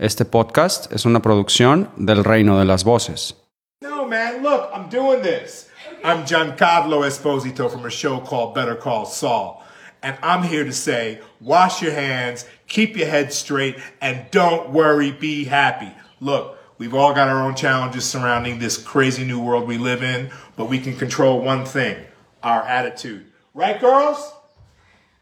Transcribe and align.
Este 0.00 0.24
podcast 0.24 0.90
es 0.92 1.04
una 1.04 1.20
producción 1.20 1.90
del 1.94 2.24
Reino 2.24 2.58
de 2.58 2.64
las 2.64 2.84
Voces. 2.84 3.34
No, 3.82 4.06
man, 4.06 4.42
look, 4.42 4.70
I'm 4.74 4.88
doing 4.88 5.20
this. 5.20 5.68
I'm 6.02 6.24
Giancarlo 6.24 7.04
Esposito 7.04 7.70
from 7.70 7.84
a 7.84 7.90
show 7.90 8.18
called 8.18 8.54
Better 8.54 8.74
Call 8.76 9.04
Saul. 9.04 9.62
And 10.02 10.16
I'm 10.22 10.42
here 10.42 10.64
to 10.64 10.72
say, 10.72 11.20
wash 11.38 11.82
your 11.82 11.92
hands, 11.92 12.46
keep 12.66 12.96
your 12.96 13.08
head 13.08 13.30
straight, 13.34 13.76
and 14.00 14.24
don't 14.30 14.70
worry, 14.70 15.12
be 15.12 15.44
happy. 15.44 15.92
Look, 16.18 16.56
we've 16.78 16.94
all 16.94 17.12
got 17.12 17.28
our 17.28 17.42
own 17.42 17.54
challenges 17.54 18.06
surrounding 18.06 18.58
this 18.58 18.78
crazy 18.78 19.26
new 19.26 19.38
world 19.38 19.68
we 19.68 19.76
live 19.76 20.02
in, 20.02 20.30
but 20.56 20.70
we 20.70 20.78
can 20.78 20.96
control 20.96 21.42
one 21.42 21.66
thing 21.66 21.98
our 22.42 22.62
attitude. 22.62 23.26
Right, 23.52 23.78
girls? 23.78 24.32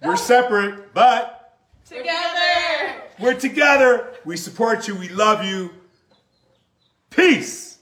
We're 0.00 0.14
separate, 0.14 0.94
but 0.94 1.56
Together! 1.84 2.94
we're 3.18 3.34
together. 3.34 4.12
We 4.28 4.36
support 4.36 4.86
you. 4.86 4.94
We 4.94 5.08
love 5.08 5.42
you. 5.42 5.70
Peace. 7.08 7.78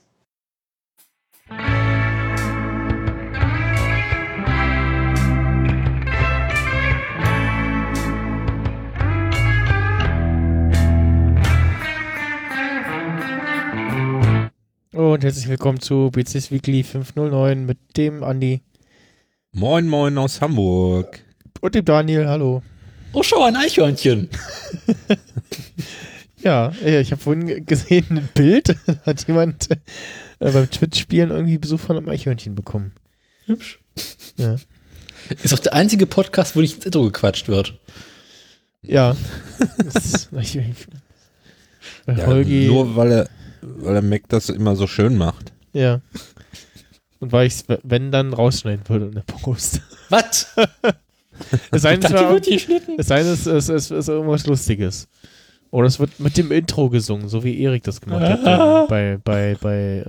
Und 14.93 15.23
herzlich 15.25 15.49
willkommen 15.49 15.81
zu 15.81 16.09
BCS 16.11 16.51
Weekly 16.51 16.83
509 16.83 17.65
mit 17.65 17.77
dem 17.97 18.23
Andi 18.23 18.61
Moin, 19.51 19.89
moin 19.89 20.17
aus 20.17 20.39
Hamburg. 20.39 21.19
und 21.59 21.75
dem 21.75 21.83
Daniel. 21.83 22.25
Hallo. 22.25 22.63
Oh, 23.11 23.21
schau, 23.21 23.43
ein 23.43 23.57
Eichhörnchen. 23.57 24.29
Ja, 26.39 26.71
ich 26.83 27.11
habe 27.11 27.21
vorhin 27.21 27.65
gesehen, 27.65 28.05
ein 28.09 28.29
Bild, 28.33 28.75
hat 29.05 29.27
jemand 29.27 29.69
äh, 29.71 30.51
beim 30.51 30.69
Twitch-Spielen 30.69 31.31
irgendwie 31.31 31.57
Besuch 31.57 31.79
von 31.79 31.97
einem 31.97 32.09
Eichhörnchen 32.09 32.55
bekommen. 32.55 32.93
Hübsch. 33.45 33.79
Ja. 34.37 34.55
Ist 35.43 35.53
auch 35.53 35.59
der 35.59 35.73
einzige 35.73 36.05
Podcast, 36.05 36.55
wo 36.55 36.61
nicht 36.61 36.75
ins 36.75 36.85
Intro 36.85 37.03
gequatscht 37.03 37.47
wird. 37.47 37.79
Ja. 38.81 39.15
Das, 39.77 40.29
ich, 40.41 40.59
Ja, 42.05 42.25
Holgi, 42.25 42.67
nur 42.67 42.95
weil 42.95 43.11
er, 43.11 43.29
weil 43.61 43.95
er 43.95 44.01
Mac 44.01 44.23
das 44.27 44.49
immer 44.49 44.75
so 44.75 44.87
schön 44.87 45.17
macht. 45.17 45.51
ja. 45.73 46.01
Und 47.19 47.31
weil 47.31 47.47
ich 47.47 47.53
es, 47.53 47.65
wenn 47.83 48.11
dann, 48.11 48.33
rausschneiden 48.33 48.87
würde 48.87 49.07
in 49.07 49.13
der 49.13 49.21
Post. 49.21 49.81
Was? 50.09 50.47
Es 51.69 51.83
sei 51.83 51.97
denn, 51.97 52.11
es, 52.11 52.13
war, 52.13 52.39
geschnitten. 52.39 52.95
es, 52.97 53.07
sei 53.07 53.21
denn, 53.21 53.33
es, 53.33 53.45
es, 53.45 53.69
es 53.69 53.91
ist 53.91 54.07
irgendwas 54.07 54.47
Lustiges. 54.47 55.07
Oder 55.71 55.87
es 55.87 55.99
wird 55.99 56.19
mit 56.19 56.37
dem 56.37 56.51
Intro 56.51 56.89
gesungen, 56.89 57.27
so 57.27 57.43
wie 57.43 57.61
Erik 57.61 57.83
das 57.83 58.01
gemacht 58.01 58.23
hat 58.23 58.87
bei, 58.87 59.19
bei, 59.23 59.57
bei 59.59 60.03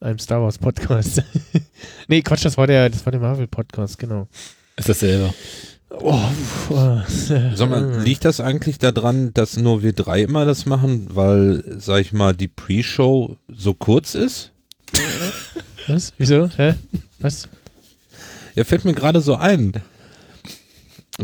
äh, 0.00 0.04
einem 0.04 0.18
Star 0.18 0.42
Wars 0.42 0.58
Podcast. 0.58 1.22
nee, 2.08 2.22
Quatsch, 2.22 2.44
das 2.44 2.56
war 2.56 2.66
der, 2.66 2.88
das 2.90 3.04
war 3.04 3.10
der 3.10 3.20
Marvel 3.20 3.46
Podcast, 3.46 3.98
genau. 3.98 4.28
Ist 4.76 4.88
dasselbe. 4.88 5.32
Oh, 5.90 6.20
äh, 6.70 7.00
Sag 7.54 7.68
mal, 7.68 8.00
liegt 8.02 8.24
das 8.24 8.40
eigentlich 8.40 8.78
daran, 8.78 9.34
dass 9.34 9.56
nur 9.56 9.82
wir 9.82 9.92
drei 9.92 10.22
immer 10.22 10.44
das 10.44 10.64
machen, 10.66 11.08
weil, 11.10 11.64
sag 11.78 12.00
ich 12.00 12.12
mal, 12.12 12.34
die 12.34 12.48
Pre-Show 12.48 13.36
so 13.48 13.74
kurz 13.74 14.14
ist? 14.14 14.52
Was? 15.88 16.12
Wieso? 16.18 16.48
Hä? 16.56 16.74
Was? 17.18 17.48
Ja, 18.54 18.64
fällt 18.64 18.84
mir 18.84 18.94
gerade 18.94 19.20
so 19.20 19.34
ein. 19.34 19.72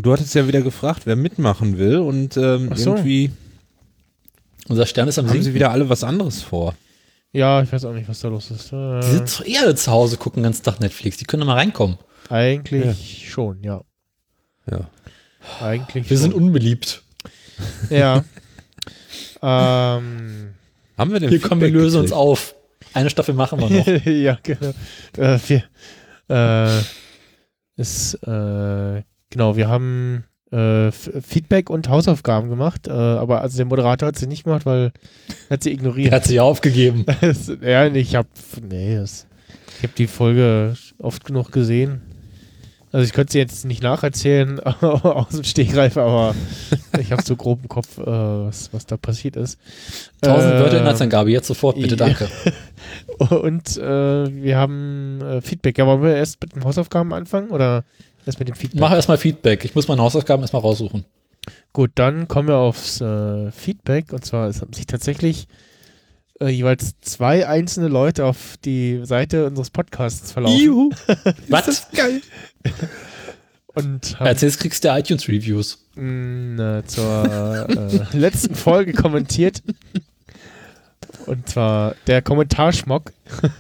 Du 0.02 0.12
hattest 0.12 0.34
ja 0.34 0.46
wieder 0.46 0.62
gefragt, 0.62 1.02
wer 1.06 1.16
mitmachen 1.16 1.78
will 1.78 1.96
und 1.98 2.36
ähm, 2.36 2.70
Ach 2.72 2.76
so. 2.76 2.90
irgendwie 2.96 3.30
Unser 4.68 4.86
Stern 4.86 5.08
ist 5.08 5.18
am 5.18 5.28
haben 5.28 5.42
sie 5.42 5.54
wieder 5.54 5.70
alle 5.70 5.88
was 5.88 6.04
anderes 6.04 6.42
vor. 6.42 6.74
Ja, 7.32 7.62
ich 7.62 7.72
weiß 7.72 7.84
auch 7.86 7.92
nicht, 7.92 8.08
was 8.08 8.20
da 8.20 8.28
los 8.28 8.50
ist. 8.50 8.72
Äh, 8.72 9.00
Die 9.00 9.06
sind 9.10 9.38
doch 9.40 9.44
eher 9.44 9.74
zu 9.76 9.90
Hause, 9.90 10.16
gucken 10.16 10.40
den 10.42 10.44
ganzen 10.44 10.62
Tag 10.64 10.80
Netflix. 10.80 11.16
Die 11.18 11.24
können 11.24 11.40
doch 11.40 11.46
mal 11.46 11.54
reinkommen. 11.54 11.98
eigentlich 12.30 13.28
schon, 13.30 13.62
ja. 13.62 13.82
Ja. 14.70 14.88
Eigentlich 15.60 16.08
Wir 16.10 16.16
schon. 16.16 16.22
sind 16.24 16.34
unbeliebt. 16.34 17.02
Ja. 17.90 18.24
ähm. 19.42 20.54
Haben 20.98 21.12
wir 21.12 21.20
denn 21.20 21.28
Hier 21.28 21.40
kommen 21.40 21.60
wir 21.60 21.68
Feedback 21.68 21.82
lösen 21.82 22.00
uns 22.00 22.10
gekriegt? 22.10 22.12
auf. 22.20 22.54
Eine 22.94 23.10
Staffel 23.10 23.34
machen 23.34 23.60
wir 23.60 23.70
noch. 23.70 23.86
ja, 24.06 24.38
genau. 24.42 24.72
Äh, 25.18 25.38
wir, 25.46 25.64
äh, 26.30 27.80
ist, 27.80 28.14
äh, 28.26 29.02
genau, 29.30 29.56
wir 29.56 29.68
haben 29.68 30.24
äh, 30.52 30.90
Feedback 30.92 31.70
und 31.70 31.88
Hausaufgaben 31.88 32.48
gemacht, 32.48 32.86
äh, 32.88 32.90
aber 32.92 33.40
also 33.40 33.56
der 33.56 33.66
Moderator 33.66 34.08
hat 34.08 34.16
sie 34.18 34.26
nicht 34.26 34.44
gemacht, 34.44 34.64
weil 34.66 34.92
er 35.48 35.54
hat 35.54 35.62
sie 35.62 35.72
ignoriert. 35.72 36.12
hat 36.12 36.24
sich 36.24 36.40
aufgegeben. 36.40 37.04
Das- 37.20 37.50
ja, 37.60 37.86
ich 37.86 38.14
habe 38.14 38.28
nee, 38.68 38.96
das, 38.96 39.26
ich 39.78 39.82
habe 39.82 39.92
die 39.98 40.06
Folge 40.06 40.74
oft 40.98 41.24
genug 41.24 41.50
gesehen. 41.52 42.02
Also 42.92 43.04
ich 43.04 43.12
könnte 43.12 43.32
sie 43.32 43.38
jetzt 43.38 43.64
nicht 43.66 43.82
nacherzählen 43.82 44.58
aus 44.60 45.28
dem 45.30 45.44
Stegreif, 45.44 45.96
aber 45.98 46.34
ich 46.98 47.10
habe 47.12 47.20
so 47.22 47.36
grob 47.36 47.58
im 47.62 47.68
Kopf, 47.68 47.98
äh, 47.98 48.04
was, 48.06 48.72
was 48.72 48.86
da 48.86 48.96
passiert 48.96 49.36
ist. 49.36 49.58
Tausend 50.22 50.54
Äh, 50.54 50.60
Wörter 50.60 50.78
Inhaltsangabe. 50.78 51.30
Jetzt 51.30 51.48
sofort, 51.48 51.76
bitte, 51.78 51.96
danke. 51.96 52.28
Und 53.18 53.76
äh, 53.76 53.82
wir 54.42 54.56
haben 54.56 55.20
äh, 55.20 55.40
Feedback. 55.42 55.76
Ja, 55.76 55.86
wollen 55.86 56.00
wir 56.02 56.14
erst 56.16 56.40
mit 56.40 56.54
den 56.54 56.64
Hausaufgaben 56.64 57.12
anfangen 57.12 57.50
oder 57.50 57.84
erst 58.26 58.38
mit 58.38 58.48
dem 58.48 58.54
Feedback? 58.54 58.80
Mach 58.80 58.92
erstmal 58.92 59.18
Feedback. 59.18 59.64
Ich 59.64 59.74
muss 59.74 59.88
meine 59.88 60.02
Hausaufgaben 60.02 60.42
erstmal 60.42 60.62
raussuchen. 60.62 61.04
Gut, 61.72 61.92
dann 61.94 62.26
kommen 62.28 62.48
wir 62.48 62.56
aufs 62.56 63.00
äh, 63.00 63.50
Feedback. 63.52 64.12
Und 64.12 64.24
zwar, 64.24 64.48
es 64.48 64.60
haben 64.60 64.72
sich 64.72 64.86
tatsächlich 64.86 65.46
äh, 66.40 66.48
jeweils 66.48 66.94
zwei 67.00 67.46
einzelne 67.46 67.88
Leute 67.88 68.24
auf 68.24 68.56
die 68.64 69.00
Seite 69.04 69.46
unseres 69.46 69.70
Podcasts 69.70 70.32
verlaufen. 70.32 70.94
Was? 71.48 71.88
geil. 71.92 72.20
Und 73.74 74.18
haben 74.18 74.26
Als 74.26 74.40
jetzt 74.40 74.58
kriegst 74.58 74.84
du 74.84 74.88
iTunes-Reviews. 74.88 75.78
mh, 75.96 76.78
äh, 76.78 76.84
zur 76.86 77.68
äh, 77.68 77.98
letzten 78.16 78.54
Folge 78.54 78.92
kommentiert. 78.94 79.62
Und 81.26 81.48
zwar 81.48 81.94
der 82.06 82.22
Kommentarschmock 82.22 83.12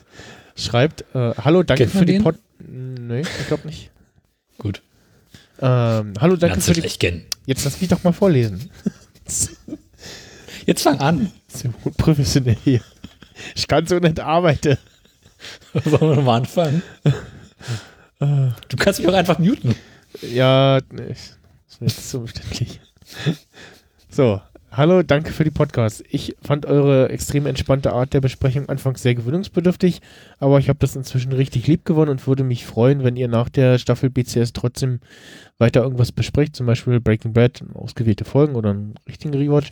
schreibt: 0.56 1.02
äh, 1.14 1.34
Hallo, 1.44 1.62
danke 1.62 1.84
Kennt 1.84 1.92
für 1.96 2.06
die 2.06 2.14
den? 2.14 2.22
Pod. 2.22 2.36
Nee, 2.66 3.20
ich 3.20 3.46
glaube 3.46 3.66
nicht. 3.66 3.90
Ähm, 5.60 6.12
hallo, 6.20 6.36
danke 6.36 6.54
Kannst 6.54 6.68
für 6.68 6.74
die. 6.74 6.82
kennen. 6.82 7.24
Jetzt 7.46 7.64
lass 7.64 7.80
mich 7.80 7.88
doch 7.88 8.02
mal 8.04 8.12
vorlesen. 8.12 8.70
Jetzt 10.66 10.82
fang 10.82 10.98
an. 11.00 11.32
Ist 11.52 11.64
ja 11.64 11.70
unprofessionell 11.84 12.56
hier. 12.64 12.80
Ich 13.54 13.68
kann 13.68 13.86
so 13.86 13.98
nicht 13.98 14.20
arbeiten. 14.20 14.76
Sollen 15.84 16.00
wir 16.00 16.16
nochmal 16.16 16.40
anfangen? 16.40 16.82
Du 18.18 18.76
kannst 18.78 18.98
mich 19.00 19.08
auch 19.08 19.14
einfach 19.14 19.38
muten. 19.38 19.74
Ja, 20.22 20.80
nee, 20.90 21.08
das 21.08 21.80
wäre 21.80 21.90
jetzt 21.90 22.10
so 22.10 22.20
umständlich. 22.20 22.80
So, 24.10 24.40
hallo, 24.72 25.02
danke 25.02 25.32
für 25.32 25.44
die 25.44 25.50
Podcasts. 25.50 26.02
Ich 26.08 26.34
fand 26.42 26.64
eure 26.64 27.10
extrem 27.10 27.44
entspannte 27.44 27.92
Art 27.92 28.14
der 28.14 28.22
Besprechung 28.22 28.68
anfangs 28.70 29.02
sehr 29.02 29.14
gewöhnungsbedürftig, 29.14 30.00
aber 30.38 30.58
ich 30.58 30.70
habe 30.70 30.78
das 30.78 30.96
inzwischen 30.96 31.32
richtig 31.32 31.66
lieb 31.66 31.84
gewonnen 31.84 32.10
und 32.10 32.26
würde 32.26 32.44
mich 32.44 32.64
freuen, 32.64 33.04
wenn 33.04 33.16
ihr 33.16 33.28
nach 33.28 33.50
der 33.50 33.78
Staffel 33.78 34.08
BCS 34.08 34.54
trotzdem 34.54 35.00
weiter 35.58 35.82
irgendwas 35.82 36.12
besprecht, 36.12 36.56
zum 36.56 36.66
Beispiel 36.66 37.00
Breaking 37.00 37.32
Bad, 37.32 37.62
ausgewählte 37.74 38.24
Folgen 38.24 38.54
oder 38.54 38.70
einen 38.70 38.94
richtigen 39.08 39.34
Rewatch. 39.34 39.70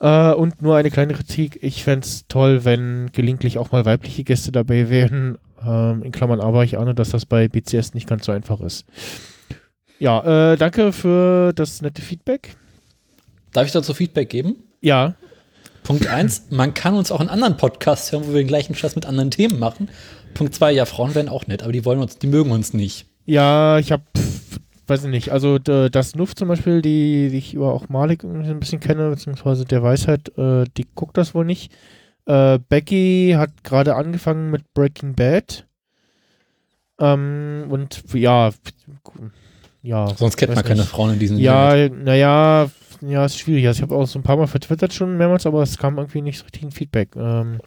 Äh, 0.00 0.32
und 0.32 0.62
nur 0.62 0.76
eine 0.76 0.90
kleine 0.90 1.14
Kritik. 1.14 1.58
Ich 1.62 1.84
fände 1.84 2.06
es 2.06 2.26
toll, 2.28 2.64
wenn 2.64 3.10
gelegentlich 3.12 3.58
auch 3.58 3.72
mal 3.72 3.84
weibliche 3.84 4.24
Gäste 4.24 4.52
dabei 4.52 4.88
wären. 4.90 5.38
Ähm, 5.64 6.02
in 6.02 6.12
Klammern 6.12 6.40
aber, 6.40 6.64
ich 6.64 6.78
ahne, 6.78 6.94
dass 6.94 7.10
das 7.10 7.26
bei 7.26 7.48
BCS 7.48 7.94
nicht 7.94 8.08
ganz 8.08 8.26
so 8.26 8.32
einfach 8.32 8.60
ist. 8.60 8.84
Ja, 9.98 10.52
äh, 10.52 10.56
danke 10.56 10.92
für 10.92 11.52
das 11.52 11.82
nette 11.82 12.02
Feedback. 12.02 12.56
Darf 13.52 13.66
ich 13.66 13.72
dazu 13.72 13.94
Feedback 13.94 14.30
geben? 14.30 14.56
Ja, 14.80 15.14
Punkt 15.82 16.06
eins: 16.06 16.46
man 16.50 16.74
kann 16.74 16.94
uns 16.94 17.10
auch 17.10 17.20
in 17.20 17.28
anderen 17.28 17.56
Podcasts 17.56 18.12
hören, 18.12 18.24
wo 18.26 18.32
wir 18.32 18.40
den 18.42 18.46
gleichen 18.46 18.74
Scheiß 18.74 18.94
mit 18.94 19.06
anderen 19.06 19.30
Themen 19.30 19.58
machen. 19.58 19.88
Punkt 20.34 20.54
zwei: 20.54 20.72
ja, 20.72 20.84
Frauen 20.84 21.14
wären 21.14 21.28
auch 21.28 21.46
nett, 21.46 21.62
aber 21.62 21.72
die 21.72 21.84
wollen 21.84 21.98
uns, 21.98 22.18
die 22.18 22.26
mögen 22.26 22.50
uns 22.50 22.72
nicht. 22.72 23.06
ja, 23.26 23.78
ich 23.78 23.92
habe, 23.92 24.04
weiß 24.86 25.04
ich 25.04 25.10
nicht, 25.10 25.30
also 25.30 25.58
das 25.58 26.14
Nuff 26.14 26.34
zum 26.34 26.48
Beispiel, 26.48 26.82
die, 26.82 27.28
die 27.30 27.38
ich 27.38 27.54
über 27.54 27.72
auch 27.72 27.88
Malik 27.88 28.24
ein 28.24 28.60
bisschen 28.60 28.80
kenne, 28.80 29.10
beziehungsweise 29.10 29.64
der 29.64 29.82
Weisheit, 29.82 30.36
äh, 30.36 30.64
die 30.76 30.86
guckt 30.94 31.16
das 31.16 31.34
wohl 31.34 31.44
nicht. 31.44 31.72
Äh, 32.26 32.58
Becky 32.68 33.34
hat 33.36 33.64
gerade 33.64 33.96
angefangen 33.96 34.50
mit 34.50 34.74
Breaking 34.74 35.14
Bad. 35.14 35.66
Ähm, 36.98 37.66
und 37.68 38.02
ja, 38.14 38.50
ja. 39.82 40.08
Sonst 40.14 40.36
kennt 40.36 40.54
man 40.54 40.64
keine 40.64 40.80
nicht. 40.80 40.90
Frauen 40.90 41.14
in 41.14 41.18
diesen 41.18 41.38
Ja, 41.38 41.88
naja, 41.88 42.70
ja, 43.00 43.24
ist 43.24 43.38
schwierig. 43.38 43.66
Also 43.66 43.78
ich 43.78 43.82
habe 43.82 43.96
auch 43.96 44.06
so 44.06 44.18
ein 44.18 44.22
paar 44.22 44.36
Mal 44.36 44.46
vertwittert 44.46 44.92
schon 44.92 45.16
mehrmals, 45.16 45.46
aber 45.46 45.62
es 45.62 45.78
kam 45.78 45.98
irgendwie 45.98 46.22
nicht 46.22 46.38
so 46.38 46.44
richtig 46.44 46.62
ein 46.62 46.70
Feedback. 46.70 47.16
Ähm, 47.16 47.60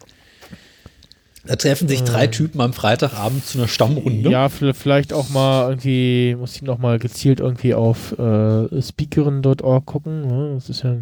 Da 1.48 1.56
treffen 1.56 1.88
sich 1.88 2.04
drei 2.04 2.28
Typen 2.28 2.60
am 2.62 2.74
Freitagabend 2.74 3.46
zu 3.46 3.60
einer 3.60 3.68
Stammrunde. 3.68 4.30
Ja, 4.30 4.50
vielleicht 4.50 5.14
auch 5.14 5.30
mal 5.30 5.70
irgendwie, 5.70 6.36
muss 6.40 6.56
ich 6.56 6.62
noch 6.64 6.80
mal 6.80 6.98
gezielt 6.98 7.40
irgendwie 7.40 7.74
auf 7.76 8.18
äh, 8.18 8.82
speakerin.org 8.82 9.86
gucken. 9.86 10.28
Ne? 10.28 10.56
Das 10.56 10.70
ist 10.70 10.84
ja 10.84 10.98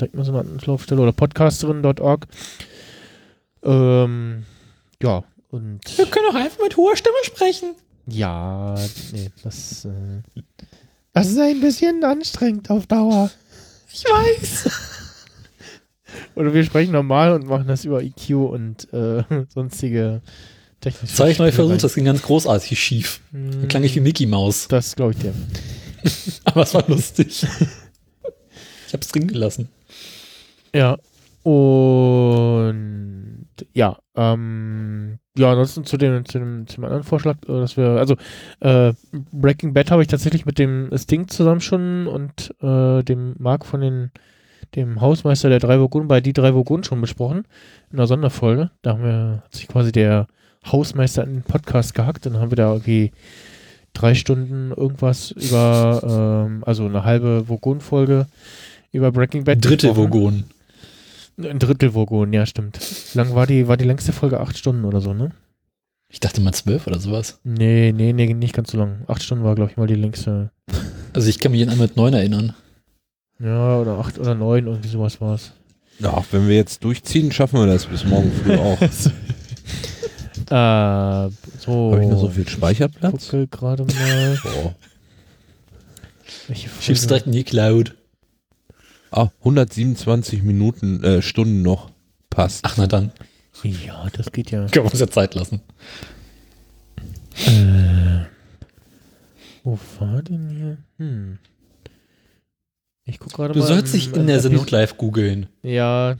direkt 0.00 0.14
mal 0.14 0.24
so 0.24 0.32
eine 0.32 0.40
Anlaufstelle 0.48 1.00
oder 1.00 1.12
podcasterin.org. 1.12 2.26
Ähm, 3.64 4.44
ja, 5.02 5.24
und 5.50 5.80
Wir 5.98 6.06
können 6.06 6.26
auch 6.30 6.34
einfach 6.34 6.62
mit 6.62 6.76
hoher 6.76 6.96
Stimme 6.96 7.16
sprechen. 7.24 7.74
ja, 8.06 8.74
nee, 9.12 9.30
das, 9.42 9.84
äh, 9.84 10.40
das 11.12 11.28
ist 11.28 11.38
ein 11.38 11.60
bisschen 11.60 12.02
anstrengend 12.04 12.70
auf 12.70 12.86
Dauer. 12.86 13.30
Ich 13.92 14.04
weiß. 14.04 14.70
Oder 16.34 16.54
wir 16.54 16.64
sprechen 16.64 16.92
normal 16.92 17.32
und 17.32 17.46
machen 17.46 17.66
das 17.66 17.84
über 17.84 18.02
EQ 18.02 18.30
und 18.30 18.92
äh, 18.92 19.22
sonstige 19.48 20.22
technische 20.80 21.12
Das 21.12 21.20
habe 21.20 21.30
ich 21.30 21.38
neu 21.38 21.52
versucht, 21.52 21.84
das 21.84 21.94
ging 21.94 22.04
ganz 22.04 22.22
großartig 22.22 22.78
schief. 22.78 23.20
Da 23.32 23.66
klang 23.66 23.84
ich 23.84 23.94
wie 23.94 24.00
Mickey 24.00 24.26
Maus. 24.26 24.68
Das 24.68 24.96
glaube 24.96 25.12
ich 25.12 25.18
dir. 25.18 25.34
Aber 26.44 26.62
es 26.62 26.74
war 26.74 26.84
lustig. 26.88 27.46
Ich 28.86 28.92
habe 28.92 29.00
es 29.00 29.08
drin 29.08 29.26
gelassen. 29.26 29.68
Ja. 30.74 30.98
Und 31.42 33.46
ja, 33.72 33.98
ähm, 34.16 35.18
ja, 35.38 35.50
ansonsten 35.50 35.84
zu 35.84 35.96
dem, 35.96 36.24
zu 36.24 36.38
dem, 36.38 36.66
zu 36.66 36.76
dem 36.76 36.84
anderen 36.84 37.04
Vorschlag, 37.04 37.36
äh, 37.46 37.52
dass 37.52 37.76
wir, 37.76 37.90
also 37.90 38.16
äh, 38.60 38.92
Breaking 39.32 39.72
Bad 39.72 39.90
habe 39.90 40.02
ich 40.02 40.08
tatsächlich 40.08 40.46
mit 40.46 40.58
dem 40.58 40.90
Sting 40.96 41.28
zusammen 41.28 41.60
schon 41.60 42.06
und 42.06 42.54
äh, 42.60 43.02
dem 43.02 43.34
Marc 43.38 43.64
von 43.64 43.80
den, 43.80 44.10
dem 44.74 45.00
Hausmeister 45.00 45.48
der 45.48 45.58
drei 45.58 45.78
Vogonen 45.78 46.08
bei 46.08 46.20
die 46.20 46.32
drei 46.32 46.54
Vogonen 46.54 46.84
schon 46.84 47.00
besprochen 47.00 47.44
in 47.90 47.98
einer 47.98 48.06
Sonderfolge. 48.06 48.70
Da 48.82 48.92
haben 48.92 49.02
wir, 49.02 49.42
hat 49.44 49.54
sich 49.54 49.68
quasi 49.68 49.92
der 49.92 50.26
Hausmeister 50.66 51.24
in 51.24 51.34
den 51.34 51.42
Podcast 51.42 51.94
gehackt, 51.94 52.26
dann 52.26 52.38
haben 52.38 52.50
wir 52.50 52.56
da 52.56 52.72
irgendwie 52.72 53.12
drei 53.92 54.14
Stunden 54.14 54.72
irgendwas 54.72 55.30
über, 55.30 56.46
ähm, 56.46 56.64
also 56.64 56.84
eine 56.86 57.04
halbe 57.04 57.48
Vogon-Folge 57.48 58.26
über 58.92 59.12
Breaking 59.12 59.44
Bad. 59.44 59.64
Dritte 59.64 59.88
gesprochen. 59.88 60.12
Vogon. 60.12 60.44
Ein 61.38 61.58
Drittel 61.58 61.94
Vogon, 61.94 62.32
ja, 62.32 62.46
stimmt. 62.46 62.78
Lang 63.14 63.34
war 63.34 63.46
die, 63.46 63.68
war 63.68 63.76
die 63.76 63.84
längste 63.84 64.12
Folge 64.12 64.40
acht 64.40 64.56
Stunden 64.56 64.84
oder 64.84 65.00
so, 65.00 65.12
ne? 65.12 65.32
Ich 66.08 66.20
dachte 66.20 66.40
mal 66.40 66.52
zwölf 66.52 66.86
oder 66.86 66.98
sowas. 66.98 67.40
Nee, 67.44 67.92
nee, 67.94 68.12
nee, 68.12 68.32
nicht 68.32 68.54
ganz 68.54 68.70
so 68.70 68.78
lang. 68.78 69.02
Acht 69.06 69.22
Stunden 69.22 69.44
war, 69.44 69.54
glaube 69.54 69.70
ich, 69.70 69.76
mal 69.76 69.86
die 69.86 69.96
längste. 69.96 70.50
Also 71.12 71.28
ich 71.28 71.38
kann 71.38 71.52
mich 71.52 71.62
an 71.62 71.68
einmal 71.68 71.88
mit 71.88 71.96
neun 71.96 72.14
erinnern. 72.14 72.54
Ja, 73.38 73.78
oder 73.78 73.98
acht 73.98 74.18
oder 74.18 74.34
neun, 74.34 74.66
irgendwie 74.66 74.88
sowas 74.88 75.20
war 75.20 75.34
es. 75.34 75.52
Ja, 75.98 76.22
wenn 76.30 76.48
wir 76.48 76.56
jetzt 76.56 76.84
durchziehen, 76.84 77.32
schaffen 77.32 77.58
wir 77.58 77.66
das 77.66 77.86
bis 77.86 78.04
morgen 78.04 78.30
früh 78.32 78.54
auch. 78.56 78.80
Äh, 80.48 81.30
so. 81.58 81.92
Habe 81.92 82.02
ich 82.02 82.08
noch 82.08 82.20
so 82.20 82.28
viel 82.28 82.48
Speicherplatz? 82.48 83.28
Gucke 83.28 83.46
gerade 83.48 83.84
mal. 83.84 84.38
Boah. 84.42 84.74
Welche 86.48 86.68
Schieb's 86.80 87.06
direkt 87.06 87.26
in 87.26 87.32
die 87.32 87.44
Cloud. 87.44 87.94
Ah, 89.10 89.28
127 89.40 90.42
Minuten, 90.42 91.02
äh, 91.02 91.22
Stunden 91.22 91.62
noch. 91.62 91.90
Passt. 92.30 92.64
Ach, 92.64 92.76
na 92.76 92.86
dann. 92.86 93.12
Ja, 93.62 94.06
das 94.12 94.30
geht 94.32 94.50
ja. 94.50 94.66
Können 94.66 94.86
wir 94.86 94.92
uns 94.92 95.00
ja 95.00 95.08
Zeit 95.08 95.34
lassen. 95.34 95.62
Äh, 97.46 98.26
wo 99.64 99.78
war 99.98 100.22
denn 100.22 100.48
hier? 100.50 100.78
Hm. 100.98 101.38
Ich 103.06 103.18
guck 103.20 103.32
gerade 103.32 103.54
Du 103.54 103.60
mal. 103.60 103.66
sollst 103.66 103.94
dich 103.94 104.12
in 104.14 104.26
der 104.26 104.40
Sendung 104.40 104.66
live 104.68 104.96
googeln. 104.96 105.46
Ja. 105.62 106.16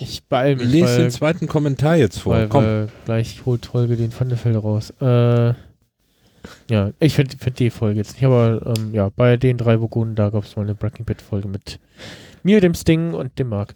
Ich 0.00 0.24
beeil 0.24 0.56
mich. 0.56 0.66
Lese 0.68 0.98
den 0.98 1.10
zweiten 1.10 1.46
Kommentar 1.46 1.96
jetzt 1.96 2.20
vor. 2.20 2.34
Weil, 2.34 2.48
Komm. 2.48 2.64
weil 2.64 2.88
gleich 3.04 3.44
holt 3.44 3.66
Folge 3.66 3.96
den 3.96 4.10
Pfannefeld 4.10 4.56
raus. 4.56 4.90
Äh, 5.02 5.52
ja, 6.70 6.90
ich 6.98 7.14
finde 7.14 7.36
find 7.36 7.58
die 7.58 7.70
Folge 7.70 7.98
jetzt 7.98 8.14
nicht, 8.14 8.24
aber 8.24 8.74
ähm, 8.78 8.94
ja, 8.94 9.10
bei 9.14 9.36
den 9.36 9.58
drei 9.58 9.80
Vogonen, 9.80 10.14
da 10.14 10.30
gab 10.30 10.44
es 10.44 10.56
mal 10.56 10.62
eine 10.62 10.74
Breaking 10.74 11.04
Bad 11.04 11.20
Folge 11.20 11.48
mit 11.48 11.78
mir, 12.42 12.60
dem 12.60 12.74
Sting 12.74 13.12
und 13.12 13.38
dem 13.38 13.48
Mark. 13.50 13.74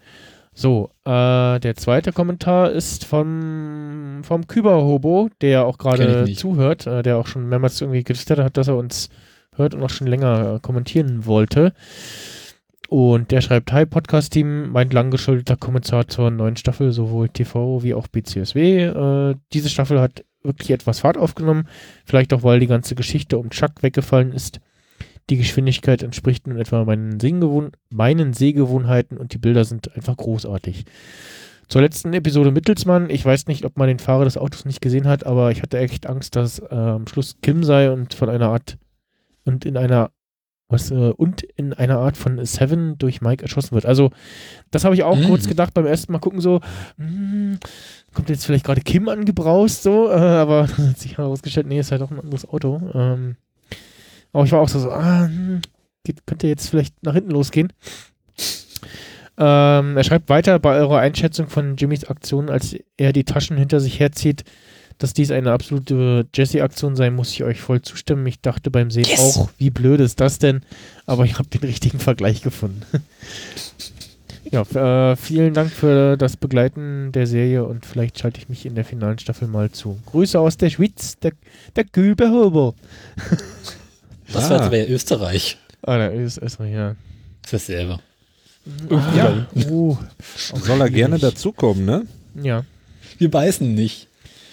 So, 0.55 0.91
äh, 1.05 1.59
der 1.61 1.75
zweite 1.77 2.13
Kommentar 2.13 2.71
ist 2.71 3.05
vom, 3.05 4.21
vom 4.23 4.47
Küber-Hobo, 4.47 5.29
der 5.41 5.67
auch 5.67 5.79
gerade 5.79 6.33
zuhört, 6.35 6.87
äh, 6.87 7.03
der 7.03 7.19
auch 7.19 7.27
schon 7.27 7.49
mehrmals 7.49 7.81
irgendwie 7.81 8.03
getestet 8.05 8.39
hat, 8.39 8.57
dass 8.57 8.69
er 8.69 8.77
uns 8.77 9.11
hört 9.61 9.75
und 9.75 9.83
auch 9.83 9.91
schon 9.91 10.07
länger 10.07 10.57
äh, 10.57 10.61
kommentieren 10.61 11.27
wollte. 11.27 11.73
Und 12.89 13.31
der 13.31 13.41
schreibt, 13.41 13.73
Hi 13.73 13.87
Podcast-Team, 13.87 14.71
mein 14.71 14.91
langgeschuldeter 14.91 15.57
Kommentar 15.57 16.09
zur 16.09 16.31
neuen 16.33 16.57
Staffel, 16.57 16.91
sowohl 16.91 17.29
TV 17.29 17.85
wie 17.85 17.95
auch 17.95 18.09
BCSW. 18.09 18.85
Äh, 18.85 19.37
diese 19.53 19.69
Staffel 19.69 20.01
hat 20.01 20.25
wirklich 20.43 20.71
etwas 20.71 21.01
Fahrt 21.01 21.17
aufgenommen, 21.17 21.69
vielleicht 22.05 22.33
auch, 22.33 22.43
weil 22.43 22.59
die 22.59 22.67
ganze 22.67 22.97
Geschichte 22.97 23.39
um 23.39 23.51
Chuck 23.51 23.83
weggefallen 23.83 24.33
ist. 24.33 24.61
Die 25.29 25.37
Geschwindigkeit 25.37 26.03
entspricht 26.03 26.49
nun 26.49 26.59
etwa 26.59 26.85
meinen, 26.85 27.21
Sehgewohn 27.21 27.71
meinen 27.91 28.33
Sehgewohnheiten 28.33 29.19
und 29.19 29.35
die 29.35 29.39
Bilder 29.39 29.65
sind 29.65 29.95
einfach 29.95 30.17
großartig. 30.17 30.85
Zur 31.69 31.83
letzten 31.83 32.13
Episode 32.13 32.51
Mittelsmann, 32.51 33.09
ich 33.11 33.25
weiß 33.25 33.47
nicht, 33.47 33.65
ob 33.65 33.79
man 33.79 33.87
den 33.87 34.01
Fahrer 34.01 34.25
des 34.25 34.37
Autos 34.37 34.65
nicht 34.65 34.81
gesehen 34.81 35.07
hat, 35.07 35.25
aber 35.25 35.53
ich 35.53 35.63
hatte 35.63 35.79
echt 35.79 36.09
Angst, 36.09 36.35
dass 36.35 36.59
äh, 36.59 36.75
am 36.75 37.07
Schluss 37.07 37.37
Kim 37.43 37.63
sei 37.63 37.93
und 37.93 38.15
von 38.15 38.29
einer 38.29 38.49
Art 38.49 38.77
und 39.45 39.65
in 39.65 39.77
einer 39.77 40.11
was, 40.73 40.93
äh, 40.93 40.95
und 40.95 41.43
in 41.43 41.73
einer 41.73 41.99
Art 41.99 42.17
von 42.17 42.45
Seven 42.45 42.97
durch 42.97 43.21
Mike 43.21 43.43
erschossen 43.43 43.73
wird. 43.73 43.87
Also, 43.87 44.11
das 44.71 44.85
habe 44.85 44.95
ich 44.95 45.03
auch 45.03 45.17
Mhm. 45.17 45.25
kurz 45.25 45.49
gedacht 45.49 45.75
beim 45.75 45.85
ersten 45.85 46.13
Mal 46.13 46.21
gucken, 46.21 46.41
so, 46.41 46.61
hm, 46.97 47.59
kommt 48.15 48.29
jetzt 48.29 48.47
vielleicht 48.47 48.65
gerade 48.65 48.81
Kim 48.81 49.09
angebraust, 49.09 49.83
so, 49.83 50.09
äh, 50.09 50.15
aber 50.15 50.69
hat 50.79 50.99
sich 50.99 51.19
herausgestellt, 51.19 51.67
nee, 51.67 51.81
ist 51.81 51.91
halt 51.91 52.03
auch 52.03 52.13
ein 52.13 52.21
anderes 52.21 52.49
Auto. 52.49 52.81
Ähm, 52.95 53.35
aber 54.33 54.45
ich 54.45 54.53
war 54.53 54.61
auch 54.61 54.69
so, 54.69 54.79
so 54.79 54.93
ah, 54.93 55.25
hm, 55.27 55.61
geht, 56.05 56.25
könnte 56.25 56.47
jetzt 56.47 56.69
vielleicht 56.69 57.03
nach 57.03 57.15
hinten 57.15 57.33
losgehen. 57.33 57.73
Ähm, 59.39 59.97
er 59.97 60.05
schreibt 60.05 60.29
weiter 60.29 60.59
bei 60.59 60.77
eurer 60.77 60.99
Einschätzung 60.99 61.49
von 61.49 61.77
Jimmys 61.77 62.05
Aktion, 62.05 62.51
als 62.51 62.77
er 62.97 63.13
die 63.13 63.25
Taschen 63.25 63.57
hinter 63.57 63.81
sich 63.81 63.99
herzieht, 63.99 64.45
dass 65.01 65.13
dies 65.15 65.31
eine 65.33 65.51
absolute 65.51 66.27
Jesse-Aktion 66.33 66.95
sein, 66.95 67.15
muss 67.17 67.33
ich 67.33 67.43
euch 67.43 67.61
voll 67.61 67.83
zustimmen. 67.83 68.25
Ich 68.27 68.41
dachte 68.41 68.71
beim 68.71 68.91
Sehen 68.93 69.07
Yes! 69.07 69.37
auch, 69.39 69.51
wie 69.59 69.71
blöd 69.71 69.99
ist 69.99 70.21
das 70.21 70.39
denn? 70.39 70.61
Aber 71.07 71.25
ich 71.25 71.39
habe 71.39 71.49
den 71.49 71.63
richtigen 71.63 71.99
Vergleich 71.99 72.43
gefunden. 72.43 72.83
ja, 74.53 74.63
äh, 75.11 75.17
vielen 75.17 75.55
Dank 75.55 75.71
für 75.73 76.17
das 76.17 76.37
Begleiten 76.37 77.13
der 77.13 77.27
Serie 77.27 77.65
und 77.65 77.87
vielleicht 77.87 78.19
schalte 78.19 78.39
ich 78.41 78.49
mich 78.49 78.67
in 78.67 78.75
der 78.75 78.85
finalen 78.85 79.19
Staffel 79.19 79.49
mal 79.49 79.71
zu. 79.71 79.99
Grüße 80.07 80.39
aus 80.39 80.57
der 80.57 80.71
Schweiz, 80.71 81.17
der, 81.19 81.33
der 81.75 81.85
Gülbehober. 81.85 82.75
Das 84.33 84.49
Ah. 84.49 84.71
wäre 84.71 84.87
Österreich. 84.87 85.59
Ah, 85.83 85.99
da 85.99 86.07
ist 86.07 86.39
Österreich, 86.39 86.73
ja. 86.73 86.95
Das 87.43 87.53
ist 87.63 87.69
dasselbe. 87.69 87.99
Ja. 89.17 89.45
Oh, 89.69 89.99
Soll 90.55 90.81
er 90.81 90.89
gerne 90.91 91.19
dazukommen, 91.19 91.85
ne? 91.85 92.07
Ja. 92.41 92.65
Wir 93.19 93.29
beißen 93.29 93.75
nicht. 93.75 94.07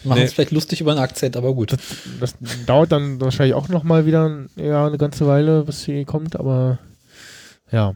Machen 0.04 0.18
Nee. 0.18 0.24
uns 0.24 0.34
vielleicht 0.34 0.52
lustig 0.52 0.82
über 0.82 0.92
einen 0.92 1.00
Akzent, 1.00 1.36
aber 1.38 1.54
gut. 1.54 1.76
Das 2.20 2.36
dauert 2.66 2.92
dann 2.92 3.20
wahrscheinlich 3.20 3.56
auch 3.56 3.68
noch 3.70 3.84
mal 3.84 4.06
wieder 4.06 4.46
ja, 4.56 4.86
eine 4.88 4.98
ganze 4.98 5.28
Weile, 5.28 5.64
bis 5.64 5.84
sie 5.84 6.06
kommt, 6.06 6.36
aber 6.40 6.80
ja. 7.72 7.94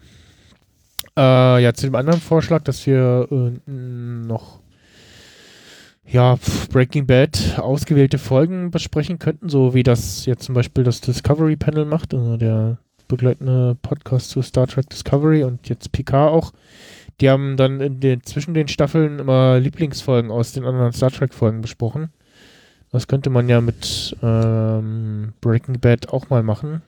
Äh, 1.17 1.63
ja, 1.63 1.73
zu 1.73 1.85
dem 1.85 1.95
anderen 1.95 2.21
Vorschlag, 2.21 2.63
dass 2.63 2.85
wir 2.85 3.27
äh, 3.31 3.69
noch 3.71 4.59
ja, 6.05 6.37
Breaking 6.71 7.05
Bad 7.05 7.57
ausgewählte 7.59 8.17
Folgen 8.17 8.71
besprechen 8.71 9.19
könnten, 9.19 9.47
so 9.49 9.73
wie 9.73 9.83
das 9.83 10.25
jetzt 10.25 10.43
zum 10.43 10.55
Beispiel 10.55 10.83
das 10.83 10.99
Discovery 11.01 11.55
Panel 11.55 11.85
macht, 11.85 12.13
also 12.13 12.35
der 12.37 12.77
begleitende 13.07 13.77
Podcast 13.81 14.29
zu 14.29 14.41
Star 14.41 14.67
Trek 14.67 14.89
Discovery 14.89 15.43
und 15.43 15.67
jetzt 15.69 15.91
Picard 15.91 16.31
auch. 16.31 16.51
Die 17.21 17.29
haben 17.29 17.55
dann 17.55 17.79
in 17.79 17.99
den, 17.99 18.23
zwischen 18.23 18.53
den 18.53 18.67
Staffeln 18.67 19.19
immer 19.19 19.59
Lieblingsfolgen 19.59 20.31
aus 20.31 20.53
den 20.53 20.65
anderen 20.65 20.91
Star 20.91 21.11
Trek 21.11 21.33
Folgen 21.33 21.61
besprochen. 21.61 22.09
Das 22.91 23.07
könnte 23.07 23.29
man 23.29 23.47
ja 23.47 23.61
mit 23.61 24.17
ähm, 24.21 25.33
Breaking 25.39 25.79
Bad 25.79 26.09
auch 26.09 26.29
mal 26.29 26.43
machen. 26.43 26.81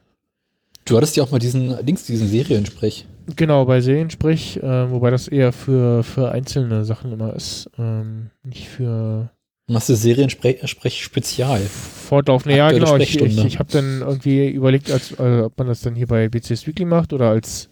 Du 0.85 0.97
hattest 0.97 1.15
ja 1.15 1.23
auch 1.23 1.31
mal 1.31 1.39
diesen, 1.39 1.77
links 1.85 2.05
diesen 2.05 2.27
Seriensprech. 2.27 3.05
Genau, 3.37 3.63
bei 3.63 3.79
Serien 3.79 4.09
sprich, 4.09 4.61
äh, 4.61 4.91
wobei 4.91 5.11
das 5.11 5.29
eher 5.29 5.53
für, 5.53 6.03
für 6.03 6.31
einzelne 6.31 6.83
Sachen 6.83 7.13
immer 7.13 7.33
ist. 7.33 7.69
Ähm, 7.77 8.31
nicht 8.43 8.67
für 8.67 9.29
Machst 9.67 9.87
du 9.87 9.95
Seriensprech 9.95 10.67
Sprech 10.67 11.01
Spezial? 11.01 11.61
fortlaufende. 11.61 12.57
Ja, 12.57 12.71
genau. 12.71 12.97
Ich, 12.97 13.19
ich, 13.19 13.45
ich 13.45 13.59
habe 13.59 13.71
dann 13.71 14.01
irgendwie 14.01 14.49
überlegt, 14.49 14.91
als, 14.91 15.11
äh, 15.11 15.41
ob 15.45 15.57
man 15.57 15.67
das 15.67 15.81
dann 15.81 15.95
hier 15.95 16.07
bei 16.07 16.27
BCS 16.27 16.67
Weekly 16.67 16.83
macht 16.83 17.13
oder 17.13 17.29
als 17.29 17.69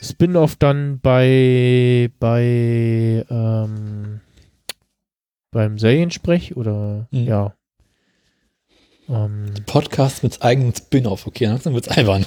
Spin-off 0.00 0.56
dann 0.56 1.00
bei 1.00 2.10
bei 2.18 3.24
ähm, 3.30 4.20
beim 5.50 5.78
Seriensprech 5.78 6.56
oder 6.56 7.08
Mhm. 7.10 7.24
ja. 7.24 7.54
Ähm, 9.08 9.46
Podcast 9.66 10.22
mit 10.24 10.42
eigenem 10.42 10.74
Spin-off. 10.74 11.26
Okay, 11.26 11.46
langsam 11.46 11.74
wird's 11.74 11.88
albern. 11.88 12.26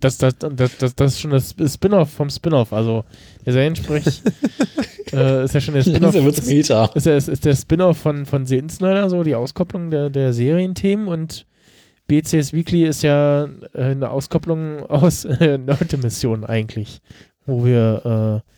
das, 0.00 0.18
das, 0.18 0.34
das, 0.38 0.76
das, 0.78 0.94
das 0.94 1.12
ist 1.12 1.20
schon 1.20 1.30
das 1.30 1.54
Spin-off 1.72 2.10
vom 2.10 2.28
Spin-off. 2.28 2.72
Also 2.72 3.04
der 3.46 3.52
Seriensprech 3.52 4.04
äh, 5.12 5.44
ist 5.44 5.54
ja 5.54 5.60
schon 5.60 5.74
der 5.74 5.82
Spin-off. 5.82 6.14
Ist, 6.14 6.48
ist, 6.48 7.06
der, 7.06 7.16
ist, 7.16 7.44
der 7.44 7.54
Spin-off 7.54 7.98
von, 7.98 8.26
von 8.26 8.46
The 8.46 8.58
Insider, 8.58 9.08
so 9.08 9.22
die 9.22 9.34
Auskopplung 9.34 9.90
der, 9.90 10.10
der 10.10 10.32
Serienthemen 10.32 11.06
und 11.08 11.46
BCS 12.08 12.52
Weekly 12.52 12.84
ist 12.84 13.02
ja 13.02 13.44
äh, 13.74 13.82
eine 13.82 14.10
Auskopplung 14.10 14.84
aus 14.90 15.24
äh, 15.24 15.58
Nerd-Mission 15.58 16.44
eigentlich. 16.44 17.00
wo 17.46 17.64
wir, 17.64 18.42
äh, 18.44 18.50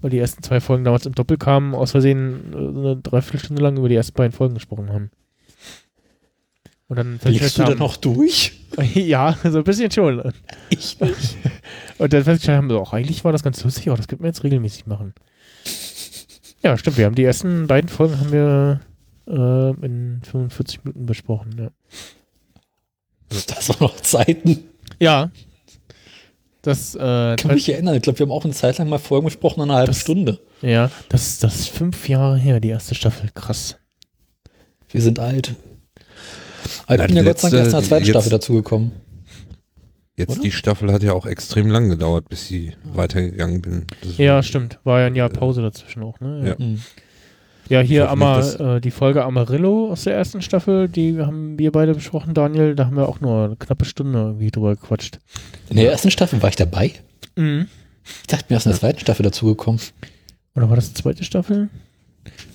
weil 0.00 0.10
die 0.10 0.18
ersten 0.18 0.42
zwei 0.42 0.60
Folgen 0.60 0.84
damals 0.84 1.04
im 1.06 1.14
Doppel 1.14 1.36
kamen, 1.36 1.74
aus 1.74 1.90
Versehen 1.90 2.52
äh, 2.52 2.56
eine 2.56 2.96
Dreiviertelstunde 2.96 3.62
lang 3.62 3.76
über 3.76 3.88
die 3.88 3.96
ersten 3.96 4.14
beiden 4.14 4.32
Folgen 4.32 4.54
gesprochen 4.54 4.90
haben. 4.90 5.10
Und 6.88 6.96
dann 6.96 7.12
Liegst 7.12 7.24
du 7.24 7.30
festgestellt 7.30 7.68
da 7.68 7.74
noch 7.74 7.96
durch? 7.96 8.60
ja, 8.94 9.36
so 9.42 9.58
ein 9.58 9.64
bisschen 9.64 9.90
schon. 9.90 10.32
Ich 10.70 10.98
nicht. 11.00 11.36
Und 11.98 12.12
dann 12.12 12.24
festgestellt 12.24 12.58
haben, 12.58 12.70
so, 12.70 12.80
auch 12.80 12.92
eigentlich 12.92 13.24
war 13.24 13.32
das 13.32 13.42
ganz 13.42 13.62
lustig, 13.64 13.88
aber 13.88 13.96
das 13.96 14.06
könnten 14.06 14.24
wir 14.24 14.28
jetzt 14.28 14.44
regelmäßig 14.44 14.86
machen. 14.86 15.14
Ja, 16.62 16.78
stimmt, 16.78 16.98
wir 16.98 17.06
haben 17.06 17.14
die 17.14 17.24
ersten 17.24 17.66
beiden 17.66 17.88
Folgen 17.88 18.20
haben 18.20 18.32
wir 18.32 18.80
äh, 19.26 19.84
in 19.84 20.20
45 20.22 20.84
Minuten 20.84 21.06
besprochen, 21.06 21.54
ja. 21.58 21.70
Das 23.46 23.68
waren 23.68 23.78
noch 23.80 23.96
Zeiten. 24.00 24.64
Ja. 25.00 25.30
Das, 26.62 26.94
äh, 26.94 27.36
Kann 27.36 27.52
mich 27.54 27.68
erinnern. 27.68 27.94
Ich 27.94 28.02
glaube, 28.02 28.18
wir 28.18 28.24
haben 28.26 28.32
auch 28.32 28.44
eine 28.44 28.54
Zeit 28.54 28.78
lang 28.78 28.88
mal 28.88 28.98
Folgen 28.98 29.26
besprochen, 29.26 29.60
eine 29.62 29.74
halbe 29.74 29.88
Das- 29.88 30.00
Stunde. 30.00 30.40
ja, 30.62 30.90
das, 31.10 31.38
das 31.38 31.56
ist 31.60 31.68
fünf 31.68 32.08
Jahre 32.08 32.38
her, 32.38 32.58
die 32.60 32.68
erste 32.70 32.94
Staffel. 32.94 33.28
Krass. 33.34 33.76
Wir 34.88 35.02
sind 35.02 35.18
alt. 35.18 35.54
Aber 36.86 37.00
ich 37.02 37.06
bin 37.08 37.16
ja 37.16 37.22
Gott 37.22 37.38
sei 37.40 37.50
Dank 37.50 37.64
erst 37.64 37.72
in 37.74 37.80
der 37.80 37.82
zweiten 37.88 38.04
jetzt- 38.06 38.12
Staffel 38.14 38.30
dazugekommen. 38.30 38.92
Jetzt 40.16 40.30
Oder? 40.30 40.40
die 40.42 40.52
Staffel 40.52 40.92
hat 40.92 41.02
ja 41.02 41.12
auch 41.12 41.26
extrem 41.26 41.66
lang 41.68 41.88
gedauert, 41.90 42.28
bis 42.28 42.46
sie 42.46 42.72
weitergegangen 42.84 43.60
bin. 43.60 43.86
Das 44.00 44.16
Ja, 44.16 44.42
stimmt. 44.44 44.78
War 44.84 45.00
ja 45.00 45.06
ein 45.06 45.16
Jahr 45.16 45.28
Pause 45.28 45.60
dazwischen 45.60 46.04
auch, 46.04 46.20
ne? 46.20 46.50
Ja. 46.50 46.56
Hm. 46.58 46.80
Ja, 47.68 47.80
hier 47.80 48.04
Ich 48.04 48.10
hoffe 48.10 48.18
nicht, 48.18 48.22
Ama, 48.26 48.36
dass- 48.36 48.54
äh, 48.56 48.80
die 48.80 48.90
Folge 48.90 49.24
Amarillo 49.24 49.90
aus 49.90 50.04
der 50.04 50.14
ersten 50.14 50.42
Staffel, 50.42 50.88
die 50.88 51.18
haben 51.18 51.58
wir 51.58 51.72
beide 51.72 51.94
besprochen, 51.94 52.34
Daniel. 52.34 52.74
Da 52.74 52.86
haben 52.86 52.96
wir 52.96 53.08
auch 53.08 53.20
nur 53.20 53.44
eine 53.46 53.56
knappe 53.56 53.84
Stunde 53.86 54.18
irgendwie 54.18 54.50
drüber 54.50 54.74
gequatscht. 54.76 55.18
In 55.70 55.76
der 55.76 55.90
ersten 55.90 56.10
Staffel 56.10 56.42
war 56.42 56.50
ich 56.50 56.56
dabei. 56.56 56.92
Mhm. 57.36 57.68
Ich 58.20 58.26
dachte 58.26 58.44
mir, 58.52 58.58
in 58.58 58.62
der 58.70 58.74
zweiten 58.78 59.00
Staffel 59.00 59.22
dazugekommen. 59.22 59.80
Oder 60.54 60.68
war 60.68 60.76
das 60.76 60.92
die 60.92 61.02
zweite 61.02 61.24
Staffel? 61.24 61.70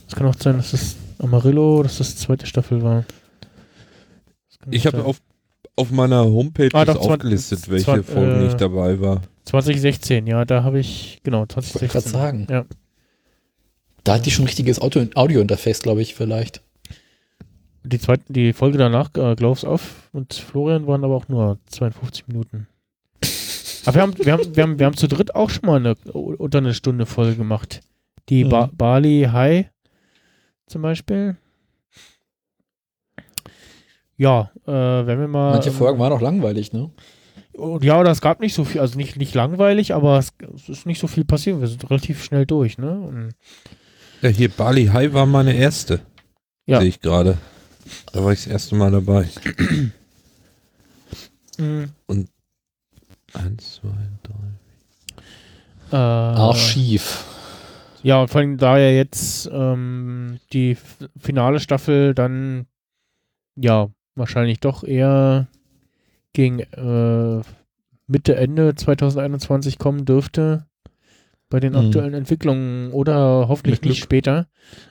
Es 0.07 0.15
kann 0.15 0.27
auch 0.27 0.35
sein, 0.37 0.57
dass 0.57 0.71
das 0.71 0.95
Amarillo, 1.17 1.81
dass 1.83 1.97
das 1.97 2.15
die 2.15 2.21
zweite 2.21 2.45
Staffel 2.45 2.81
war. 2.83 3.03
Ich 4.71 4.85
habe 4.85 5.03
auf, 5.03 5.19
auf 5.75 5.91
meiner 5.91 6.23
Homepage 6.25 6.69
Ah, 6.73 6.85
das 6.85 6.97
doch, 6.97 7.09
aufgelistet, 7.09 7.69
welche 7.69 7.85
zwan- 7.85 8.03
Folgen 8.03 8.41
äh, 8.41 8.47
ich 8.47 8.53
dabei 8.55 8.99
war. 8.99 9.21
2016, 9.45 10.27
ja, 10.27 10.45
da 10.45 10.63
habe 10.63 10.79
ich, 10.79 11.19
genau, 11.23 11.39
Wollte 11.39 11.59
ich 11.61 11.71
2016. 11.71 11.89
gerade 11.91 12.09
sagen. 12.09 12.47
Ja. 12.49 12.65
Da 14.03 14.13
hatte 14.15 14.27
ich 14.29 14.33
schon 14.35 14.43
ein 14.45 14.47
richtiges 14.47 14.81
Audio- 14.81 15.07
Audio-Interface, 15.15 15.81
glaube 15.81 16.01
ich, 16.01 16.15
vielleicht. 16.15 16.61
Die, 17.83 17.99
zweite, 17.99 18.23
die 18.31 18.53
Folge 18.53 18.77
danach, 18.77 19.09
äh, 19.15 19.35
Gloves 19.35 19.63
Off 19.65 20.09
und 20.11 20.33
Florian, 20.33 20.85
waren 20.87 21.03
aber 21.03 21.15
auch 21.15 21.27
nur 21.27 21.59
52 21.67 22.27
Minuten. 22.27 22.67
Aber 23.85 23.95
wir 23.95 24.01
haben, 24.01 24.17
wir, 24.17 24.33
haben, 24.33 24.55
wir, 24.55 24.63
haben, 24.63 24.79
wir 24.79 24.85
haben 24.85 24.97
zu 24.97 25.07
dritt 25.07 25.33
auch 25.35 25.49
schon 25.49 25.65
mal 25.65 25.77
eine, 25.77 25.95
unter 26.13 26.57
eine 26.59 26.73
Stunde 26.73 27.05
Folge 27.05 27.37
gemacht. 27.37 27.81
Die 28.27 28.43
Mhm. 28.45 28.49
ba 28.49 28.69
Bali 28.73 29.27
High 29.31 29.67
zum 30.67 30.81
Beispiel. 30.81 31.37
Ja, 34.17 34.51
äh, 34.67 34.71
wenn 34.71 35.19
wir 35.19 35.27
mal. 35.27 35.51
Manche 35.53 35.71
Folgen 35.71 35.97
waren 35.99 36.11
auch 36.11 36.21
langweilig, 36.21 36.73
ne? 36.73 36.91
Und 37.53 37.83
ja, 37.83 37.99
oder 37.99 38.11
es 38.11 38.21
gab 38.21 38.39
nicht 38.41 38.53
so 38.53 38.63
viel, 38.65 38.79
also 38.81 38.97
nicht, 38.97 39.15
nicht 39.17 39.33
langweilig, 39.33 39.93
aber 39.93 40.17
es, 40.19 40.31
es 40.55 40.69
ist 40.69 40.85
nicht 40.85 40.99
so 40.99 41.07
viel 41.07 41.25
passiert. 41.25 41.59
Wir 41.59 41.67
sind 41.67 41.89
relativ 41.89 42.23
schnell 42.23 42.45
durch, 42.45 42.77
ne? 42.77 42.91
Und, 42.99 43.31
Ja, 44.21 44.29
hier 44.29 44.49
Bali 44.49 44.87
High 44.87 45.13
war 45.13 45.25
meine 45.25 45.53
erste. 45.53 46.01
Ja. 46.65 46.79
Sehe 46.79 46.89
ich 46.89 46.99
gerade. 46.99 47.37
Da 48.13 48.23
war 48.23 48.31
ich 48.33 48.43
das 48.43 48.51
erste 48.51 48.75
Mal 48.75 48.91
dabei. 48.91 49.27
mh, 51.57 51.87
Eins, 53.33 53.75
zwei, 53.75 53.89
drei. 54.23 55.91
äh, 55.91 55.95
Archiv. 55.95 57.25
Ja, 58.01 58.21
und 58.21 58.29
vor 58.29 58.41
allem 58.41 58.57
da 58.57 58.77
ja 58.77 58.89
jetzt 58.89 59.49
ähm, 59.51 60.39
die 60.53 60.77
finale 61.19 61.59
Staffel 61.59 62.13
dann 62.13 62.65
ja 63.55 63.89
wahrscheinlich 64.15 64.59
doch 64.59 64.83
eher 64.83 65.47
gegen 66.33 66.59
äh, 66.59 67.41
Mitte, 68.07 68.35
Ende 68.35 68.75
2021 68.75 69.77
kommen 69.77 70.05
dürfte 70.05 70.65
bei 71.49 71.59
den 71.59 71.73
Mhm. 71.73 71.79
aktuellen 71.79 72.13
Entwicklungen 72.13 72.91
oder 72.91 73.47
hoffentlich 73.47 73.81
nicht 73.81 74.01
später. 74.03 74.47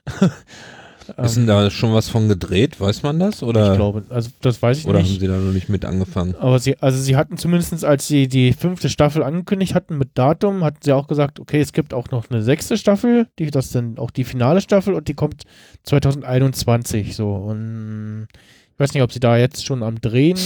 Ist 1.17 1.37
denn 1.39 1.47
da 1.47 1.71
schon 1.71 1.95
was 1.95 2.11
von 2.11 2.29
gedreht? 2.29 2.79
Weiß 2.83 3.03
man 3.03 3.19
das? 3.19 3.43
Oder, 3.43 3.71
ich 3.73 3.77
glaube, 3.79 4.05
also 4.11 4.29
das 4.43 4.61
weiß 4.61 4.81
ich 4.81 4.87
oder 4.87 4.99
haben 4.99 5.07
nicht. 5.07 5.21
sie 5.21 5.27
da 5.27 5.39
noch 5.39 5.53
nicht 5.55 5.71
mit 5.71 5.87
angefangen? 5.87 6.35
Aber 6.39 6.59
sie, 6.59 6.77
also 6.83 6.99
sie 7.01 7.17
hatten 7.17 7.39
zumindest, 7.39 7.83
als 7.83 8.07
sie 8.07 8.29
die 8.29 8.53
fünfte 8.53 8.91
Staffel 8.91 9.23
angekündigt 9.23 9.75
hatten 9.75 9.97
mit 9.97 10.11
Datum, 10.19 10.63
hatten 10.65 10.81
sie 10.83 10.93
auch 10.93 11.07
gesagt, 11.07 11.41
okay, 11.41 11.61
es 11.61 11.73
gibt 11.73 11.95
auch 11.95 12.11
noch 12.11 12.29
eine 12.29 12.43
sechste 12.43 12.77
Staffel, 12.77 13.27
die, 13.39 13.51
das 13.51 13.67
ist 13.67 13.75
dann 13.75 13.97
auch 13.97 14.11
die 14.11 14.25
finale 14.25 14.61
Staffel 14.61 14.93
und 14.93 15.09
die 15.09 15.15
kommt 15.15 15.45
2021 15.85 17.17
so. 17.17 17.33
Und 17.33 18.29
ich 18.75 18.79
weiß 18.81 18.93
nicht, 18.93 19.03
ob 19.03 19.11
sie 19.11 19.21
da 19.21 19.39
jetzt 19.39 19.65
schon 19.65 19.83
am 19.83 20.01
Drehen 20.03 20.37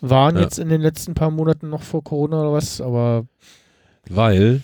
waren 0.00 0.36
Ja. 0.36 0.42
jetzt 0.42 0.60
in 0.60 0.68
den 0.68 0.80
letzten 0.80 1.14
paar 1.14 1.32
Monaten 1.32 1.68
noch 1.70 1.82
vor 1.82 2.04
Corona 2.04 2.42
oder 2.42 2.52
was, 2.52 2.80
aber 2.80 3.26
Weil 4.08 4.60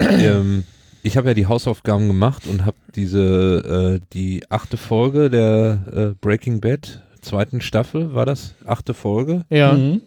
ähm, 0.00 0.64
ich 1.02 1.16
habe 1.16 1.28
ja 1.28 1.34
die 1.34 1.46
Hausaufgaben 1.46 2.08
gemacht 2.08 2.46
und 2.46 2.64
habe 2.64 2.76
diese 2.94 4.00
äh, 4.00 4.06
die 4.12 4.42
achte 4.50 4.76
Folge 4.76 5.30
der 5.30 5.78
äh, 5.92 6.14
Breaking 6.20 6.60
Bad 6.60 7.02
zweiten 7.20 7.60
Staffel 7.60 8.14
war 8.14 8.26
das 8.26 8.54
achte 8.64 8.94
Folge 8.94 9.44
ja, 9.50 9.72
Mhm. 9.72 10.00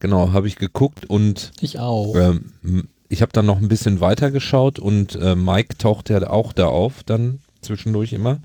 genau 0.00 0.32
habe 0.32 0.48
ich 0.48 0.56
geguckt 0.56 1.04
und 1.08 1.52
Ich 1.60 1.78
auch. 1.78 2.14
ähm, 2.16 2.88
ich 3.08 3.22
habe 3.22 3.32
dann 3.32 3.46
noch 3.46 3.58
ein 3.60 3.68
bisschen 3.68 4.00
weiter 4.00 4.30
geschaut 4.30 4.78
und 4.78 5.14
äh, 5.16 5.34
Mike 5.36 5.76
taucht 5.78 6.10
ja 6.10 6.28
auch 6.28 6.52
da 6.52 6.66
auf 6.66 7.02
dann 7.04 7.40
zwischendurch 7.60 8.12
immer 8.12 8.40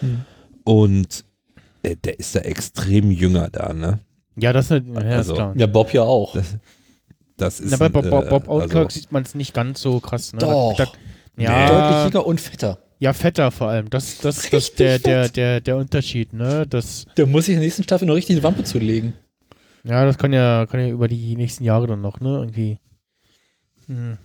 Mhm. 0.00 0.24
und 0.64 1.24
äh, 1.82 1.96
der 1.96 2.18
ist 2.20 2.34
da 2.36 2.40
extrem 2.40 3.10
jünger 3.10 3.48
da 3.50 3.72
ne 3.72 4.00
ja, 4.38 4.52
das 4.52 4.66
ist, 4.66 4.72
eine, 4.72 4.86
ja, 5.10 5.16
Also, 5.16 5.32
ist 5.32 5.36
klar. 5.38 5.54
Ja, 5.56 5.66
Bob 5.66 5.94
ja 5.94 6.02
auch. 6.02 6.34
Das- 6.34 6.56
das 7.36 7.60
ist 7.60 7.70
Na, 7.70 7.76
bei 7.76 7.88
Bob, 7.88 8.08
Bob, 8.08 8.28
Bob 8.28 8.46
äh, 8.46 8.50
Odenkirk 8.50 8.86
also, 8.86 8.98
sieht 9.00 9.12
man 9.12 9.22
es 9.22 9.34
nicht 9.34 9.52
ganz 9.54 9.80
so 9.80 10.00
krass. 10.00 10.32
Ne? 10.32 10.38
Doch. 10.40 10.74
Da, 10.76 10.84
da, 10.84 10.90
Deutlich 11.36 11.48
ja, 11.48 12.04
jünger 12.06 12.26
und 12.26 12.40
fetter. 12.40 12.78
ja, 12.98 13.12
fetter 13.12 13.50
vor 13.50 13.68
allem. 13.68 13.90
Das, 13.90 14.18
das, 14.18 14.48
das 14.48 14.74
der, 14.74 14.98
der, 14.98 15.28
der, 15.28 15.60
der 15.60 15.76
Unterschied, 15.76 16.32
ne? 16.32 16.66
Das, 16.68 17.04
Der 17.16 17.26
muss 17.26 17.44
sich 17.46 17.54
in 17.54 17.60
der 17.60 17.66
nächsten 17.66 17.82
Staffel 17.82 18.06
noch 18.06 18.14
richtig 18.14 18.36
die 18.36 18.42
Wampe 18.42 18.64
zulegen. 18.64 19.12
Ja, 19.84 20.04
das 20.04 20.16
kann 20.18 20.32
ja, 20.32 20.66
kann 20.66 20.80
ja 20.80 20.88
über 20.88 21.08
die 21.08 21.36
nächsten 21.36 21.62
Jahre 21.64 21.86
dann 21.86 22.00
noch, 22.00 22.20
ne? 22.20 22.30
Irgendwie. 22.38 22.78
Hm. 23.86 24.16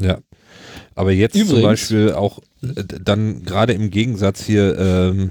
Ja. 0.00 0.18
Aber 0.94 1.10
jetzt 1.12 1.32
zum 1.32 1.42
Übrigens- 1.42 1.62
Beispiel 1.64 2.12
auch 2.12 2.38
äh, 2.62 2.84
dann 2.84 3.42
gerade 3.42 3.72
im 3.72 3.90
Gegensatz 3.90 4.44
hier, 4.44 4.78
ähm, 4.78 5.30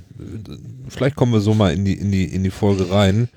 vielleicht 0.90 1.16
kommen 1.16 1.32
wir 1.34 1.40
so 1.40 1.54
mal 1.54 1.74
in 1.74 1.86
die, 1.86 1.94
in 1.94 2.12
die, 2.12 2.26
in 2.26 2.44
die 2.44 2.50
Folge 2.52 2.92
rein. 2.92 3.30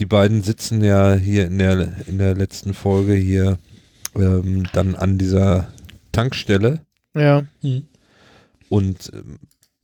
Die 0.00 0.06
beiden 0.06 0.42
sitzen 0.42 0.82
ja 0.82 1.14
hier 1.14 1.46
in 1.46 1.58
der, 1.58 2.06
in 2.08 2.18
der 2.18 2.34
letzten 2.34 2.74
Folge 2.74 3.14
hier 3.14 3.58
ähm, 4.16 4.66
dann 4.72 4.94
an 4.96 5.18
dieser 5.18 5.68
Tankstelle 6.12 6.80
Ja, 7.14 7.44
Hm. 7.60 7.86
und 8.68 9.12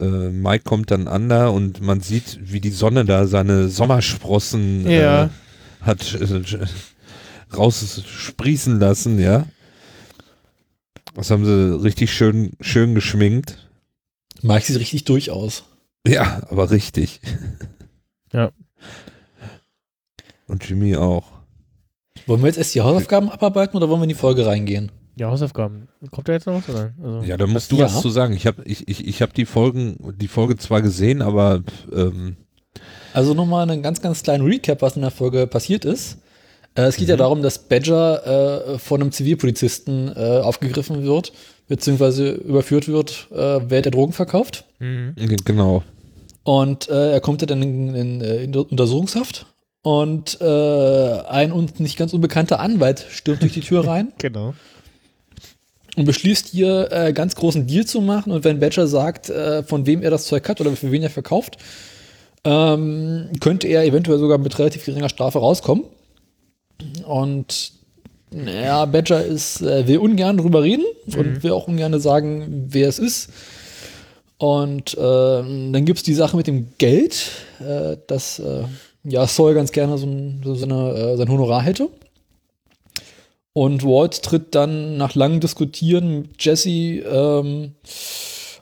äh, 0.00 0.06
Mike 0.30 0.64
kommt 0.64 0.90
dann 0.90 1.06
an 1.06 1.28
da 1.28 1.48
und 1.48 1.80
man 1.80 2.00
sieht, 2.00 2.38
wie 2.42 2.60
die 2.60 2.70
Sonne 2.70 3.04
da 3.04 3.26
seine 3.26 3.68
Sommersprossen 3.68 4.88
Ja. 4.90 5.24
äh, 5.26 5.28
hat 5.82 6.14
äh, 6.14 6.42
raussprießen 7.54 8.78
lassen, 8.80 9.18
ja. 9.18 9.46
Das 11.14 11.30
haben 11.30 11.44
sie 11.44 11.82
richtig 11.82 12.12
schön, 12.12 12.52
schön 12.60 12.94
geschminkt. 12.94 13.68
Mike 14.42 14.66
sieht 14.66 14.78
richtig 14.78 15.04
durch 15.04 15.30
aus. 15.30 15.64
Ja, 16.06 16.42
aber 16.50 16.70
richtig. 16.70 17.20
Ja. 18.32 18.50
Und 20.48 20.68
Jimmy 20.68 20.96
auch. 20.96 21.24
Wollen 22.26 22.40
wir 22.40 22.46
jetzt 22.48 22.56
erst 22.58 22.74
die 22.74 22.80
Hausaufgaben 22.80 23.28
abarbeiten 23.30 23.76
oder 23.76 23.88
wollen 23.88 24.00
wir 24.00 24.04
in 24.04 24.08
die 24.10 24.14
Folge 24.14 24.46
reingehen? 24.46 24.90
ja, 25.18 25.30
Hausaufgaben. 25.30 25.88
Kommt 26.10 26.28
da 26.28 26.34
jetzt 26.34 26.46
noch 26.46 26.54
was? 26.56 26.68
Oder? 26.68 26.92
Also, 27.02 27.22
Ja, 27.26 27.38
da 27.38 27.46
musst 27.46 27.72
du 27.72 27.76
Ja. 27.76 27.86
was 27.86 28.02
zu 28.02 28.10
sagen. 28.10 28.34
Ich 28.34 28.46
habe 28.46 28.62
ich, 28.66 28.86
ich, 28.86 29.06
ich 29.08 29.22
hab 29.22 29.32
die 29.32 29.46
Folgen, 29.46 29.96
die 30.20 30.28
Folge 30.28 30.56
zwar 30.58 30.82
gesehen, 30.82 31.22
aber 31.22 31.62
ähm, 31.90 32.36
Also 33.14 33.32
nochmal 33.32 33.62
einen 33.68 33.82
ganz, 33.82 34.02
ganz 34.02 34.22
kleinen 34.22 34.44
Recap, 34.44 34.82
was 34.82 34.94
in 34.96 35.00
der 35.02 35.10
Folge 35.10 35.46
passiert 35.46 35.86
ist. 35.86 36.18
Äh, 36.74 36.82
es 36.82 36.96
geht 36.96 37.08
ja 37.08 37.14
Mhm. 37.14 37.20
darum, 37.20 37.42
dass 37.42 37.58
Badger 37.66 38.74
äh, 38.74 38.78
von 38.78 39.00
einem 39.00 39.10
Zivilpolizisten 39.10 40.12
äh, 40.14 40.40
aufgegriffen 40.40 41.02
wird, 41.04 41.32
beziehungsweise 41.66 42.32
überführt 42.32 42.86
wird, 42.88 43.28
äh, 43.32 43.60
wer 43.70 43.80
der 43.80 43.92
Drogen 43.92 44.12
verkauft. 44.12 44.66
Mhm. 44.80 45.14
genau. 45.46 45.82
Und 46.44 46.90
äh, 46.90 47.12
er 47.12 47.20
kommt 47.20 47.40
ja 47.40 47.46
dann 47.46 47.62
in, 47.62 47.94
in, 47.94 48.20
äh, 48.20 48.44
in 48.44 48.54
Untersuchungshaft. 48.54 49.46
Und 49.86 50.40
äh, 50.40 50.44
ein 51.28 51.52
uns 51.52 51.78
nicht 51.78 51.96
ganz 51.96 52.12
unbekannter 52.12 52.58
Anwalt 52.58 53.06
stürmt 53.08 53.42
durch 53.42 53.52
die 53.52 53.60
Tür 53.60 53.86
rein 53.86 54.12
Genau. 54.18 54.52
und 55.94 56.06
beschließt 56.06 56.48
hier 56.48 56.90
äh, 56.90 57.12
ganz 57.12 57.36
großen 57.36 57.68
Deal 57.68 57.84
zu 57.84 58.00
machen. 58.00 58.32
Und 58.32 58.42
wenn 58.42 58.58
Badger 58.58 58.88
sagt, 58.88 59.30
äh, 59.30 59.62
von 59.62 59.86
wem 59.86 60.02
er 60.02 60.10
das 60.10 60.24
Zeug 60.26 60.48
hat 60.48 60.60
oder 60.60 60.72
für 60.72 60.90
wen 60.90 61.04
er 61.04 61.10
verkauft, 61.10 61.58
ähm, 62.42 63.30
könnte 63.38 63.68
er 63.68 63.84
eventuell 63.84 64.18
sogar 64.18 64.38
mit 64.38 64.58
relativ 64.58 64.84
geringer 64.84 65.08
Strafe 65.08 65.38
rauskommen. 65.38 65.84
Und 67.06 67.70
naja, 68.32 68.86
Badger 68.86 69.24
ist, 69.24 69.62
äh, 69.62 69.86
will 69.86 69.98
ungern 69.98 70.36
drüber 70.36 70.64
reden 70.64 70.84
und 71.16 71.44
will 71.44 71.52
auch 71.52 71.68
ungern 71.68 72.00
sagen, 72.00 72.66
wer 72.70 72.88
es 72.88 72.98
ist. 72.98 73.30
Und 74.38 74.94
äh, 74.94 75.00
dann 75.00 75.84
gibt 75.84 75.98
es 75.98 76.02
die 76.02 76.14
Sache 76.14 76.36
mit 76.36 76.48
dem 76.48 76.72
Geld, 76.78 77.30
äh, 77.60 77.98
dass 78.08 78.40
äh, 78.40 78.64
ja, 79.08 79.26
Saul 79.26 79.54
ganz 79.54 79.72
gerne 79.72 79.98
so, 79.98 80.06
ein, 80.06 80.40
so 80.44 80.54
seine, 80.54 80.90
äh, 80.92 81.16
sein 81.16 81.28
Honorar 81.28 81.62
hätte. 81.62 81.88
Und 83.52 83.84
Walt 83.84 84.22
tritt 84.22 84.54
dann 84.54 84.98
nach 84.98 85.14
langem 85.14 85.40
Diskutieren 85.40 86.22
mit 86.22 86.44
Jesse 86.44 86.70
ähm, 86.70 87.72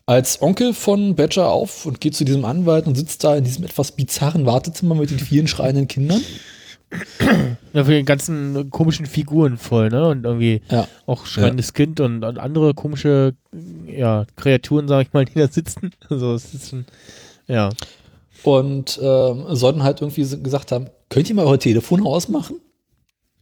als 0.06 0.40
Onkel 0.40 0.72
von 0.72 1.16
Badger 1.16 1.48
auf 1.50 1.84
und 1.86 2.00
geht 2.00 2.14
zu 2.14 2.24
diesem 2.24 2.44
Anwalt 2.44 2.86
und 2.86 2.94
sitzt 2.94 3.24
da 3.24 3.34
in 3.34 3.42
diesem 3.44 3.64
etwas 3.64 3.92
bizarren 3.92 4.46
Wartezimmer 4.46 4.94
mit 4.94 5.10
den 5.10 5.18
vielen 5.18 5.48
schreienden 5.48 5.88
Kindern. 5.88 6.20
Ja, 7.72 7.84
für 7.84 7.90
den 7.90 8.04
ganzen 8.04 8.70
komischen 8.70 9.06
Figuren 9.06 9.56
voll, 9.58 9.88
ne? 9.88 10.06
Und 10.06 10.24
irgendwie 10.24 10.60
Ja. 10.70 10.86
auch 11.06 11.26
schreiendes 11.26 11.72
Kind 11.72 11.98
und, 11.98 12.22
und 12.22 12.38
andere 12.38 12.72
komische 12.74 13.34
ja, 13.86 14.26
Kreaturen, 14.36 14.86
sag 14.86 15.06
ich 15.06 15.12
mal, 15.12 15.24
die 15.24 15.34
da 15.34 15.48
sitzen. 15.48 15.90
Also 16.08 16.34
es 16.34 16.54
ist 16.54 16.70
schon, 16.70 16.84
ja. 17.48 17.70
Und 18.44 19.00
ähm, 19.02 19.46
sollten 19.50 19.82
halt 19.82 20.00
irgendwie 20.00 20.22
gesagt 20.42 20.70
haben, 20.70 20.88
könnt 21.08 21.28
ihr 21.28 21.34
mal 21.34 21.46
eure 21.46 21.58
Telefone 21.58 22.04
ausmachen? 22.04 22.56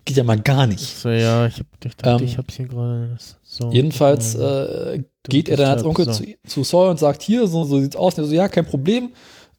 Geht 0.05 0.17
ja 0.17 0.25
mal 0.25 0.39
gar 0.41 0.67
nicht. 0.67 0.81
So, 0.81 1.09
ja, 1.11 1.47
ich 1.47 1.59
hab 1.59 1.67
ich 1.85 1.97
dachte, 1.97 2.23
Ähm, 2.23 2.29
ich 2.29 2.39
hab's 2.39 2.57
hier 2.57 2.67
gerade. 2.67 3.17
So, 3.43 3.71
Jedenfalls 3.71 4.35
äh, 4.35 5.03
geht 5.25 5.49
er 5.49 5.57
dann 5.57 5.71
als 5.71 5.85
Onkel 5.85 6.07
so. 6.07 6.13
zu, 6.13 6.25
zu 6.47 6.65
Saul 6.65 6.89
und 6.89 6.99
sagt, 6.99 7.23
hier, 7.23 7.47
so, 7.47 7.65
so 7.65 7.81
sieht's 7.81 7.97
aus. 7.97 8.17
Und 8.17 8.25
er 8.25 8.29
so, 8.29 8.35
ja, 8.35 8.49
kein 8.49 8.67
Problem. 8.67 9.11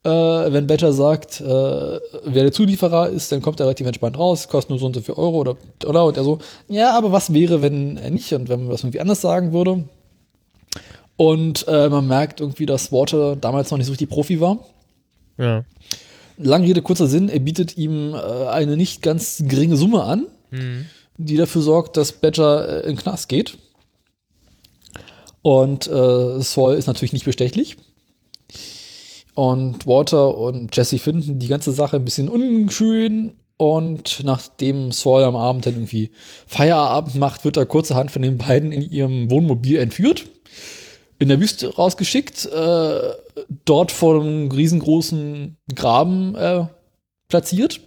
Äh, 0.02 0.08
wenn 0.10 0.66
Badger 0.66 0.92
sagt, 0.92 1.40
äh, 1.40 1.44
wer 1.44 2.00
der 2.42 2.52
Zulieferer 2.52 3.08
ist, 3.08 3.32
dann 3.32 3.40
kommt 3.40 3.60
er 3.60 3.66
relativ 3.66 3.86
entspannt 3.86 4.18
raus, 4.18 4.48
kostet 4.48 4.68
nur 4.70 4.78
so 4.78 4.84
und 4.86 4.94
so 4.94 5.00
viel 5.00 5.14
Euro 5.14 5.38
oder, 5.38 5.56
oder 5.86 6.04
und 6.04 6.16
er 6.18 6.24
so, 6.24 6.38
ja, 6.68 6.96
aber 6.96 7.10
was 7.10 7.32
wäre, 7.32 7.62
wenn 7.62 7.96
er 7.96 8.10
nicht 8.10 8.30
und 8.34 8.50
wenn 8.50 8.60
man 8.60 8.70
das 8.70 8.82
irgendwie 8.82 9.00
anders 9.00 9.22
sagen 9.22 9.54
würde? 9.54 9.84
Und 11.16 11.66
äh, 11.68 11.88
man 11.88 12.06
merkt 12.06 12.40
irgendwie, 12.40 12.66
dass 12.66 12.92
Walter 12.92 13.36
damals 13.36 13.70
noch 13.70 13.78
nicht 13.78 13.86
so 13.86 13.92
richtig 13.92 14.10
Profi 14.10 14.40
war. 14.42 14.58
Ja. 15.38 15.64
Lange 16.36 16.66
Rede, 16.66 16.82
kurzer 16.82 17.06
Sinn, 17.06 17.28
er 17.28 17.38
bietet 17.40 17.76
ihm 17.76 18.14
äh, 18.14 18.46
eine 18.48 18.76
nicht 18.76 19.02
ganz 19.02 19.42
geringe 19.46 19.76
Summe 19.76 20.02
an, 20.04 20.26
Mhm. 20.50 20.86
die 21.16 21.36
dafür 21.36 21.62
sorgt, 21.62 21.96
dass 21.96 22.12
Badger 22.12 22.68
äh, 22.68 22.80
in 22.82 22.94
den 22.94 22.96
Knast 22.96 23.28
geht. 23.28 23.56
Und 25.42 25.86
äh, 25.88 26.40
Saul 26.40 26.74
ist 26.74 26.86
natürlich 26.86 27.12
nicht 27.12 27.24
bestechlich. 27.26 27.76
Und 29.34 29.86
Walter 29.86 30.36
und 30.38 30.74
Jesse 30.76 30.98
finden 30.98 31.38
die 31.38 31.48
ganze 31.48 31.72
Sache 31.72 31.96
ein 31.96 32.04
bisschen 32.04 32.28
unschön. 32.28 33.32
Und 33.56 34.22
nachdem 34.24 34.90
Saul 34.90 35.22
am 35.22 35.36
Abend 35.36 35.66
dann 35.66 35.74
irgendwie 35.74 36.10
Feierabend 36.46 37.14
macht, 37.16 37.44
wird 37.44 37.56
er 37.56 37.66
kurzerhand 37.66 38.10
von 38.10 38.22
den 38.22 38.38
beiden 38.38 38.72
in 38.72 38.82
ihrem 38.82 39.30
Wohnmobil 39.30 39.76
entführt. 39.78 40.26
In 41.18 41.28
der 41.28 41.40
Wüste 41.40 41.74
rausgeschickt, 41.74 42.46
äh, 42.46 43.00
dort 43.64 43.92
vor 43.92 44.20
einem 44.20 44.50
riesengroßen 44.50 45.56
Graben 45.74 46.34
äh, 46.34 46.66
platziert. 47.28 47.80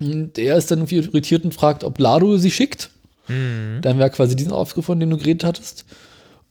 Und 0.00 0.38
er 0.38 0.56
ist 0.56 0.70
dann 0.70 0.80
irgendwie 0.80 0.96
irritiert 0.96 1.44
und 1.44 1.54
fragt, 1.54 1.84
ob 1.84 1.98
Lado 1.98 2.36
sie 2.38 2.50
schickt. 2.50 2.90
Mhm. 3.28 3.80
Dann 3.82 3.98
wäre 3.98 4.10
quasi 4.10 4.36
diesen 4.36 4.52
Aufgriff, 4.52 4.86
von 4.86 4.98
dem 4.98 5.10
du 5.10 5.18
geredet 5.18 5.44
hattest. 5.44 5.84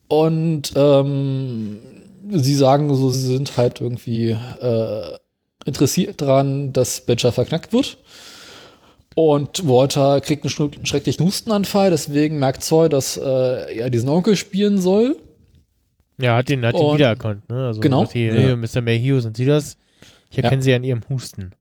Und 0.08 0.72
ähm, 0.76 1.80
sie 2.30 2.56
sagen 2.56 2.94
so, 2.94 3.10
sie 3.10 3.26
sind 3.26 3.58
halt 3.58 3.82
irgendwie 3.82 4.30
äh, 4.32 5.18
interessiert 5.66 6.22
daran, 6.22 6.74
dass 6.74 7.02
Badger 7.02 7.32
verknackt 7.32 7.74
wird. 7.74 7.98
Und 9.16 9.68
Walter 9.68 10.22
kriegt 10.22 10.44
einen 10.44 10.86
schrecklichen 10.86 11.26
Hustenanfall, 11.26 11.90
deswegen 11.90 12.38
merkt 12.38 12.64
Zoll, 12.64 12.88
dass 12.88 13.18
äh, 13.18 13.76
er 13.76 13.90
diesen 13.90 14.10
Onkel 14.10 14.36
spielen 14.36 14.80
soll. 14.80 15.18
Ja, 16.20 16.36
hat 16.36 16.50
ihn, 16.50 16.66
hat 16.66 16.76
ihn 16.76 16.94
wiedererkannt, 16.96 17.48
ne? 17.50 17.68
Also 17.68 17.80
Genau. 17.80 18.10
hier, 18.10 18.34
Ja. 18.40 18.56
Mr. 18.56 18.82
Mayhew, 18.82 19.20
sind 19.20 19.38
Sie 19.38 19.46
das? 19.46 19.78
Ich 20.32 20.38
erkenne 20.44 20.62
Sie 20.62 20.74
an 20.74 20.84
Ihrem 20.84 21.02
Husten. 21.10 21.52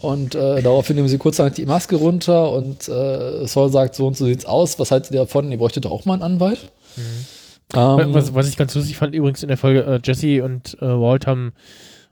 Und 0.00 0.34
äh, 0.34 0.62
daraufhin 0.62 0.96
nehmen 0.96 1.08
sie 1.08 1.18
kurzerhand 1.18 1.58
die 1.58 1.66
Maske 1.66 1.96
runter 1.96 2.52
und 2.52 2.88
äh, 2.88 3.46
Saul 3.46 3.70
sagt, 3.70 3.94
so 3.94 4.06
und 4.06 4.16
so 4.16 4.24
sieht's 4.24 4.46
aus. 4.46 4.78
Was 4.78 4.90
haltet 4.90 5.12
ihr 5.12 5.20
davon? 5.20 5.50
Ihr 5.52 5.58
bräuchtet 5.58 5.84
doch 5.84 5.90
auch 5.90 6.06
mal 6.06 6.14
einen 6.14 6.22
Anwalt. 6.22 6.70
Ähm, 7.74 8.14
was, 8.14 8.34
was 8.34 8.48
ich 8.48 8.56
ganz 8.56 8.74
lustig 8.74 8.96
fand 8.96 9.14
übrigens 9.14 9.42
in 9.42 9.48
der 9.48 9.58
Folge, 9.58 9.82
äh, 9.84 10.00
Jesse 10.02 10.42
und 10.42 10.76
äh, 10.80 10.86
Walt 10.86 11.26
haben, 11.26 11.52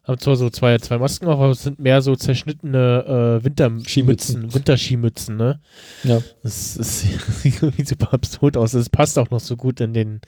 haben 0.08 0.18
zwar 0.18 0.36
so 0.36 0.48
zwei, 0.50 0.78
zwei 0.78 0.98
Masken 0.98 1.26
auf, 1.26 1.38
aber 1.38 1.50
es 1.50 1.62
sind 1.62 1.78
mehr 1.78 2.00
so 2.02 2.16
zerschnittene 2.16 3.38
äh, 3.40 3.44
Winterskimützen, 3.44 4.34
Skimützen. 4.34 4.54
Winterskimützen, 4.54 5.36
ne? 5.36 5.60
ja. 6.02 6.22
Das, 6.42 6.74
das 6.76 7.00
sieht 7.42 7.62
irgendwie 7.62 7.84
super 7.84 8.14
absurd 8.14 8.56
aus. 8.56 8.72
Das 8.72 8.88
passt 8.88 9.18
auch 9.18 9.30
noch 9.30 9.40
so 9.40 9.56
gut 9.56 9.80
in 9.80 9.92
den, 9.92 10.20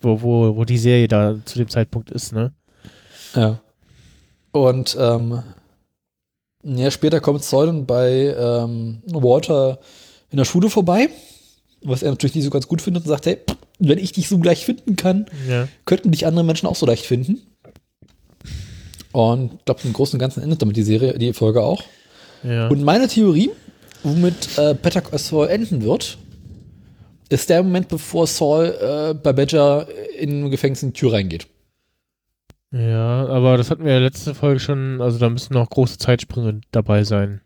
wo, 0.00 0.20
wo, 0.22 0.56
wo 0.56 0.64
die 0.64 0.78
Serie 0.78 1.08
da 1.08 1.36
zu 1.44 1.58
dem 1.58 1.68
Zeitpunkt 1.68 2.10
ist, 2.10 2.32
ne? 2.32 2.52
Ja. 3.34 3.60
Und 4.52 4.96
ähm, 5.00 5.42
ja, 6.62 6.90
später 6.90 7.20
kommt 7.20 7.50
dann 7.52 7.86
bei 7.86 8.34
ähm, 8.38 9.02
Walter 9.06 9.78
in 10.30 10.36
der 10.36 10.44
Schule 10.44 10.68
vorbei, 10.70 11.08
was 11.82 12.02
er 12.02 12.10
natürlich 12.10 12.34
nicht 12.34 12.44
so 12.44 12.50
ganz 12.50 12.68
gut 12.68 12.82
findet 12.82 13.04
und 13.04 13.08
sagt, 13.08 13.26
hey, 13.26 13.38
wenn 13.78 13.98
ich 13.98 14.12
dich 14.12 14.28
so 14.28 14.36
leicht 14.36 14.64
finden 14.64 14.96
kann, 14.96 15.26
Ja. 15.48 15.68
könnten 15.86 16.12
dich 16.12 16.26
andere 16.26 16.44
Menschen 16.44 16.66
auch 16.66 16.76
so 16.76 16.86
leicht 16.86 17.06
finden. 17.06 17.40
Und 19.12 19.54
ich 19.54 19.64
glaube, 19.64 19.80
im 19.84 19.92
Großen 19.92 20.16
und 20.16 20.20
Ganzen 20.20 20.42
endet 20.42 20.62
damit 20.62 20.76
die 20.76 20.82
Serie, 20.82 21.18
die 21.18 21.32
Folge 21.32 21.62
auch. 21.62 21.82
Ja. 22.42 22.68
Und 22.68 22.82
meine 22.82 23.08
Theorie, 23.08 23.50
womit 24.02 24.58
äh, 24.58 24.74
Better 24.74 25.00
Call 25.00 25.18
Saul 25.18 25.48
enden 25.48 25.82
wird, 25.82 26.18
ist 27.28 27.48
der 27.48 27.62
Moment, 27.62 27.88
bevor 27.88 28.26
Saul 28.26 28.74
äh, 28.80 29.14
bei 29.14 29.32
Badger 29.32 29.86
in 30.18 30.50
Gefängnis 30.50 30.82
in 30.82 30.92
die 30.92 31.00
Tür 31.00 31.12
reingeht. 31.12 31.46
ja, 32.72 33.26
aber 33.26 33.56
das 33.56 33.70
hatten 33.70 33.84
wir 33.84 33.92
ja 33.92 33.98
letzte 33.98 34.34
Folge 34.34 34.60
schon, 34.60 35.00
also 35.00 35.18
da 35.18 35.30
müssen 35.30 35.54
noch 35.54 35.70
große 35.70 35.98
Zeitsprünge 35.98 36.60
dabei 36.72 37.04
sein. 37.04 37.40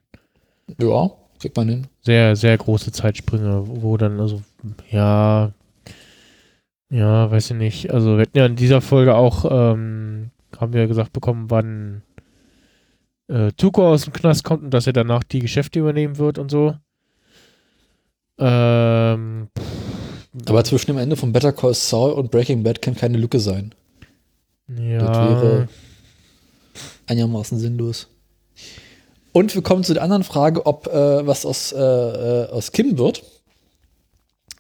Ja, 0.81 1.11
kriegt 1.39 1.57
man 1.57 1.69
hin. 1.69 1.87
Sehr, 2.03 2.35
sehr 2.37 2.57
große 2.57 2.91
Zeitsprünge, 2.93 3.63
wo 3.67 3.97
dann, 3.97 4.19
also, 4.19 4.43
ja, 4.91 5.53
ja, 6.91 7.31
weiß 7.31 7.51
ich 7.51 7.57
nicht. 7.57 7.91
Also 7.93 8.17
wir 8.17 8.23
hatten 8.23 8.39
ja 8.39 8.47
in 8.47 8.57
dieser 8.57 8.81
Folge 8.81 9.15
auch, 9.17 9.45
ähm, 9.51 10.31
haben 10.59 10.73
wir 10.73 10.87
gesagt 10.87 11.13
bekommen, 11.13 11.51
wann 11.51 12.03
äh, 13.29 13.53
Tuko 13.53 13.93
aus 13.93 14.05
dem 14.05 14.13
Knast 14.13 14.45
kommt 14.45 14.65
und 14.65 14.71
dass 14.71 14.87
er 14.87 14.93
danach 14.93 15.25
die 15.25 15.41
Geschäfte 15.41 15.81
übernehmen 15.81 16.19
wird 16.19 16.39
und 16.39 16.51
so. 16.51 16.75
Ähm, 18.39 19.49
Aber 20.47 20.65
zwischen 20.65 20.89
dem 20.89 20.99
Ende 20.99 21.17
von 21.17 21.33
Better 21.33 21.53
Call 21.53 21.75
Saul 21.75 22.13
und 22.13 22.31
Breaking 22.31 22.63
Bad 22.63 22.83
kann 22.83 22.95
keine 22.95 23.19
Lücke 23.19 23.41
sein. 23.41 23.75
ja. 24.69 24.99
Das 24.99 25.17
wäre 25.17 25.69
einigermaßen 27.07 27.59
sinnlos. 27.59 28.09
Und 29.33 29.55
wir 29.55 29.63
kommen 29.63 29.85
zu 29.85 29.95
der 29.95 30.03
anderen 30.03 30.25
Frage, 30.25 30.65
ob 30.65 30.87
äh, 30.87 31.27
was 31.27 31.45
aus, 31.45 31.73
äh, 31.73 31.79
äh, 31.79 32.49
aus 32.51 32.73
Kim 32.73 32.99
wird. 32.99 33.23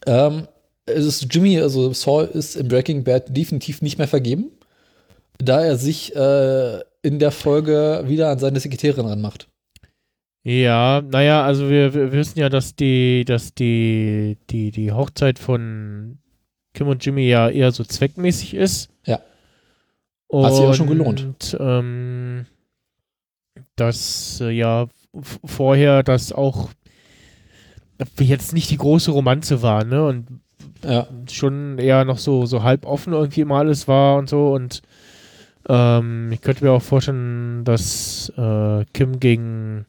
Ähm, 0.07 0.47
es 0.87 1.05
ist 1.05 1.35
Jimmy, 1.35 1.59
also 1.61 1.93
Saul 1.93 2.27
ist 2.27 2.57
in 2.57 2.69
Breaking 2.69 3.03
Bad 3.03 3.37
definitiv 3.37 3.83
nicht 3.83 3.99
mehr 3.99 4.07
vergeben, 4.07 4.51
da 5.39 5.65
er 5.65 5.77
sich 5.77 6.15
äh, 6.15 6.81
in 7.03 7.19
der 7.19 7.31
Folge 7.31 8.05
wieder 8.07 8.31
an 8.31 8.39
seine 8.39 8.61
Sekretärin 8.61 9.07
ranmacht. 9.07 9.49
Ja, 10.43 11.03
naja, 11.03 11.45
also 11.45 11.69
wir, 11.69 11.93
wir 11.93 12.13
wissen 12.13 12.39
ja, 12.39 12.49
dass 12.49 12.77
die, 12.77 13.25
dass 13.25 13.53
die, 13.55 14.39
die, 14.51 14.71
die 14.71 14.93
Hochzeit 14.93 15.39
von 15.41 16.19
Kim 16.73 16.87
und 16.89 17.05
Jimmy 17.05 17.27
ja 17.27 17.49
eher 17.49 17.73
so 17.73 17.83
zweckmäßig 17.83 18.55
ist. 18.55 18.91
Ja. 19.05 19.21
Hat 20.33 20.53
sich 20.53 20.63
aber 20.65 20.75
schon 20.75 20.89
gelohnt. 20.89 21.23
Und 21.25 21.57
ähm, 21.59 22.47
dass 23.75 24.41
äh, 24.41 24.51
ja 24.51 24.87
vorher 25.45 26.03
das 26.03 26.33
auch 26.33 26.71
jetzt 28.21 28.53
nicht 28.53 28.71
die 28.71 28.77
große 28.77 29.11
Romanze 29.11 29.63
war, 29.63 29.85
ne? 29.85 30.07
Und 30.07 30.27
Ja. 30.85 31.07
schon 31.31 31.79
eher 31.79 32.05
noch 32.05 32.19
so, 32.19 32.47
so 32.47 32.63
halb 32.63 32.85
offen 32.87 33.15
irgendwie 33.15 33.41
immer 33.41 33.57
alles 33.57 33.89
war 33.89 34.17
und 34.17 34.29
so. 34.29 34.53
Und 34.53 34.83
ähm, 35.69 36.31
ich 36.33 36.41
könnte 36.41 36.65
mir 36.65 36.73
auch 36.73 36.83
vorstellen, 36.83 37.65
dass 37.65 38.33
äh, 38.37 38.85
Kim 38.93 39.21
gegen 39.21 39.87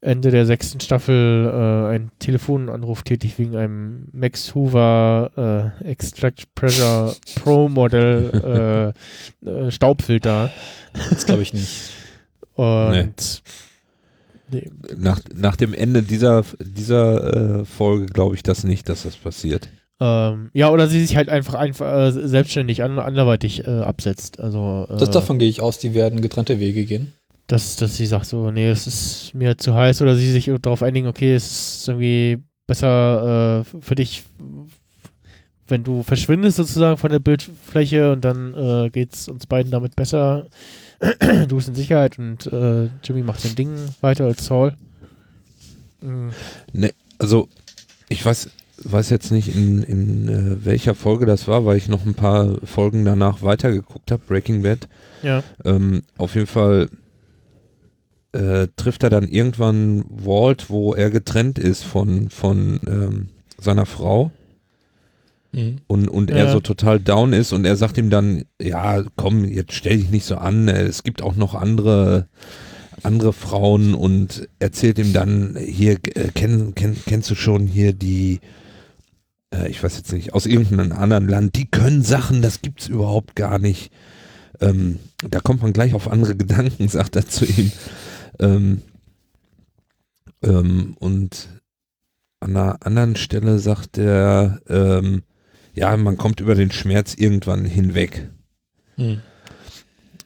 Ende 0.00 0.30
der 0.30 0.46
sechsten 0.46 0.80
Staffel 0.80 1.46
äh, 1.46 1.94
einen 1.94 2.10
Telefonanruf 2.18 3.02
tätigt 3.02 3.38
wegen 3.38 3.56
einem 3.56 4.08
Max 4.12 4.54
Hoover 4.54 5.74
äh, 5.82 5.90
Extract 5.90 6.54
Pressure 6.54 7.14
Pro 7.36 7.68
Model 7.68 8.94
äh, 9.44 9.48
äh, 9.48 9.70
Staubfilter. 9.70 10.50
Das 11.10 11.26
glaube 11.26 11.42
ich 11.42 11.52
nicht. 11.52 11.90
Und 12.54 13.42
nee. 14.50 14.70
Nach, 14.96 15.20
nach 15.34 15.56
dem 15.56 15.74
Ende 15.74 16.02
dieser, 16.02 16.44
dieser 16.60 17.60
äh, 17.60 17.64
Folge 17.64 18.06
glaube 18.06 18.34
ich 18.36 18.42
das 18.42 18.64
nicht, 18.64 18.88
dass 18.88 19.02
das 19.02 19.16
passiert. 19.16 19.68
Ähm, 19.98 20.50
ja, 20.52 20.70
oder 20.70 20.88
sie 20.88 21.00
sich 21.04 21.16
halt 21.16 21.28
einfach, 21.28 21.54
einfach 21.54 22.08
äh, 22.08 22.10
selbstständig 22.12 22.82
an, 22.82 22.98
anderweitig 22.98 23.66
äh, 23.66 23.70
absetzt. 23.80 24.38
Also, 24.40 24.86
äh, 24.90 24.96
Das, 24.98 25.10
davon 25.10 25.38
gehe 25.38 25.48
ich 25.48 25.60
aus, 25.62 25.78
die 25.78 25.94
werden 25.94 26.20
getrennte 26.20 26.60
Wege 26.60 26.84
gehen. 26.84 27.12
dass, 27.46 27.76
dass 27.76 27.96
sie 27.96 28.06
sagt 28.06 28.26
so, 28.26 28.50
nee, 28.50 28.68
es 28.68 28.86
ist 28.86 29.32
mir 29.34 29.56
zu 29.56 29.74
heiß 29.74 30.02
oder 30.02 30.16
sie 30.16 30.30
sich 30.32 30.50
darauf 30.60 30.82
einigen, 30.82 31.06
okay, 31.06 31.34
es 31.34 31.46
ist 31.78 31.88
irgendwie 31.88 32.38
besser 32.66 33.64
äh, 33.64 33.80
für 33.80 33.94
dich, 33.94 34.24
wenn 35.68 35.82
du 35.84 36.02
verschwindest 36.02 36.56
sozusagen 36.58 36.96
von 36.98 37.10
der 37.10 37.18
Bildfläche 37.20 38.12
und 38.12 38.24
dann 38.24 38.54
äh, 38.54 38.90
geht 38.90 39.14
es 39.14 39.28
uns 39.28 39.46
beiden 39.46 39.70
damit 39.70 39.96
besser. 39.96 40.46
du 41.48 41.56
bist 41.56 41.68
in 41.68 41.74
Sicherheit 41.74 42.18
und 42.18 42.46
äh, 42.46 42.88
Jimmy 43.04 43.22
macht 43.22 43.40
sein 43.40 43.54
Ding 43.54 43.74
weiter 44.00 44.24
als 44.24 44.44
Saul. 44.46 44.74
Mhm. 46.02 46.30
Ne, 46.72 46.92
also 47.18 47.48
ich 48.08 48.24
weiß, 48.24 48.50
weiß 48.82 49.10
jetzt 49.10 49.30
nicht, 49.32 49.54
in, 49.54 49.82
in 49.82 50.28
äh, 50.28 50.64
welcher 50.64 50.94
Folge 50.94 51.26
das 51.26 51.48
war, 51.48 51.64
weil 51.64 51.76
ich 51.76 51.88
noch 51.88 52.04
ein 52.04 52.14
paar 52.14 52.56
Folgen 52.64 53.04
danach 53.04 53.42
weitergeguckt 53.42 54.10
habe, 54.10 54.22
Breaking 54.26 54.62
Bad. 54.62 54.88
Ja. 55.22 55.42
Ähm, 55.64 56.02
auf 56.18 56.34
jeden 56.34 56.46
Fall 56.46 56.88
äh, 58.32 58.68
trifft 58.76 59.02
er 59.02 59.10
dann 59.10 59.28
irgendwann 59.28 60.04
Walt, 60.08 60.68
wo 60.68 60.94
er 60.94 61.10
getrennt 61.10 61.58
ist 61.58 61.84
von, 61.84 62.28
von 62.30 62.80
ähm, 62.86 63.28
seiner 63.58 63.86
Frau 63.86 64.30
Mhm. 65.52 65.76
und, 65.86 66.08
und 66.08 66.30
er 66.30 66.46
Ja. 66.46 66.52
so 66.52 66.60
total 66.60 66.98
down 67.00 67.32
ist 67.32 67.52
und 67.52 67.64
er 67.64 67.76
sagt 67.76 67.96
ihm 67.96 68.10
dann, 68.10 68.42
ja, 68.60 69.02
komm, 69.14 69.44
jetzt 69.44 69.72
stell 69.72 69.96
dich 69.96 70.10
nicht 70.10 70.26
so 70.26 70.36
an, 70.36 70.68
äh, 70.68 70.82
es 70.82 71.02
gibt 71.02 71.22
auch 71.22 71.36
noch 71.36 71.54
andere 71.54 72.28
andere 73.02 73.32
Frauen 73.32 73.94
und 73.94 74.48
erzählt 74.58 74.98
ihm 74.98 75.12
dann, 75.12 75.56
hier, 75.56 75.92
äh, 76.14 76.28
kenn, 76.34 76.74
kenn, 76.74 76.96
kennst 77.06 77.30
du 77.30 77.34
schon 77.34 77.66
hier 77.66 77.92
die, 77.92 78.40
äh, 79.54 79.68
ich 79.68 79.82
weiß 79.82 79.96
jetzt 79.96 80.12
nicht, 80.12 80.32
aus 80.34 80.46
irgendeinem 80.46 80.92
anderen 80.92 81.28
Land, 81.28 81.56
die 81.56 81.66
können 81.70 82.02
Sachen, 82.02 82.42
das 82.42 82.62
gibt's 82.62 82.88
überhaupt 82.88 83.36
gar 83.36 83.58
nicht. 83.58 83.92
Ähm, 84.60 84.98
da 85.28 85.40
kommt 85.40 85.62
man 85.62 85.72
gleich 85.72 85.94
auf 85.94 86.10
andere 86.10 86.34
Gedanken, 86.36 86.88
sagt 86.88 87.16
er 87.16 87.26
zu 87.26 87.44
ihm. 87.44 87.72
Ähm, 88.38 88.82
ähm, 90.42 90.96
und 90.98 91.48
an 92.40 92.56
einer 92.56 92.76
anderen 92.84 93.16
Stelle 93.16 93.58
sagt 93.58 93.98
er, 93.98 94.60
ähm, 94.68 95.22
ja, 95.74 95.96
man 95.96 96.16
kommt 96.16 96.40
über 96.40 96.54
den 96.54 96.70
Schmerz 96.70 97.14
irgendwann 97.14 97.64
hinweg. 97.64 98.28
Mhm. 98.96 99.20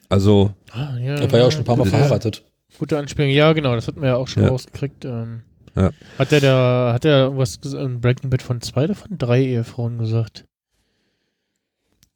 Also, 0.09 0.53
Ah, 0.71 0.97
ja, 0.97 1.15
Er 1.15 1.31
war 1.31 1.39
ja 1.39 1.45
auch 1.47 1.51
schon 1.51 1.61
ein 1.61 1.65
paar 1.65 1.75
Mal 1.75 1.83
das- 1.83 1.91
verheiratet. 1.91 2.45
Gute 2.79 2.97
Anspielung. 2.97 3.31
Ja, 3.31 3.51
genau, 3.53 3.75
das 3.75 3.87
hatten 3.87 4.01
wir 4.01 4.09
ja 4.09 4.15
auch 4.15 4.27
schon 4.29 4.43
Ja. 4.43 4.49
rausgekriegt. 4.49 5.03
Ähm, 5.05 5.41
Ja. 5.75 5.91
Hat 6.19 6.31
der 6.31 6.41
da, 6.41 6.91
hat 6.93 7.03
der 7.05 7.23
irgendwas 7.23 7.61
ges- 7.61 7.77
in 7.81 8.01
Breaking 8.01 8.29
Bad 8.29 8.41
von 8.41 8.61
zwei 8.61 8.83
oder 8.85 8.95
von 8.95 9.17
drei 9.17 9.43
Ehefrauen 9.43 9.97
gesagt? 9.97 10.45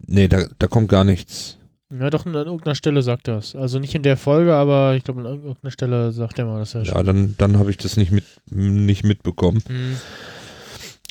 nee, 0.07 0.27
da, 0.27 0.45
da 0.59 0.67
kommt 0.67 0.89
gar 0.89 1.03
nichts. 1.03 1.57
Ja, 1.89 2.09
doch, 2.09 2.25
an 2.25 2.33
irgendeiner 2.33 2.75
Stelle 2.75 3.01
sagt 3.01 3.27
er 3.27 3.37
es. 3.37 3.55
Also 3.55 3.79
nicht 3.79 3.95
in 3.95 4.03
der 4.03 4.17
Folge, 4.17 4.53
aber 4.53 4.95
ich 4.95 5.03
glaube, 5.03 5.21
an 5.21 5.25
irgendeiner 5.27 5.71
Stelle 5.71 6.11
sagt 6.11 6.37
er 6.39 6.45
mal, 6.45 6.59
dass 6.59 6.75
er 6.75 6.83
Ja, 6.83 7.01
dann, 7.03 7.35
dann 7.37 7.57
habe 7.57 7.69
ich 7.71 7.77
das 7.77 7.95
nicht, 7.95 8.11
mit, 8.11 8.23
nicht 8.49 9.03
mitbekommen. 9.03 9.61
Hm. 9.67 9.95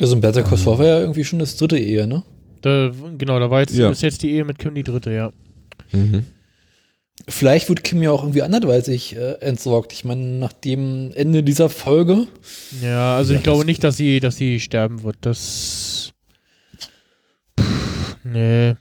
Also 0.01 0.15
in 0.17 0.21
Better 0.21 0.43
Call 0.43 0.59
Saul 0.59 0.79
war 0.79 0.87
ja 0.87 0.99
irgendwie 1.01 1.25
schon 1.25 1.39
das 1.39 1.57
dritte 1.57 1.79
Ehe, 1.79 2.07
ne? 2.07 2.25
Da, 2.61 2.91
genau, 3.17 3.39
da 3.39 3.51
war 3.51 3.61
jetzt, 3.61 3.75
Ja. 3.75 3.91
ist 3.91 4.03
jetzt 4.03 4.23
die 4.23 4.33
Ehe 4.33 4.45
mit 4.45 4.59
Kim 4.59 4.75
die 4.75 4.83
dritte, 4.83 5.13
ja. 5.13 5.33
Mhm. 5.93 6.25
Vielleicht 7.29 7.69
wird 7.69 7.85
Kim 7.85 8.03
ja 8.03 8.11
auch 8.11 8.23
irgendwie 8.23 8.43
anderweitig 8.43 9.17
äh, 9.17 9.35
entsorgt. 9.41 9.93
Ich 9.93 10.05
meine, 10.05 10.21
nach 10.23 10.53
dem 10.53 11.11
Ende 11.15 11.43
dieser 11.43 11.69
Folge. 11.71 12.27
Ja, 12.83 13.17
also 13.17 13.33
Ja, 13.33 13.39
ich 13.39 13.45
glaube 13.45 13.61
das- 13.61 13.67
nicht, 13.67 13.85
dass 13.85 13.97
sie, 13.97 14.21
dass 14.21 14.37
sie 14.37 14.61
sterben 14.61 15.03
wird. 15.05 15.17
Das. 15.23 16.13
Pff, 17.59 18.17
nee, 18.25 18.75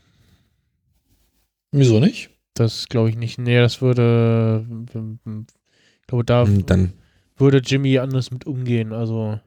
Wieso 1.71 1.99
nicht? 1.99 2.29
das 2.55 2.87
glaube 2.89 3.09
ich 3.09 3.15
nicht. 3.17 3.39
Nee, 3.39 3.57
das 3.59 3.81
würde. 3.81 4.65
Ich 4.87 6.07
glaube, 6.07 6.23
da 6.25 6.41
Und 6.43 6.69
dann, 6.69 6.93
würde 7.37 7.59
Jimmy 7.59 7.97
anders 7.97 8.29
mit 8.31 8.45
umgehen. 8.45 8.93
Also. 8.93 9.39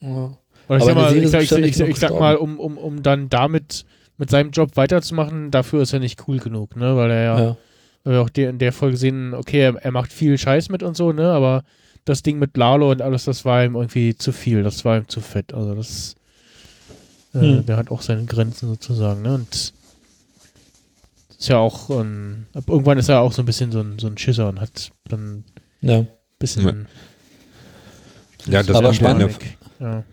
Ja. 0.00 0.38
Oder 0.68 0.78
ich 0.78 0.82
Aber 0.82 0.84
sag 0.84 0.94
mal, 0.94 1.16
ich, 1.16 1.28
sag, 1.28 1.42
ich, 1.42 1.52
ich, 1.52 1.80
ich 1.80 1.98
sag 1.98 2.18
mal, 2.18 2.36
um, 2.36 2.58
um, 2.60 2.78
um 2.78 3.02
dann 3.02 3.28
damit 3.28 3.84
mit 4.16 4.30
seinem 4.30 4.50
Job 4.52 4.76
weiterzumachen, 4.76 5.50
dafür 5.50 5.82
ist 5.82 5.92
er 5.92 5.98
nicht 6.00 6.28
cool 6.28 6.38
genug, 6.38 6.76
ne? 6.76 6.96
Weil 6.96 7.10
er 7.10 7.22
ja, 7.24 7.40
Ja. 7.40 7.56
Weil 8.04 8.14
wir 8.14 8.22
auch 8.22 8.30
in 8.34 8.58
der 8.58 8.72
Folge 8.72 8.96
sehen, 8.96 9.34
okay, 9.34 9.60
er, 9.60 9.74
er 9.76 9.92
macht 9.92 10.12
viel 10.12 10.38
Scheiß 10.38 10.68
mit 10.68 10.82
und 10.82 10.96
so, 10.96 11.12
ne? 11.12 11.30
Aber 11.32 11.64
das 12.04 12.22
Ding 12.22 12.38
mit 12.38 12.56
Lalo 12.56 12.90
und 12.90 13.02
alles, 13.02 13.24
das 13.24 13.44
war 13.44 13.64
ihm 13.64 13.74
irgendwie 13.74 14.16
zu 14.16 14.32
viel, 14.32 14.62
das 14.62 14.84
war 14.84 14.96
ihm 14.98 15.08
zu 15.08 15.20
fett. 15.20 15.52
Also 15.52 15.74
das 15.74 16.16
äh, 17.34 17.38
Hm. 17.38 17.66
der 17.66 17.76
hat 17.76 17.90
auch 17.90 18.02
seine 18.02 18.24
Grenzen 18.24 18.68
sozusagen, 18.68 19.22
ne? 19.22 19.34
Und 19.34 19.72
ist 21.38 21.48
ja 21.48 21.58
auch, 21.58 21.88
ähm, 21.90 22.46
ab 22.54 22.64
irgendwann 22.68 22.98
ist 22.98 23.08
er 23.08 23.20
auch 23.20 23.32
so 23.32 23.42
ein 23.42 23.46
bisschen 23.46 23.72
so 23.72 23.80
ein, 23.80 23.98
so 23.98 24.08
ein 24.08 24.18
Schisser 24.18 24.48
und 24.48 24.60
hat 24.60 24.90
dann 25.08 25.44
ein 25.82 25.88
ja. 25.88 26.06
bisschen. 26.38 26.86
ja, 28.46 28.62
das 28.62 28.78
der, 28.78 28.92
spannend. 28.92 29.38
Ja. 29.78 30.04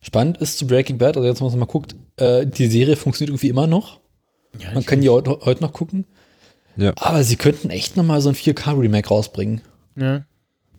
Spannend 0.00 0.38
ist 0.38 0.56
zu 0.56 0.66
Breaking 0.66 0.96
Bad, 0.96 1.16
also 1.16 1.28
jetzt, 1.28 1.40
wenn 1.42 1.48
man 1.48 1.58
mal 1.58 1.66
guckt, 1.66 1.94
äh, 2.16 2.46
die 2.46 2.68
Serie 2.68 2.96
funktioniert 2.96 3.30
irgendwie 3.30 3.48
immer 3.48 3.66
noch. 3.66 4.00
ja 4.58 4.72
Man 4.72 4.86
kann 4.86 5.02
die 5.02 5.10
heute, 5.10 5.40
heute 5.42 5.62
noch 5.62 5.74
gucken. 5.74 6.06
Ja. 6.76 6.92
Aber 6.96 7.22
sie 7.24 7.36
könnten 7.36 7.70
echt 7.70 7.96
nochmal 7.96 8.20
so 8.20 8.28
ein 8.30 8.34
4K-Remake 8.34 9.08
rausbringen. 9.08 9.60
ja. 9.96 10.24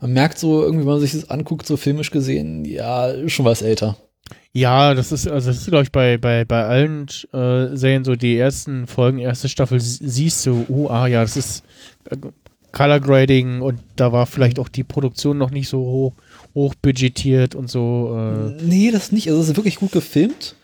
Man 0.04 0.14
merkt 0.14 0.40
so, 0.40 0.64
irgendwie, 0.64 0.84
wenn 0.88 0.94
man 0.94 1.00
sich 1.00 1.12
das 1.12 1.30
anguckt, 1.30 1.68
so 1.68 1.78
filmisch 1.78 2.10
gesehen, 2.10 2.66
ja, 2.66 3.14
schon 3.30 3.46
was 3.46 3.62
älter. 3.62 3.98
Ja, 4.52 4.96
das 4.96 5.12
ist, 5.12 5.28
also 5.28 5.52
das 5.52 5.60
ist, 5.60 5.68
glaube 5.68 5.84
ich, 5.84 5.92
bei, 5.92 6.18
bei, 6.18 6.44
bei 6.44 6.64
allen 6.66 7.06
äh, 7.34 7.76
Serien 7.78 8.04
so 8.04 8.16
die 8.16 8.36
ersten 8.36 8.88
Folgen, 8.88 9.20
erste 9.20 9.48
Staffel 9.48 9.80
sie- 9.80 10.08
siehst 10.10 10.44
du, 10.48 10.66
oh, 10.70 10.88
ah 10.88 11.06
ja, 11.06 11.22
das 11.22 11.38
ist 11.38 11.64
äh, 12.10 12.18
Color 12.72 13.00
Grading 13.00 13.62
und 13.62 13.80
da 13.96 14.12
war 14.12 14.26
vielleicht 14.26 14.58
auch 14.58 14.70
die 14.70 14.84
Produktion 14.84 15.38
noch 15.38 15.52
nicht 15.52 15.70
so 15.70 15.78
hoch, 15.82 16.14
hoch 16.56 16.74
budgetiert 16.82 17.54
und 17.54 17.70
so. 17.70 18.18
Äh, 18.18 18.64
Nee, 18.64 18.90
das 18.90 19.12
nicht. 19.12 19.28
Also 19.28 19.40
es 19.40 19.50
ist 19.50 19.56
wirklich 19.56 19.76
gut 19.76 19.92
gefilmt. 19.92 20.56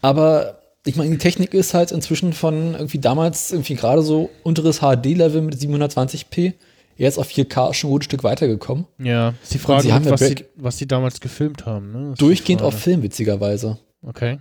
Aber 0.00 0.58
ich 0.86 0.96
meine, 0.96 1.10
die 1.10 1.18
Technik 1.18 1.54
ist 1.54 1.74
halt 1.74 1.92
inzwischen 1.92 2.32
von 2.32 2.74
irgendwie 2.74 2.98
damals 2.98 3.52
irgendwie 3.52 3.74
gerade 3.74 4.02
so 4.02 4.30
unteres 4.42 4.80
HD-Level 4.80 5.40
mit 5.42 5.54
720p 5.54 6.54
jetzt 6.96 7.18
auf 7.18 7.28
4K 7.28 7.72
schon 7.74 7.88
ein 7.88 7.92
gutes 7.92 8.04
Stück 8.06 8.22
weitergekommen. 8.22 8.86
ja, 8.98 9.34
ist 9.42 9.54
die 9.54 9.58
Frage, 9.58 9.88
ja 9.88 10.04
was, 10.04 10.20
sie, 10.20 10.36
was 10.56 10.78
sie 10.78 10.86
damals 10.86 11.20
gefilmt 11.20 11.66
haben. 11.66 11.90
Ne? 11.92 12.14
Durchgehend 12.18 12.62
auf 12.62 12.78
Film, 12.78 13.02
witzigerweise. 13.02 13.78
Okay. 14.02 14.38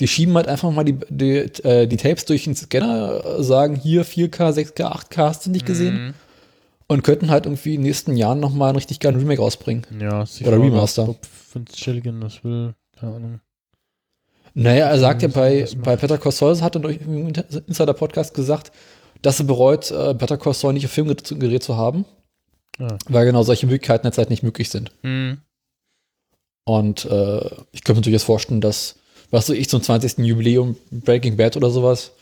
Die 0.00 0.08
schieben 0.08 0.34
halt 0.34 0.48
einfach 0.48 0.70
mal 0.72 0.84
die, 0.84 0.96
die, 1.08 1.36
äh, 1.64 1.86
die 1.86 1.96
Tapes 1.96 2.24
durch 2.24 2.44
den 2.44 2.56
Scanner, 2.56 3.42
sagen 3.42 3.76
hier 3.76 4.04
4K, 4.04 4.50
6K, 4.52 4.86
8K 4.92 5.16
hast 5.18 5.46
du 5.46 5.50
nicht 5.50 5.66
gesehen 5.66 5.94
Mhm. 6.08 6.14
und 6.88 7.04
könnten 7.04 7.30
halt 7.30 7.46
irgendwie 7.46 7.74
in 7.74 7.80
den 7.82 7.86
nächsten 7.88 8.16
Jahren 8.16 8.40
nochmal 8.40 8.70
einen 8.70 8.76
richtig 8.76 8.98
geilen 9.00 9.16
Remake 9.16 9.40
rausbringen. 9.40 9.86
Ja, 10.00 10.22
ist 10.22 10.40
die 10.40 10.44
Oder 10.44 10.56
Frage, 10.56 10.72
Remaster. 10.72 11.08
Ob 11.10 11.18
Vince 11.52 11.76
Gilligan 11.76 12.20
das 12.20 12.42
will. 12.42 12.74
Keine 12.98 13.14
Ahnung. 13.14 13.40
Naja, 14.54 14.86
er 14.88 14.98
sagt 14.98 15.22
ja 15.22 15.28
bei, 15.28 15.68
bei 15.78 15.96
Call 15.96 16.32
Saul, 16.32 16.60
hat 16.60 16.76
er 16.76 16.80
durch 16.80 17.00
im 17.00 17.28
Insider-Podcast 17.66 18.34
gesagt, 18.34 18.70
dass 19.22 19.40
er 19.40 19.46
bereut, 19.46 19.90
äh, 19.90 20.14
Better 20.14 20.36
Call 20.38 20.54
Saul 20.54 20.72
nicht 20.74 20.84
auf 20.86 20.92
Filmgerät 20.92 21.62
zu 21.62 21.76
haben, 21.76 22.04
Ah. 22.78 22.98
weil 23.08 23.26
genau 23.26 23.42
solche 23.42 23.66
Möglichkeiten 23.66 24.02
derzeit 24.04 24.30
nicht 24.30 24.42
möglich 24.42 24.68
sind. 24.70 24.92
Mhm. 25.02 25.40
Und 26.66 27.04
äh, 27.04 27.50
ich 27.72 27.84
könnte 27.84 27.98
mir 28.00 28.02
durchaus 28.02 28.22
vorstellen, 28.24 28.60
dass, 28.60 28.96
was 29.30 29.46
so 29.46 29.52
ich 29.52 29.68
zum 29.68 29.82
20. 29.82 30.18
Jubiläum 30.18 30.76
Breaking 30.90 31.36
Bad 31.36 31.56
oder 31.56 31.70
sowas, 31.70 32.12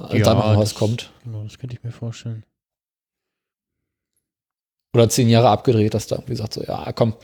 äh, 0.00 0.18
Ja, 0.18 0.24
da 0.24 0.34
noch 0.34 0.56
was 0.60 0.70
das- 0.70 0.74
kommt. 0.78 1.10
Genau, 1.24 1.42
das 1.44 1.58
könnte 1.58 1.74
ich 1.76 1.82
mir 1.84 1.92
vorstellen. 1.92 2.44
Oder 4.94 5.08
zehn 5.08 5.28
Jahre 5.28 5.48
abgedreht, 5.50 5.94
dass 5.94 6.06
da 6.06 6.16
irgendwie 6.16 6.36
sagt 6.36 6.54
so, 6.54 6.62
ja, 6.64 6.92
komm, 6.92 7.14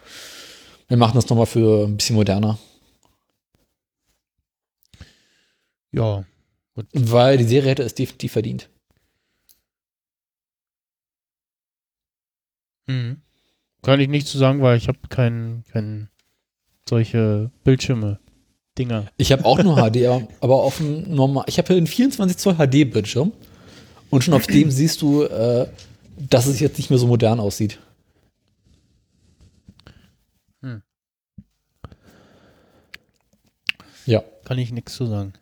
wir 0.88 0.97
machen 0.97 1.14
das 1.17 1.29
nochmal 1.29 1.47
für 1.47 1.87
ein 1.87 1.97
bisschen 1.97 2.17
moderner. 2.17 2.59
Ja. 5.94 6.24
Weil 6.92 7.38
die 7.38 7.44
Serie 7.44 7.70
hätte 7.70 7.83
es 7.85 7.94
definitiv 7.94 8.33
verdient. 8.33 8.68
Mhm. 12.87 13.20
Kann 13.83 14.00
ich 14.00 14.09
nicht 14.09 14.26
zu 14.26 14.38
sagen, 14.38 14.61
weil 14.62 14.76
ich 14.76 14.88
habe 14.88 14.98
kein, 15.09 15.64
kein 15.72 16.09
solche 16.88 17.50
Bildschirme, 17.64 18.18
Dinger. 18.78 19.07
Ich 19.18 19.30
habe 19.30 19.44
auch 19.44 19.62
nur 19.62 19.76
HD, 19.76 20.07
aber- 20.07 20.28
aber 20.40 20.62
auf 20.62 20.78
dem 20.78 21.14
normal. 21.14 21.44
Ich 21.48 21.59
habe 21.59 21.68
hier 21.68 21.76
einen 21.76 21.87
24 21.87 22.37
Zoll 22.37 22.54
HD-Bildschirm 22.57 23.33
und 24.11 24.24
schon 24.24 24.35
auf 24.35 24.46
dem 24.46 24.70
siehst 24.70 25.00
du, 25.02 25.22
äh, 25.24 25.68
dass 26.16 26.46
es 26.46 26.61
jetzt 26.61 26.76
nicht 26.78 26.90
mehr 26.90 26.98
so 26.98 27.07
modern 27.07 27.40
aussieht. 27.40 27.78
Hm. 30.62 30.83
Ja. 34.07 34.22
Kann 34.44 34.59
ich 34.59 34.72
nichts 34.72 34.94
zu 34.94 35.07
sagen. 35.07 35.33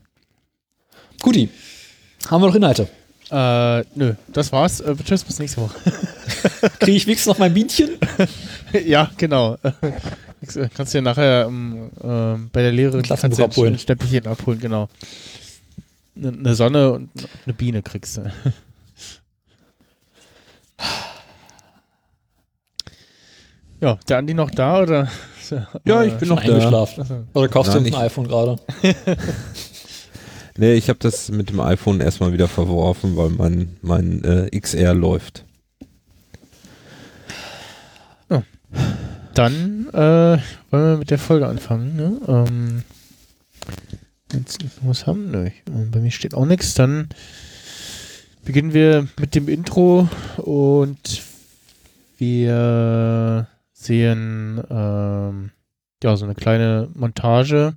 Guti. 1.22 1.48
Haben 2.28 2.42
wir 2.42 2.48
noch 2.48 2.54
Inhalte? 2.54 2.88
Äh, 3.30 3.84
nö, 3.94 4.14
das 4.28 4.52
war's. 4.52 4.80
Äh, 4.80 4.94
tschüss, 5.02 5.24
bis 5.24 5.38
nächste 5.38 5.62
Woche. 5.62 5.74
Kriege 6.80 6.96
ich 6.96 7.06
wenigstens 7.06 7.28
noch 7.28 7.38
mein 7.38 7.54
Bienchen? 7.54 7.90
ja, 8.86 9.10
genau. 9.16 9.56
Äh, 9.62 10.68
kannst 10.74 10.92
du 10.92 10.98
dir 10.98 11.02
nachher 11.02 11.46
ähm, 11.46 11.90
ähm, 12.02 12.50
bei 12.52 12.62
der 12.62 12.72
Lehrerin 12.72 13.02
kannst 13.02 13.38
du 13.38 13.44
abholen. 13.44 13.74
ein 13.74 13.78
Schnäppchen 13.78 14.26
abholen, 14.26 14.60
genau. 14.60 14.88
Eine 16.16 16.32
ne 16.32 16.54
Sonne 16.54 16.92
und 16.92 17.10
eine 17.46 17.54
Biene 17.54 17.80
kriegst 17.82 18.18
du. 18.18 18.30
Ja, 23.80 23.98
der 24.08 24.18
Andi 24.18 24.34
noch 24.34 24.50
da 24.50 24.80
oder? 24.80 25.08
Ja, 25.84 26.02
ich 26.04 26.14
bin 26.14 26.28
noch 26.28 26.42
da. 26.42 26.54
eingeschlafen. 26.54 27.28
Oder 27.32 27.48
kaufst 27.48 27.74
Nein, 27.74 27.84
du 27.84 27.96
ein 27.96 28.02
iPhone 28.02 28.28
gerade? 28.28 28.56
Nee, 30.56 30.74
ich 30.74 30.88
habe 30.88 30.98
das 30.98 31.30
mit 31.30 31.50
dem 31.50 31.60
iPhone 31.60 32.00
erstmal 32.00 32.32
wieder 32.32 32.48
verworfen, 32.48 33.16
weil 33.16 33.30
mein, 33.30 33.76
mein 33.80 34.22
äh, 34.24 34.58
XR 34.58 34.94
läuft. 34.94 35.44
Dann 39.34 39.88
äh, 39.92 40.38
wollen 40.70 40.84
wir 40.84 40.96
mit 40.98 41.10
der 41.10 41.18
Folge 41.18 41.46
anfangen. 41.46 41.96
Ne? 41.96 42.20
Ähm, 42.28 42.82
jetzt, 44.32 44.64
was 44.82 45.06
haben? 45.06 45.30
Nö, 45.30 45.48
Bei 45.90 46.00
mir 46.00 46.10
steht 46.10 46.34
auch 46.34 46.44
nichts. 46.44 46.74
Dann 46.74 47.08
beginnen 48.44 48.74
wir 48.74 49.08
mit 49.18 49.34
dem 49.34 49.48
Intro 49.48 50.08
und 50.36 51.22
wir 52.18 53.46
sehen 53.72 54.62
ähm, 54.70 55.50
ja 56.02 56.16
so 56.16 56.24
eine 56.24 56.34
kleine 56.34 56.88
Montage. 56.94 57.74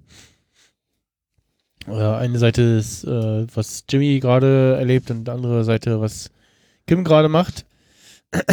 Äh, 1.88 1.92
eine 1.94 2.40
Seite 2.40 2.62
ist, 2.62 3.04
äh, 3.04 3.46
was 3.54 3.84
Jimmy 3.90 4.20
gerade 4.20 4.76
erlebt 4.78 5.12
und 5.12 5.26
die 5.26 5.32
andere 5.32 5.64
Seite, 5.64 6.02
was 6.02 6.32
Kim 6.88 7.04
gerade 7.04 7.30
macht. 7.30 7.66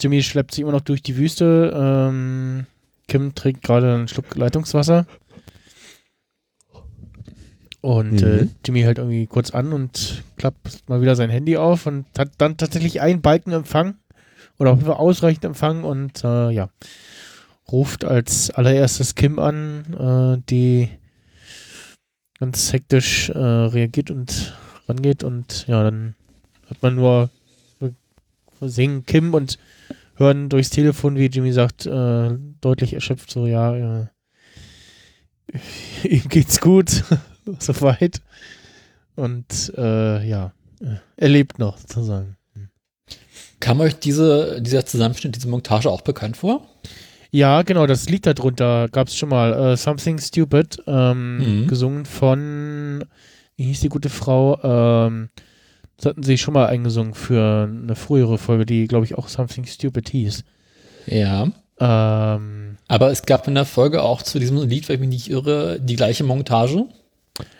Jimmy 0.00 0.22
schleppt 0.22 0.52
sich 0.52 0.62
immer 0.62 0.72
noch 0.72 0.80
durch 0.80 1.02
die 1.02 1.16
Wüste. 1.16 1.72
Ähm, 1.74 2.66
Kim 3.08 3.34
trinkt 3.34 3.62
gerade 3.62 3.94
einen 3.94 4.08
Schluck 4.08 4.34
Leitungswasser. 4.34 5.06
Und 7.80 8.22
Mhm. 8.22 8.26
äh, 8.26 8.46
Jimmy 8.64 8.82
hält 8.82 8.98
irgendwie 8.98 9.26
kurz 9.26 9.50
an 9.50 9.72
und 9.72 10.22
klappt 10.36 10.88
mal 10.88 11.00
wieder 11.00 11.16
sein 11.16 11.30
Handy 11.30 11.56
auf 11.56 11.86
und 11.86 12.06
hat 12.16 12.30
dann 12.38 12.56
tatsächlich 12.56 13.00
einen 13.00 13.22
Balken 13.22 13.52
Empfang 13.52 13.96
oder 14.58 14.76
Fall 14.76 14.94
ausreichend 14.94 15.44
Empfang 15.44 15.82
und 15.82 16.22
äh, 16.22 16.50
ja, 16.50 16.68
ruft 17.72 18.04
als 18.04 18.50
allererstes 18.50 19.16
Kim 19.16 19.40
an, 19.40 20.38
äh, 20.38 20.42
die 20.48 20.90
ganz 22.42 22.72
hektisch 22.72 23.28
äh, 23.28 23.38
reagiert 23.38 24.10
und 24.10 24.52
rangeht 24.88 25.22
und 25.22 25.64
ja, 25.68 25.84
dann 25.84 26.16
hat 26.68 26.82
man 26.82 26.96
nur 26.96 27.30
singen 28.60 29.06
Kim 29.06 29.32
und 29.32 29.60
hören 30.16 30.48
durchs 30.48 30.70
Telefon, 30.70 31.14
wie 31.14 31.26
Jimmy 31.26 31.52
sagt, 31.52 31.86
äh, 31.86 32.30
deutlich 32.60 32.94
erschöpft, 32.94 33.30
so, 33.30 33.46
ja, 33.46 33.76
äh, 33.76 34.06
ihm 36.08 36.28
geht's 36.28 36.60
gut, 36.60 37.04
soweit. 37.60 38.20
Und 39.14 39.72
äh, 39.76 40.26
ja, 40.28 40.52
äh, 40.80 40.96
er 41.16 41.28
lebt 41.28 41.60
noch, 41.60 41.78
sozusagen. 41.78 42.36
Kam 43.60 43.78
euch 43.78 44.00
diese, 44.00 44.60
dieser 44.60 44.84
Zusammenschnitt, 44.84 45.36
diese 45.36 45.46
Montage 45.48 45.88
auch 45.88 46.00
bekannt 46.00 46.36
vor? 46.36 46.68
Ja, 47.34 47.62
genau, 47.62 47.86
das 47.86 48.08
Lied 48.10 48.26
darunter 48.26 48.88
gab 48.90 49.08
es 49.08 49.16
schon 49.16 49.30
mal, 49.30 49.72
äh, 49.72 49.76
Something 49.76 50.18
Stupid, 50.18 50.82
ähm, 50.86 51.62
Mhm. 51.62 51.66
gesungen 51.66 52.04
von, 52.04 53.04
wie 53.56 53.64
hieß 53.64 53.80
die 53.80 53.88
gute 53.88 54.10
Frau, 54.10 54.60
ähm, 54.62 55.30
das 55.96 56.06
hatten 56.06 56.22
sie 56.22 56.36
schon 56.36 56.52
mal 56.52 56.66
eingesungen 56.66 57.14
für 57.14 57.68
eine 57.70 57.94
frühere 57.96 58.36
Folge, 58.36 58.66
die, 58.66 58.86
glaube 58.86 59.06
ich, 59.06 59.16
auch 59.16 59.28
Something 59.28 59.64
Stupid 59.64 60.10
hieß. 60.10 60.44
Ja. 61.06 61.48
Ähm, 61.80 62.76
Aber 62.88 63.10
es 63.10 63.22
gab 63.24 63.48
in 63.48 63.54
der 63.54 63.64
Folge 63.64 64.02
auch 64.02 64.20
zu 64.22 64.38
diesem 64.38 64.58
Lied, 64.68 64.88
wenn 64.88 64.96
ich 64.96 65.00
mich 65.00 65.08
nicht 65.08 65.30
irre, 65.30 65.80
die 65.80 65.96
gleiche 65.96 66.24
Montage. 66.24 66.84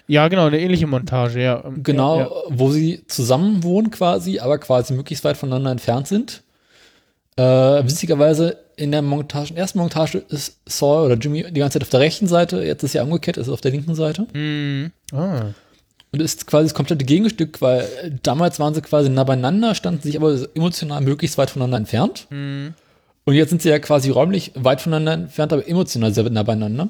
Ja, 0.06 0.28
genau, 0.28 0.46
eine 0.48 0.60
ähnliche 0.60 0.86
Montage, 0.86 1.42
ja. 1.42 1.64
Ähm, 1.64 1.82
Genau, 1.82 2.18
Ja, 2.18 2.24
ja. 2.24 2.30
wo 2.50 2.70
sie 2.70 3.04
zusammen 3.06 3.62
wohnen 3.62 3.90
quasi, 3.90 4.38
aber 4.38 4.58
quasi 4.58 4.92
möglichst 4.92 5.24
weit 5.24 5.38
voneinander 5.38 5.70
entfernt 5.70 6.08
sind. 6.08 6.42
Äh, 7.36 7.42
witzigerweise 7.42 8.58
in 8.76 8.90
der 8.90 9.02
Montage, 9.02 9.50
in 9.50 9.54
der 9.56 9.62
ersten 9.62 9.78
Montage 9.78 10.18
ist 10.28 10.58
Saul 10.66 11.06
oder 11.06 11.16
Jimmy 11.16 11.44
die 11.50 11.60
ganze 11.60 11.74
Zeit 11.74 11.82
auf 11.82 11.90
der 11.90 12.00
rechten 12.00 12.26
Seite, 12.26 12.62
jetzt 12.62 12.82
ist 12.82 12.94
ja 12.94 13.02
umgekehrt, 13.02 13.36
ist 13.36 13.48
auf 13.48 13.60
der 13.60 13.70
linken 13.70 13.94
Seite. 13.94 14.26
Mhm. 14.32 14.92
Ah. 15.12 15.46
Und 16.12 16.20
ist 16.20 16.46
quasi 16.46 16.66
das 16.66 16.74
komplette 16.74 17.04
Gegenstück, 17.04 17.62
weil 17.62 17.88
damals 18.22 18.60
waren 18.60 18.74
sie 18.74 18.82
quasi 18.82 19.08
nah 19.08 19.24
beieinander, 19.24 19.74
standen 19.74 20.02
sich 20.02 20.16
aber 20.16 20.38
emotional 20.54 21.00
möglichst 21.00 21.38
weit 21.38 21.50
voneinander 21.50 21.78
entfernt. 21.78 22.26
Mhm. 22.30 22.74
Und 23.24 23.34
jetzt 23.34 23.50
sind 23.50 23.62
sie 23.62 23.70
ja 23.70 23.78
quasi 23.78 24.10
räumlich 24.10 24.52
weit 24.54 24.80
voneinander 24.80 25.12
entfernt, 25.24 25.52
aber 25.52 25.66
emotional 25.66 26.12
sehr 26.12 26.28
nah 26.28 26.42
beieinander. 26.42 26.88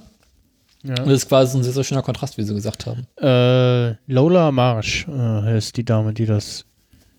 Ja. 0.82 0.90
Und 0.98 1.06
das 1.06 1.22
ist 1.22 1.28
quasi 1.28 1.56
ein 1.56 1.62
sehr, 1.62 1.72
sehr 1.72 1.84
schöner 1.84 2.02
Kontrast, 2.02 2.38
wie 2.38 2.42
sie 2.42 2.54
gesagt 2.54 2.86
haben. 2.86 3.06
Äh, 3.20 3.96
Lola 4.12 4.50
Marsh 4.50 5.06
äh, 5.06 5.12
heißt 5.12 5.76
die 5.76 5.84
Dame, 5.84 6.12
die 6.12 6.26
das 6.26 6.64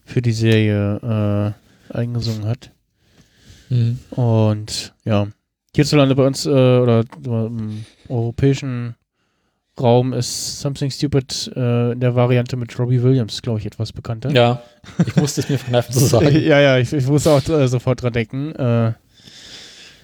für 0.03 0.21
die 0.21 0.33
Serie 0.33 1.55
äh, 1.91 1.97
eingesungen 1.97 2.45
hat. 2.45 2.71
Mhm. 3.73 3.99
Und 4.11 4.93
ja, 5.03 5.27
hierzulande 5.75 6.15
bei 6.15 6.25
uns 6.25 6.45
äh, 6.45 6.49
oder 6.49 7.03
im 7.25 7.85
europäischen 8.09 8.95
Raum 9.79 10.13
ist 10.13 10.59
Something 10.59 10.91
Stupid 10.91 11.51
äh, 11.55 11.93
in 11.93 11.99
der 11.99 12.13
Variante 12.15 12.55
mit 12.55 12.77
Robbie 12.77 13.01
Williams, 13.01 13.41
glaube 13.41 13.59
ich, 13.59 13.65
etwas 13.65 13.91
bekannter. 13.91 14.29
Ja, 14.29 14.61
ich 15.05 15.15
musste 15.15 15.41
es 15.41 15.49
mir 15.49 15.57
verkneifen 15.57 15.93
zu 15.93 15.99
sagen. 16.05 16.27
ja, 16.27 16.59
ja, 16.59 16.77
ich, 16.77 16.93
ich 16.93 17.07
muss 17.07 17.25
auch 17.25 17.47
äh, 17.49 17.67
sofort 17.67 18.03
dran 18.03 18.13
denken. 18.13 18.53
Äh, 18.53 18.93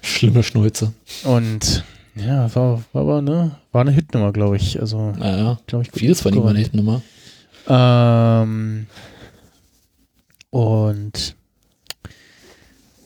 Schlimme 0.02 0.42
Schnulze. 0.44 0.94
und 1.24 1.84
ja, 2.16 2.54
war, 2.56 2.82
war 2.94 3.02
aber 3.02 3.22
ne, 3.22 3.52
war 3.72 3.82
eine 3.82 3.92
Hitnummer, 3.92 4.34
glaube 4.34 4.56
ich. 4.58 4.80
Also, 4.82 5.12
Naja, 5.12 5.60
glaube 5.68 5.84
ich, 5.86 5.92
vieles 5.92 6.22
von 6.22 6.34
ihm 6.34 6.44
war 6.44 6.50
abgeräumt. 6.50 6.74
nicht 6.74 6.74
Nummer. 6.74 7.02
Ähm, 7.68 8.88
und 10.50 11.36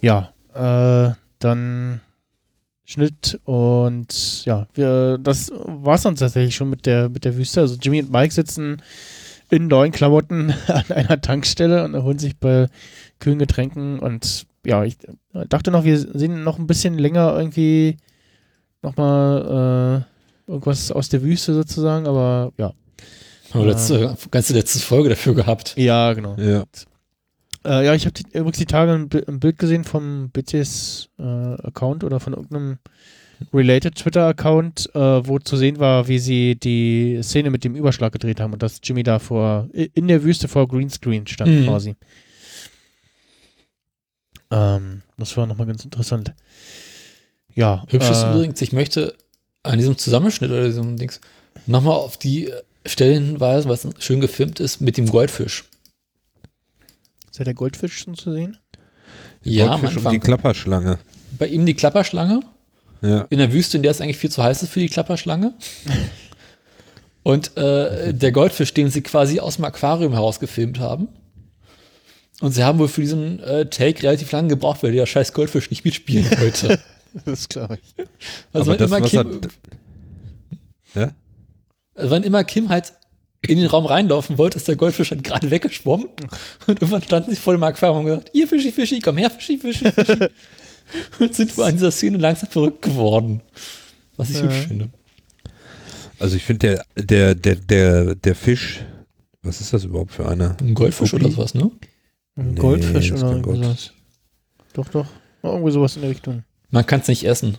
ja, 0.02 0.33
äh, 0.54 1.14
dann 1.40 2.02
Schnitt 2.86 3.40
und 3.46 4.46
ja, 4.46 4.68
wir, 4.74 5.18
das 5.18 5.52
war 5.56 5.96
es 5.96 6.02
dann 6.04 6.16
tatsächlich 6.16 6.56
schon 6.56 6.70
mit 6.70 6.86
der, 6.86 7.10
mit 7.10 7.26
der 7.26 7.38
Wüste. 7.38 7.62
Also 7.62 7.76
Jimmy 7.82 8.02
und 8.02 8.12
Mike 8.12 8.34
sitzen 8.34 8.82
in 9.50 9.68
neuen 9.68 9.92
Klamotten 9.92 10.54
an 10.68 10.86
einer 10.90 11.22
Tankstelle 11.22 11.84
und 11.84 11.94
erholen 11.94 12.20
sich 12.20 12.38
bei 12.38 12.68
kühlen 13.20 13.40
Getränken 13.40 14.00
und 14.00 14.46
ja, 14.66 14.84
ich 14.84 14.98
dachte 15.50 15.72
noch, 15.72 15.84
wir 15.84 15.98
sehen 15.98 16.44
noch 16.44 16.58
ein 16.58 16.68
bisschen 16.68 16.98
länger 16.98 17.36
irgendwie 17.38 17.98
nochmal 18.82 20.06
äh, 20.48 20.52
irgendwas 20.52 20.92
aus 20.92 21.10
der 21.10 21.22
Wüste 21.22 21.54
sozusagen, 21.54 22.08
aber 22.08 22.52
ja. 22.58 22.74
Haben 23.54 23.66
wir 23.66 23.72
letzte, 23.72 24.18
ganze 24.32 24.54
letzte 24.54 24.80
Folge 24.80 25.10
dafür 25.10 25.36
gehabt. 25.36 25.76
Ja, 25.78 26.14
genau. 26.14 26.36
Ja. 26.38 26.64
Äh, 27.66 27.86
ja, 27.86 27.94
ich 27.94 28.06
habe 28.06 28.20
übrigens 28.34 28.58
die 28.58 28.66
Tage 28.66 28.92
ein, 28.94 29.10
Bi- 29.10 29.24
ein 29.28 29.40
Bild 29.40 29.58
gesehen 29.58 29.84
vom 29.84 30.30
BCs 30.32 31.10
äh, 31.18 31.24
Account 31.24 32.04
oder 32.04 32.20
von 32.20 32.34
irgendeinem 32.34 32.78
related 33.54 33.96
Twitter-Account, 33.96 34.92
äh, 34.96 35.28
wo 35.28 35.40
zu 35.40 35.58
sehen 35.58 35.80
war, 35.80 36.08
wie 36.08 36.20
sie 36.20 36.56
die 36.56 37.20
Szene 37.24 37.50
mit 37.50 37.64
dem 37.64 37.76
Überschlag 37.76 38.12
gedreht 38.14 38.40
haben 38.40 38.54
und 38.54 38.62
dass 38.64 38.80
Jimmy 38.84 39.04
da 39.04 39.20
vor 39.20 39.68
in 39.74 40.08
der 40.08 40.24
Wüste 40.24 40.48
vor 40.48 40.68
Greenscreen 40.68 41.26
stand 41.28 41.52
Mhm. 41.52 41.66
quasi. 41.66 41.96
Ähm, 44.52 45.02
das 45.18 45.36
war 45.38 45.46
nochmal 45.48 45.68
ganz 45.68 45.84
interessant. 45.84 46.34
Ja. 47.56 47.86
Hübsch 47.90 48.10
ist 48.10 48.24
äh, 48.24 48.32
übrigens, 48.32 48.62
ich 48.62 48.72
möchte 48.72 49.16
an 49.64 49.78
diesem 49.78 49.98
Zusammenschnitt 49.98 50.52
oder 50.52 50.66
diesem 50.66 50.98
Dings 50.98 51.22
nochmal 51.66 51.96
auf 51.96 52.18
die 52.18 52.52
Stellen 52.86 53.26
hinweisen, 53.26 53.70
was 53.70 53.88
schön 54.00 54.20
gefilmt 54.22 54.60
ist 54.60 54.82
mit 54.82 54.98
dem 54.98 55.08
Goldfisch. 55.08 55.66
Ist 57.34 57.40
ja 57.40 57.46
der 57.46 57.56
Goldfisch 57.56 57.98
schon 57.98 58.14
zu 58.14 58.32
sehen? 58.32 58.58
Ja, 59.42 59.72
am 59.72 59.82
Goldfisch 59.82 60.06
und 60.06 60.12
die. 60.14 60.20
Klapperschlange. 60.20 61.00
Bei 61.40 61.48
ihm 61.48 61.66
die 61.66 61.74
Klapperschlange 61.74 62.42
Ja. 63.02 63.22
in 63.32 63.40
der 63.40 63.52
Wüste, 63.52 63.78
in 63.78 63.82
der 63.82 63.90
es 63.90 64.02
eigentlich 64.02 64.18
viel 64.20 64.30
zu 64.30 64.44
heiß 64.44 64.62
ist 64.62 64.70
für 64.72 64.80
die 64.80 64.88
Klapperschlange. 64.88 65.56
Und 67.24 67.58
äh, 67.58 68.14
der 68.14 68.32
Goldfisch, 68.34 68.74
den 68.76 68.90
sie 68.92 69.02
quasi 69.02 69.40
aus 69.40 69.56
dem 69.56 69.66
Aquarium 69.66 70.12
heraus 70.14 70.40
gefilmt 70.42 70.80
haben. 70.80 71.08
Und 72.42 72.52
sie 72.52 72.64
haben 72.66 72.78
wohl 72.78 72.90
für 72.90 73.02
diesen 73.02 73.40
äh, 73.40 73.68
Take 73.68 74.04
relativ 74.04 74.32
lange 74.32 74.50
gebraucht, 74.50 74.84
weil 74.84 74.92
der 74.92 75.06
scheiß 75.08 75.34
Goldfisch 75.34 75.72
nicht 75.72 75.86
mitspielen 75.86 76.30
wollte. 76.40 76.80
Das 77.26 77.50
glaube 77.50 77.80
ich. 77.82 77.96
Also 78.52 78.72
Aber 78.74 78.80
wann 78.90 79.02
das, 79.02 79.16
immer 79.16 79.24
Kim, 79.26 79.42
er, 80.96 81.02
ja? 81.02 81.12
also 81.96 82.10
wann 82.12 82.24
immer 82.24 82.44
Kim 82.44 82.70
halt 82.70 82.94
in 83.48 83.58
den 83.58 83.68
Raum 83.68 83.86
reinlaufen 83.86 84.38
wollte, 84.38 84.58
ist 84.58 84.68
der 84.68 84.76
Goldfisch 84.76 85.12
halt 85.12 85.24
gerade 85.24 85.52
weggeschwommen. 85.52 86.08
Und 86.68 86.82
irgendwann 86.82 87.04
standen 87.04 87.32
sie 87.32 87.36
vor 87.38 87.54
dem 87.54 87.64
Aquarium 87.64 88.00
und 88.00 88.06
gesagt, 88.06 88.32
ihr 88.34 88.48
Fischi, 88.48 88.72
Fischi, 88.72 89.00
komm 89.00 89.18
her, 89.18 89.30
Fischi, 89.30 89.58
Fischi, 89.58 89.92
Fischi. 89.92 90.28
und 91.20 91.34
sind 91.36 91.60
an 91.60 91.74
dieser 91.74 91.92
Szene 91.92 92.18
langsam 92.18 92.50
verrückt 92.50 92.82
geworden. 92.82 93.42
Was 94.18 94.30
ich 94.30 94.38
Ja. 94.38 94.44
hübsch 94.44 94.68
finde. 94.68 94.90
Also 96.20 96.36
ich 96.38 96.44
finde 96.44 96.84
der, 96.96 97.04
der, 97.04 97.36
der, 97.36 97.56
der, 97.56 98.16
der 98.16 98.36
Fisch, 98.36 98.82
was 99.42 99.60
ist 99.60 99.74
das 99.74 99.84
überhaupt 99.84 100.12
für 100.14 100.28
einer? 100.28 100.56
Ein 100.62 100.74
Goldfisch 100.74 101.14
oder 101.14 101.30
sowas, 101.30 101.54
ne? 101.54 101.70
Ein 102.38 102.54
Nee, 102.54 102.60
Goldfisch 102.60 103.12
oder 103.12 103.40
Gold. 103.40 103.64
sowas. 103.64 103.92
Doch, 104.74 104.88
doch. 104.90 105.08
Irgendwie 105.44 105.72
sowas 105.72 105.96
in 105.98 106.04
der 106.04 106.12
Richtung. 106.12 106.44
Man 106.70 106.86
kann 106.86 107.02
es 107.02 107.08
nicht 107.10 107.26
essen. 107.26 107.58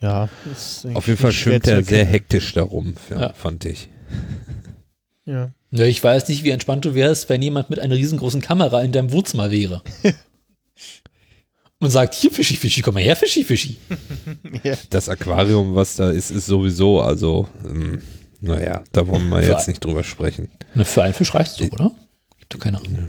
Ja. 0.00 0.28
ist 0.50 0.86
Auf 0.94 1.06
jeden 1.06 1.18
Fall 1.18 1.32
schwimmt 1.32 1.66
er 1.66 1.82
sehr 1.82 2.04
hektisch 2.04 2.52
darum, 2.54 2.94
ja, 3.10 3.20
Ja. 3.20 3.32
fand 3.32 3.64
ich. 3.64 3.88
Ja. 5.28 5.50
Ja, 5.72 5.84
ich 5.84 6.02
weiß 6.04 6.28
nicht, 6.28 6.44
wie 6.44 6.50
entspannt 6.50 6.84
du 6.84 6.94
wärst, 6.94 7.28
wenn 7.28 7.42
jemand 7.42 7.68
mit 7.68 7.80
einer 7.80 7.96
riesengroßen 7.96 8.40
Kamera 8.40 8.82
in 8.82 8.92
deinem 8.92 9.10
Wohnzimmer 9.10 9.50
wäre. 9.50 9.82
und 11.80 11.90
sagt, 11.90 12.14
hier 12.14 12.30
Fischi, 12.30 12.56
Fischi, 12.56 12.80
komm 12.80 12.94
mal 12.94 13.02
her, 13.02 13.16
Fischi, 13.16 13.42
Fischi. 13.44 13.76
Das 14.90 15.08
Aquarium, 15.08 15.74
was 15.74 15.96
da 15.96 16.10
ist, 16.10 16.30
ist 16.30 16.46
sowieso, 16.46 17.00
also, 17.00 17.48
ähm, 17.64 18.00
naja, 18.40 18.84
da 18.92 19.06
wollen 19.08 19.28
wir 19.28 19.42
jetzt 19.42 19.66
nicht 19.68 19.84
drüber 19.84 20.04
sprechen. 20.04 20.48
Na, 20.74 20.84
für 20.84 21.02
einen 21.02 21.14
Fisch 21.14 21.34
reicht's 21.34 21.56
doch, 21.56 21.70
oder? 21.72 21.90
Gibt 22.38 22.54
doch 22.54 22.60
keine 22.60 22.78
Ahnung. 22.78 23.08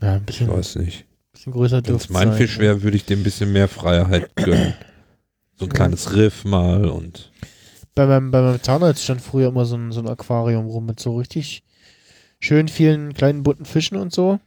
Ja, 0.00 0.14
ein 0.14 0.20
Ich 0.20 0.26
bisschen, 0.26 0.48
weiß 0.48 0.76
nicht. 0.76 1.04
bisschen 1.32 1.52
größer 1.52 1.86
Wenn 1.86 1.94
es 1.94 2.08
mein 2.10 2.28
sein, 2.30 2.36
Fisch 2.36 2.58
wäre, 2.58 2.82
würde 2.82 2.96
ich 2.96 3.04
dem 3.04 3.20
ein 3.20 3.22
bisschen 3.24 3.52
mehr 3.52 3.68
Freiheit 3.68 4.34
gönnen. 4.34 4.74
So 5.56 5.66
ein 5.66 5.72
kleines 5.72 6.14
Riff 6.16 6.44
mal 6.44 6.86
und 6.86 7.30
Bei 7.94 8.06
meinem, 8.06 8.30
bei 8.30 8.40
meinem 8.40 8.62
Zahnarzt 8.62 9.02
stand 9.02 9.20
früher 9.20 9.48
immer 9.48 9.64
so 9.64 9.76
ein, 9.76 9.92
so 9.92 10.00
ein 10.00 10.08
Aquarium 10.08 10.66
rum 10.66 10.86
mit 10.86 10.98
so 11.00 11.16
richtig 11.16 11.62
schön 12.40 12.68
vielen 12.68 13.12
kleinen 13.14 13.42
bunten 13.42 13.64
Fischen 13.64 13.96
und 13.96 14.12
so. 14.14 14.40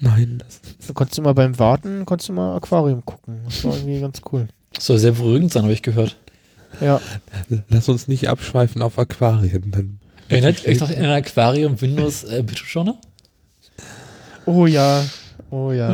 Nein, 0.00 0.38
das 0.38 0.60
Da 0.86 0.92
konntest 0.94 1.18
du 1.18 1.22
mal 1.22 1.34
beim 1.34 1.58
Warten, 1.58 2.04
konntest 2.06 2.30
du 2.30 2.32
mal 2.32 2.56
Aquarium 2.56 3.04
gucken. 3.04 3.40
Das 3.44 3.64
war 3.64 3.74
irgendwie 3.76 4.00
ganz 4.00 4.20
cool. 4.32 4.48
Soll 4.78 4.98
sehr 4.98 5.12
beruhigend 5.12 5.52
sein, 5.52 5.62
habe 5.62 5.72
ich 5.72 5.82
gehört. 5.82 6.16
Ja, 6.80 7.00
Lass 7.68 7.88
uns 7.88 8.08
nicht 8.08 8.28
abschweifen 8.28 8.80
auf 8.80 8.98
Aquarien. 8.98 9.70
Dann 9.72 10.00
Erinnert 10.28 10.64
euch 10.66 10.78
noch 10.78 10.90
in 10.90 11.04
ein 11.04 11.10
Aquarium 11.10 11.80
Windows 11.80 12.22
äh, 12.24 12.42
Bildschirmschoner? 12.44 12.96
oh 14.46 14.66
ja, 14.66 15.04
oh 15.50 15.72
ja. 15.72 15.90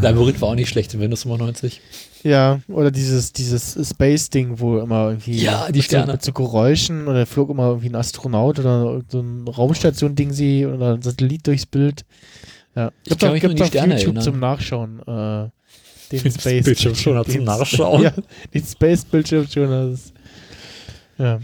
Labyrinth 0.00 0.40
war 0.42 0.50
auch 0.50 0.54
nicht 0.54 0.68
schlecht 0.68 0.92
in 0.92 1.00
Windows 1.00 1.22
95. 1.22 1.80
Ja, 2.24 2.60
oder 2.68 2.90
dieses, 2.90 3.32
dieses 3.32 3.78
Space-Ding, 3.90 4.58
wo 4.58 4.78
immer 4.78 5.08
irgendwie 5.10 5.40
Ja, 5.42 5.66
die 5.68 5.78
mit, 5.78 5.82
so, 5.82 5.88
Sterne. 5.96 6.12
mit 6.12 6.22
so 6.22 6.32
Geräuschen 6.32 7.06
oder 7.06 7.24
flog 7.26 7.50
immer 7.50 7.68
irgendwie 7.68 7.88
ein 7.90 7.94
Astronaut 7.94 8.58
oder 8.58 9.00
so 9.08 9.20
ein 9.20 9.46
Raumstation-Ding 9.46 10.32
sie 10.32 10.66
oder 10.66 10.94
ein 10.94 11.02
Satellit 11.02 11.46
durchs 11.46 11.66
Bild. 11.66 12.04
Ja. 12.74 12.90
Ich 13.04 13.16
kann 13.18 13.32
mich 13.32 13.42
nur 13.42 13.50
an 13.52 13.56
die 13.56 13.62
auf 13.62 13.68
Sterne 13.68 13.94
YouTube 13.94 14.06
erinnern. 14.16 14.22
zum 14.24 14.38
Nachschauen. 14.40 14.98
Äh, 15.00 15.50
den 16.10 16.22
Den 16.22 16.32
Space 16.32 16.64
Bildschirmschoner 16.64 17.24
zum 17.24 17.32
den- 17.34 17.44
Nachschauen. 17.44 18.02
Ja, 18.02 18.12
den 18.54 18.64
Space-Bildschirmschoner. 18.64 19.90
das 19.90 20.00
ist- 20.00 20.12
Ja. 21.18 21.38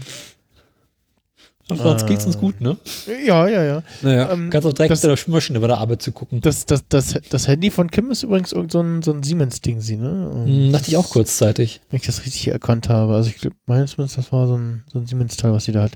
Und 1.67 1.77
sonst 1.79 2.03
Äh. 2.03 2.05
geht's 2.05 2.25
uns 2.27 2.37
gut, 2.37 2.61
ne? 2.61 2.77
ja, 3.25 3.47
ja, 3.47 3.63
ja. 3.63 3.83
naja, 4.03 4.31
Ähm, 4.31 4.51
Kannst 4.51 4.67
auch 4.67 4.73
direkt 4.73 4.91
das, 4.91 5.01
mit 5.01 5.09
der 5.11 5.17
Spülmaschine 5.17 5.59
bei 5.59 5.65
der 5.65 5.79
Arbeit 5.79 6.01
zu 6.03 6.11
gucken. 6.11 6.39
das, 6.41 6.67
das, 6.67 6.83
das, 6.89 7.15
das 7.27 7.47
Handy 7.47 7.71
von 7.71 7.89
Kim 7.89 8.11
ist 8.11 8.21
übrigens 8.21 8.51
irgend 8.51 8.71
so 8.71 8.81
ein, 8.81 9.01
so 9.01 9.11
ein 9.11 9.23
Siemens-Ding, 9.23 9.81
sie, 9.81 9.95
ne? 9.97 10.31
Hm, 10.45 10.71
dachte 10.71 10.89
ich 10.89 10.97
auch 10.97 11.09
kurzzeitig. 11.09 11.81
Wenn 11.89 11.97
ich 11.99 12.05
das 12.05 12.23
richtig 12.23 12.49
erkannt 12.49 12.87
habe. 12.89 13.15
Also 13.15 13.29
ich 13.29 13.37
glaube, 13.37 13.55
meines 13.65 13.91
zumindest, 13.91 14.19
das 14.19 14.31
war 14.31 14.45
so 14.47 14.55
ein, 14.57 14.83
so 14.93 14.99
ein 14.99 15.07
Siemens-Teil, 15.07 15.53
was 15.53 15.65
sie 15.65 15.71
da 15.71 15.81
hat. 15.83 15.93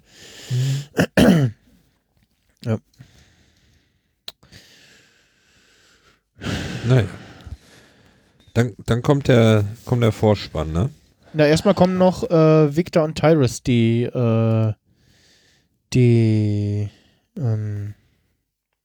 naja. 6.85 7.07
Dann, 8.53 8.73
dann 8.85 9.01
kommt 9.01 9.27
der, 9.27 9.65
kommt 9.85 10.01
der 10.03 10.11
Vorspann, 10.11 10.71
ne? 10.71 10.89
Na, 11.33 11.45
erstmal 11.45 11.75
kommen 11.75 11.97
noch 11.99 12.23
äh, 12.29 12.75
Victor 12.75 13.03
und 13.03 13.15
Tyrus, 13.15 13.61
die, 13.61 14.03
äh, 14.03 14.73
die, 15.93 16.89
ähm, 17.37 17.93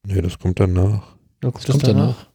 Nee, 0.06 0.20
das 0.20 0.38
kommt 0.38 0.60
danach. 0.60 1.14
da 1.40 1.50
kommt 1.50 1.64
Das 1.68 1.72
kommt 1.72 1.86
danach. 1.86 2.26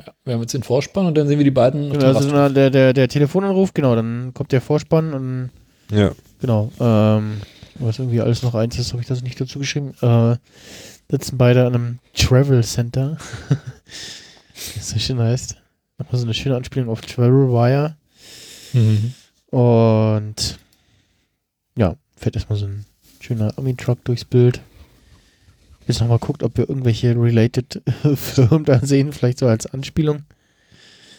Ja, 0.00 0.12
wir 0.24 0.34
haben 0.34 0.40
jetzt 0.40 0.54
den 0.54 0.62
Vorspann 0.62 1.06
und 1.06 1.14
dann 1.16 1.28
sehen 1.28 1.38
wir 1.38 1.44
die 1.44 1.50
beiden 1.50 1.92
Genau, 1.92 2.06
also 2.06 2.20
Rast- 2.20 2.30
na, 2.32 2.48
der, 2.48 2.70
der, 2.70 2.92
der 2.92 3.08
Telefonanruf, 3.08 3.72
genau, 3.74 3.94
dann 3.94 4.32
kommt 4.34 4.50
der 4.52 4.60
Vorspann 4.60 5.12
und 5.14 5.50
Ja. 5.90 6.10
genau, 6.40 6.72
ähm, 6.80 7.40
was 7.76 7.98
irgendwie 7.98 8.20
alles 8.20 8.42
noch 8.42 8.54
eins 8.54 8.78
ist, 8.78 8.92
habe 8.92 9.02
ich 9.02 9.08
das 9.08 9.22
nicht 9.22 9.40
dazu 9.40 9.58
geschrieben. 9.58 9.94
Äh, 10.00 10.36
sitzen 11.10 11.36
beide 11.38 11.66
an 11.66 11.74
einem 11.74 11.98
Travel 12.14 12.62
Center. 12.64 13.18
das 14.74 14.88
so 14.90 14.98
schön 14.98 15.18
heißt. 15.18 15.56
Nochmal 15.98 16.18
so 16.20 16.24
eine 16.26 16.34
schöne 16.34 16.56
Anspielung 16.56 16.88
auf 16.88 17.00
Travel 17.02 17.48
Wire. 17.50 17.96
Mhm. 18.72 19.12
Und 19.56 20.58
ja, 21.76 21.94
fährt 22.16 22.34
erstmal 22.36 22.58
so 22.58 22.66
ein 22.66 22.84
schöner 23.22 23.56
Army-Truck 23.56 24.04
durchs 24.04 24.24
Bild. 24.24 24.60
Jetzt 25.86 26.00
nochmal 26.00 26.18
guckt, 26.18 26.42
ob 26.42 26.56
wir 26.56 26.68
irgendwelche 26.68 27.14
related 27.16 27.82
Firmen 28.14 28.64
da 28.64 28.80
sehen, 28.80 29.12
vielleicht 29.12 29.38
so 29.38 29.46
als 29.46 29.66
Anspielung. 29.66 30.24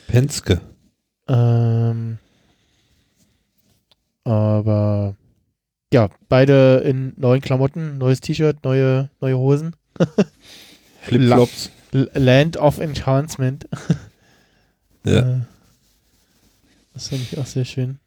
Penske. 0.07 0.61
Ähm, 1.27 2.17
aber 4.23 5.15
ja, 5.93 6.09
beide 6.29 6.77
in 6.85 7.13
neuen 7.17 7.41
Klamotten, 7.41 7.97
neues 7.97 8.19
T-Shirt, 8.21 8.63
neue, 8.63 9.09
neue 9.21 9.37
Hosen. 9.37 9.75
Flipflops. 11.01 11.71
Land 11.91 12.57
of 12.57 12.79
Enhancement. 12.79 13.67
Ja. 15.05 15.19
Äh, 15.19 15.39
das 16.93 17.09
fand 17.09 17.23
ich 17.23 17.37
auch 17.37 17.45
sehr 17.45 17.65
schön. 17.65 17.99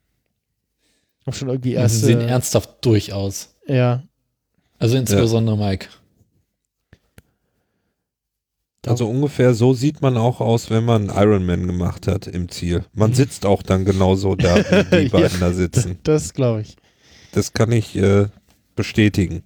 Auch 1.27 1.35
schon 1.35 1.49
irgendwie 1.49 1.73
Ja, 1.73 1.83
erst. 1.83 1.97
Sie 1.97 2.07
sehen 2.07 2.23
ernsthaft 2.23 2.71
durch 2.81 3.13
aus. 3.13 3.55
Ja, 3.67 4.03
Also 4.79 4.97
insbesondere 4.97 5.57
Mike. 5.57 5.89
Also 8.87 9.09
ungefähr 9.09 9.53
so 9.55 9.75
sieht 9.75 10.01
man 10.01 10.17
auch 10.17 10.41
aus, 10.41 10.71
wenn 10.71 10.85
man 10.85 11.07
Ironman 11.09 11.67
gemacht 11.67 12.07
hat 12.07 12.29
im 12.29 12.49
Ziel. 12.49 12.85
Man 12.93 13.11
Mhm. 13.11 13.15
sitzt 13.15 13.45
auch 13.45 13.63
dann 13.65 13.85
genauso 13.85 14.37
da, 14.37 14.55
wie 14.91 15.01
die 15.01 15.03
Ja. 15.07 15.09
beiden 15.09 15.41
da 15.41 15.53
sitzen. 15.53 15.99
das 16.05 16.33
glaube 16.35 16.61
ich. 16.61 16.77
Das 17.33 17.53
kann 17.53 17.73
ich 17.73 17.97
äh, 17.97 18.29
bestätigen. 18.77 19.43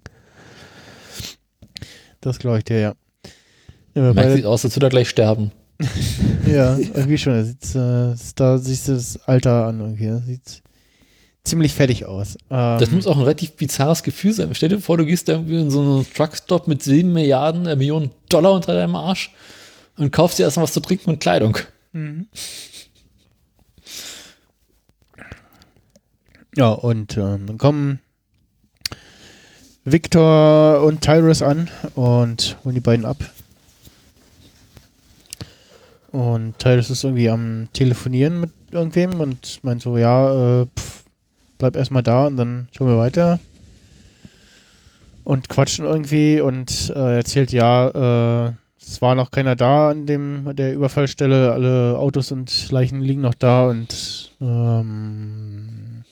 Das 2.20 2.38
glaube 2.38 2.58
ich 2.58 2.64
dir, 2.64 2.78
ja. 2.80 2.94
Ja, 3.94 4.12
Mike 4.12 4.36
sieht 4.36 4.44
aus, 4.44 4.64
als 4.64 4.76
würde 4.76 4.86
er 4.88 4.90
gleich 4.90 5.08
sterben. 5.08 5.52
Ja, 6.46 6.76
irgendwie 6.78 7.18
schon. 7.18 7.34
Er 7.34 7.44
sieht, 7.44 7.74
äh, 7.74 8.14
da 8.34 8.58
siehst 8.58 8.88
du 8.88 8.92
das 8.94 9.16
Alter 9.26 9.66
an 9.66 9.78
irgendwie. 9.80 10.06
Er 10.06 10.18
sieht 10.18 10.62
ziemlich 11.44 11.74
fertig 11.74 12.06
aus. 12.06 12.36
Ähm, 12.50 12.78
Das 12.78 12.90
muss 12.90 13.06
auch 13.06 13.16
ein 13.16 13.22
relativ 13.22 13.52
bizarres 13.52 14.02
Gefühl 14.02 14.32
sein. 14.32 14.54
Stell 14.54 14.68
dir 14.68 14.80
vor, 14.80 14.96
du 14.96 15.06
gehst 15.06 15.28
da 15.28 15.32
irgendwie 15.34 15.60
in 15.60 15.70
so 15.70 15.80
einen 15.80 16.06
Truckstop 16.14 16.68
mit 16.68 16.82
7 16.82 17.12
Milliarden, 17.12 17.66
äh, 17.66 17.76
Millionen 17.76 18.10
Dollar 18.28 18.52
unter 18.52 18.74
deinem 18.74 18.96
Arsch 18.96 19.32
und 19.96 20.12
kaufst 20.12 20.38
dir 20.38 20.44
erstmal 20.44 20.64
was 20.64 20.72
zu 20.72 20.80
trinken 20.80 21.10
und 21.10 21.20
Kleidung. 21.20 21.58
Mhm. 21.92 22.28
Ja, 26.56 26.70
und 26.70 27.16
ähm, 27.16 27.46
dann 27.46 27.58
kommen 27.58 28.00
Victor 29.84 30.82
und 30.82 31.00
Tyrus 31.00 31.42
an 31.42 31.70
und 31.94 32.56
holen 32.64 32.74
die 32.74 32.80
beiden 32.80 33.04
ab. 33.06 33.18
Und 36.12 36.58
Tyrus 36.58 36.90
ist 36.90 37.04
irgendwie 37.04 37.30
am 37.30 37.68
Telefonieren 37.72 38.40
mit 38.40 38.50
irgendwem 38.72 39.20
und 39.20 39.60
meint 39.62 39.80
so, 39.80 39.96
ja, 39.96 40.62
äh, 40.62 40.66
pff, 40.66 40.99
bleib 41.60 41.76
erstmal 41.76 42.02
da 42.02 42.26
und 42.26 42.36
dann 42.36 42.68
schauen 42.72 42.88
wir 42.88 42.98
weiter. 42.98 43.38
Und 45.22 45.48
quatschen 45.48 45.84
irgendwie 45.84 46.40
und 46.40 46.92
äh, 46.96 47.18
erzählt, 47.18 47.52
ja, 47.52 48.48
äh, 48.48 48.52
es 48.80 49.00
war 49.00 49.14
noch 49.14 49.30
keiner 49.30 49.54
da 49.54 49.90
an 49.90 50.06
dem 50.06 50.56
der 50.56 50.74
Überfallstelle. 50.74 51.52
Alle 51.52 51.96
Autos 51.98 52.32
und 52.32 52.72
Leichen 52.72 53.00
liegen 53.00 53.20
noch 53.20 53.34
da 53.34 53.68
und 53.68 54.32
ähm, 54.40 56.04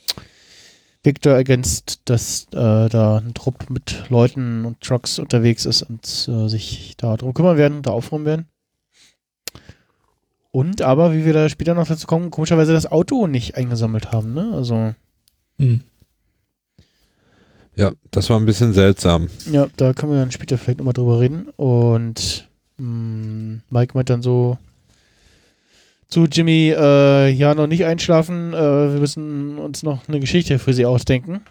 Victor 1.03 1.33
ergänzt, 1.33 2.03
dass 2.05 2.45
äh, 2.53 2.89
da 2.89 3.17
ein 3.17 3.33
Trupp 3.35 3.71
mit 3.71 4.05
Leuten 4.11 4.65
und 4.65 4.81
Trucks 4.83 5.19
unterwegs 5.19 5.65
ist 5.65 5.83
und 5.83 6.29
äh, 6.29 6.49
sich 6.49 6.95
da 6.99 7.17
drum 7.17 7.35
kümmern 7.35 7.57
werden, 7.57 7.83
da 7.83 7.91
aufräumen 7.91 8.27
werden. 8.27 8.47
Und 10.51 10.83
aber, 10.83 11.15
wie 11.15 11.25
wir 11.25 11.33
da 11.33 11.49
später 11.49 11.75
noch 11.75 11.89
dazu 11.89 12.07
kommen, 12.07 12.31
komischerweise 12.31 12.73
das 12.73 12.91
Auto 12.91 13.27
nicht 13.27 13.57
eingesammelt 13.57 14.13
haben, 14.13 14.35
ne? 14.35 14.53
Also, 14.55 14.95
Hm. 15.59 15.83
Ja, 17.77 17.93
das 18.11 18.29
war 18.29 18.39
ein 18.41 18.47
bisschen 18.47 18.73
seltsam. 18.73 19.29
ja, 19.53 19.69
da 19.77 19.93
können 19.93 20.13
wir 20.13 20.19
dann 20.19 20.33
später 20.33 20.59
vielleicht 20.59 20.79
nochmal 20.79 20.95
drüber 20.95 21.21
reden. 21.21 21.49
Und 21.57 22.49
mh, 22.79 23.61
Mike 23.71 23.93
meint 23.95 24.11
dann 24.11 24.23
so 24.23 24.59
zu 26.09 26.25
Jimmy, 26.25 26.75
äh, 26.77 27.29
ja, 27.31 27.55
noch 27.55 27.67
nicht 27.67 27.85
einschlafen, 27.85 28.55
äh, 28.55 28.93
wir 28.93 28.99
müssen 29.01 29.59
uns 29.59 29.83
noch 29.83 30.09
eine 30.09 30.21
Geschichte 30.21 30.59
für 30.59 30.73
sie 30.73 30.87
ausdenken. 30.87 31.43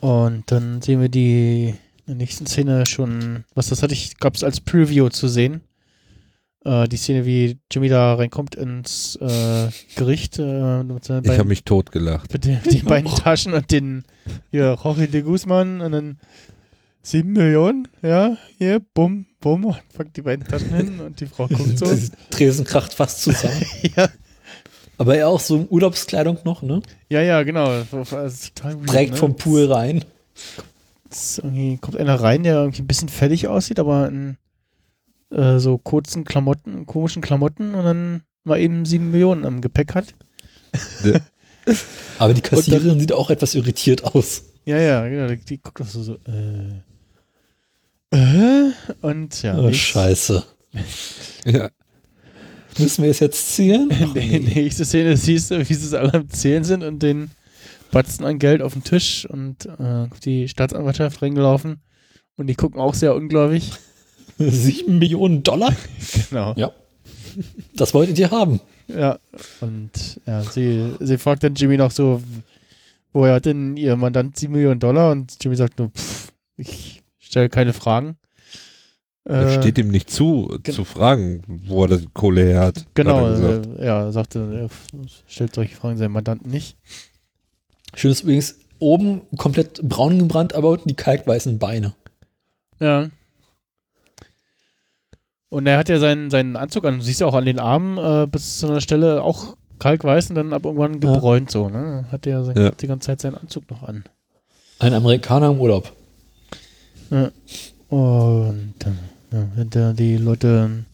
Und 0.00 0.44
dann 0.46 0.80
sehen 0.80 1.00
wir 1.00 1.08
die 1.08 1.74
in 2.06 2.06
der 2.06 2.14
nächsten 2.14 2.46
Szene 2.46 2.86
schon, 2.86 3.44
was 3.54 3.68
das 3.68 3.82
hatte 3.82 3.92
ich, 3.92 4.18
gab 4.18 4.36
es 4.36 4.44
als 4.44 4.60
Preview 4.60 5.08
zu 5.08 5.26
sehen. 5.28 5.60
Äh, 6.68 6.86
die 6.86 6.98
Szene, 6.98 7.24
wie 7.24 7.58
Jimmy 7.70 7.88
da 7.88 8.14
reinkommt 8.14 8.54
ins 8.54 9.16
äh, 9.16 9.68
Gericht. 9.96 10.38
Äh, 10.38 10.82
mit 10.82 11.02
seinen 11.02 11.24
Ich 11.24 11.38
habe 11.38 11.48
mich 11.48 11.64
totgelacht. 11.64 12.30
mit 12.30 12.44
den, 12.44 12.60
die 12.70 12.82
beiden 12.82 13.10
Taschen 13.10 13.54
und 13.54 13.70
den 13.70 14.04
hier 14.50 14.76
Jorge 14.82 15.08
de 15.08 15.22
Guzman 15.22 15.80
und 15.80 15.92
dann 15.92 16.18
7 17.00 17.32
Millionen, 17.32 17.88
ja, 18.02 18.36
hier, 18.58 18.80
bumm, 18.92 19.24
bumm, 19.40 19.64
und 19.64 19.78
packt 19.96 20.14
die 20.18 20.22
beiden 20.22 20.46
Taschen 20.46 20.74
hin 20.74 21.00
und 21.00 21.20
die 21.20 21.26
Frau 21.26 21.48
guckt 21.48 21.78
so. 21.78 21.86
Das 21.86 22.10
Tresen 22.28 22.66
kracht 22.66 22.92
fast 22.92 23.22
zusammen. 23.22 23.64
ja, 23.96 24.10
Aber 24.98 25.16
er 25.16 25.28
auch 25.28 25.40
so 25.40 25.56
in 25.56 25.68
Urlaubskleidung 25.70 26.38
noch, 26.44 26.60
ne? 26.60 26.82
ja, 27.08 27.22
ja, 27.22 27.44
genau. 27.44 27.82
Direkt 28.86 29.12
ne? 29.12 29.16
vom 29.16 29.36
Pool 29.36 29.72
rein. 29.72 30.04
Irgendwie 31.38 31.78
kommt 31.78 31.96
einer 31.96 32.20
rein, 32.20 32.42
der 32.42 32.56
irgendwie 32.56 32.82
ein 32.82 32.86
bisschen 32.86 33.08
fertig 33.08 33.48
aussieht, 33.48 33.80
aber 33.80 34.08
in 34.08 34.36
äh, 35.30 35.58
so 35.58 35.78
kurzen 35.78 36.24
Klamotten, 36.24 36.86
komischen 36.86 37.22
Klamotten 37.22 37.74
und 37.74 37.84
dann 37.84 38.22
mal 38.44 38.58
eben 38.58 38.84
sieben 38.84 39.10
Millionen 39.10 39.44
am 39.44 39.60
Gepäck 39.60 39.94
hat. 39.94 40.14
Aber 42.18 42.34
die 42.34 42.40
Kassiererin 42.40 42.98
sieht 42.98 43.12
auch 43.12 43.30
etwas 43.30 43.54
irritiert 43.54 44.04
aus. 44.04 44.44
Ja, 44.64 44.78
ja, 44.78 45.06
genau. 45.08 45.28
Die, 45.28 45.44
die 45.44 45.58
guckt 45.58 45.80
doch 45.80 45.86
so, 45.86 46.02
so 46.02 46.14
äh, 46.26 46.82
äh, 48.10 48.70
und 49.02 49.42
ja. 49.42 49.58
Oh, 49.58 49.72
scheiße. 49.72 50.44
Ja. 51.44 51.70
Müssen 52.78 53.04
wir 53.04 53.10
es 53.10 53.20
jetzt 53.20 53.54
zielen? 53.54 53.88
Ach, 53.92 54.12
Die 54.12 54.20
nee. 54.20 54.38
nächste 54.40 54.84
Szene 54.84 55.16
siehst 55.16 55.50
du, 55.50 55.58
wie 55.66 55.74
sie 55.74 55.86
es 55.86 55.94
alle 55.94 56.12
am 56.12 56.28
Zählen 56.28 56.62
sind 56.64 56.84
und 56.84 57.02
den 57.02 57.30
Batzen 57.90 58.26
an 58.26 58.38
Geld 58.38 58.60
auf 58.60 58.74
den 58.74 58.84
Tisch 58.84 59.24
und 59.24 59.66
äh, 59.66 60.06
die 60.24 60.48
Staatsanwaltschaft 60.48 61.22
reingelaufen 61.22 61.80
und 62.36 62.48
die 62.48 62.54
gucken 62.54 62.80
auch 62.80 62.94
sehr 62.94 63.14
ungläubig. 63.14 63.72
Sieben 64.50 64.98
Millionen 64.98 65.42
Dollar? 65.42 65.74
Genau. 66.30 66.54
Ja. 66.56 66.72
Das 67.76 67.94
wolltet 67.94 68.18
ihr 68.18 68.30
haben. 68.30 68.60
Ja, 68.88 69.18
und 69.60 69.90
ja, 70.26 70.42
sie, 70.42 70.94
sie 71.00 71.18
fragt 71.18 71.44
dann 71.44 71.54
Jimmy 71.54 71.76
noch 71.76 71.90
so, 71.90 72.22
woher 73.12 73.34
hat 73.34 73.44
denn 73.44 73.76
ihr 73.76 73.96
Mandant 73.96 74.36
7 74.38 74.52
Millionen 74.52 74.80
Dollar? 74.80 75.12
Und 75.12 75.36
Jimmy 75.42 75.56
sagt 75.56 75.78
nur, 75.78 75.90
pff, 75.90 76.32
ich 76.56 77.02
stelle 77.18 77.48
keine 77.50 77.72
Fragen. 77.74 78.16
Es 79.24 79.56
Äh, 79.56 79.60
steht 79.60 79.76
ihm 79.78 79.88
nicht 79.88 80.08
zu, 80.10 80.58
gen- 80.62 80.74
zu 80.74 80.84
fragen, 80.84 81.42
wo 81.66 81.84
er 81.84 81.98
die 81.98 82.08
Kohle 82.14 82.44
her 82.44 82.60
hat. 82.62 82.86
Genau, 82.94 83.26
hat 83.28 83.38
er 83.40 83.78
äh, 83.80 83.86
ja, 83.86 84.00
er 84.04 84.12
sagte, 84.12 84.68
er 84.70 85.00
stellt 85.26 85.54
solche 85.54 85.76
Fragen 85.76 85.98
seinem 85.98 86.12
Mandanten 86.12 86.50
nicht. 86.50 86.76
Schön 87.94 88.10
ist 88.10 88.22
übrigens 88.22 88.56
oben 88.78 89.20
komplett 89.36 89.82
braun 89.86 90.18
gebrannt, 90.18 90.54
aber 90.54 90.70
unten 90.70 90.88
die 90.88 90.94
kalkweißen 90.94 91.58
Beine. 91.58 91.94
Ja. 92.80 93.10
Und 95.50 95.66
er 95.66 95.78
hat 95.78 95.88
ja 95.88 95.98
seinen, 95.98 96.30
seinen 96.30 96.56
Anzug 96.56 96.84
an, 96.84 96.98
du 96.98 97.02
siehst 97.02 97.20
ja 97.20 97.26
auch 97.26 97.34
an 97.34 97.46
den 97.46 97.58
Armen 97.58 97.96
äh, 97.96 98.26
bis 98.26 98.58
zu 98.58 98.66
einer 98.68 98.80
Stelle 98.82 99.22
auch 99.22 99.56
kalkweiß 99.78 100.28
und 100.30 100.34
dann 100.36 100.52
ab 100.52 100.64
irgendwann 100.66 101.00
Ja. 101.00 101.14
gebräunt 101.14 101.50
so, 101.50 101.68
ne? 101.70 102.04
Hat 102.12 102.26
er 102.26 102.44
sein, 102.44 102.56
Ja. 102.56 102.70
die 102.70 102.86
ganze 102.86 103.06
Zeit 103.06 103.20
seinen 103.20 103.36
Anzug 103.36 103.70
noch 103.70 103.82
an. 103.82 104.04
Ein 104.80 104.92
Amerikaner 104.94 105.50
im 105.50 105.58
Urlaub. 105.60 105.92
Und 107.88 108.74
dann, 108.78 108.98
ja, 109.32 109.46
wenn 109.54 109.70
da 109.70 109.92
die 109.92 110.16
Leute 110.18 110.84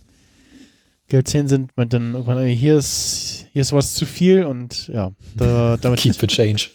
Geld 1.09 1.29
sehen 1.29 1.49
sind, 1.49 1.77
meint 1.77 1.93
dann 1.93 2.13
irgendwann, 2.15 2.39
ey, 2.39 2.57
hier 2.57 2.77
ist, 2.79 3.47
hier 3.53 3.63
ist 3.63 3.73
was 3.73 3.95
zu 3.95 4.07
viel 4.07 4.45
und 4.45 4.89
ja, 4.89 5.11
da, 5.37 5.77
damit, 5.81 5.99
Keep 6.01 6.15
the 6.15 6.27
change. 6.27 6.69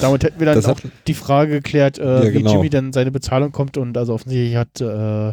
damit 0.00 0.24
hätten 0.24 0.38
wir 0.40 0.46
dann 0.46 0.56
Das 0.56 0.66
auch 0.66 0.76
hat- 0.82 0.90
die 1.06 1.14
Frage 1.14 1.52
geklärt, 1.52 1.98
äh, 1.98 2.04
Ja, 2.04 2.24
wie 2.28 2.32
genau. 2.32 2.54
Jimmy 2.54 2.70
dann 2.70 2.92
seine 2.92 3.10
Bezahlung 3.10 3.52
kommt 3.52 3.76
und 3.76 3.96
also 3.96 4.14
offensichtlich 4.14 4.56
hat 4.56 4.80
äh, 4.80 5.32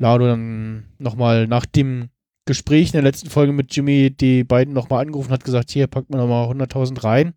Lado 0.00 0.26
dann 0.26 0.84
nochmal 0.98 1.46
nach 1.46 1.66
dem 1.66 2.08
Gespräch 2.46 2.88
in 2.88 2.92
der 2.94 3.02
letzten 3.02 3.30
Folge 3.30 3.52
mit 3.52 3.74
Jimmy 3.76 4.10
die 4.10 4.42
beiden 4.44 4.74
nochmal 4.74 5.04
angerufen 5.04 5.28
und 5.28 5.34
hat 5.34 5.44
gesagt, 5.44 5.70
hier, 5.70 5.86
packt 5.86 6.10
mal 6.10 6.16
nochmal 6.18 6.48
100.000 6.48 7.04
rein. 7.04 7.34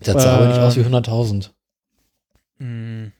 Das 0.00 0.22
sah 0.22 0.36
aber 0.36 0.48
nicht 0.48 0.56
Äh, 0.56 0.60
aus 0.60 0.76
wie 0.76 0.80
100.000. 0.80 1.50
Hm. 2.58 3.12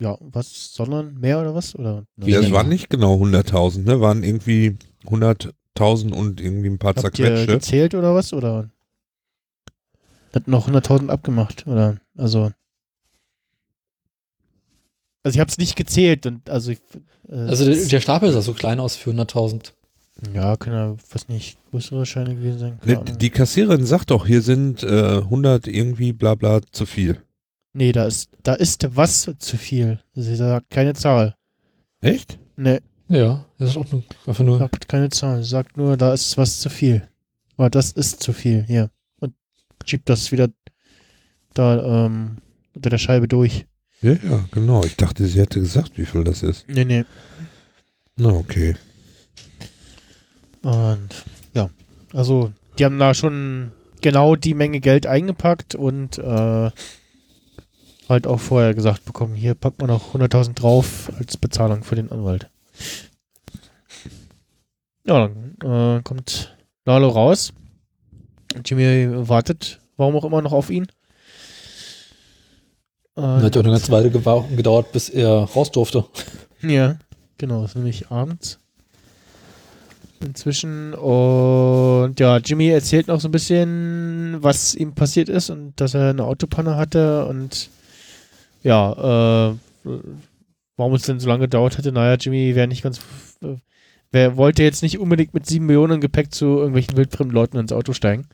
Ja, 0.00 0.18
was, 0.20 0.74
sondern 0.74 1.14
mehr 1.20 1.40
oder 1.40 1.54
was? 1.54 1.76
Oder? 1.76 2.04
Ja, 2.16 2.40
es 2.40 2.50
waren 2.50 2.68
nicht 2.68 2.90
genau 2.90 3.14
100.000, 3.22 3.84
ne? 3.84 4.00
Waren 4.00 4.24
irgendwie 4.24 4.76
100.000 5.06 6.12
und 6.12 6.40
irgendwie 6.40 6.68
ein 6.70 6.78
paar 6.80 6.90
Habt 6.96 7.04
ihr 7.04 7.12
zerquetschte. 7.12 7.46
gezählt 7.54 7.94
oder 7.94 8.14
was? 8.14 8.32
Oder 8.32 8.68
hat 10.34 10.48
noch 10.48 10.68
100.000 10.68 11.08
abgemacht? 11.08 11.66
Oder 11.68 11.98
also 12.18 12.50
also 15.24 15.34
ich 15.36 15.40
habe 15.40 15.50
es 15.50 15.58
nicht 15.58 15.74
gezählt 15.74 16.26
und 16.26 16.48
also 16.48 16.70
ich, 16.70 16.78
äh, 17.28 17.34
Also 17.34 17.64
der, 17.64 17.74
der 17.84 18.00
Stapel 18.00 18.30
sah 18.30 18.40
so 18.42 18.52
klein 18.52 18.78
aus 18.78 18.94
für 18.94 19.10
100.000. 19.10 19.72
ja, 20.32 20.56
kann 20.56 20.72
ja 20.72 20.94
was 21.10 21.28
nicht 21.28 21.58
größere 21.70 22.06
Scheine 22.06 22.36
gewesen 22.36 22.58
sein. 22.58 22.78
Ne, 22.84 23.02
die 23.18 23.30
Kassiererin 23.30 23.84
sagt 23.84 24.10
doch, 24.12 24.26
hier 24.26 24.42
sind 24.42 24.82
äh, 24.84 25.16
100 25.18 25.66
irgendwie 25.66 26.12
bla 26.12 26.34
bla 26.36 26.60
zu 26.70 26.86
viel. 26.86 27.20
nee, 27.72 27.90
da 27.90 28.04
ist 28.04 28.30
da 28.44 28.54
ist 28.54 28.86
was 28.96 29.28
zu 29.38 29.56
viel. 29.56 29.98
Sie 30.14 30.36
sagt 30.36 30.70
keine 30.70 30.94
Zahl. 30.94 31.34
Echt? 32.00 32.38
Nee, 32.56 32.78
Ja, 33.08 33.44
das 33.58 33.70
ist 33.70 33.76
auch 33.76 33.90
nur, 33.90 34.04
einfach 34.26 34.44
nur. 34.44 34.58
sagt 34.58 34.86
keine 34.88 35.08
Zahl. 35.08 35.42
Sie 35.42 35.48
sagt 35.48 35.76
nur, 35.76 35.96
da 35.96 36.12
ist 36.14 36.36
was 36.36 36.60
zu 36.60 36.68
viel. 36.70 37.08
Aber 37.56 37.70
das 37.70 37.90
ist 37.92 38.22
zu 38.22 38.32
viel, 38.32 38.62
hier. 38.66 38.90
Und 39.20 39.32
schiebt 39.86 40.08
das 40.08 40.30
wieder 40.32 40.48
da 41.54 42.04
ähm, 42.06 42.38
unter 42.74 42.90
der 42.90 42.98
Scheibe 42.98 43.26
durch. 43.28 43.66
Ja, 44.04 44.12
ja, 44.22 44.44
genau. 44.50 44.84
Ich 44.84 44.96
dachte, 44.96 45.24
sie 45.24 45.40
hätte 45.40 45.60
gesagt, 45.60 45.96
wie 45.96 46.04
viel 46.04 46.24
das 46.24 46.42
ist. 46.42 46.68
Nee, 46.68 46.84
nee. 46.84 47.06
Na, 48.16 48.28
okay. 48.28 48.76
Und 50.60 51.08
ja, 51.54 51.70
also 52.12 52.52
die 52.78 52.84
haben 52.84 52.98
da 52.98 53.14
schon 53.14 53.72
genau 54.02 54.36
die 54.36 54.52
Menge 54.52 54.80
Geld 54.80 55.06
eingepackt 55.06 55.74
und 55.74 56.18
äh, 56.18 56.70
halt 58.06 58.26
auch 58.26 58.40
vorher 58.40 58.74
gesagt 58.74 59.06
bekommen, 59.06 59.34
hier 59.34 59.54
packt 59.54 59.80
man 59.80 59.88
noch 59.88 60.14
100.000 60.14 60.52
drauf 60.52 61.10
als 61.18 61.38
Bezahlung 61.38 61.82
für 61.82 61.96
den 61.96 62.12
Anwalt. 62.12 62.50
Ja, 65.06 65.28
dann 65.28 65.98
äh, 65.98 66.02
kommt 66.02 66.54
Lalo 66.84 67.08
raus. 67.08 67.54
Jimmy 68.66 69.26
wartet, 69.28 69.80
warum 69.96 70.14
auch 70.16 70.24
immer, 70.26 70.42
noch 70.42 70.52
auf 70.52 70.68
ihn. 70.68 70.88
Hat 73.16 73.54
ja 73.54 73.60
auch 73.60 73.64
eine 73.64 73.74
ganze 73.74 73.92
Weile 73.92 74.10
gedauert, 74.10 74.92
bis 74.92 75.08
er 75.08 75.44
raus 75.44 75.70
durfte. 75.70 76.04
Ja, 76.62 76.96
genau, 77.38 77.64
ist 77.64 77.76
nämlich 77.76 78.10
abends. 78.10 78.58
Inzwischen 80.20 80.94
und 80.94 82.18
ja, 82.18 82.38
Jimmy 82.38 82.68
erzählt 82.68 83.08
noch 83.08 83.20
so 83.20 83.28
ein 83.28 83.32
bisschen, 83.32 84.38
was 84.40 84.74
ihm 84.74 84.94
passiert 84.94 85.28
ist 85.28 85.50
und 85.50 85.78
dass 85.80 85.94
er 85.94 86.10
eine 86.10 86.24
Autopanne 86.24 86.76
hatte 86.76 87.26
und 87.26 87.68
ja, 88.62 89.50
äh, 89.52 89.54
warum 90.76 90.94
es 90.94 91.02
denn 91.02 91.20
so 91.20 91.28
lange 91.28 91.42
gedauert 91.42 91.76
hatte. 91.76 91.92
Naja, 91.92 92.16
Jimmy 92.18 92.54
wäre 92.54 92.66
nicht 92.66 92.82
ganz, 92.82 93.00
äh, 93.42 93.56
wer 94.12 94.36
wollte 94.36 94.62
jetzt 94.62 94.82
nicht 94.82 94.98
unbedingt 94.98 95.34
mit 95.34 95.46
sieben 95.46 95.66
Millionen 95.66 96.00
Gepäck 96.00 96.32
zu 96.32 96.46
irgendwelchen 96.46 96.96
wildfremden 96.96 97.34
Leuten 97.34 97.58
ins 97.58 97.72
Auto 97.72 97.92
steigen. 97.92 98.26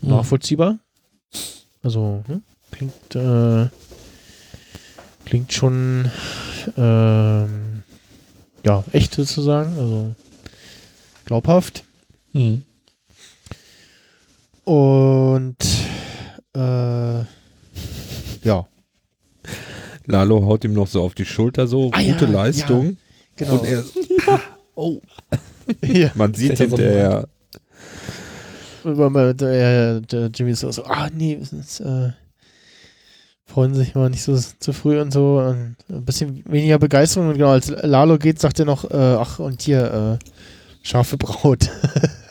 Nachvollziehbar. 0.00 0.78
Also, 1.82 2.24
hm, 2.26 2.42
klingt, 2.70 3.14
äh, 3.14 3.68
klingt 5.30 5.52
schon 5.52 6.10
ähm, 6.76 7.82
ja, 8.66 8.82
echt 8.90 9.14
sozusagen, 9.14 9.78
also 9.78 10.14
glaubhaft. 11.24 11.84
Mhm. 12.32 12.62
Und 14.64 15.56
äh, 16.54 17.20
ja, 18.42 18.66
Lalo 20.06 20.44
haut 20.46 20.64
ihm 20.64 20.72
noch 20.72 20.88
so 20.88 21.00
auf 21.02 21.14
die 21.14 21.24
Schulter, 21.24 21.68
so 21.68 21.90
Ah, 21.92 22.00
ja, 22.00 22.12
gute 22.14 22.26
Leistung. 22.26 22.96
genau. 23.36 23.52
Und 23.58 23.64
er, 23.66 23.84
Oh. 24.74 25.00
ja, 25.84 26.10
man 26.16 26.34
sieht 26.34 26.58
er 26.58 26.68
so 26.68 26.76
hinterher, 26.76 27.28
der, 29.34 30.00
der 30.00 30.26
Jimmy 30.34 30.50
ist 30.52 30.64
auch 30.64 30.72
so, 30.72 30.84
ah 30.86 31.08
nee, 31.14 31.38
es 31.40 31.52
ist, 31.52 31.80
äh, 31.80 32.10
freuen 33.52 33.74
sich 33.74 33.94
mal 33.94 34.08
nicht 34.10 34.22
so 34.22 34.36
zu 34.36 34.72
früh 34.72 35.00
und 35.00 35.12
so. 35.12 35.38
Und 35.40 35.76
ein 35.88 36.04
bisschen 36.04 36.42
weniger 36.50 36.78
Begeisterung. 36.78 37.28
Und 37.28 37.34
genau, 37.34 37.50
als 37.50 37.68
Lalo 37.68 38.18
geht, 38.18 38.38
sagt 38.40 38.58
er 38.58 38.64
noch, 38.64 38.90
äh, 38.90 38.94
ach 38.96 39.38
und 39.38 39.62
hier, 39.62 40.18
äh, 40.22 40.24
scharfe 40.82 41.16
Braut. 41.16 41.68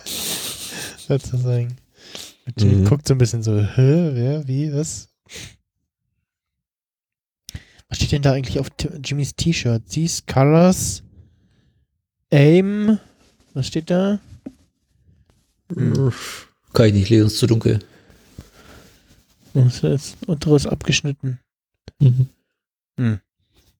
Sozusagen. 1.07 1.75
Und 2.45 2.63
Mhm. 2.63 2.85
guckt 2.85 3.07
so 3.07 3.13
ein 3.13 3.17
bisschen 3.17 3.43
so, 3.43 3.57
hä, 3.59 4.09
wer, 4.13 4.47
wie, 4.47 4.73
was? 4.73 5.09
Was 7.89 7.97
steht 7.97 8.11
denn 8.11 8.21
da 8.21 8.33
eigentlich 8.33 8.59
auf 8.59 8.67
Jimmys 9.03 9.35
T-Shirt? 9.35 9.83
These 9.89 10.23
colors 10.31 11.01
aim. 12.31 12.99
Was 13.53 13.67
steht 13.67 13.89
da? 13.89 14.19
Kann 16.73 16.87
ich 16.87 16.93
nicht 16.93 17.09
lesen, 17.09 17.27
ist 17.27 17.37
zu 17.39 17.47
dunkel. 17.47 17.79
Ist 19.53 19.83
das 19.83 20.17
unteres 20.27 20.67
abgeschnitten. 20.67 21.39
Mhm. 21.99 22.29
Hm. 22.97 23.19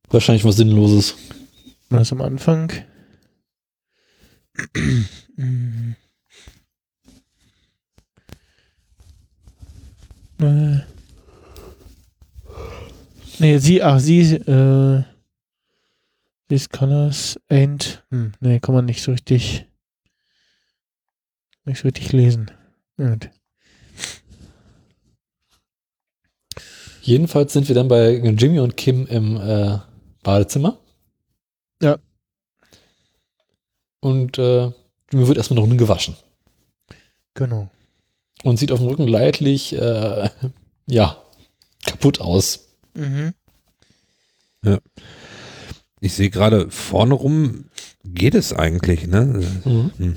Wahrscheinlich 0.10 0.44
was 0.44 0.56
Sinnloses. 0.58 1.16
Was 1.90 2.12
am 2.12 2.22
Anfang? 2.22 2.72
Äh. 10.40 10.80
Nee, 13.40 13.58
sie, 13.58 13.82
ach, 13.82 14.00
sie, 14.00 14.34
äh, 14.36 15.04
these 16.50 16.68
colors 16.70 17.40
ain't, 17.50 18.04
hm, 18.10 18.34
nee, 18.42 18.60
kann 18.60 18.76
man 18.76 18.86
nicht 18.86 19.02
so 19.02 19.12
richtig, 19.12 19.66
nicht 21.64 21.80
so 21.80 21.88
richtig 21.88 22.12
lesen. 22.12 22.52
Gut. 22.98 23.30
Jedenfalls 27.10 27.54
sind 27.54 27.68
wir 27.68 27.74
dann 27.74 27.88
bei 27.88 28.18
Jimmy 28.18 28.60
und 28.60 28.78
Kim 28.78 29.08
im 29.08 29.36
äh, 29.36 29.80
Badezimmer. 30.22 30.78
Ja. 31.82 31.98
Und 34.00 34.38
äh, 34.38 34.72
Jimmy 35.12 35.28
wird 35.28 35.38
erstmal 35.38 35.60
noch 35.60 35.66
nur 35.66 35.76
gewaschen. 35.78 36.16
Genau. 37.34 37.68
Und 38.44 38.58
sieht 38.58 38.72
auf 38.72 38.78
dem 38.78 38.90
Rücken 38.90 39.08
leidlich, 39.08 39.74
äh, 39.74 40.30
ja, 40.86 41.18
kaputt 41.84 42.22
aus. 42.22 42.68
Mhm. 42.94 43.34
Ich 46.02 46.14
sehe 46.14 46.30
gerade 46.30 46.70
vorne 46.70 47.16
rum 47.16 47.66
geht 48.04 48.36
es 48.36 48.54
eigentlich, 48.54 49.08
ne? 49.08 49.44
Mhm. 49.66 49.92
Hm. 49.98 50.16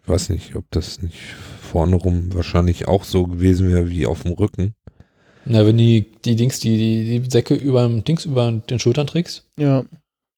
Ich 0.00 0.08
weiß 0.08 0.28
nicht, 0.28 0.54
ob 0.54 0.64
das 0.70 1.02
nicht 1.02 1.18
vorne 1.60 1.96
rum 1.96 2.32
wahrscheinlich 2.32 2.86
auch 2.86 3.02
so 3.02 3.26
gewesen 3.26 3.68
wäre 3.68 3.90
wie 3.90 4.06
auf 4.06 4.22
dem 4.22 4.34
Rücken. 4.34 4.76
Na, 5.46 5.66
wenn 5.66 5.76
die, 5.76 6.10
die 6.24 6.36
Dings, 6.36 6.58
die, 6.60 6.76
die, 6.78 7.20
die 7.20 7.30
Säcke 7.30 7.54
über 7.54 7.86
Dings 7.88 8.24
über 8.24 8.50
den 8.50 8.78
Schultern 8.78 9.06
trägst, 9.06 9.44
Ja, 9.56 9.84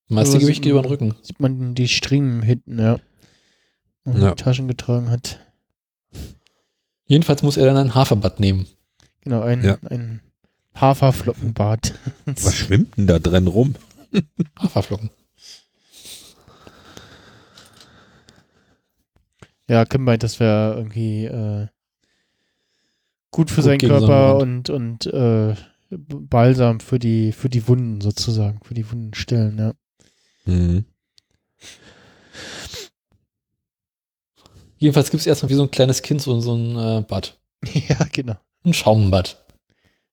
meiste 0.08 0.32
So 0.32 0.38
Gewicht 0.40 0.62
geht 0.62 0.70
über 0.72 0.80
man- 0.82 0.90
den 0.90 0.92
Rücken. 0.92 1.14
sieht 1.22 1.40
man 1.40 1.74
die 1.74 1.88
Striemen 1.88 2.42
hinten, 2.42 2.78
ja. 2.78 2.98
Und 4.04 4.20
Ja. 4.20 4.30
die 4.34 4.42
Taschen 4.42 4.68
getragen 4.68 5.10
hat. 5.10 5.40
Jedenfalls 7.06 7.42
muss 7.42 7.56
er 7.56 7.66
dann 7.66 7.76
ein 7.76 7.94
Haferbad 7.94 8.40
nehmen. 8.40 8.66
Genau, 9.22 9.42
ein, 9.42 9.62
Ja. 9.64 9.78
ein 9.90 10.20
Haferflockenbad. 10.74 11.94
Was 12.26 12.54
schwimmt 12.56 12.96
denn 12.96 13.06
da 13.06 13.18
drin 13.18 13.46
rum? 13.46 13.74
Haferflocken. 14.58 15.10
Ja, 19.68 19.84
Kim 19.84 20.04
meint, 20.04 20.22
das 20.22 20.38
wäre 20.38 20.74
irgendwie 20.76 21.24
äh, 21.24 21.66
gut 23.36 23.50
für 23.50 23.56
Gut 23.56 23.64
seinen 23.64 23.78
Körper 23.78 24.38
und, 24.38 24.70
und 24.70 25.04
äh, 25.06 25.54
Balsam 25.90 26.80
für 26.80 26.98
die, 26.98 27.32
für 27.32 27.50
die 27.50 27.68
Wunden 27.68 28.00
sozusagen, 28.00 28.60
für 28.64 28.72
die 28.72 28.90
Wundenstellen, 28.90 29.58
ja. 29.58 29.72
Mhm. 30.46 30.86
Jedenfalls 34.78 35.10
gibt 35.10 35.20
es 35.20 35.26
erstmal 35.26 35.50
wie 35.50 35.54
so 35.54 35.64
ein 35.64 35.70
kleines 35.70 36.00
Kind 36.00 36.22
so, 36.22 36.40
so 36.40 36.54
ein 36.54 36.76
äh, 36.76 37.02
Bad. 37.02 37.38
ja, 37.88 37.98
genau. 38.10 38.36
Ein 38.64 38.72
Schaumbad. 38.72 39.44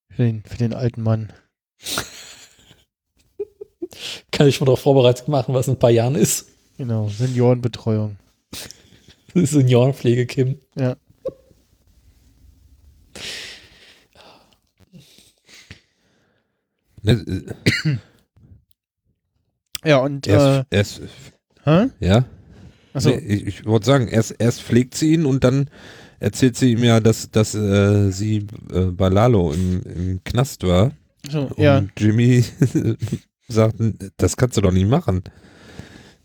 Für 0.09 0.23
den, 0.23 0.43
für 0.43 0.57
den 0.57 0.73
alten 0.73 1.01
Mann. 1.01 1.31
Kann 4.31 4.47
ich 4.47 4.55
schon 4.55 4.65
darauf 4.65 4.81
vorbereitet 4.81 5.29
machen, 5.29 5.53
was 5.53 5.69
in 5.69 5.75
ein 5.75 5.79
paar 5.79 5.91
Jahren 5.91 6.15
ist. 6.15 6.49
Genau, 6.77 7.07
Seniorenbetreuung. 7.07 8.17
Seniorenpflege, 9.33 10.25
Kim. 10.25 10.59
Ja. 10.75 10.97
Ne, 17.01 17.11
äh, 17.85 17.97
Ja, 19.85 19.97
und, 19.97 20.27
äh, 20.27 20.31
erst, 20.69 21.01
erst, 21.01 21.01
hä? 21.65 21.89
ja? 21.99 22.25
Achso, 22.93 23.09
Nee, 23.09 23.17
ich 23.17 23.47
ich 23.47 23.65
wollte 23.65 23.85
sagen, 23.85 24.07
erst, 24.07 24.35
erst 24.39 24.61
pflegt 24.61 24.95
sie 24.95 25.13
ihn 25.13 25.25
und 25.25 25.43
dann 25.43 25.69
erzählt 26.19 26.55
sie 26.55 26.71
ihm 26.71 26.83
ja, 26.85 27.01
dass, 27.01 27.29
dass 27.31 27.53
äh, 27.53 28.09
sie 28.11 28.47
äh, 28.71 28.85
bei 28.85 29.09
Lalo 29.09 29.51
im, 29.51 29.81
im 29.83 30.23
Knast 30.23 30.63
war. 30.63 30.91
so, 31.29 31.41
Und 31.47 31.57
ja, 31.57 31.83
Jimmy 31.97 32.45
sagt, 33.49 33.75
das 34.15 34.37
kannst 34.37 34.55
du 34.55 34.61
doch 34.61 34.71
nicht 34.71 34.87
machen. 34.87 35.23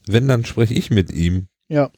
Wenn, 0.07 0.29
dann 0.29 0.45
spreche 0.45 0.75
ich 0.75 0.91
mit 0.91 1.11
ihm. 1.13 1.49
ja. 1.69 1.91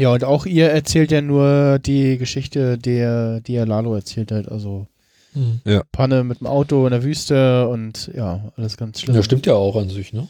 Ja, 0.00 0.12
und 0.12 0.24
auch 0.24 0.46
ihr 0.46 0.70
erzählt 0.70 1.12
ja 1.12 1.20
nur 1.20 1.78
die 1.78 2.16
Geschichte, 2.16 2.78
der, 2.78 3.40
die 3.42 3.54
er 3.54 3.66
Lalo 3.66 3.94
erzählt 3.94 4.32
hat. 4.32 4.48
Also 4.50 4.86
Hm. 5.34 5.60
Panne 5.92 6.24
mit 6.24 6.40
dem 6.40 6.48
Auto 6.48 6.86
in 6.86 6.90
der 6.90 7.04
Wüste 7.04 7.68
und 7.68 8.10
ja, 8.16 8.50
alles 8.56 8.76
ganz 8.76 9.00
schlimm. 9.00 9.14
Ja, 9.14 9.22
stimmt 9.22 9.46
ja 9.46 9.54
auch 9.54 9.76
an 9.76 9.88
sich, 9.88 10.12
ne? 10.12 10.26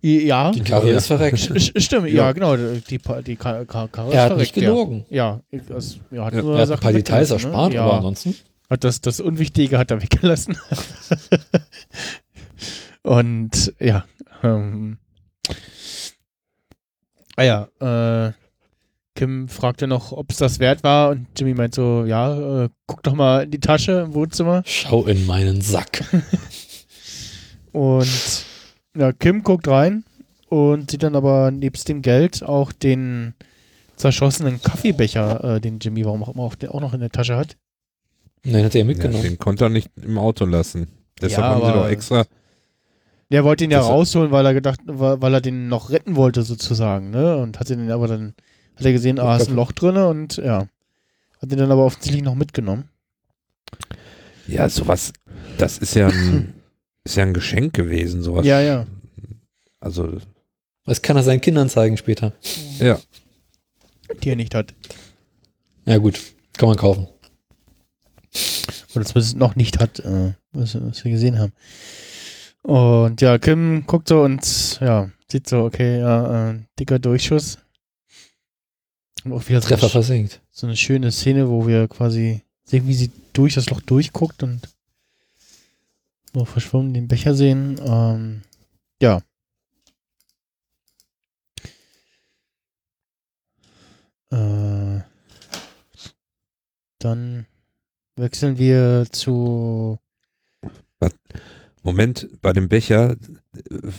Ja, 0.00 0.50
Die 0.52 0.60
Karre 0.60 0.90
Ja. 0.90 0.96
ist 0.96 1.06
verreckt. 1.08 1.38
Stimmt, 1.76 2.08
ja, 2.08 2.32
genau. 2.32 2.56
Die, 2.56 2.98
Pa- 2.98 3.20
die 3.22 3.36
Ka- 3.36 3.64
Ka- 3.66 3.86
Karre 3.88 4.08
ist 4.08 4.14
Er 4.14 4.22
hat 4.22 4.28
verreckt, 4.32 4.56
nicht 4.56 4.66
gelogen. 4.66 5.04
Ja, 5.10 5.40
ja, 5.52 5.60
das, 5.68 5.98
ja, 6.10 6.24
hat 6.24 6.34
Ja. 6.34 6.42
nur 6.42 6.56
Er 6.56 6.62
hat 6.62 6.70
ein 6.72 6.80
paar 6.80 6.92
Details 6.92 7.28
weggelassen, 7.30 7.50
erspart, 7.52 7.72
ne? 7.74 7.80
aber 7.82 7.90
ja, 7.90 7.96
ansonsten. 7.98 8.34
hat 8.70 8.82
das, 8.84 9.00
das 9.00 9.20
Unwichtige 9.20 9.78
hat 9.78 9.90
er 9.90 10.02
weggelassen. 10.02 10.56
Und 13.02 13.74
ja, 13.78 14.04
ähm, 14.42 14.98
ah 17.36 17.42
ja, 17.42 17.68
äh, 18.28 18.32
Kim 19.14 19.48
fragte 19.48 19.86
noch, 19.86 20.12
ob 20.12 20.30
es 20.32 20.38
das 20.38 20.58
wert 20.58 20.82
war 20.82 21.10
und 21.10 21.26
Jimmy 21.36 21.54
meint 21.54 21.74
so, 21.74 22.04
ja, 22.04 22.64
äh, 22.64 22.68
guck 22.86 23.02
doch 23.04 23.14
mal 23.14 23.44
in 23.44 23.50
die 23.50 23.60
Tasche 23.60 24.00
im 24.06 24.14
Wohnzimmer. 24.14 24.62
Schau 24.66 25.04
in 25.06 25.24
meinen 25.26 25.60
Sack. 25.60 26.02
Und 27.72 28.44
ja, 28.96 29.12
Kim 29.12 29.42
guckt 29.42 29.66
rein 29.66 30.04
und 30.48 30.92
sieht 30.92 31.02
dann 31.02 31.16
aber 31.16 31.50
nebst 31.50 31.88
dem 31.88 32.02
Geld 32.02 32.44
auch 32.44 32.70
den 32.70 33.34
zerschossenen 33.96 34.62
Kaffeebecher, 34.62 35.56
äh, 35.56 35.60
den 35.60 35.80
Jimmy 35.80 36.04
warum 36.04 36.22
auch 36.22 36.32
immer 36.32 36.44
auch, 36.44 36.54
auch 36.68 36.80
noch 36.80 36.94
in 36.94 37.00
der 37.00 37.10
Tasche 37.10 37.36
hat. 37.36 37.56
Nein, 38.44 38.64
hat 38.64 38.74
er 38.76 38.82
Ja, 38.82 38.84
mitgenommen. 38.84 39.22
den 39.24 39.38
konnte 39.38 39.64
er 39.64 39.70
nicht 39.70 39.90
im 40.00 40.18
Auto 40.18 40.44
lassen. 40.44 40.86
Deshalb 41.20 41.42
Ja, 41.44 41.50
haben 41.50 41.66
sie 41.66 41.72
doch 41.72 41.88
extra. 41.88 42.24
Der 43.32 43.42
wollte 43.42 43.64
ihn 43.64 43.70
ja 43.72 43.80
rausholen, 43.80 44.30
weil 44.30 44.46
er 44.46 44.54
gedacht, 44.54 44.78
weil, 44.86 45.20
weil 45.20 45.34
er 45.34 45.40
den 45.40 45.66
noch 45.68 45.90
retten 45.90 46.14
wollte 46.14 46.42
sozusagen, 46.42 47.10
ne? 47.10 47.38
Und 47.38 47.58
hat 47.58 47.68
den 47.70 47.90
aber 47.90 48.06
dann, 48.06 48.34
hat 48.76 48.84
er 48.84 48.92
gesehen, 48.92 49.18
ah, 49.18 49.36
ist 49.36 49.48
ein 49.48 49.56
Loch 49.56 49.72
drinne 49.72 50.08
und 50.08 50.36
ja. 50.36 50.68
Hat 51.40 51.50
den 51.50 51.58
dann 51.58 51.70
aber 51.72 51.84
offensichtlich 51.84 52.22
noch 52.22 52.34
mitgenommen. 52.34 52.88
Ja, 54.46 54.68
sowas, 54.68 55.12
das 55.58 55.78
ist 55.78 55.94
ja 55.94 56.08
ein, 56.08 56.54
ist 57.04 57.16
ja 57.16 57.22
ein 57.24 57.34
Geschenk 57.34 57.74
gewesen, 57.74 58.22
sowas. 58.22 58.46
Ja, 58.46 58.60
ja. 58.60 58.86
Also, 59.80 60.18
Das 60.86 61.02
kann 61.02 61.16
er 61.16 61.22
seinen 61.22 61.40
Kindern 61.40 61.68
zeigen 61.68 61.96
später. 61.96 62.32
ja. 62.78 62.98
Die 64.22 64.28
er 64.30 64.36
nicht 64.36 64.54
hat. 64.54 64.74
Ja, 65.86 65.96
gut. 65.96 66.20
Kann 66.56 66.68
man 66.68 66.76
kaufen. 66.78 67.08
Oder 68.94 69.04
zumindest 69.04 69.36
noch 69.36 69.56
nicht 69.56 69.80
hat, 69.80 69.98
äh, 70.00 70.34
was, 70.52 70.74
was 70.80 71.04
wir 71.04 71.10
gesehen 71.10 71.38
haben. 71.38 71.52
Und 72.62 73.20
ja, 73.20 73.38
Kim 73.38 73.84
guckt 73.86 74.08
so 74.08 74.22
und 74.22 74.78
ja, 74.80 75.10
sieht 75.30 75.48
so, 75.48 75.64
okay, 75.64 76.00
ja, 76.00 76.50
äh, 76.50 76.58
dicker 76.78 76.98
Durchschuss. 76.98 77.58
Und 79.24 79.32
auch 79.32 79.48
wieder 79.48 79.60
so 79.60 79.68
Treffer 79.68 79.84
eine, 79.84 79.90
versenkt. 79.90 80.40
so 80.50 80.66
eine 80.66 80.76
schöne 80.76 81.10
Szene, 81.10 81.48
wo 81.48 81.66
wir 81.66 81.88
quasi 81.88 82.42
sehen, 82.64 82.86
wie 82.86 82.94
sie 82.94 83.10
durch 83.32 83.54
das 83.54 83.70
Loch 83.70 83.80
durchguckt 83.80 84.42
und 84.42 84.68
so 86.32 86.44
verschwommen 86.44 86.94
den 86.94 87.08
Becher 87.08 87.34
sehen. 87.34 87.80
Ähm, 87.84 88.42
ja. 89.00 89.22
Äh, 94.30 95.00
dann 96.98 97.46
wechseln 98.16 98.58
wir 98.58 99.06
zu 99.10 99.98
Moment, 101.82 102.28
bei 102.40 102.54
dem 102.54 102.68
Becher 102.68 103.14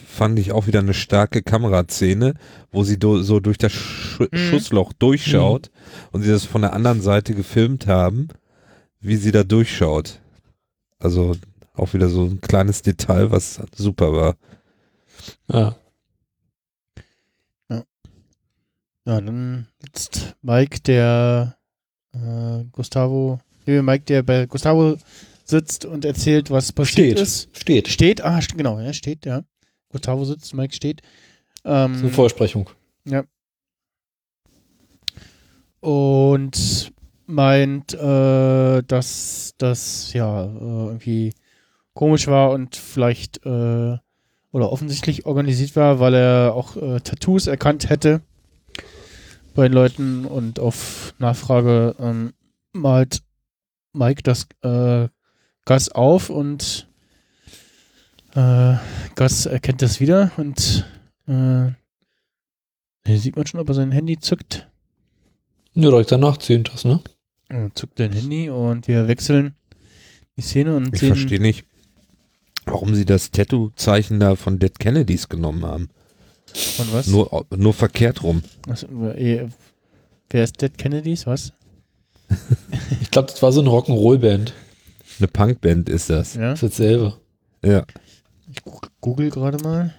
fand 0.08 0.40
ich 0.40 0.52
auch 0.52 0.68
wieder 0.68 0.80
eine 0.80 0.94
starke 0.94 1.42
Kameraszene, 1.42 2.34
wo 2.72 2.84
sie 2.84 2.98
do, 3.00 3.22
so 3.22 3.40
durch 3.40 3.58
das 3.58 3.72
Sch 3.72 4.20
Mhm. 4.20 4.38
Schussloch 4.38 4.94
durchschaut 4.94 5.72
und 6.12 6.22
sie 6.22 6.30
das 6.30 6.46
von 6.46 6.62
der 6.62 6.74
anderen 6.74 7.02
Seite 7.02 7.34
gefilmt 7.36 7.88
haben, 7.88 8.30
wie 9.02 9.18
sie 9.18 9.32
da 9.32 9.44
durchschaut. 9.44 10.20
Also 11.00 11.36
auch 11.74 11.94
wieder 11.94 12.08
so 12.10 12.24
ein 12.24 12.40
kleines 12.42 12.82
Detail, 12.82 13.32
was 13.32 13.62
super 13.76 14.14
war. 14.14 14.36
Ja. 15.52 15.76
Ja, 19.08 19.22
dann 19.22 19.68
sitzt 19.80 20.36
Mike, 20.42 20.80
der 20.82 21.58
äh, 22.14 22.64
Gustavo, 22.72 23.40
nee, 23.68 23.82
Mike, 23.82 24.06
der 24.06 24.24
bei 24.24 24.48
Gustavo 24.48 24.98
sitzt 25.46 25.86
und 25.86 26.04
erzählt, 26.04 26.52
was 26.52 26.72
passiert 26.74 27.18
Steht. 27.18 27.20
ist. 27.20 27.50
Steht. 27.58 27.88
Steht, 27.88 28.24
ah, 28.26 28.40
genau, 28.56 28.80
ja, 28.80 28.92
steht, 28.92 29.26
ja. 29.26 29.44
Gustavo 29.90 30.26
sitzt, 30.26 30.54
Mike 30.54 30.74
steht. 30.76 31.02
Das 31.64 31.90
ist 31.92 31.98
eine 31.98 32.08
Ähm, 32.08 32.12
Vorsprechung. 32.12 32.70
und 35.80 36.92
meint, 37.28 37.94
äh, 37.94 38.82
dass 38.84 39.54
das 39.58 40.14
ja 40.14 40.46
äh, 40.46 40.48
irgendwie 40.48 41.34
komisch 41.94 42.28
war 42.28 42.52
und 42.52 42.76
vielleicht 42.76 43.46
äh, 43.46 43.98
oder 44.52 44.72
offensichtlich 44.72 45.26
organisiert 45.26 45.76
war, 45.76 46.00
weil 46.00 46.14
er 46.16 46.54
auch 46.56 46.76
äh, 46.76 47.00
Tattoos 47.02 47.48
erkannt 47.48 47.90
hätte 47.90 48.22
bei 49.54 49.68
den 49.68 49.74
Leuten 49.74 50.26
und 50.26 50.60
auf 50.60 51.14
Nachfrage 51.20 51.96
ähm, 52.00 52.34
malt 52.74 53.22
Mike 53.94 54.24
das 54.24 54.48
äh, 54.64 55.08
Gas 55.66 55.90
auf 55.90 56.30
und 56.30 56.88
äh, 58.36 58.76
Gas 59.16 59.46
erkennt 59.46 59.82
das 59.82 60.00
wieder 60.00 60.32
und 60.38 60.86
äh, 61.28 61.72
hier 63.08 63.20
sieht 63.20 63.36
man 63.36 63.46
schon, 63.46 63.60
ob 63.60 63.70
er 63.70 63.76
sein 63.76 63.92
Handy 63.92 64.20
zückt. 64.20 64.68
Ja, 65.74 65.90
direkt 65.90 66.12
danach 66.12 66.38
zählt 66.38 66.72
das, 66.74 66.86
ne? 66.86 67.02
Er 67.50 67.70
zückt 67.76 67.98
sein 67.98 68.14
Handy 68.14 68.50
und 68.50 68.88
wir 68.88 69.08
wechseln 69.08 69.56
die 70.38 70.42
Szene 70.42 70.76
und 70.76 70.94
Ich 70.94 71.02
verstehe 71.08 71.40
nicht. 71.40 71.66
warum 72.66 72.96
sie 72.96 73.06
das 73.06 73.32
Tattoo-Zeichen 73.32 74.20
da 74.20 74.36
von 74.36 74.60
Dead 74.60 74.78
Kennedys 74.80 75.30
genommen 75.30 75.66
haben. 75.66 75.90
Und 76.78 76.94
was? 76.94 77.08
Nur, 77.08 77.46
nur 77.56 77.74
verkehrt 77.74 78.24
rum. 78.24 78.42
was 78.68 78.86
wer 78.90 80.44
ist 80.44 80.62
Dead 80.62 80.78
Kennedys? 80.78 81.28
Was? 81.28 81.54
Ich 83.02 83.12
glaube, 83.12 83.28
das 83.32 83.42
war 83.44 83.52
so 83.52 83.62
eine 83.62 83.70
Rock'n'Roll-Band. 83.70 84.54
Eine 85.20 85.28
Punkband 85.28 85.90
ist 85.90 86.10
das. 86.10 86.36
Ja. 86.36 86.52
Das 86.52 86.64
ist 86.64 86.74
dasselbe. 86.80 87.18
Ja. 87.64 87.86
Ich 88.52 88.62
google 89.02 89.30
gerade 89.30 89.58
mal. 89.64 89.94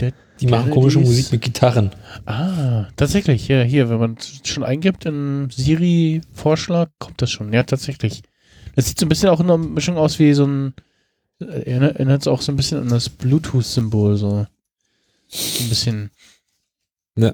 Dead 0.00 0.14
Die 0.40 0.46
machen 0.46 0.70
komische 0.72 0.98
Musik 0.98 1.30
mit 1.30 1.42
Gitarren. 1.42 1.90
Ah, 2.26 2.86
tatsächlich. 2.96 3.46
Ja, 3.48 3.62
hier, 3.62 3.88
wenn 3.90 3.98
man 3.98 4.16
es 4.18 4.40
schon 4.44 4.64
eingibt 4.64 5.04
in 5.06 5.48
Siri-Vorschlag, 5.50 6.90
kommt 6.98 7.22
das 7.22 7.30
schon. 7.30 7.52
Ja, 7.52 7.62
tatsächlich. 7.62 8.22
Das 8.74 8.86
sieht 8.86 8.98
so 8.98 9.06
ein 9.06 9.08
bisschen 9.08 9.28
auch 9.28 9.38
in 9.40 9.46
einer 9.46 9.58
Mischung 9.58 9.96
aus 9.96 10.18
wie 10.18 10.32
so 10.34 10.46
ein. 10.46 10.74
äh, 11.40 11.44
Erinnert, 11.44 11.96
erinnert 11.96 12.22
es 12.22 12.28
auch 12.28 12.42
so 12.42 12.50
ein 12.50 12.56
bisschen 12.56 12.80
an 12.80 12.88
das 12.88 13.08
Bluetooth-Symbol. 13.08 14.16
So. 14.16 14.46
so 15.28 15.64
ein 15.64 15.68
bisschen. 15.68 16.10
Ja. 17.16 17.32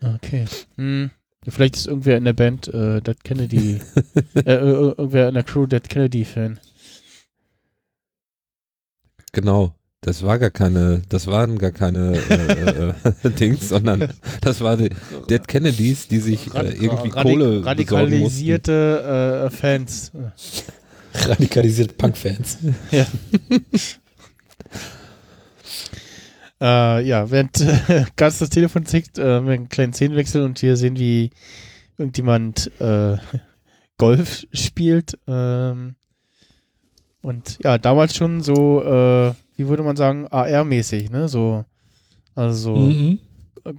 Okay. 0.00 0.44
Hm. 0.76 1.10
Vielleicht 1.48 1.76
ist 1.76 1.86
irgendwer 1.86 2.16
in 2.16 2.24
der 2.24 2.32
Band 2.32 2.68
äh, 2.68 3.00
Dead 3.00 3.22
Kennedy. 3.24 3.80
äh, 4.34 4.40
äh, 4.40 4.58
irgendwer 4.58 5.28
in 5.28 5.34
der 5.34 5.44
Crew 5.44 5.66
Dead 5.66 5.86
Kennedy-Fan. 5.88 6.58
Genau. 9.32 9.74
Das 10.02 10.22
war 10.22 10.38
gar 10.38 10.50
keine, 10.50 11.02
das 11.08 11.26
waren 11.26 11.58
gar 11.58 11.72
keine 11.72 12.16
äh, 12.16 12.92
äh, 13.24 13.30
Dings, 13.40 13.70
sondern 13.70 14.08
das 14.40 14.60
war 14.60 14.76
die 14.76 14.90
Dead 15.28 15.48
Kennedys, 15.48 16.06
die 16.06 16.18
sich 16.18 16.54
äh, 16.54 16.68
irgendwie 16.68 17.10
Radik- 17.10 17.22
Kohle. 17.22 17.64
Radikalisierte 17.64 19.46
äh, 19.46 19.50
Fans. 19.50 20.12
Radikalisierte 21.14 21.94
Punk-Fans. 21.94 22.58
Ja. 22.92 23.06
Äh, 26.60 27.06
ja, 27.06 27.30
während 27.30 27.60
äh, 27.60 28.04
Gas 28.16 28.38
das 28.38 28.50
Telefon 28.50 28.86
zickt, 28.86 29.18
äh, 29.18 29.24
haben 29.36 29.46
wir 29.46 29.54
einen 29.54 29.68
kleinen 29.68 29.92
Szenenwechsel 29.92 30.42
und 30.42 30.60
wir 30.62 30.76
sehen, 30.76 30.98
wie 30.98 31.30
irgendjemand 31.98 32.70
äh, 32.80 33.16
Golf 33.98 34.46
spielt. 34.52 35.18
Ähm, 35.26 35.96
und 37.22 37.58
ja, 37.64 37.78
damals 37.78 38.14
schon 38.14 38.40
so, 38.42 38.82
äh, 38.82 39.32
wie 39.56 39.68
würde 39.68 39.82
man 39.82 39.96
sagen, 39.96 40.26
AR-mäßig, 40.30 41.10
ne? 41.10 41.28
So, 41.28 41.64
also 42.34 42.74
so 42.74 42.76
Mhm. 42.76 43.18
äh, 43.64 43.72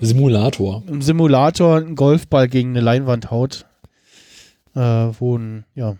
Simulator. 0.00 0.82
im 0.86 1.02
Simulator 1.02 1.78
einen 1.78 1.96
Golfball 1.96 2.48
gegen 2.48 2.70
eine 2.70 2.80
Leinwand 2.80 3.30
haut, 3.30 3.66
äh, 4.74 4.80
wo 4.80 5.36
ein, 5.38 5.64
ja, 5.74 5.96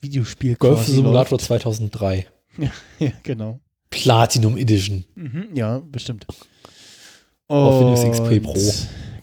Videospiel 0.00 0.56
quasi 0.56 0.74
Golf-Simulator 0.74 1.38
2003. 1.38 2.26
läuft. 2.58 2.72
Ja, 2.98 3.10
genau. 3.22 3.60
Platinum 3.90 4.56
Edition. 4.56 5.04
Mhm, 5.14 5.48
ja, 5.54 5.80
bestimmt. 5.90 6.26
Auf 7.48 7.80
Windows 7.80 8.04
XP 8.04 8.42
Pro. 8.42 8.54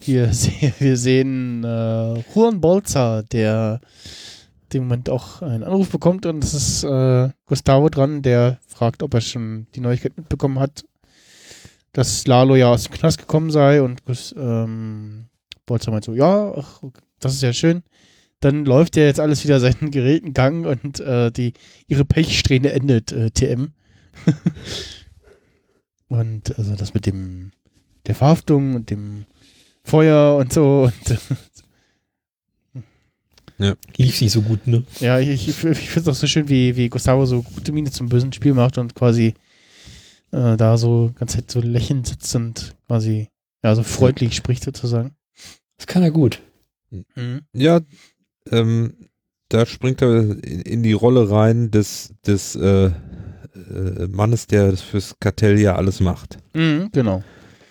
Hier, 0.00 0.30
wir 0.78 0.96
sehen 0.96 1.64
äh, 1.64 2.22
Juan 2.34 2.60
Bolzer, 2.60 3.22
der 3.22 3.80
im 4.74 4.84
Moment 4.84 5.08
auch 5.10 5.42
einen 5.42 5.62
Anruf 5.62 5.90
bekommt 5.90 6.26
und 6.26 6.42
es 6.42 6.54
ist 6.54 6.84
äh, 6.84 7.30
Gustavo 7.46 7.88
dran, 7.88 8.22
der 8.22 8.58
fragt, 8.66 9.02
ob 9.02 9.14
er 9.14 9.20
schon 9.20 9.66
die 9.74 9.80
Neuigkeit 9.80 10.16
mitbekommen 10.16 10.58
hat, 10.58 10.84
dass 11.92 12.26
Lalo 12.26 12.56
ja 12.56 12.68
aus 12.68 12.84
dem 12.84 12.94
Knast 12.94 13.18
gekommen 13.18 13.50
sei 13.50 13.82
und 13.82 14.02
ähm, 14.36 15.26
Bolzer 15.66 15.90
meint 15.90 16.04
so, 16.04 16.14
ja, 16.14 16.52
ach, 16.56 16.82
das 17.20 17.34
ist 17.34 17.42
ja 17.42 17.52
schön. 17.52 17.82
Dann 18.40 18.64
läuft 18.64 18.96
ja 18.96 19.04
jetzt 19.04 19.20
alles 19.20 19.44
wieder 19.44 19.60
seinen 19.60 19.90
geregelten 19.92 20.34
Gang 20.34 20.66
und 20.66 21.00
äh, 21.00 21.30
die 21.30 21.54
ihre 21.86 22.04
Pechsträhne 22.04 22.72
endet, 22.72 23.12
äh, 23.12 23.30
TM. 23.30 23.72
und 26.08 26.58
also 26.58 26.74
das 26.76 26.94
mit 26.94 27.06
dem 27.06 27.52
der 28.06 28.14
Verhaftung 28.14 28.74
und 28.74 28.90
dem 28.90 29.24
Feuer 29.82 30.36
und 30.36 30.52
so. 30.52 30.84
Und, 30.84 31.18
Lief 33.96 34.20
nicht 34.20 34.32
so 34.32 34.42
gut, 34.42 34.66
ne? 34.66 34.82
ja, 34.98 35.20
ich, 35.20 35.28
ich, 35.30 35.48
ich 35.48 35.54
finde 35.54 36.00
es 36.00 36.08
auch 36.08 36.20
so 36.20 36.26
schön, 36.26 36.48
wie, 36.48 36.76
wie 36.76 36.88
Gustavo 36.88 37.24
so 37.24 37.42
gute 37.42 37.70
Miene 37.70 37.90
zum 37.90 38.08
bösen 38.08 38.32
Spiel 38.32 38.52
macht 38.52 38.78
und 38.78 38.96
quasi 38.96 39.34
äh, 40.32 40.56
da 40.56 40.76
so 40.76 41.12
ganz 41.14 41.32
Zeit 41.32 41.50
so 41.50 41.60
lächelnd 41.60 42.08
sitzt 42.08 42.34
und 42.34 42.74
quasi 42.88 43.28
ja 43.62 43.74
so 43.76 43.84
freundlich 43.84 44.34
spricht 44.34 44.64
sozusagen. 44.64 45.14
Das 45.76 45.86
kann 45.86 46.02
er 46.02 46.10
gut. 46.10 46.40
Mhm. 46.90 47.42
Ja, 47.52 47.80
ähm, 48.50 49.08
da 49.48 49.66
springt 49.66 50.02
er 50.02 50.20
in, 50.20 50.62
in 50.62 50.82
die 50.82 50.92
Rolle 50.92 51.30
rein 51.30 51.70
des, 51.70 52.12
des 52.26 52.56
äh, 52.56 52.90
äh, 53.54 54.06
Mannes, 54.08 54.46
der 54.46 54.70
das 54.70 54.80
fürs 54.82 55.16
Kartell 55.20 55.58
ja 55.60 55.76
alles 55.76 56.00
macht. 56.00 56.38
Mhm, 56.54 56.90
genau. 56.92 57.22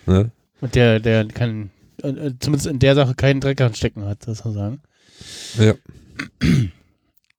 Ne? 0.06 0.30
Und 0.60 0.74
der, 0.74 1.00
der 1.00 1.26
kann 1.28 1.70
äh, 2.02 2.08
äh, 2.08 2.34
zumindest 2.38 2.66
in 2.66 2.78
der 2.78 2.94
Sache 2.94 3.14
keinen 3.14 3.40
Dreck 3.40 3.60
anstecken 3.60 4.04
hat, 4.04 4.22
sozusagen. 4.24 4.80
Ja. 5.58 5.74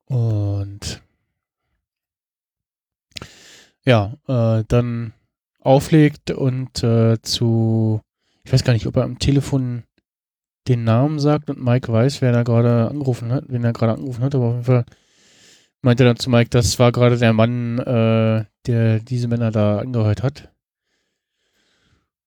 Und 0.08 1.02
ja, 3.84 4.14
äh, 4.28 4.64
dann 4.68 5.14
auflegt 5.60 6.32
und 6.32 6.84
äh, 6.84 7.22
zu, 7.22 8.02
ich 8.44 8.54
weiß 8.54 8.64
gar 8.64 8.74
nicht, 8.74 8.88
ob 8.88 8.96
er 8.98 9.04
am 9.04 9.20
Telefon 9.20 9.84
den 10.68 10.84
Namen 10.84 11.20
sagt 11.20 11.50
und 11.50 11.64
Mike 11.64 11.92
weiß, 11.92 12.22
wer 12.22 12.32
da 12.32 12.44
gerade 12.44 12.90
angerufen 12.90 13.32
hat, 13.32 13.46
wen 13.48 13.64
er 13.64 13.74
gerade 13.74 13.94
angerufen 13.94 14.24
hat, 14.24 14.36
aber 14.36 14.46
auf 14.46 14.54
jeden 14.54 14.64
Fall 14.64 14.86
meinte 15.82 16.04
dann 16.04 16.18
zu 16.18 16.30
Mike, 16.30 16.50
das 16.50 16.80
war 16.80 16.92
gerade 16.92 17.18
der 17.18 17.34
Mann, 17.34 17.80
äh, 17.80 18.46
der 18.66 19.00
diese 19.00 19.28
Männer 19.28 19.52
da 19.52 19.80
angehört 19.80 20.24
hat. 20.24 20.52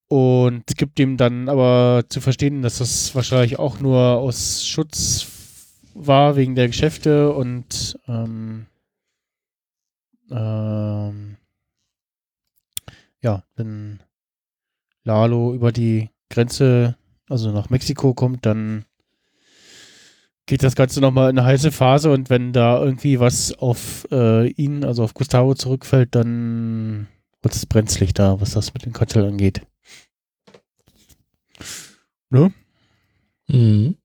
Und 0.09 0.65
gibt 0.77 0.99
ihm 0.99 1.17
dann 1.19 1.49
aber 1.49 2.05
zu 2.09 2.21
verstehen, 2.21 2.63
dass 2.63 2.79
das 2.79 3.15
wahrscheinlich 3.15 3.59
auch 3.59 3.81
nur 3.81 3.99
aus 3.99 4.67
Schutz 4.67 5.27
war 5.95 6.37
wegen 6.37 6.55
der 6.55 6.69
Geschäfte 6.69 7.33
und 7.33 7.99
ähm, 8.07 8.67
ähm, 10.31 11.37
ja, 13.21 13.43
wenn 13.57 14.01
Lalo 15.05 15.55
über 15.55 15.73
die 15.73 16.11
Grenze, 16.31 16.97
also 17.29 17.51
nach 17.51 17.71
Mexiko 17.71 18.15
kommt, 18.15 18.47
dann 18.47 18.85
geht 20.49 20.63
das 20.63 20.75
Ganze 20.75 21.01
nochmal 21.01 21.31
in 21.31 21.39
eine 21.39 21.47
heiße 21.47 21.71
Phase 21.71 22.11
und 22.11 22.31
wenn 22.31 22.53
da 22.55 22.83
irgendwie 22.83 23.21
was 23.21 23.53
auf 23.59 24.09
äh, 24.11 24.49
ihn, 24.49 24.83
also 24.83 25.05
auf 25.05 25.13
Gustavo 25.13 25.55
zurückfällt, 25.55 26.15
dann 26.15 27.07
wird 27.43 27.55
es 27.55 27.67
brenzlig 27.67 28.15
da, 28.15 28.41
was 28.41 28.53
das 28.53 28.73
mit 28.73 28.87
dem 28.87 28.95
Kartell 28.95 29.27
angeht. 29.27 29.61
Ne? 32.31 32.53
Mhm. 33.49 33.97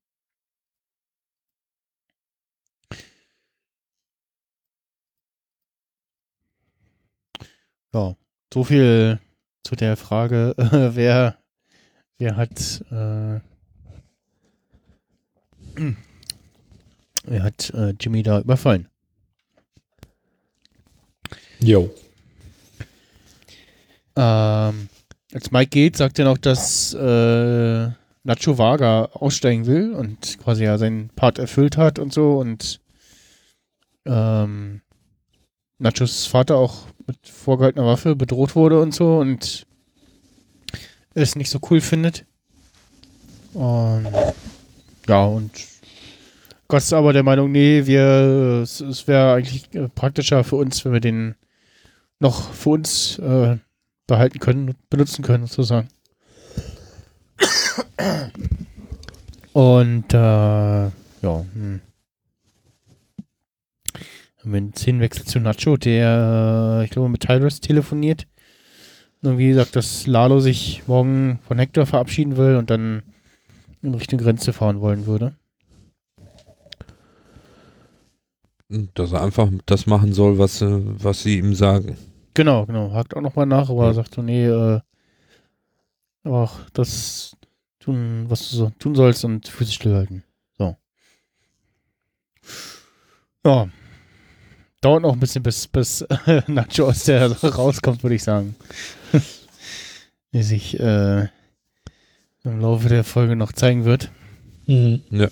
Ja, 7.93 8.15
so 8.53 8.63
viel 8.65 9.19
zu 9.63 9.75
der 9.75 9.95
Frage, 9.95 10.55
äh, 10.57 10.89
wer, 10.95 11.37
wer 12.17 12.35
hat, 12.35 12.83
äh, 12.91 13.39
wer 17.23 17.43
hat 17.43 17.69
äh, 17.71 17.93
Jimmy 17.99 18.23
da 18.23 18.39
überfallen? 18.39 18.87
Jo. 21.59 21.93
Ähm, 24.15 24.89
als 25.33 25.51
Mike 25.51 25.69
geht, 25.69 25.97
sagt 25.97 26.19
er 26.19 26.25
noch, 26.25 26.37
dass 26.37 26.93
äh, 26.93 27.89
Nacho 28.23 28.57
Vaga 28.57 29.05
aussteigen 29.13 29.65
will 29.65 29.93
und 29.93 30.39
quasi 30.39 30.63
ja 30.65 30.77
seinen 30.77 31.09
Part 31.09 31.39
erfüllt 31.39 31.77
hat 31.77 31.99
und 31.99 32.13
so 32.13 32.37
und 32.39 32.79
ähm, 34.05 34.81
Nachos 35.79 36.25
Vater 36.27 36.57
auch 36.57 36.87
mit 37.07 37.17
vorgehaltener 37.27 37.85
Waffe 37.85 38.15
bedroht 38.15 38.55
wurde 38.55 38.79
und 38.79 38.93
so 38.93 39.17
und 39.17 39.65
es 41.13 41.35
nicht 41.35 41.49
so 41.49 41.59
cool 41.69 41.81
findet. 41.81 42.25
Und 43.53 44.07
ja, 45.07 45.25
und 45.25 45.51
Gott 46.73 46.81
ist 46.81 46.91
aber 46.91 47.13
der 47.13 47.21
Meinung, 47.21 47.51
nee, 47.51 47.85
wir, 47.85 48.61
es, 48.63 48.81
es 48.81 49.07
wäre 49.07 49.35
eigentlich 49.35 49.71
äh, 49.75 49.89
praktischer 49.89 50.43
für 50.43 50.55
uns, 50.55 50.83
wenn 50.83 50.93
wir 50.93 51.01
den 51.01 51.35
noch 52.19 52.51
für 52.51 52.69
uns 52.69 53.19
äh, 53.19 53.57
behalten 54.07 54.39
können, 54.39 54.73
benutzen 54.89 55.23
können, 55.23 55.45
sozusagen. 55.45 55.87
Und 59.53 60.15
äh, 60.15 60.17
ja, 60.17 60.91
hm. 61.21 61.81
Einen 64.43 64.73
Szenenwechsel 64.73 65.25
zu 65.25 65.39
Nacho, 65.39 65.77
der, 65.77 66.79
äh, 66.81 66.85
ich 66.85 66.89
glaube, 66.89 67.09
mit 67.09 67.21
Tyrus 67.21 67.61
telefoniert. 67.61 68.25
Und 69.21 69.29
irgendwie 69.29 69.53
sagt, 69.53 69.75
dass 69.75 70.07
Lalo 70.07 70.39
sich 70.39 70.81
morgen 70.87 71.37
von 71.47 71.59
Hector 71.59 71.85
verabschieden 71.85 72.35
will 72.35 72.55
und 72.55 72.71
dann 72.71 73.03
in 73.83 73.93
Richtung 73.93 74.17
Grenze 74.17 74.53
fahren 74.53 74.81
wollen 74.81 75.05
würde. 75.05 75.35
Dass 78.95 79.11
er 79.11 79.21
einfach 79.21 79.49
das 79.65 79.85
machen 79.85 80.13
soll, 80.13 80.37
was, 80.39 80.61
äh, 80.61 80.81
was 80.81 81.23
sie 81.23 81.37
ihm 81.37 81.53
sagen. 81.53 81.97
Genau, 82.33 82.65
genau. 82.65 82.91
Hakt 82.93 83.15
auch 83.15 83.21
nochmal 83.21 83.45
nach, 83.45 83.69
aber 83.69 83.87
er 83.87 83.93
sagt 83.93 84.15
so, 84.15 84.21
nee, 84.21 84.47
äh, 84.47 84.79
aber 86.23 86.43
auch 86.43 86.59
das 86.73 87.35
tun, 87.79 88.25
was 88.29 88.49
du 88.49 88.55
so 88.55 88.71
tun 88.79 88.95
sollst 88.95 89.25
und 89.25 89.47
Füße 89.47 89.73
stillhalten. 89.73 90.23
So. 90.57 90.75
Ja. 93.45 93.67
Dauert 94.81 95.01
noch 95.03 95.13
ein 95.13 95.19
bisschen, 95.19 95.43
bis, 95.43 95.67
bis 95.67 96.01
äh, 96.01 96.41
Nacho 96.47 96.87
aus 96.87 97.03
der 97.03 97.31
rauskommt, 97.31 98.03
würde 98.03 98.15
ich 98.15 98.23
sagen. 98.23 98.55
Wie 100.31 100.43
sich 100.43 100.79
äh, 100.79 101.27
im 102.43 102.59
Laufe 102.59 102.89
der 102.89 103.03
Folge 103.03 103.35
noch 103.35 103.53
zeigen 103.53 103.85
wird. 103.85 104.11
Mhm. 104.65 105.03
Ja. 105.11 105.27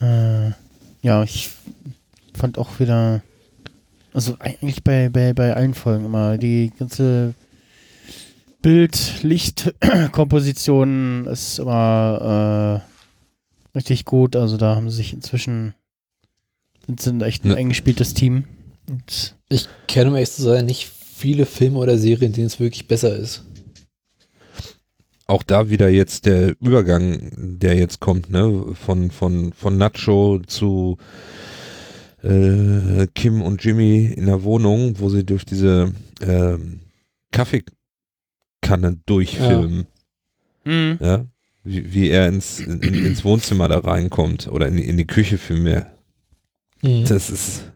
Äh, 0.00 0.50
ja, 1.02 1.22
ich 1.22 1.50
fand 2.34 2.58
auch 2.58 2.80
wieder, 2.80 3.22
also 4.12 4.36
eigentlich 4.38 4.82
bei, 4.82 5.08
bei, 5.08 5.32
bei 5.32 5.54
allen 5.54 5.74
Folgen 5.74 6.04
immer, 6.06 6.38
die 6.38 6.72
ganze 6.78 7.34
Bild, 8.62 9.22
Licht, 9.22 9.74
Komposition 10.12 11.26
ist 11.30 11.58
immer 11.58 12.82
äh, 13.74 13.76
richtig 13.78 14.04
gut. 14.04 14.36
Also 14.36 14.56
da 14.56 14.76
haben 14.76 14.90
sie 14.90 14.96
sich 14.96 15.12
inzwischen, 15.12 15.74
sind, 16.86 17.00
sind 17.00 17.22
echt 17.22 17.44
ein 17.44 17.50
Ja. 17.52 17.56
eingespieltes 17.56 18.14
Team. 18.14 18.44
Und 18.88 19.34
Ich 19.48 19.68
kenne, 19.86 20.10
um 20.10 20.16
ehrlich 20.16 20.32
zu 20.32 20.42
sein, 20.42 20.66
nicht 20.66 20.86
viele 20.88 21.46
Filme 21.46 21.78
oder 21.78 21.96
Serien, 21.98 22.28
in 22.28 22.32
denen 22.32 22.46
es 22.48 22.60
wirklich 22.60 22.86
besser 22.88 23.14
ist. 23.16 23.44
Auch 25.30 25.44
da 25.44 25.70
wieder 25.70 25.88
jetzt 25.88 26.26
der 26.26 26.56
Übergang, 26.60 27.30
der 27.36 27.76
jetzt 27.76 28.00
kommt, 28.00 28.30
ne, 28.30 28.74
von, 28.74 29.12
von, 29.12 29.52
von 29.52 29.78
Nacho 29.78 30.40
zu 30.44 30.98
äh, 32.22 33.06
Kim 33.14 33.40
und 33.40 33.62
Jimmy 33.64 34.06
in 34.06 34.26
der 34.26 34.42
Wohnung, 34.42 34.98
wo 34.98 35.08
sie 35.08 35.24
durch 35.24 35.44
diese 35.44 35.92
ähm, 36.20 36.80
Kaffeekanne 37.30 38.98
durchfilmen. 39.06 39.86
Mhm. 40.64 40.98
Ja. 41.00 41.24
Wie, 41.62 41.92
wie 41.94 42.08
er 42.08 42.26
ins, 42.26 42.58
in, 42.58 42.80
ins 42.82 43.24
Wohnzimmer 43.24 43.68
da 43.68 43.78
reinkommt 43.78 44.48
oder 44.48 44.66
in, 44.66 44.76
die- 44.78 44.88
in 44.88 44.96
die 44.96 45.06
Küche 45.06 45.38
vielmehr. 45.38 45.94
Mhm. 46.82 47.04
Das 47.06 47.30
ist 47.30 47.70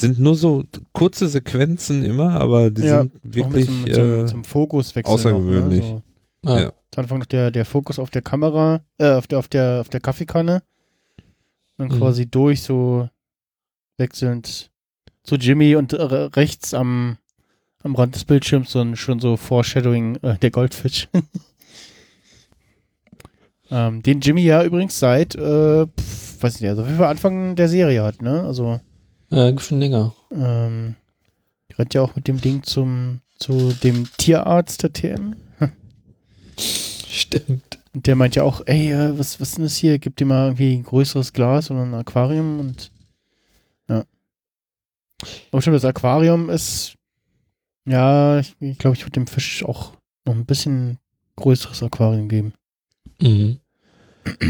sind 0.00 0.18
nur 0.18 0.34
so 0.34 0.64
kurze 0.92 1.28
Sequenzen 1.28 2.04
immer, 2.04 2.40
aber 2.40 2.70
die 2.70 2.82
Ja, 2.82 3.02
sind 3.02 3.12
wirklich 3.22 3.66
zum, 3.66 3.86
zum, 3.92 4.20
äh, 4.20 4.26
zum 4.26 4.44
Fokuswechsel. 4.44 5.12
außergewöhnlich. 5.14 5.80
Noch, 5.84 5.94
ne? 5.94 6.02
so. 6.44 6.50
Ah, 6.50 6.60
ja. 6.60 6.72
Zu 6.90 7.00
Anfang 7.00 7.18
noch 7.18 7.26
der, 7.26 7.50
der 7.50 7.64
Fokus 7.64 7.98
auf 7.98 8.10
der 8.10 8.22
Kamera, 8.22 8.80
äh, 8.98 9.10
auf 9.12 9.26
der, 9.26 9.38
auf 9.38 9.48
der, 9.48 9.80
auf 9.80 9.88
der 9.88 10.00
Kaffeekanne. 10.00 10.62
Dann 11.76 11.88
Mhm. 11.88 11.92
quasi 11.98 12.26
durch, 12.26 12.62
so 12.62 13.08
wechselnd 13.98 14.70
zu 15.22 15.34
Jimmy 15.36 15.76
und 15.76 15.92
äh, 15.92 16.02
rechts 16.02 16.72
am, 16.74 17.18
am 17.82 17.94
Rand 17.94 18.14
des 18.14 18.24
Bildschirms 18.24 18.72
so 18.72 18.80
ein, 18.80 18.96
schon 18.96 19.20
so 19.20 19.36
Foreshadowing 19.36 20.16
äh, 20.22 20.38
der 20.38 20.50
Goldfisch. 20.50 21.08
ähm, 23.70 24.02
den 24.02 24.20
Jimmy 24.20 24.42
ja 24.42 24.62
übrigens 24.64 24.98
seit, 24.98 25.34
äh, 25.34 25.86
pf, 25.86 26.42
weiß 26.42 26.60
nicht, 26.60 26.70
also 26.70 26.86
wie 26.88 26.98
wir 26.98 27.08
Anfang 27.08 27.56
der 27.56 27.68
Serie 27.68 28.02
hat, 28.02 28.22
ne? 28.22 28.42
Also, 28.44 28.80
Äh, 29.30 29.58
schon 29.58 29.80
länger. 29.80 30.14
ähm, 30.30 30.96
die 31.68 31.74
rennt 31.74 31.94
ja 31.94 32.02
auch 32.02 32.16
mit 32.16 32.28
dem 32.28 32.40
Ding 32.40 32.62
zum, 32.62 33.20
zu 33.38 33.72
dem 33.72 34.08
Tierarzt 34.16 34.82
der 34.82 34.92
TM. 34.92 35.36
Stimmt. 36.58 37.78
Und 37.94 38.06
der 38.06 38.16
meint 38.16 38.36
ja 38.36 38.42
auch, 38.42 38.62
ey, 38.66 38.92
äh, 38.92 39.18
was, 39.18 39.40
was 39.40 39.50
ist 39.50 39.58
denn 39.58 39.64
das 39.64 39.76
hier? 39.76 39.98
Gib 39.98 40.16
dir 40.16 40.24
mal 40.24 40.46
irgendwie 40.46 40.76
ein 40.76 40.84
größeres 40.84 41.32
Glas 41.32 41.70
oder 41.70 41.82
ein 41.82 41.94
Aquarium 41.94 42.60
und 42.60 42.90
ja. 43.88 44.04
Aber 45.50 45.62
schon 45.62 45.72
das 45.72 45.84
Aquarium 45.84 46.48
ist, 46.48 46.94
ja, 47.86 48.38
ich 48.38 48.56
glaube, 48.58 48.70
ich, 48.72 48.78
glaub, 48.78 48.94
ich 48.94 49.02
würde 49.02 49.12
dem 49.12 49.26
Fisch 49.26 49.64
auch 49.64 49.92
noch 50.24 50.34
ein 50.34 50.46
bisschen 50.46 50.98
größeres 51.36 51.82
Aquarium 51.82 52.28
geben. 52.28 52.52
Mhm. 53.20 53.60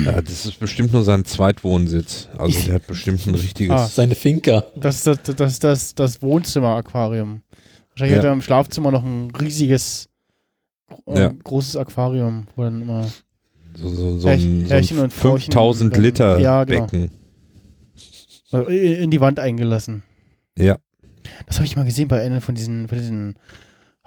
Ja, 0.05 0.20
das 0.20 0.47
ist 0.47 0.59
bestimmt 0.61 0.93
nur 0.93 1.05
sein 1.05 1.24
Zweitwohnsitz. 1.24 2.29
Also 2.39 2.61
der 2.66 2.74
hat 2.76 2.87
bestimmt 2.87 3.26
ein 3.26 3.35
richtiges. 3.35 3.74
Ah. 3.74 3.87
Seine 3.87 4.14
Finca. 4.14 4.64
Das 4.76 4.97
ist 4.97 5.07
das, 5.07 5.18
das, 5.37 5.59
das, 5.59 5.95
das, 5.95 6.22
Wohnzimmer-Aquarium. 6.22 7.43
Wahrscheinlich 7.91 8.12
Ja. 8.12 8.18
hat 8.18 8.24
er 8.26 8.33
im 8.33 8.43
Schlafzimmer 8.43 8.91
noch 8.91 9.05
ein 9.05 9.31
riesiges, 9.41 10.09
äh, 11.07 11.20
Ja. 11.20 11.33
großes 11.45 11.76
Aquarium, 11.76 12.47
wo 12.57 12.62
dann 12.64 12.83
immer 12.83 13.07
So, 13.74 13.89
so, 13.89 14.18
so 14.18 14.29
Herrchen- 14.29 14.62
ein, 14.62 14.66
so 14.66 14.70
Herrchen 14.74 14.99
ein 14.99 15.05
und 15.05 15.12
Frauchen 15.12 15.41
5000 15.41 15.95
dann- 15.95 16.03
Liter 16.03 16.39
ja, 16.39 16.64
genau. 16.64 16.87
Becken. 16.87 17.11
äh, 18.53 19.03
in 19.03 19.11
die 19.11 19.20
Wand 19.20 19.39
eingelassen. 19.41 20.03
Ja. 20.57 20.79
Das 21.47 21.57
habe 21.57 21.66
ich 21.66 21.76
mal 21.76 21.85
gesehen 21.85 22.09
bei 22.09 22.20
einer 22.22 22.41
von 22.41 22.55
diesen, 22.55 22.89
von 22.89 22.97
diesen 22.99 23.35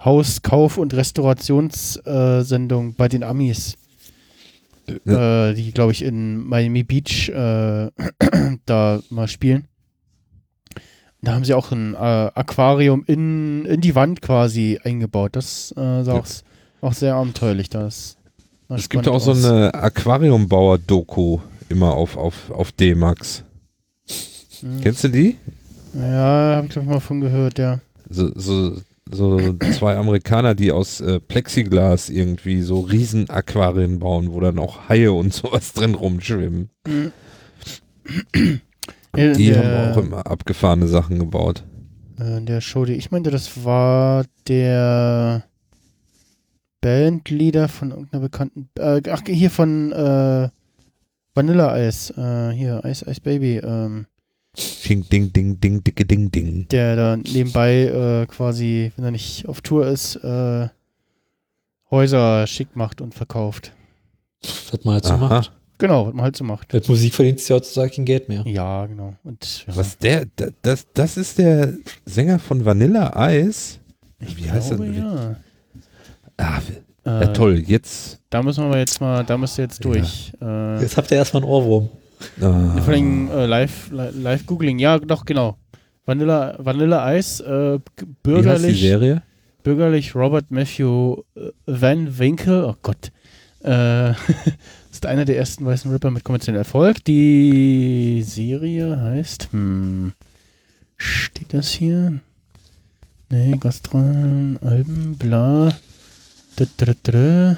Haus-, 0.04 0.42
Kauf- 0.42 0.78
und 0.78 0.92
Restaurationssendungen 0.94 2.94
bei 2.94 3.06
den 3.08 3.22
Amis. 3.22 3.76
Äh, 5.06 5.54
die, 5.54 5.72
glaube 5.72 5.92
ich, 5.92 6.02
in 6.02 6.36
Miami 6.46 6.82
Beach 6.84 7.28
äh, 7.30 7.90
da 8.66 9.00
mal 9.10 9.28
spielen. 9.28 9.64
Da 11.22 11.34
haben 11.34 11.44
sie 11.44 11.54
auch 11.54 11.70
ein 11.70 11.94
äh, 11.94 11.98
Aquarium 11.98 13.04
in, 13.06 13.64
in 13.66 13.80
die 13.80 13.94
Wand 13.94 14.22
quasi 14.22 14.80
eingebaut. 14.82 15.36
Das 15.36 15.70
äh, 15.76 16.02
sah 16.02 16.14
Ja. 16.14 16.20
auch, 16.20 16.26
auch 16.80 16.92
sehr 16.92 17.14
abenteuerlich. 17.14 17.68
Das 17.70 18.16
Es 18.68 18.88
gibt 18.88 19.06
auch 19.06 19.20
so 19.20 19.30
aus. 19.30 19.44
eine 19.44 19.72
Aquariumbauer-Doku 19.74 21.38
immer 21.68 21.94
auf, 21.94 22.16
auf, 22.16 22.50
auf 22.50 22.72
D-Max. 22.72 23.44
Hm. 24.60 24.80
Kennst 24.82 25.04
du 25.04 25.08
die? 25.08 25.36
Ja, 25.94 26.56
habe 26.56 26.66
ich 26.66 26.72
glaube 26.72 26.86
ich 26.86 26.92
mal 26.94 27.00
von 27.00 27.20
gehört, 27.20 27.58
ja. 27.58 27.80
So, 28.08 28.30
so, 28.34 28.76
so 29.10 29.52
zwei 29.74 29.96
Amerikaner, 29.96 30.54
die 30.54 30.72
aus 30.72 31.00
äh, 31.00 31.20
Plexiglas 31.20 32.08
irgendwie 32.08 32.62
so 32.62 32.80
riesen 32.80 33.28
Aquarien 33.30 33.98
bauen, 33.98 34.32
wo 34.32 34.40
dann 34.40 34.58
auch 34.58 34.88
Haie 34.88 35.12
und 35.12 35.32
sowas 35.34 35.72
drin 35.74 35.94
rumschwimmen. 35.94 36.70
Ja, 39.16 39.32
Die 39.34 39.50
der- 39.50 39.58
haben 39.86 39.92
auch 39.92 40.02
immer 40.02 40.26
abgefahrene 40.26 40.88
Sachen 40.88 41.18
gebaut. 41.18 41.64
Äh, 42.18 42.38
in 42.38 42.46
der 42.46 42.60
Show, 42.60 42.84
die 42.84 42.94
ich 42.94 43.10
meinte, 43.10 43.30
das 43.30 43.64
war 43.64 44.24
der 44.48 45.44
Bandleader 46.80 47.68
von 47.68 47.90
irgendeiner 47.90 48.22
bekannten, 48.22 48.68
äh, 48.78 49.00
ach, 49.10 49.22
hier 49.26 49.50
von 49.50 49.92
äh, 49.92 50.48
Vanilla 51.34 51.78
Ice, 51.86 52.12
äh, 52.16 52.54
hier, 52.54 52.82
Ice 52.84 53.04
Ice 53.08 53.20
Baby, 53.20 53.58
ähm, 53.58 54.06
Ding, 54.56 55.08
ding, 55.08 55.32
ding, 55.32 55.58
ding, 55.60 55.82
dicke, 55.82 56.04
ding, 56.04 56.30
ding. 56.30 56.68
der 56.68 56.94
da 56.96 57.16
nebenbei 57.16 57.84
äh, 57.84 58.26
quasi, 58.26 58.92
wenn 58.96 59.04
er 59.06 59.10
nicht 59.10 59.48
auf 59.48 59.62
Tour 59.62 59.86
ist, 59.86 60.16
äh, 60.16 60.68
Häuser 61.90 62.46
schick 62.46 62.74
macht 62.76 63.00
und 63.00 63.14
verkauft. 63.14 63.72
Was 64.70 64.84
man 64.84 64.94
halt 64.94 65.04
so 65.04 65.12
Aha. 65.14 65.28
macht. 65.28 65.52
Genau, 65.78 66.06
was 66.06 66.14
man 66.14 66.24
halt 66.24 66.36
so 66.36 66.44
macht. 66.44 66.72
Mit 66.72 66.88
Musik 66.88 67.14
verdient 67.14 67.38
es 67.40 67.48
ja 67.48 67.56
heutzutage 67.56 67.94
kein 67.96 68.04
Geld 68.04 68.28
mehr. 68.28 68.42
Ja, 68.46 68.86
genau. 68.86 69.14
Und 69.24 69.64
ja, 69.66 69.76
Was 69.76 69.96
der, 69.98 70.26
da- 70.36 70.48
das, 70.62 70.86
das 70.92 71.16
ist 71.16 71.38
der 71.38 71.72
Sänger 72.04 72.38
von 72.38 72.64
Vanilla 72.64 73.12
Ice. 73.30 73.78
Wie 74.18 74.50
heißt 74.50 74.68
glaube, 74.70 74.86
das? 74.88 74.96
Ja. 74.96 75.36
Ah, 76.36 76.60
ja, 77.04 77.20
Äh, 77.22 77.32
toll, 77.32 77.58
jetzt. 77.66 78.20
Da 78.30 78.42
müssen 78.42 78.70
wir 78.70 78.78
jetzt 78.78 79.00
mal, 79.00 79.24
da 79.24 79.36
müsst 79.38 79.58
ihr 79.58 79.64
jetzt 79.64 79.84
durch. 79.84 80.32
Äh, 80.40 80.80
Jetzt 80.80 80.96
habt 80.96 81.10
ihr 81.10 81.16
erstmal 81.16 81.42
einen 81.42 81.50
Ohrwurm. 81.50 81.88
Ah, 82.40 82.80
Vor 82.80 82.92
allem 82.94 83.30
äh, 83.30 83.46
live, 83.46 83.90
li- 83.90 84.10
live 84.22 84.46
googling. 84.46 84.78
Ja, 84.78 84.98
doch, 84.98 85.24
genau. 85.24 85.56
Vanilla, 86.04 86.56
Vanilla 86.58 87.14
Ice, 87.16 87.42
äh, 87.44 87.78
g- 87.96 88.06
wie 88.06 88.06
heißt 88.06 88.06
die 88.06 88.06
bürgerlich, 88.22 88.80
Serie? 88.80 89.22
bürgerlich 89.62 90.14
Robert 90.14 90.50
Matthew 90.50 91.22
äh, 91.36 91.50
Van 91.66 92.18
Winkle, 92.18 92.66
oh 92.66 92.74
Gott, 92.82 93.12
äh, 93.62 94.10
ist 94.90 95.06
einer 95.06 95.24
der 95.24 95.36
ersten 95.38 95.64
weißen 95.64 95.90
Rapper 95.92 96.10
mit 96.10 96.24
kommerziellem 96.24 96.58
Erfolg. 96.58 97.04
Die 97.04 98.22
Serie 98.26 99.00
heißt, 99.00 99.48
hm, 99.52 100.12
steht 100.96 101.54
das 101.54 101.68
hier? 101.70 102.20
Nee, 103.30 103.56
Gastralen, 103.58 104.58
Alben, 104.62 105.16
bla. 105.16 105.72
Da. 106.56 107.56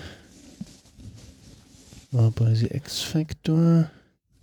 War 2.13 2.31
bei 2.31 2.55
The 2.55 2.67
X 2.67 3.01
Factor. 3.01 3.91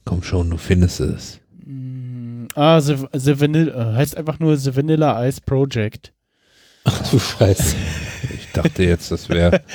Komm 0.06 0.24
schon, 0.24 0.49
du 0.49 0.58
findest 0.58 0.99
es. 0.99 1.39
Mm, 1.66 2.47
Ah, 2.56 2.82
The, 2.82 2.97
The 3.14 3.39
Vanilla, 3.39 3.93
heißt 3.93 4.18
einfach 4.18 4.39
nur 4.39 4.58
The 4.58 4.76
Vanilla 4.76 5.26
Ice 5.28 5.41
Project. 5.45 6.12
Ach 6.84 7.10
du 7.12 7.20
Scheiße. 7.20 7.76
Ich 8.34 8.52
dachte 8.54 8.84
jetzt, 8.84 9.12
das 9.12 9.30
wäre. 9.30 9.62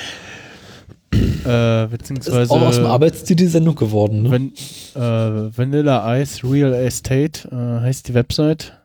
Äh, 1.12 1.86
beziehungsweise 1.86 2.42
ist 2.42 2.50
auch 2.50 2.60
aus 2.60 2.76
dem 2.76 2.84
Arbeitsstil 2.84 3.36
die 3.36 3.46
Sendung 3.46 3.76
geworden, 3.76 4.24
ne? 4.24 4.30
Van, 4.30 4.52
äh, 4.94 5.56
Vanilla 5.56 6.18
Ice 6.20 6.42
Real 6.42 6.74
Estate 6.74 7.48
äh, 7.48 7.80
heißt 7.80 8.08
die 8.08 8.14
Website. 8.14 8.76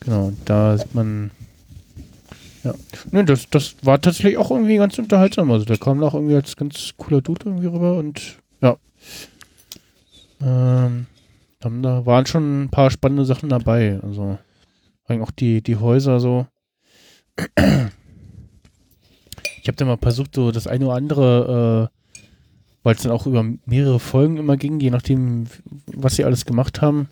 Genau, 0.00 0.32
da 0.46 0.78
sieht 0.78 0.94
man 0.94 1.30
ja. 2.66 2.74
Ne, 3.12 3.24
das, 3.24 3.48
das 3.50 3.76
war 3.82 4.00
tatsächlich 4.00 4.36
auch 4.36 4.50
irgendwie 4.50 4.76
ganz 4.76 4.98
unterhaltsam. 4.98 5.50
Also 5.52 5.64
der 5.64 5.78
kam 5.78 6.02
auch 6.02 6.14
irgendwie 6.14 6.34
als 6.34 6.56
ganz 6.56 6.94
cooler 6.96 7.20
Dude 7.20 7.46
irgendwie 7.46 7.66
rüber 7.66 7.96
und. 7.96 8.38
Ähm, 10.40 11.06
dann, 11.60 11.82
da 11.82 12.06
waren 12.06 12.26
schon 12.26 12.64
ein 12.64 12.68
paar 12.68 12.90
spannende 12.90 13.24
Sachen 13.24 13.48
dabei. 13.48 13.98
Also 14.02 14.38
vor 15.04 15.10
allem 15.10 15.22
auch 15.22 15.30
die, 15.30 15.62
die 15.62 15.76
Häuser 15.76 16.20
so. 16.20 16.46
Ich 19.60 19.68
habe 19.68 19.76
da 19.76 19.84
mal 19.84 19.98
versucht, 19.98 20.34
so 20.34 20.52
das 20.52 20.66
eine 20.66 20.86
oder 20.86 20.94
andere, 20.94 21.90
äh, 21.90 22.22
weil 22.82 22.94
es 22.94 23.02
dann 23.02 23.12
auch 23.12 23.26
über 23.26 23.44
mehrere 23.64 23.98
Folgen 23.98 24.36
immer 24.36 24.56
ging, 24.56 24.80
je 24.80 24.90
nachdem, 24.90 25.46
was 25.86 26.16
sie 26.16 26.24
alles 26.24 26.46
gemacht 26.46 26.80
haben, 26.82 27.08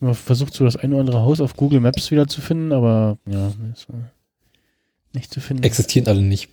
immer 0.00 0.14
versucht, 0.14 0.54
so 0.54 0.64
das 0.64 0.76
eine 0.76 0.94
oder 0.94 1.00
andere 1.00 1.20
Haus 1.20 1.40
auf 1.40 1.54
Google 1.54 1.80
Maps 1.80 2.10
wieder 2.10 2.26
zu 2.26 2.40
finden, 2.40 2.72
aber 2.72 3.18
ja, 3.26 3.48
äh, 3.48 3.52
nicht 5.12 5.32
zu 5.32 5.40
finden. 5.40 5.62
Existieren 5.64 6.08
alle 6.08 6.22
nicht. 6.22 6.48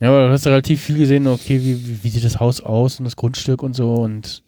Ja, 0.00 0.08
aber 0.08 0.28
du 0.28 0.32
hast 0.32 0.46
relativ 0.46 0.80
viel 0.82 0.96
gesehen, 0.96 1.26
okay, 1.26 1.60
wie, 1.60 1.86
wie, 1.86 2.04
wie 2.04 2.08
sieht 2.08 2.24
das 2.24 2.40
Haus 2.40 2.60
aus 2.62 2.98
und 2.98 3.04
das 3.04 3.16
Grundstück 3.16 3.62
und 3.62 3.74
so 3.74 3.94
und 3.96 4.42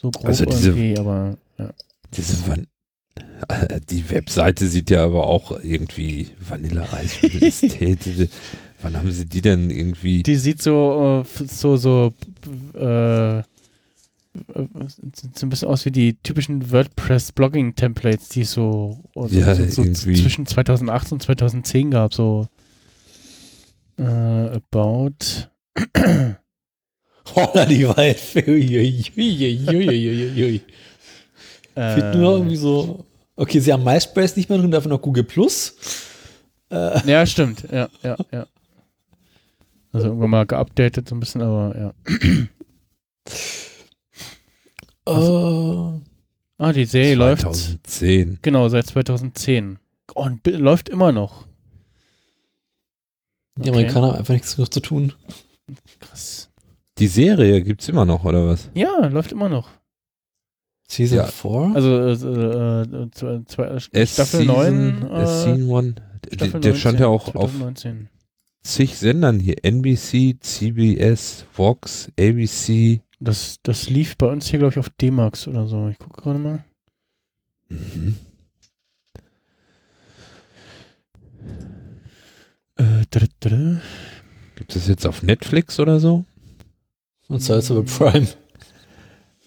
so 0.00 0.10
grob 0.10 0.26
Also 0.26 0.44
diese- 0.44 0.70
irgendwie, 0.70 0.98
aber 0.98 1.36
ja. 1.58 1.70
Diese 2.14 2.46
Van 2.46 2.66
die 3.90 4.08
Webseite 4.10 4.66
sieht 4.66 4.90
ja 4.90 5.04
aber 5.04 5.26
auch 5.26 5.52
irgendwie 5.62 6.28
Vanilleeis. 6.40 7.16
Wann 8.82 8.96
haben 8.96 9.10
sie 9.12 9.26
die 9.26 9.42
denn 9.42 9.68
irgendwie? 9.70 10.22
Die 10.22 10.36
sieht 10.36 10.62
so, 10.62 11.24
äh, 11.24 11.44
so, 11.46 11.76
so, 11.76 12.14
äh, 12.74 13.42
sieht 15.12 15.38
so 15.38 15.46
ein 15.46 15.50
bisschen 15.50 15.68
aus 15.68 15.84
wie 15.84 15.90
die 15.90 16.14
typischen 16.22 16.70
WordPress-Blogging-Templates, 16.70 18.28
die 18.30 18.42
es 18.42 18.52
so, 18.52 18.98
so, 19.14 19.26
Ja, 19.26 19.54
so 19.54 19.82
irgendwie. 19.82 20.14
zwischen 20.14 20.46
2008 20.46 21.12
und 21.12 21.22
2010 21.22 21.90
gab, 21.90 22.14
so 22.14 22.46
äh, 23.98 24.02
about. 24.02 25.50
Holla 27.34 27.64
die 27.66 27.86
Waldfee. 27.86 29.02
Fehlt 31.74 32.14
nur 32.14 32.22
noch 32.22 32.32
Äh, 32.32 32.36
irgendwie 32.38 32.56
so. 32.56 33.04
Okay, 33.36 33.60
sie 33.60 33.72
haben 33.72 33.84
MySpace 33.84 34.36
nicht 34.36 34.48
mehr 34.48 34.58
drin, 34.58 34.70
dafür 34.70 34.90
noch 34.90 35.00
Google 35.02 35.24
Plus. 35.24 35.74
ja, 36.70 37.26
stimmt, 37.26 37.64
ja, 37.70 37.88
ja, 38.02 38.16
ja. 38.32 38.46
Also 39.92 40.08
irgendwann 40.08 40.30
mal 40.30 40.46
geupdatet 40.46 41.08
so 41.08 41.14
ein 41.16 41.20
bisschen, 41.20 41.42
aber 41.42 41.74
ja. 41.76 41.92
Äh, 45.06 46.00
Ah, 46.58 46.72
die 46.74 46.84
Serie 46.84 47.14
läuft, 47.14 47.40
2010. 47.42 48.38
genau, 48.42 48.68
seit 48.68 48.86
2010. 48.86 49.78
Oh, 50.14 50.24
und 50.24 50.46
läuft 50.46 50.90
immer 50.90 51.10
noch. 51.10 51.46
Die 53.56 53.70
Amerikaner 53.70 54.08
haben 54.08 54.16
einfach 54.18 54.34
nichts 54.34 54.56
genug 54.56 54.70
zu 54.72 54.80
tun. 54.80 55.14
Krass. 56.00 56.49
Die 57.00 57.06
Serie 57.06 57.62
gibt's 57.62 57.88
immer 57.88 58.04
noch, 58.04 58.24
oder 58.24 58.46
was? 58.46 58.70
Ja, 58.74 59.06
läuft 59.06 59.32
immer 59.32 59.48
noch. 59.48 59.70
Season 60.86 61.18
Ja. 61.18 61.24
4? 61.24 61.72
Also 61.74 61.98
äh, 61.98 62.82
äh, 62.82 63.10
zwei, 63.12 63.40
zwei, 63.46 63.64
S 63.92 64.12
Staffel 64.12 64.40
Season, 64.40 65.00
9. 65.00 65.10
S 65.10 65.44
Season. 65.44 65.94
Der, 65.94 66.34
Staffel 66.34 66.60
der 66.60 66.74
stand 66.74 66.98
19, 66.98 67.00
ja 67.00 67.06
auch 67.06 67.34
auf 67.34 67.50
2019. 67.52 68.08
zig 68.62 68.96
Sendern 68.98 69.40
hier. 69.40 69.64
NBC, 69.64 70.36
CBS, 70.40 71.46
Vox, 71.54 72.10
ABC. 72.18 73.00
Das, 73.18 73.58
das 73.62 73.88
lief 73.88 74.18
bei 74.18 74.26
uns 74.26 74.48
hier, 74.48 74.58
glaube 74.58 74.72
ich, 74.72 74.78
auf 74.78 74.90
D-Max 74.90 75.48
oder 75.48 75.66
so. 75.66 75.88
Ich 75.88 75.98
gucke 75.98 76.20
gerade 76.20 76.38
mal. 76.38 76.64
Mhm. 77.68 78.16
Äh. 82.76 83.04
Gibt 84.56 84.76
es 84.76 84.88
jetzt 84.88 85.06
auf 85.06 85.22
Netflix 85.22 85.78
oder 85.80 86.00
so? 86.00 86.24
Und 87.30 87.40
zwar 87.40 87.58
ist 87.58 87.70
aber 87.70 87.84
Prime. 87.84 88.26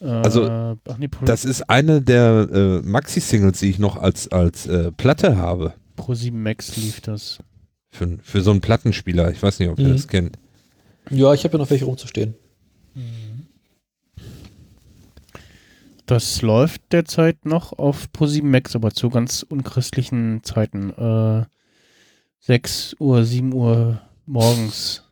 Äh, 0.01 0.05
Also, 0.05 0.45
ach 0.45 0.97
nee, 0.97 1.09
Das 1.25 1.45
ist 1.45 1.69
eine 1.69 2.01
der 2.01 2.47
äh, 2.51 2.81
Maxi-Singles, 2.81 3.59
die 3.59 3.69
ich 3.69 3.79
noch 3.79 3.97
als, 3.97 4.31
als 4.31 4.65
äh, 4.67 4.91
Platte 4.91 5.37
habe. 5.37 5.73
Pro 5.95 6.13
7 6.13 6.41
Max 6.41 6.75
lief 6.77 7.01
das. 7.01 7.39
Für, 7.91 8.17
für 8.23 8.41
so 8.41 8.51
einen 8.51 8.61
Plattenspieler. 8.61 9.31
Ich 9.31 9.43
weiß 9.43 9.59
nicht, 9.59 9.69
ob 9.69 9.77
ihr 9.79 9.87
Mhm. 9.89 9.93
das 9.93 10.07
kennt. 10.07 10.39
Ja, 11.09 11.33
ich 11.33 11.43
habe 11.43 11.53
ja 11.53 11.59
noch 11.59 11.69
welche 11.69 11.85
rumzustehen. 11.85 12.33
Das 16.05 16.41
läuft 16.41 16.81
derzeit 16.91 17.45
noch 17.45 17.73
auf 17.73 18.11
Pro 18.11 18.25
7 18.25 18.49
Max, 18.49 18.75
aber 18.75 18.91
zu 18.91 19.09
ganz 19.09 19.43
unchristlichen 19.43 20.43
Zeiten. 20.43 20.89
Äh, 20.91 21.45
6 22.39 22.95
Uhr, 22.99 23.23
7 23.23 23.53
Uhr 23.53 24.01
morgens. 24.25 25.03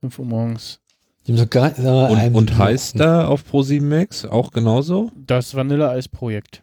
5 0.00 0.18
Uhr 0.18 0.26
morgens. 0.26 0.80
Die 1.26 1.32
haben 1.32 1.38
so 1.38 1.46
gar, 1.46 1.70
sag 1.74 1.84
mal, 1.84 2.10
Und, 2.10 2.34
und 2.34 2.58
heißt 2.58 2.98
da 2.98 3.26
auf 3.26 3.44
Pro7 3.50 3.82
Max 3.82 4.24
auch 4.24 4.50
genauso? 4.50 5.12
Das 5.26 5.54
Vanille-Eis-Projekt. 5.54 6.62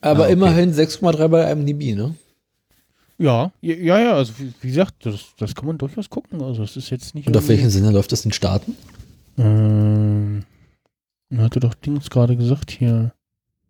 Aber 0.00 0.20
Ah, 0.20 0.24
okay. 0.24 0.32
immerhin 0.34 0.72
6,3 0.72 1.28
bei 1.28 1.50
IMDb, 1.50 1.96
ne? 1.96 2.14
Ja, 3.18 3.50
ja, 3.62 3.98
ja, 3.98 4.12
also 4.14 4.34
wie, 4.60 4.68
gesagt, 4.68 5.06
das, 5.06 5.20
das 5.38 5.54
kann 5.54 5.66
man 5.66 5.78
durchaus 5.78 6.10
gucken. 6.10 6.42
Also 6.42 6.62
es 6.62 6.76
ist 6.76 6.90
jetzt 6.90 7.14
nicht. 7.14 7.26
Und 7.26 7.36
auf 7.36 7.48
welchen 7.48 7.70
Sender 7.70 7.90
läuft 7.90 8.12
das 8.12 8.24
in 8.24 8.32
Staaten? 8.32 8.76
Ähm, 9.38 10.44
hatte 11.36 11.60
doch 11.60 11.74
Dings 11.74 12.10
gerade 12.10 12.36
gesagt 12.36 12.70
hier. 12.70 13.12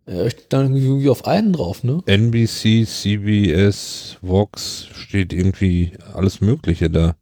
Ja, 0.08 0.28
steht 0.30 0.52
dann 0.52 0.74
irgendwie 0.76 1.08
auf 1.08 1.26
einen 1.26 1.52
drauf, 1.52 1.84
ne? 1.84 2.02
NBC, 2.06 2.86
CBS, 2.86 4.18
Vox, 4.20 4.88
steht 4.94 5.32
irgendwie 5.32 5.92
alles 6.14 6.40
Mögliche 6.40 6.90
da. 6.90 7.14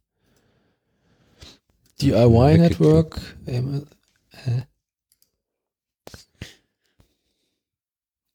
DIY. 2.01 2.57
Network. 2.57 3.19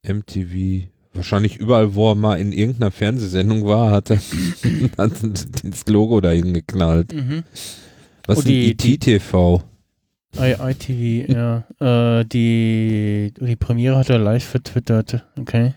MTV. 0.03 0.87
Wahrscheinlich 1.13 1.57
überall, 1.57 1.93
wo 1.93 2.11
er 2.11 2.15
mal 2.15 2.39
in 2.39 2.53
irgendeiner 2.53 2.91
Fernsehsendung 2.91 3.65
war, 3.65 3.91
hat 3.91 4.09
er, 4.09 4.17
hat 4.97 5.11
das 5.63 5.85
Logo 5.87 6.21
dahin 6.21 6.53
geknallt. 6.53 7.13
Mhm. 7.13 7.43
Was 8.25 8.37
Oh, 8.37 8.39
ist 8.41 8.47
die- 8.47 8.71
ein 8.71 8.77
ITTV? 8.93 9.63
I 10.37 10.55
ITV, 10.57 11.29
ja. 11.29 12.19
Äh, 12.19 12.25
die, 12.25 13.33
die 13.37 13.55
Premiere 13.57 13.97
hat 13.97 14.09
er 14.09 14.19
live 14.19 14.45
vertwittert. 14.45 15.25
Okay. 15.37 15.73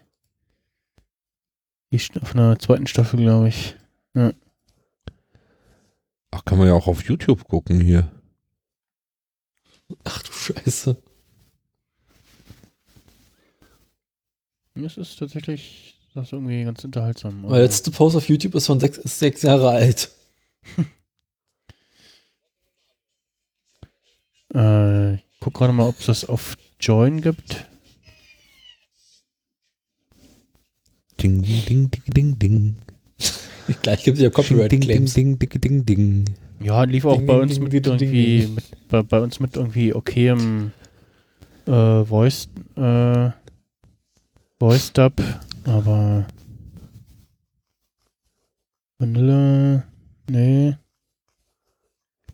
Die 1.91 2.01
auf 2.21 2.35
einer 2.35 2.57
zweiten 2.61 2.87
Staffel, 2.87 3.19
glaube 3.21 3.49
ich. 3.49 3.75
Ach, 6.35 6.45
kann 6.45 6.59
man 6.59 6.67
ja 6.67 6.75
auch 6.75 6.89
auf 6.89 7.05
YouTube 7.05 7.47
gucken 7.47 7.81
hier. 7.81 8.11
ach 10.03 10.21
du 10.23 10.33
Scheiße. 10.33 10.97
Das 14.75 14.97
ist 14.97 15.17
tatsächlich 15.17 15.97
das 16.13 16.27
ist 16.27 16.33
irgendwie 16.33 16.65
ganz 16.65 16.83
unterhaltsam. 16.85 17.43
Mein 17.43 17.61
letzte 17.61 17.93
Post 17.93 18.17
auf 18.17 18.29
YouTube 18.29 18.57
ist 18.57 18.67
von 18.67 18.81
sechs, 18.81 18.99
ist 18.99 19.19
sechs 19.19 19.43
Jahre 19.43 19.71
alt. 19.71 20.11
Äh, 24.57 25.15
ich 25.15 25.23
guck 25.41 25.55
gerade 25.55 25.73
mal, 25.73 25.89
ob 25.89 25.99
es 25.99 26.07
das 26.07 26.25
auf 26.25 26.57
Join 26.79 27.21
gibt. 27.23 27.67
Ding, 31.21 31.43
ding, 31.43 31.65
ding, 31.67 31.91
ding, 31.91 32.05
ding, 32.07 32.39
ding. 32.39 32.84
Gleich 33.83 34.05
gibt 34.05 34.19
es 34.19 34.23
ja 34.23 34.31
Ding, 34.31 34.37
ding, 34.37 34.45
Copyright-Claims. 34.45 35.15
ding, 35.15 35.39
ding, 35.39 35.61
ding, 35.61 35.87
ding. 35.87 36.25
Ja, 36.61 36.85
lief 36.85 37.05
auch 37.05 37.19
Ding, 37.19 37.27
bei 37.27 37.41
uns 37.41 37.55
ding, 37.55 37.65
mit 37.65 37.87
irgendwie, 37.87 38.41
ding. 38.41 38.55
mit, 38.55 38.65
bei, 38.89 39.03
bei 39.03 39.21
uns 39.21 39.41
mit 39.41 39.57
irgendwie 39.57 39.95
okayem 39.95 40.73
äh, 41.67 42.05
Voice, 42.05 42.49
äh, 42.77 43.31
Voice 44.59 44.93
Dub, 44.93 45.13
aber 45.65 46.27
Vanilla, 48.99 49.85
nee, 50.31 50.77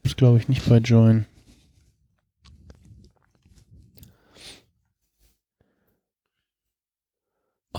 ist 0.02 0.16
glaube 0.16 0.38
ich 0.38 0.48
nicht 0.48 0.68
bei 0.68 0.78
Join. 0.78 1.26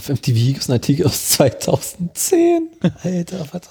Auf 0.01 0.09
MTV 0.09 0.33
gibt 0.33 0.57
es 0.61 0.67
einen 0.67 0.79
Artikel 0.79 1.05
aus 1.05 1.29
2010. 1.29 2.69
Alter, 3.03 3.45
Vater. 3.45 3.69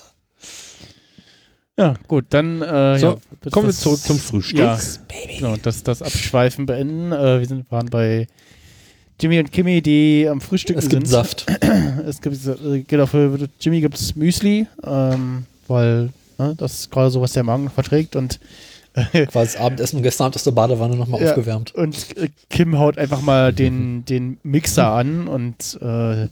Ja, 1.76 1.94
gut, 2.06 2.26
dann 2.30 2.62
äh, 2.62 3.00
So, 3.00 3.18
ja, 3.44 3.50
Kommen 3.50 3.66
wir 3.66 3.74
zurück 3.74 3.98
zum 3.98 4.16
Frühstück. 4.16 4.60
Ja, 4.60 4.78
genau, 5.36 5.56
das, 5.60 5.82
das 5.82 6.02
Abschweifen 6.02 6.66
beenden. 6.66 7.10
Äh, 7.10 7.40
wir 7.40 7.46
sind, 7.46 7.68
waren 7.72 7.86
bei 7.86 8.28
Jimmy 9.18 9.40
und 9.40 9.50
Kimmy, 9.50 9.82
die 9.82 10.28
am 10.30 10.40
Frühstücken 10.40 10.78
Es 10.78 10.88
gibt 10.88 11.08
sind. 11.08 11.08
Saft. 11.08 11.46
Es 12.06 12.20
gibt, 12.20 12.36
äh, 12.46 12.84
genau, 12.86 13.06
für 13.06 13.48
Jimmy 13.58 13.80
gibt 13.80 13.96
es 13.96 14.14
Müsli, 14.14 14.68
ähm, 14.84 15.46
weil 15.66 16.10
ne, 16.38 16.54
das 16.56 16.74
ist 16.74 16.92
gerade 16.92 17.10
so, 17.10 17.20
was 17.20 17.32
der 17.32 17.42
Magen 17.42 17.70
verträgt 17.70 18.14
und, 18.14 18.38
Quasi 19.12 19.28
das 19.32 19.56
Abendessen 19.56 19.96
und 19.98 20.02
gestern 20.02 20.24
Abend 20.26 20.36
aus 20.36 20.44
der 20.44 20.50
Badewanne 20.52 20.96
nochmal 20.96 21.22
Ja. 21.22 21.30
aufgewärmt. 21.30 21.74
und 21.74 22.16
äh, 22.16 22.28
Kim 22.48 22.78
haut 22.78 22.98
einfach 22.98 23.20
mal 23.22 23.52
den, 23.52 24.04
den 24.04 24.38
Mixer 24.42 24.88
an 24.88 25.28
und 25.28 25.78
äh, 25.80 26.28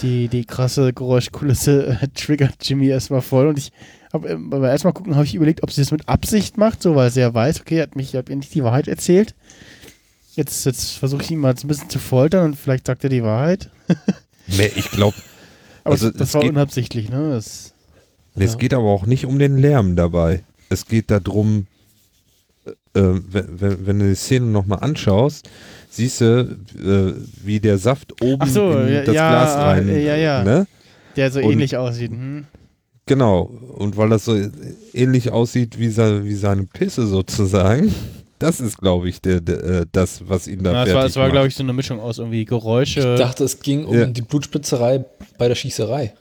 die, 0.00 0.28
die 0.28 0.44
krasse 0.46 0.92
Geräuschkulisse 0.94 1.98
äh, 2.00 2.08
triggert 2.14 2.54
Jimmy 2.62 2.88
erstmal 2.88 3.20
voll 3.20 3.46
und 3.48 3.58
ich 3.58 3.72
habe 4.12 4.28
äh, 4.30 4.36
beim 4.36 4.64
ersten 4.64 4.88
Mal 4.88 4.92
gucken, 4.92 5.14
habe 5.16 5.26
ich 5.26 5.34
überlegt, 5.34 5.62
ob 5.62 5.70
sie 5.70 5.82
das 5.82 5.90
mit 5.90 6.08
Absicht 6.08 6.56
macht, 6.56 6.82
so 6.82 6.94
weil 6.96 7.10
sie 7.10 7.20
ja 7.20 7.32
weiß, 7.34 7.60
okay, 7.60 7.76
er 7.76 7.82
hat 7.84 7.96
mich, 7.96 8.14
hat 8.14 8.28
mir 8.30 8.36
nicht 8.36 8.54
die 8.54 8.64
Wahrheit 8.64 8.88
erzählt. 8.88 9.34
Jetzt, 10.34 10.64
jetzt 10.64 10.92
versuche 10.92 11.22
ich 11.22 11.30
ihn 11.30 11.38
mal 11.40 11.54
ein 11.54 11.68
bisschen 11.68 11.90
zu 11.90 11.98
foltern 11.98 12.46
und 12.46 12.56
vielleicht 12.56 12.86
sagt 12.86 13.04
er 13.04 13.10
die 13.10 13.22
Wahrheit. 13.22 13.70
Nee, 14.48 14.72
ich 14.74 14.90
glaube, 14.90 15.14
Aber 15.84 15.92
Also, 15.92 16.08
das, 16.10 16.18
das 16.18 16.34
war 16.34 16.40
geht- 16.42 16.50
unabsichtlich, 16.50 17.08
ne? 17.10 17.30
Das, 17.30 17.74
es 18.34 18.58
geht 18.58 18.74
aber 18.74 18.86
auch 18.88 19.06
nicht 19.06 19.24
um 19.24 19.38
den 19.38 19.56
Lärm 19.56 19.94
dabei. 19.94 20.42
Es 20.68 20.86
geht 20.86 21.10
darum, 21.12 21.66
äh, 22.94 23.00
wenn, 23.30 23.60
wenn, 23.60 23.86
wenn 23.86 23.98
du 23.98 24.08
die 24.08 24.14
Szene 24.14 24.46
nochmal 24.46 24.78
anschaust, 24.80 25.48
siehst 25.90 26.20
du, 26.20 26.56
äh, 26.78 27.12
wie 27.44 27.60
der 27.60 27.78
Saft 27.78 28.20
oben 28.22 28.40
Ach 28.42 28.48
so, 28.48 28.72
in 28.72 28.92
ja, 28.94 29.02
das 29.04 29.14
ja, 29.14 29.30
Glas 29.30 29.56
rein. 29.56 29.88
ja, 29.88 30.16
ja. 30.16 30.44
Ne? 30.44 30.66
der 31.16 31.30
so 31.30 31.40
Und- 31.40 31.52
ähnlich 31.52 31.76
aussieht. 31.76 32.10
Hm. 32.10 32.44
Genau. 33.06 33.50
Und 33.74 33.96
weil 33.96 34.08
das 34.08 34.24
so 34.24 34.38
ähnlich 34.94 35.30
aussieht 35.30 35.78
wie, 35.78 35.88
se, 35.88 36.24
wie 36.24 36.34
seine 36.34 36.62
Pisse 36.64 37.06
sozusagen, 37.06 37.92
das 38.38 38.60
ist, 38.60 38.78
glaube 38.78 39.08
ich, 39.08 39.20
der, 39.20 39.40
der, 39.40 39.62
äh, 39.64 39.86
das, 39.92 40.22
was 40.26 40.46
ihn 40.46 40.62
da 40.62 40.72
Na, 40.72 40.82
es 40.84 40.88
war, 40.88 40.94
fertig 41.00 41.10
es 41.10 41.16
war 41.16 41.30
glaube 41.30 41.48
ich, 41.48 41.54
so 41.54 41.62
eine 41.64 41.72
Mischung 41.72 42.00
aus 42.00 42.18
irgendwie 42.18 42.44
Geräusche. 42.44 43.00
Ich 43.14 43.18
dachte, 43.18 43.44
es 43.44 43.60
ging 43.60 43.84
um 43.84 43.94
Ja. 43.98 44.06
die 44.06 44.22
Blutspitzerei 44.22 45.04
bei 45.36 45.48
der 45.48 45.54
Schießerei. 45.54 46.14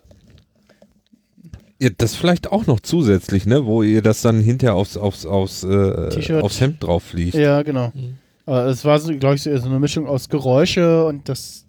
Ja, 1.81 1.89
das 1.97 2.15
vielleicht 2.15 2.51
auch 2.51 2.67
noch 2.67 2.79
zusätzlich, 2.79 3.47
ne, 3.47 3.65
wo 3.65 3.81
ihr 3.81 4.03
das 4.03 4.21
dann 4.21 4.39
hinterher 4.39 4.75
aufs, 4.75 4.97
aufs, 4.97 5.25
aufs, 5.25 5.63
äh, 5.63 6.39
aufs 6.39 6.61
Hemd 6.61 6.83
drauf 6.83 7.01
fliegt. 7.01 7.33
Ja, 7.33 7.63
genau. 7.63 7.91
Mhm. 7.95 8.19
Aber 8.45 8.65
es 8.67 8.85
war, 8.85 8.99
so, 8.99 9.11
glaube 9.17 9.35
ich, 9.35 9.41
so 9.41 9.57
so 9.57 9.65
eine 9.65 9.79
Mischung 9.79 10.07
aus 10.07 10.29
Geräusche 10.29 11.05
und 11.05 11.27
das, 11.27 11.65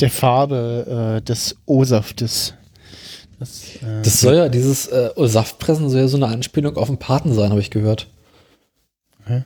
der 0.00 0.08
Farbe 0.08 1.18
äh, 1.18 1.22
des 1.22 1.56
O-Saftes. 1.66 2.54
Das, 3.38 3.76
äh, 3.82 4.02
Das 4.02 4.20
soll 4.20 4.36
ja, 4.36 4.48
dieses 4.48 4.86
äh, 4.86 5.10
Saftpressen 5.16 5.90
soll 5.90 6.00
ja 6.00 6.08
so 6.08 6.16
eine 6.16 6.28
Anspielung 6.28 6.76
auf 6.78 6.88
den 6.88 6.98
Paten 6.98 7.34
sein, 7.34 7.50
habe 7.50 7.60
ich 7.60 7.70
gehört. 7.70 8.08
Hä? 9.26 9.44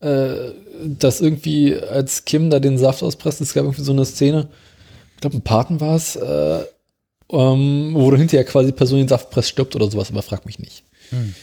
Äh, 0.00 0.52
dass 0.84 1.22
irgendwie, 1.22 1.74
als 1.76 2.26
Kim 2.26 2.50
da 2.50 2.60
den 2.60 2.76
Saft 2.76 3.02
auspresst, 3.02 3.40
es 3.40 3.54
gab 3.54 3.64
irgendwie 3.64 3.82
so 3.82 3.92
eine 3.92 4.04
Szene, 4.04 4.48
ich 5.14 5.20
glaube, 5.22 5.36
ein 5.36 5.42
Paten 5.42 5.80
war 5.80 5.96
es, 5.96 6.16
äh, 6.16 6.64
ähm, 7.32 7.90
wo 7.94 8.10
dann 8.10 8.20
hinterher 8.20 8.44
quasi 8.44 8.66
die 8.66 8.76
Person 8.76 8.98
den 8.98 9.08
Saft 9.08 9.30
presst, 9.30 9.48
stirbt 9.50 9.74
oder 9.74 9.90
sowas, 9.90 10.10
aber 10.10 10.22
frag 10.22 10.46
mich 10.46 10.58
nicht. 10.58 10.84
Hm. 11.10 11.34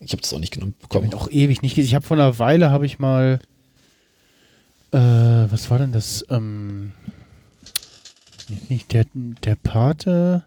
Ich 0.00 0.12
habe 0.12 0.22
das 0.22 0.32
auch 0.32 0.38
nicht 0.38 0.52
genommen 0.52 0.74
Ich 0.78 0.88
bekommen. 0.88 1.06
ihn 1.10 1.14
auch 1.14 1.30
ewig 1.30 1.60
nicht 1.62 1.74
gesehen. 1.74 1.88
Ich 1.88 1.94
habe 1.94 2.06
vor 2.06 2.16
einer 2.16 2.38
Weile 2.38 2.70
habe 2.70 2.86
ich 2.86 2.98
mal 2.98 3.40
äh, 4.92 4.98
was 4.98 5.70
war 5.70 5.78
denn 5.78 5.92
das? 5.92 6.24
Ähm, 6.30 6.92
nicht- 8.68 8.92
der, 8.92 9.04
der 9.14 9.54
Pate, 9.56 10.44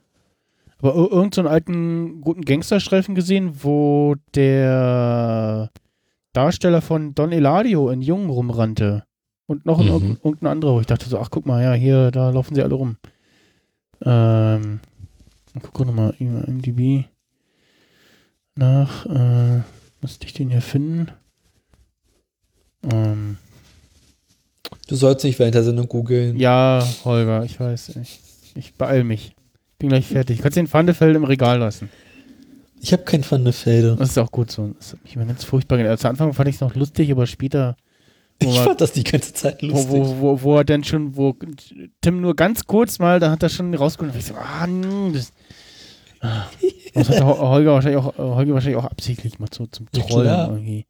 aber 0.79 0.95
ir- 0.95 1.11
irgend 1.11 1.35
so 1.35 1.41
einen 1.41 1.47
alten 1.47 2.19
guten 2.21 2.41
Gangsterstreifen 2.43 3.15
gesehen, 3.15 3.63
wo 3.63 4.15
der 4.35 5.69
Darsteller 6.33 6.81
von 6.81 7.13
Don 7.15 7.31
Eladio 7.31 7.89
in 7.89 8.01
Jungen 8.01 8.29
rumrannte. 8.29 9.03
Und 9.45 9.65
noch 9.65 9.79
Mhm. 9.81 9.87
irgendein 9.87 10.17
irgendein 10.23 10.51
anderer, 10.51 10.73
wo 10.75 10.79
ich 10.81 10.87
dachte 10.87 11.07
so, 11.07 11.19
ach 11.19 11.29
guck 11.29 11.45
mal, 11.45 11.61
ja, 11.63 11.73
hier, 11.73 12.11
da 12.11 12.29
laufen 12.31 12.55
sie 12.55 12.63
alle 12.63 12.75
rum. 12.75 12.97
Ähm, 14.05 14.79
guck 15.61 15.85
nochmal, 15.85 16.13
IMDb 16.19 17.05
nach, 18.55 19.05
äh, 19.05 19.61
müsste 20.01 20.25
ich 20.25 20.33
den 20.33 20.49
hier 20.49 20.61
finden? 20.61 21.11
Ähm, 22.91 23.37
Du 24.87 24.95
sollst 24.95 25.23
nicht 25.23 25.39
während 25.39 25.55
der 25.55 25.63
Sendung 25.63 25.87
googeln. 25.87 26.37
ja, 26.37 26.85
Holger, 27.05 27.43
ich 27.45 27.59
weiß, 27.59 27.95
ich, 28.01 28.19
ich 28.55 28.73
beeil 28.73 29.03
mich. 29.03 29.33
Bin 29.79 29.89
gleich 29.89 30.05
fertig. 30.07 30.41
Kannst 30.41 30.57
den 30.57 30.67
Pfandefeld 30.67 31.15
im 31.15 31.23
Regal 31.23 31.59
lassen. 31.59 31.89
Ich 32.81 32.91
habe 32.91 33.03
kein 33.03 33.23
Pfannefelde. 33.23 33.95
Das 33.97 34.09
ist 34.09 34.17
auch 34.17 34.31
gut 34.31 34.51
so. 34.51 34.73
Das 34.77 34.93
hat 34.93 35.03
mich 35.03 35.15
immer 35.15 35.25
ganz 35.25 35.45
furchtbar 35.45 35.77
gedacht. 35.77 35.99
Zu 35.99 36.09
Anfang 36.09 36.33
fand 36.33 36.49
ich 36.49 36.55
es 36.55 36.61
noch 36.61 36.75
lustig, 36.75 37.09
aber 37.11 37.27
später, 37.27 37.77
Ich 38.43 38.59
fand 38.59 38.81
das 38.81 38.91
die 38.93 39.03
ganze 39.03 39.33
Zeit 39.33 39.61
lustig. 39.61 39.89
wo, 39.89 40.17
wo, 40.19 40.41
wo 40.41 40.57
er 40.57 40.63
dann 40.63 40.83
schon, 40.83 41.15
wo 41.15 41.35
Tim 42.01 42.21
nur 42.21 42.35
ganz 42.35 42.65
kurz 42.65 42.99
mal, 42.99 43.19
da 43.19 43.31
hat 43.31 43.43
er 43.43 43.49
schon 43.49 43.73
rausgeholt. 43.73 44.15
Ich 44.15 44.25
so, 44.25 44.35
ah, 44.35 44.67
nö, 44.67 45.11
das, 45.11 45.31
das 46.93 47.09
hat 47.09 47.23
Holger 47.23 47.73
wahrscheinlich 47.73 48.01
auch, 48.03 48.17
Holger 48.17 48.53
wahrscheinlich 48.53 48.77
auch 48.77 48.85
absichtlich 48.89 49.39
mal 49.39 49.47
so 49.51 49.65
zum 49.67 49.87
Ja, 49.95 50.03
Trollen 50.03 50.27
klar. 50.27 50.49
irgendwie. 50.49 50.85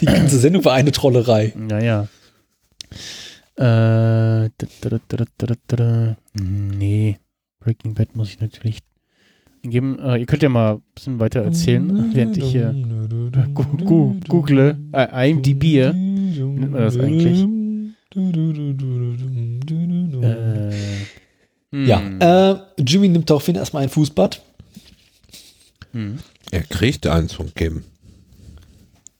Die 0.00 0.06
ganze 0.06 0.38
Sendung 0.38 0.64
war 0.64 0.74
eine 0.74 0.92
Trollerei. 0.92 1.52
Naja. 1.56 2.08
Äh. 3.56 4.50
Nee, 6.34 7.18
Breaking 7.60 7.94
Bad 7.94 8.14
muss 8.14 8.28
ich 8.28 8.40
natürlich 8.40 8.80
geben. 9.62 9.98
Äh, 9.98 10.18
ihr 10.18 10.26
könnt 10.26 10.42
ja 10.42 10.48
mal 10.48 10.74
ein 10.74 10.82
bisschen 10.94 11.20
weiter 11.20 11.40
erzählen, 11.42 12.10
während 12.14 12.36
ich 12.36 12.44
hier 12.50 12.74
gu 13.54 13.62
gu 13.84 14.14
google. 14.28 14.76
Äh, 14.92 15.30
IMDb, 15.30 15.64
äh, 15.78 15.92
nennt 15.92 16.72
man 16.72 16.82
das 16.82 16.96
eigentlich? 16.96 17.46
Äh, 20.22 20.72
hm. 21.70 21.86
Ja, 21.86 22.52
äh, 22.52 22.56
Jimmy 22.78 23.08
nimmt 23.08 23.28
daraufhin 23.28 23.56
erstmal 23.56 23.82
ein 23.82 23.88
Fußbad. 23.88 24.40
Hm. 25.92 26.18
Er 26.50 26.62
kriegt 26.62 27.06
eins 27.06 27.34
von 27.34 27.52
Kim. 27.54 27.84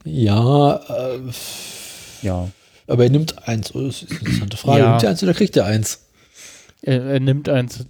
Ja, 0.04 0.76
äh, 0.76 1.20
Ja. 2.22 2.48
aber 2.86 3.04
er 3.04 3.10
nimmt 3.10 3.46
eins. 3.46 3.74
Oh, 3.74 3.82
das 3.82 4.02
ist 4.02 4.10
eine 4.10 4.20
interessante 4.20 4.56
Frage. 4.56 4.80
Ja. 4.82 4.90
Nimmt 4.90 5.02
er 5.02 5.10
eins 5.10 5.22
oder 5.22 5.34
kriegt 5.34 5.56
er 5.56 5.66
eins? 5.66 6.06
Er, 6.80 7.02
er 7.02 7.20
nimmt 7.20 7.48
eins, 7.48 7.84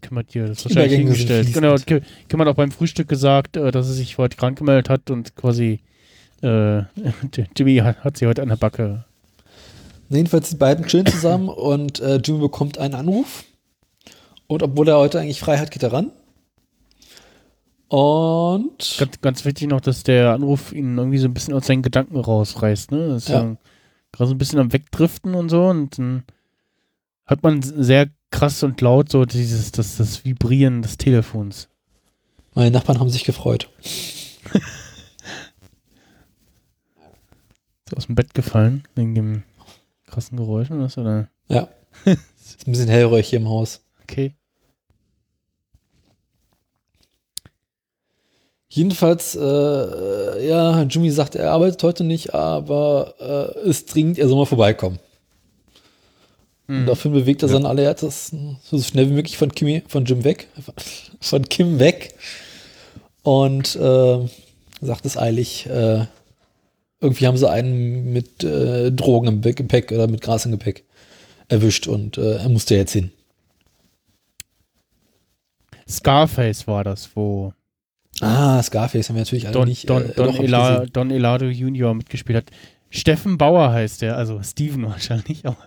kümmert 0.00 0.32
hier, 0.32 0.46
das 0.46 0.58
ist 0.58 0.64
wahrscheinlich 0.64 0.98
hingestellt. 0.98 1.52
Genau, 1.52 1.74
hat 1.74 2.48
auch 2.48 2.54
beim 2.54 2.70
Frühstück 2.70 3.08
gesagt, 3.08 3.56
äh, 3.56 3.70
dass 3.70 3.88
er 3.88 3.94
sich 3.94 4.18
heute 4.18 4.36
krank 4.36 4.58
gemeldet 4.58 4.88
hat 4.88 5.10
und 5.10 5.36
quasi 5.36 5.80
äh, 6.42 6.82
Jimmy 7.56 7.76
hat, 7.78 8.04
hat 8.04 8.16
sie 8.16 8.26
heute 8.26 8.42
an 8.42 8.48
der 8.48 8.56
Backe. 8.56 9.04
Jedenfalls 10.08 10.50
die 10.50 10.56
beiden 10.56 10.86
chillen 10.86 11.06
zusammen 11.06 11.48
und 11.48 12.00
äh, 12.00 12.16
Jimmy 12.16 12.40
bekommt 12.40 12.78
einen 12.78 12.94
Anruf. 12.94 13.44
Und 14.46 14.62
obwohl 14.62 14.88
er 14.88 14.98
heute 14.98 15.20
eigentlich 15.20 15.40
frei 15.40 15.58
hat, 15.58 15.70
geht 15.70 15.82
er 15.82 15.92
ran. 15.92 16.10
Und 17.88 18.96
Ganz, 18.98 19.20
ganz 19.20 19.44
wichtig 19.44 19.68
noch, 19.68 19.80
dass 19.80 20.02
der 20.02 20.32
Anruf 20.32 20.72
ihn 20.72 20.98
irgendwie 20.98 21.18
so 21.18 21.28
ein 21.28 21.34
bisschen 21.34 21.54
aus 21.54 21.66
seinen 21.66 21.82
Gedanken 21.82 22.16
rausreißt. 22.16 22.90
Ne? 22.90 23.08
Das 23.08 23.24
ist 23.24 23.28
ja. 23.28 23.42
Ja. 23.42 23.56
gerade 24.12 24.28
so 24.28 24.34
ein 24.34 24.38
bisschen 24.38 24.58
am 24.58 24.72
Wegdriften 24.72 25.34
und 25.34 25.48
so. 25.48 25.66
Und 25.66 25.98
dann 25.98 26.24
hört 27.26 27.42
man 27.42 27.62
sehr 27.62 28.10
krass 28.34 28.62
und 28.64 28.80
laut 28.80 29.10
so 29.10 29.24
dieses, 29.24 29.70
das, 29.70 29.96
das 29.96 30.24
Vibrieren 30.24 30.82
des 30.82 30.98
Telefons. 30.98 31.68
meine 32.54 32.72
Nachbarn 32.72 32.98
haben 32.98 33.10
sich 33.10 33.22
gefreut. 33.22 33.70
Ist 37.86 37.96
aus 37.96 38.06
dem 38.06 38.16
Bett 38.16 38.34
gefallen, 38.34 38.82
wegen 38.96 39.14
dem 39.14 39.44
krassen 40.06 40.36
Geräusch 40.36 40.70
oder 40.72 40.80
was? 40.80 40.98
Oder? 40.98 41.28
Ja. 41.48 41.68
ist 42.04 42.66
ein 42.66 42.72
bisschen 42.72 42.88
hellröhrig 42.88 43.28
hier 43.28 43.38
im 43.38 43.48
Haus. 43.48 43.84
Okay. 44.02 44.34
Jedenfalls, 48.68 49.36
äh, 49.36 50.48
ja, 50.48 50.82
Jimmy 50.82 51.10
sagt, 51.12 51.36
er 51.36 51.52
arbeitet 51.52 51.82
heute 51.84 52.02
nicht, 52.02 52.34
aber 52.34 53.14
äh, 53.20 53.68
ist 53.68 53.94
dringend, 53.94 54.18
er 54.18 54.26
soll 54.26 54.38
mal 54.38 54.46
vorbeikommen. 54.46 54.98
Und 56.66 56.76
Hm. 56.76 56.86
daraufhin 56.86 57.12
bewegt 57.12 57.42
er 57.42 57.48
sein 57.48 57.66
allererstes 57.66 58.34
so 58.62 58.80
schnell 58.80 59.10
wie 59.10 59.14
möglich 59.14 59.36
von, 59.36 59.52
Kimi, 59.52 59.82
von 59.86 60.04
Jim 60.06 60.24
weg, 60.24 60.48
von 61.20 61.48
Kim 61.48 61.78
weg 61.78 62.14
und 63.22 63.76
äh, 63.76 64.18
sagt 64.80 65.04
es 65.04 65.16
eilig, 65.18 65.66
äh, 65.66 66.06
irgendwie 67.00 67.26
haben 67.26 67.36
sie 67.36 67.50
einen 67.50 68.12
mit 68.12 68.42
äh, 68.44 68.90
Drogen 68.90 69.28
im 69.28 69.40
Gepäck 69.42 69.92
oder 69.92 70.06
mit 70.06 70.22
Gras 70.22 70.46
im 70.46 70.52
Gepäck 70.52 70.84
erwischt 71.48 71.86
und 71.86 72.16
äh, 72.16 72.36
er 72.36 72.48
musste 72.48 72.74
jetzt 72.76 72.92
hin. 72.92 73.10
Scarface 75.86 76.66
war 76.66 76.82
das, 76.82 77.10
wo 77.14 77.52
Ah, 78.20 78.62
Scarface 78.62 79.08
haben 79.08 79.16
wir 79.16 79.22
natürlich 79.22 79.46
alle 79.46 79.52
Don, 79.54 79.68
nicht. 79.68 79.90
Don, 79.90 80.02
äh, 80.02 80.14
Don, 80.14 80.28
ich 80.30 80.40
Ela, 80.40 80.76
gesehen. 80.76 80.92
Don 80.92 81.10
Elado 81.10 81.46
Junior 81.46 81.94
mitgespielt 81.94 82.38
hat. 82.38 82.46
Steffen 82.90 83.38
Bauer 83.38 83.72
heißt 83.72 84.02
der, 84.02 84.16
also 84.16 84.40
Steven 84.42 84.84
wahrscheinlich, 84.88 85.44
aber 85.46 85.58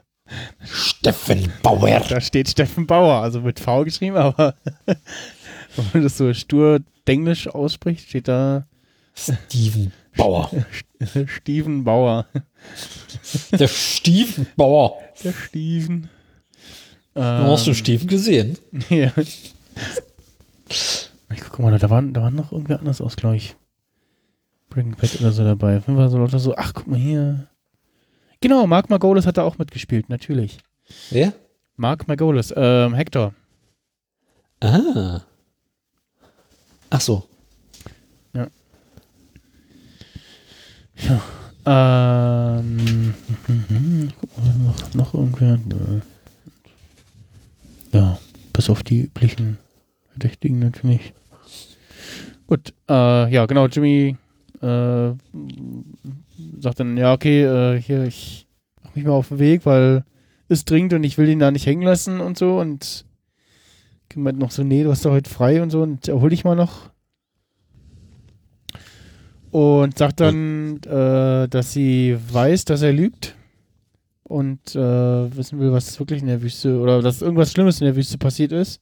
Steffen 0.63 1.51
Bauer. 1.63 2.01
da 2.09 2.21
steht 2.21 2.49
Steffen 2.49 2.87
Bauer, 2.87 3.21
also 3.21 3.41
mit 3.41 3.59
V 3.59 3.83
geschrieben, 3.83 4.17
aber 4.17 4.55
wenn 4.85 5.85
man 5.93 6.03
das 6.03 6.17
so 6.17 6.33
stur 6.33 6.79
Denglisch 7.07 7.47
ausspricht, 7.47 8.09
steht 8.09 8.27
da 8.27 8.67
Steven 9.15 9.91
Bauer. 10.15 10.49
Steven 11.27 11.83
Bauer. 11.83 12.25
Der 13.51 13.67
Steven 13.67 14.47
Bauer. 14.55 14.97
Der 15.23 15.31
Steven. 15.33 16.09
Du 17.13 17.21
hast 17.21 17.65
du 17.65 17.71
Ähm, 17.71 17.75
Steven 17.75 18.07
gesehen? 18.07 18.57
ja. 18.89 19.11
Ich 20.69 21.41
guck 21.49 21.59
mal, 21.59 21.77
da 21.77 21.89
waren, 21.89 22.13
da 22.13 22.21
waren 22.21 22.35
noch 22.35 22.51
irgendwer 22.51 22.79
anders 22.79 23.01
aus, 23.01 23.15
glaube 23.15 23.37
ich. 23.37 23.55
Breaking 24.69 24.95
Bad 24.95 25.19
oder 25.19 25.31
so 25.31 25.43
dabei. 25.43 25.73
Jeden 25.73 25.95
Fall 25.95 26.09
so 26.09 26.17
Leute 26.17 26.39
so, 26.39 26.55
ach, 26.55 26.73
guck 26.73 26.87
mal 26.87 26.99
hier. 26.99 27.47
Genau, 28.41 28.67
Mark 28.67 28.89
Margolis 28.89 29.25
hat 29.25 29.37
da 29.37 29.43
auch 29.43 29.57
mitgespielt, 29.57 30.09
natürlich. 30.09 30.59
Wer? 31.09 31.33
Mark 31.75 32.07
Margolis, 32.07 32.53
ähm, 32.55 32.93
Hector. 32.93 33.33
Ah. 34.59 35.21
Ach 36.89 37.01
so. 37.01 37.27
Ähm, 41.69 43.13
guck 43.45 44.37
mal, 44.37 44.53
noch, 44.63 44.93
noch 44.93 45.13
irgendwer. 45.13 45.59
Ja, 47.91 48.17
bis 48.53 48.69
auf 48.69 48.83
die 48.83 49.01
üblichen 49.01 49.57
Verdächtigen 50.11 50.59
natürlich. 50.59 51.13
Gut, 52.47 52.73
äh, 52.89 53.33
ja, 53.33 53.45
genau, 53.47 53.67
Jimmy 53.67 54.15
äh, 54.61 55.11
sagt 56.59 56.79
dann, 56.79 56.97
ja, 56.97 57.13
okay, 57.13 57.43
äh, 57.43 57.81
hier, 57.81 58.03
ich 58.03 58.47
mach 58.83 58.95
mich 58.95 59.05
mal 59.05 59.11
auf 59.11 59.29
den 59.29 59.39
Weg, 59.39 59.65
weil 59.65 60.03
es 60.47 60.65
dringend 60.65 60.93
und 60.93 61.03
ich 61.03 61.17
will 61.17 61.29
ihn 61.29 61.39
da 61.39 61.51
nicht 61.51 61.65
hängen 61.65 61.83
lassen 61.83 62.19
und 62.19 62.37
so 62.37 62.59
und 62.59 63.05
meint 64.17 64.39
noch 64.39 64.51
so, 64.51 64.63
nee, 64.63 64.83
du 64.83 64.91
hast 64.91 65.05
doch 65.05 65.11
heute 65.11 65.29
frei 65.29 65.61
und 65.61 65.69
so 65.69 65.81
und 65.81 66.07
erhol 66.07 66.29
dich 66.29 66.43
mal 66.43 66.55
noch. 66.55 66.89
Und 69.51 69.97
sagt 69.97 70.19
dann, 70.19 70.77
äh, 70.83 71.47
dass 71.47 71.73
sie 71.73 72.17
weiß, 72.31 72.65
dass 72.65 72.81
er 72.81 72.93
lügt 72.93 73.35
und 74.23 74.75
äh, 74.75 75.35
wissen 75.35 75.59
will, 75.59 75.71
was 75.71 75.99
wirklich 75.99 76.21
in 76.21 76.27
der 76.27 76.41
Wüste 76.41 76.79
oder 76.79 77.01
dass 77.01 77.21
irgendwas 77.21 77.51
Schlimmes 77.51 77.79
in 77.79 77.85
der 77.85 77.95
Wüste 77.95 78.17
passiert 78.17 78.51
ist. 78.51 78.81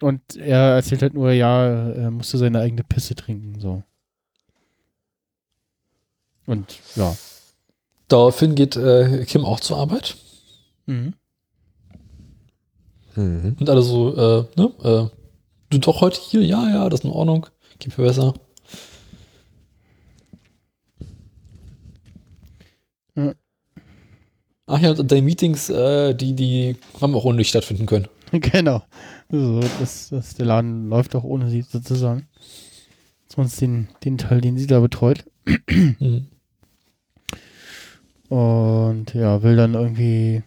Und 0.00 0.36
er 0.36 0.74
erzählt 0.74 1.02
halt 1.02 1.14
nur, 1.14 1.30
ja, 1.30 1.64
er 1.64 2.10
musste 2.10 2.36
seine 2.36 2.58
eigene 2.58 2.82
Pisse 2.82 3.14
trinken, 3.14 3.60
so. 3.60 3.84
Und 6.52 6.78
ja. 6.96 7.16
Daraufhin 8.08 8.54
geht 8.54 8.76
äh, 8.76 9.24
Kim 9.24 9.44
auch 9.44 9.60
zur 9.60 9.78
Arbeit. 9.78 10.16
Mhm. 10.86 11.14
Mhm. 13.14 13.56
Und 13.58 13.70
alle 13.70 13.82
so, 13.82 14.14
äh, 14.14 14.44
ne, 14.56 14.72
äh, 14.82 15.16
du 15.70 15.78
doch 15.78 16.00
heute 16.02 16.20
hier? 16.20 16.42
Ja, 16.42 16.68
ja, 16.68 16.88
das 16.90 17.00
ist 17.00 17.04
in 17.04 17.10
Ordnung. 17.10 17.46
Geht 17.78 17.96
mir 17.96 18.04
besser. 18.04 18.34
Ja. 23.16 23.34
Ach 24.66 24.78
ja, 24.78 24.90
und 24.92 25.10
deine 25.10 25.22
Meetings, 25.22 25.70
äh, 25.70 26.14
die, 26.14 26.34
die 26.34 26.76
haben 27.00 27.14
auch 27.14 27.24
ohne 27.24 27.38
dich 27.38 27.48
stattfinden 27.48 27.86
können. 27.86 28.08
Genau. 28.32 28.82
So, 29.30 29.60
das, 29.78 30.08
das, 30.08 30.34
der 30.36 30.46
Laden 30.46 30.88
läuft 30.88 31.14
auch 31.14 31.24
ohne 31.24 31.50
sie 31.50 31.60
sozusagen. 31.60 32.28
Sonst 33.28 33.60
den, 33.60 33.88
den 34.04 34.16
Teil, 34.16 34.40
den 34.40 34.56
sie 34.56 34.66
da 34.66 34.80
betreut. 34.80 35.24
Mhm. 35.68 36.28
Und 38.32 39.12
ja, 39.12 39.42
will 39.42 39.56
dann 39.56 39.74
irgendwie 39.74 40.42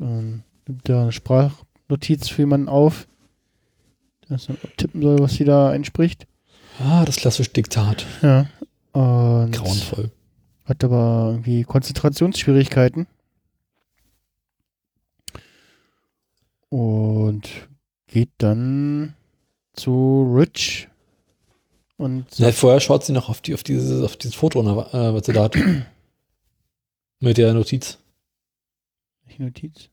ähm, 0.00 0.42
nimmt 0.66 0.88
da 0.88 1.02
eine 1.02 1.12
Sprachnotiz 1.12 2.30
für 2.30 2.40
jemanden 2.40 2.70
auf, 2.70 3.06
der 4.26 4.38
dann 4.38 4.56
tippen 4.78 5.02
soll, 5.02 5.18
was 5.18 5.34
sie 5.34 5.44
da 5.44 5.68
einspricht. 5.68 6.26
Ah, 6.78 7.04
das 7.04 7.16
klassische 7.16 7.50
Diktat. 7.50 8.06
Ja. 8.22 8.46
Und 8.92 9.52
Grauenvoll. 9.52 10.10
hat 10.64 10.82
aber 10.82 11.32
irgendwie 11.32 11.64
Konzentrationsschwierigkeiten. 11.64 13.06
Und 16.70 17.50
geht 18.06 18.30
dann 18.38 19.12
zu 19.74 20.32
Rich 20.34 20.88
und 21.98 22.38
Ja, 22.38 22.50
vorher 22.52 22.80
schaut 22.80 23.04
sie 23.04 23.12
noch 23.12 23.28
auf, 23.28 23.42
die, 23.42 23.52
auf, 23.52 23.62
dieses, 23.62 24.02
auf 24.02 24.16
dieses 24.16 24.36
Foto, 24.36 24.62
äh, 24.62 25.14
was 25.14 25.26
sie 25.26 25.34
da 25.34 25.42
hat. 25.42 25.56
Mit 27.20 27.36
der 27.36 27.52
Notiz. 27.52 27.98
die 29.28 29.42
Notiz. 29.42 29.90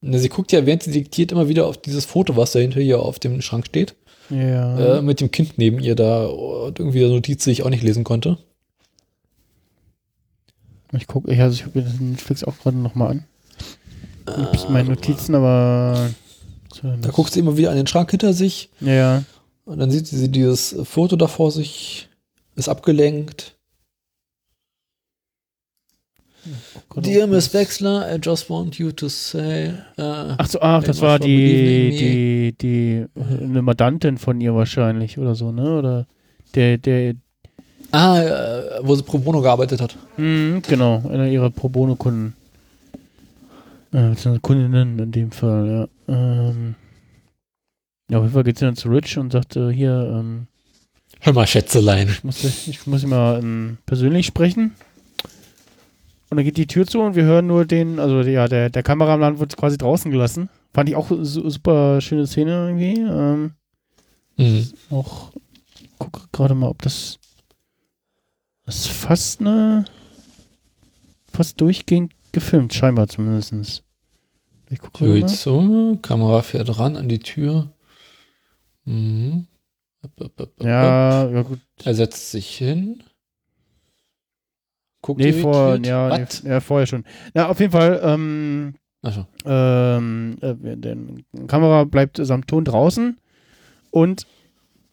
Na, 0.00 0.18
sie 0.18 0.28
guckt 0.28 0.52
ja, 0.52 0.66
während 0.66 0.82
sie 0.82 0.90
diktiert, 0.90 1.32
immer 1.32 1.48
wieder 1.48 1.66
auf 1.66 1.78
dieses 1.78 2.04
Foto, 2.04 2.36
was 2.36 2.52
da 2.52 2.58
hinter 2.58 2.80
ihr 2.80 3.00
auf 3.00 3.18
dem 3.18 3.40
Schrank 3.40 3.66
steht. 3.66 3.94
Ja. 4.30 4.98
Äh, 4.98 5.02
mit 5.02 5.20
dem 5.20 5.30
Kind 5.30 5.56
neben 5.56 5.78
ihr 5.78 5.94
da 5.94 6.26
und 6.26 6.78
irgendwie 6.78 7.04
eine 7.04 7.14
Notiz, 7.14 7.44
die 7.44 7.52
ich 7.52 7.62
auch 7.62 7.70
nicht 7.70 7.82
lesen 7.82 8.04
konnte. 8.04 8.38
ich 10.92 11.06
gucke, 11.06 11.32
ich, 11.32 11.40
also 11.40 11.54
ich 11.54 11.64
gucke 11.64 11.78
mir 11.78 11.84
das 11.84 12.00
Netflix 12.00 12.44
auch 12.44 12.58
gerade 12.58 12.76
nochmal 12.76 13.12
an. 13.12 13.24
Ich 14.26 14.62
hab 14.62 14.70
meine 14.70 14.88
Notizen, 14.88 15.34
aber. 15.34 16.10
Da 16.82 17.10
guckt 17.10 17.32
sie 17.32 17.40
immer 17.40 17.56
wieder 17.56 17.70
an 17.70 17.76
den 17.76 17.86
Schrank 17.86 18.10
hinter 18.10 18.34
sich 18.34 18.68
ja. 18.80 19.24
und 19.64 19.78
dann 19.78 19.90
sieht 19.90 20.06
sie 20.06 20.28
dieses 20.28 20.76
Foto 20.84 21.16
da 21.16 21.26
vor 21.26 21.50
sich, 21.50 22.10
ist 22.54 22.68
abgelenkt. 22.68 23.55
Dear 26.96 27.26
Miss 27.26 27.52
Wexler, 27.52 28.14
I 28.14 28.18
just 28.22 28.48
want 28.48 28.78
you 28.78 28.92
to 28.92 29.08
say. 29.08 29.72
Äh, 29.96 30.34
Ach 30.38 30.46
so, 30.46 30.60
ach, 30.60 30.82
das 30.82 31.00
war 31.00 31.18
die, 31.18 31.90
die, 31.96 32.54
die, 32.60 33.06
eine 33.42 33.62
Mandantin 33.62 34.18
von 34.18 34.40
ihr 34.40 34.54
wahrscheinlich 34.54 35.18
oder 35.18 35.34
so, 35.34 35.52
ne? 35.52 35.78
Oder 35.78 36.06
der, 36.54 36.78
der, 36.78 37.14
ah, 37.92 38.20
äh, 38.20 38.62
wo 38.82 38.94
sie 38.94 39.02
pro 39.02 39.18
bono 39.18 39.40
gearbeitet 39.40 39.80
hat. 39.80 39.96
Mhm, 40.16 40.62
genau, 40.66 41.02
einer 41.08 41.28
ihrer 41.28 41.50
Pro 41.50 41.68
Bono-Kunden. 41.68 42.34
Äh, 43.92 44.10
beziehungsweise 44.10 44.40
Kundinnen 44.40 44.98
in 44.98 45.12
dem 45.12 45.30
Fall, 45.30 45.88
ja. 46.08 46.14
Ähm, 46.14 46.74
ja, 48.10 48.18
auf 48.18 48.24
jeden 48.24 48.34
Fall 48.34 48.44
geht 48.44 48.58
sie 48.58 48.64
dann 48.64 48.76
zu 48.76 48.88
Rich 48.88 49.18
und 49.18 49.32
sagt, 49.32 49.56
äh, 49.56 49.72
hier, 49.72 50.10
ähm, 50.12 50.46
Hör 51.20 51.32
mal, 51.32 51.46
Schätzelein. 51.46 52.08
ich 52.08 52.24
muss, 52.24 52.44
ich 52.44 52.86
muss 52.86 53.04
mal 53.06 53.38
ähm, 53.38 53.78
persönlich 53.86 54.26
sprechen. 54.26 54.74
Und 56.28 56.36
dann 56.36 56.44
geht 56.44 56.56
die 56.56 56.66
Tür 56.66 56.86
zu 56.86 57.00
und 57.00 57.14
wir 57.14 57.24
hören 57.24 57.46
nur 57.46 57.64
den, 57.64 57.98
also 58.00 58.20
ja, 58.22 58.48
der, 58.48 58.68
der 58.70 58.82
Kameramann 58.82 59.38
wird 59.38 59.56
quasi 59.56 59.78
draußen 59.78 60.10
gelassen. 60.10 60.48
Fand 60.74 60.88
ich 60.88 60.96
auch 60.96 61.08
su 61.08 61.48
super 61.48 62.00
schöne 62.00 62.26
Szene 62.26 62.50
irgendwie. 62.52 63.00
Ähm, 63.00 63.52
Mhm. 64.38 64.70
auch 64.90 65.32
gucke 65.98 66.20
gerade 66.30 66.54
mal, 66.54 66.68
ob 66.68 66.82
das 66.82 67.18
das 68.66 68.80
ist 68.80 68.88
fast 68.88 69.40
eine 69.40 69.86
fast 71.32 71.60
durchgehend 71.60 72.12
gefilmt, 72.32 72.74
scheinbar 72.74 73.08
zumindest. 73.08 73.82
Ich 74.68 74.78
gucke 74.80 75.04
mal. 75.04 75.26
zu, 75.28 75.98
Kamera 76.02 76.42
fährt 76.42 76.78
ran 76.78 76.96
an 76.96 77.08
die 77.08 77.20
Tür. 77.20 77.72
Mhm. 78.84 79.46
Ja, 80.60 81.28
ja 81.30 81.42
gut. 81.42 81.60
Er 81.82 81.94
setzt 81.94 82.30
sich 82.30 82.56
hin. 82.56 83.02
Guckt 85.02 85.20
Nee, 85.20 85.32
vor, 85.32 85.76
ja, 85.84 86.18
nee, 86.18 86.26
ja, 86.48 86.60
vorher 86.60 86.86
schon. 86.86 87.04
Ja, 87.34 87.48
auf 87.48 87.60
jeden 87.60 87.72
Fall, 87.72 88.00
ähm, 88.02 88.74
Achso. 89.02 89.26
ähm, 89.44 90.36
äh, 90.40 90.54
der 90.76 90.96
Kamera 91.46 91.84
bleibt 91.84 92.18
samt 92.20 92.48
Ton 92.48 92.64
draußen 92.64 93.18
und 93.90 94.26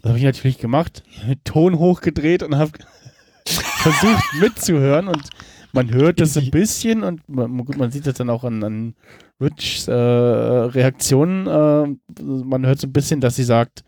das 0.02 0.10
habe 0.10 0.20
ich 0.20 0.26
natürlich 0.26 0.60
gemacht, 0.60 1.04
Ton 1.46 1.80
hochgedreht 1.80 2.44
und 2.44 2.58
habe 2.58 2.72
versucht 3.46 4.24
mitzuhören 4.40 5.08
und 5.08 5.30
man 5.74 5.92
hört 5.92 6.22
das 6.22 6.38
ein 6.38 6.52
bisschen 6.52 7.04
und 7.04 7.28
man, 7.28 7.66
man 7.78 7.92
sieht 7.92 8.06
das 8.06 8.14
dann 8.16 8.30
auch 8.30 8.44
an, 8.44 8.64
an 8.64 8.96
Richs 9.42 9.88
äh, 9.88 9.92
Reaktionen. 9.92 11.48
Äh, 11.48 12.22
man 12.24 12.66
hört 12.66 12.80
so 12.80 12.88
ein 12.88 12.94
bisschen, 12.94 13.22
dass 13.22 13.36
sie 13.36 13.44
sagt, 13.44 13.84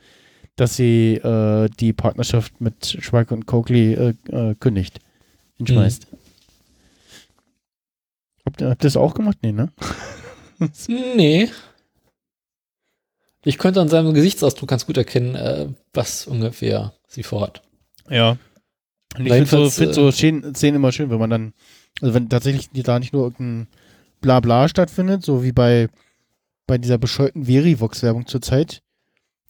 dass 0.56 0.76
sie 0.76 1.16
äh, 1.16 1.70
die 1.80 1.94
Partnerschaft 1.94 2.60
mit 2.60 2.98
Schweig 3.02 3.32
und 3.32 3.46
Coakley 3.46 3.94
äh, 3.94 4.14
äh, 4.32 4.56
kündigt. 4.56 5.00
Hinschmeißt. 5.58 6.08
Habt, 8.46 8.62
ihr, 8.62 8.70
habt 8.70 8.84
ihr 8.84 8.88
das 8.88 8.98
auch 8.98 9.14
gemacht? 9.14 9.38
Nee, 9.42 9.52
ne? 9.52 9.72
Nee. 10.88 11.50
Ich 13.44 13.58
könnte 13.58 13.82
an 13.82 13.90
seinem 13.90 14.14
Gesichtsausdruck 14.14 14.70
ganz 14.70 14.86
gut 14.86 14.98
erkennen, 14.98 15.36
äh, 15.36 15.68
was 15.94 16.28
ungefähr 16.28 16.94
sie 17.08 17.24
vorhat. 17.24 17.62
Ja. 18.10 18.38
Und 19.18 19.26
ich 19.26 19.34
finde 19.34 19.46
so, 19.46 19.70
find 19.70 19.94
so 19.94 20.12
Szenen, 20.12 20.56
Szenen 20.56 20.78
immer 20.78 20.92
schön, 20.92 21.10
wenn 21.10 21.20
man 21.20 21.30
dann, 21.30 21.54
also 22.02 22.14
wenn 22.14 22.30
tatsächlich 22.30 22.70
da 22.72 23.00
nicht 23.00 23.14
nur 23.14 23.24
irgendein 23.26 23.68
Blabla 24.22 24.68
stattfindet, 24.70 25.24
so 25.24 25.44
wie 25.44 25.52
bei, 25.52 25.90
bei 26.68 26.78
dieser 26.78 26.98
bescheuerten 26.98 27.46
Verivox-Werbung 27.46 28.26
zur 28.26 28.42
Zeit, 28.42 28.82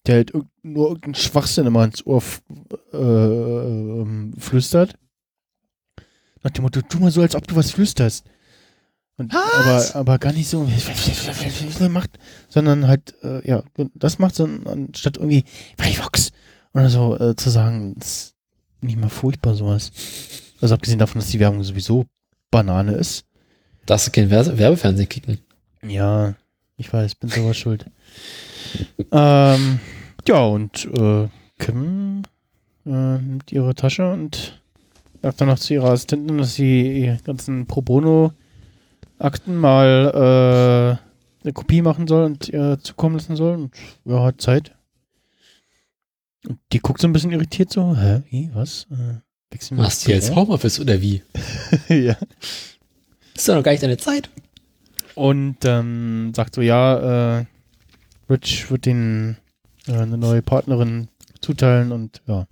der 0.07 0.15
halt 0.15 0.33
irg- 0.33 0.47
nur 0.63 0.87
irgendeinen 0.89 1.15
Schwachsinn 1.15 1.67
immer 1.67 1.85
ins 1.85 2.05
Ohr 2.05 2.21
äh, 2.93 2.97
ähm, 2.97 4.33
flüstert. 4.37 4.95
Nach 6.45 6.51
dem 6.51 6.61
Motto, 6.61 6.79
tu 6.83 6.99
mal 6.99 7.09
so, 7.09 7.21
als 7.23 7.35
ob 7.35 7.47
du 7.47 7.55
was 7.55 7.71
flüsterst. 7.71 8.23
Und, 9.17 9.33
aber, 9.33 9.95
aber 9.95 10.19
gar 10.19 10.31
nicht 10.31 10.47
so 10.47 10.69
macht, 11.89 12.19
sondern 12.49 12.87
halt, 12.87 13.15
äh, 13.23 13.49
ja, 13.49 13.63
das 13.95 14.19
macht 14.19 14.35
so, 14.35 14.47
anstatt 14.65 15.17
irgendwie 15.17 15.43
Verivox 15.75 16.31
oder 16.73 16.89
so 16.89 17.17
äh, 17.17 17.35
zu 17.35 17.49
sagen, 17.49 17.95
das 17.97 18.07
ist 18.07 18.35
nicht 18.81 18.99
mal 18.99 19.09
furchtbar 19.09 19.55
sowas. 19.55 19.91
Also 20.61 20.75
abgesehen 20.75 20.99
davon, 20.99 21.19
dass 21.19 21.31
die 21.31 21.39
Werbung 21.39 21.63
sowieso 21.63 22.05
Banane 22.51 22.91
ist. 22.91 23.25
Darfst 23.87 24.05
du 24.05 24.11
kein 24.11 24.29
Werbe 24.29 24.55
Werbefernsehen 24.55 25.09
kicken? 25.09 25.39
Ja, 25.81 26.35
ich 26.77 26.93
weiß, 26.93 27.15
bin 27.15 27.31
sowas 27.31 27.57
schuld. 27.57 27.89
Ähm, 29.11 29.79
ja, 30.27 30.43
und 30.43 30.85
äh, 30.93 31.27
Kim 31.57 32.21
äh, 32.85 33.17
nimmt 33.17 33.51
ihre 33.51 33.73
Tasche 33.73 34.11
und 34.11 34.61
sagt 35.25 35.41
dann 35.41 35.47
noch 35.47 35.57
zu 35.57 35.73
ihrer 35.73 35.89
Assistentin, 35.89 36.37
dass 36.37 36.53
sie 36.53 36.83
die 36.83 37.23
ganzen 37.23 37.65
Pro 37.65 37.81
Bono 37.81 38.31
Akten 39.17 39.55
mal 39.55 40.99
eine 41.45 41.53
Kopie 41.53 41.81
machen 41.81 42.07
soll 42.07 42.25
und 42.25 42.49
ihr 42.49 42.77
zukommen 42.81 43.15
lassen 43.15 43.35
soll. 43.35 43.55
Und 43.55 43.75
ja, 44.03 44.23
hat 44.23 44.41
Zeit. 44.41 44.75
Und 46.47 46.59
die 46.71 46.79
guckt 46.79 47.01
so 47.01 47.07
ein 47.07 47.13
bisschen 47.13 47.31
irritiert 47.31 47.71
so. 47.71 47.95
Hä? 47.95 48.21
Wie? 48.29 48.49
Was? 48.53 48.87
Äh, 48.91 49.21
wechseln 49.51 49.77
Machst 49.77 50.05
du 50.05 50.11
jetzt? 50.11 50.35
Homeoffice 50.35 50.79
oder 50.79 51.01
wie? 51.01 51.23
ja. 51.89 52.17
Ist 53.33 53.49
doch 53.49 53.55
noch 53.55 53.63
gar 53.63 53.71
nicht 53.71 53.83
deine 53.83 53.97
Zeit. 53.97 54.29
Und 55.15 55.57
ähm, 55.63 56.33
sagt 56.35 56.55
so, 56.55 56.61
ja, 56.61 57.39
äh, 57.39 57.45
Rich 58.29 58.69
wird 58.69 58.85
den 58.85 59.37
äh, 59.87 59.93
eine 59.93 60.17
neue 60.17 60.41
Partnerin 60.41 61.07
zuteilen 61.41 61.91
und 61.91 62.21
ja. 62.27 62.47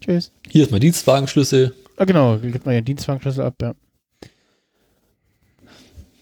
Tschüss. 0.00 0.32
Hier 0.48 0.64
ist 0.64 0.70
mein 0.70 0.80
Dienstwagenschlüssel. 0.80 1.74
Ah, 1.98 2.04
genau, 2.04 2.38
gibt 2.38 2.64
mal 2.64 2.72
ihren 2.74 2.84
Dienstwagenschlüssel 2.84 3.44
ab, 3.44 3.54
ja. 3.60 3.74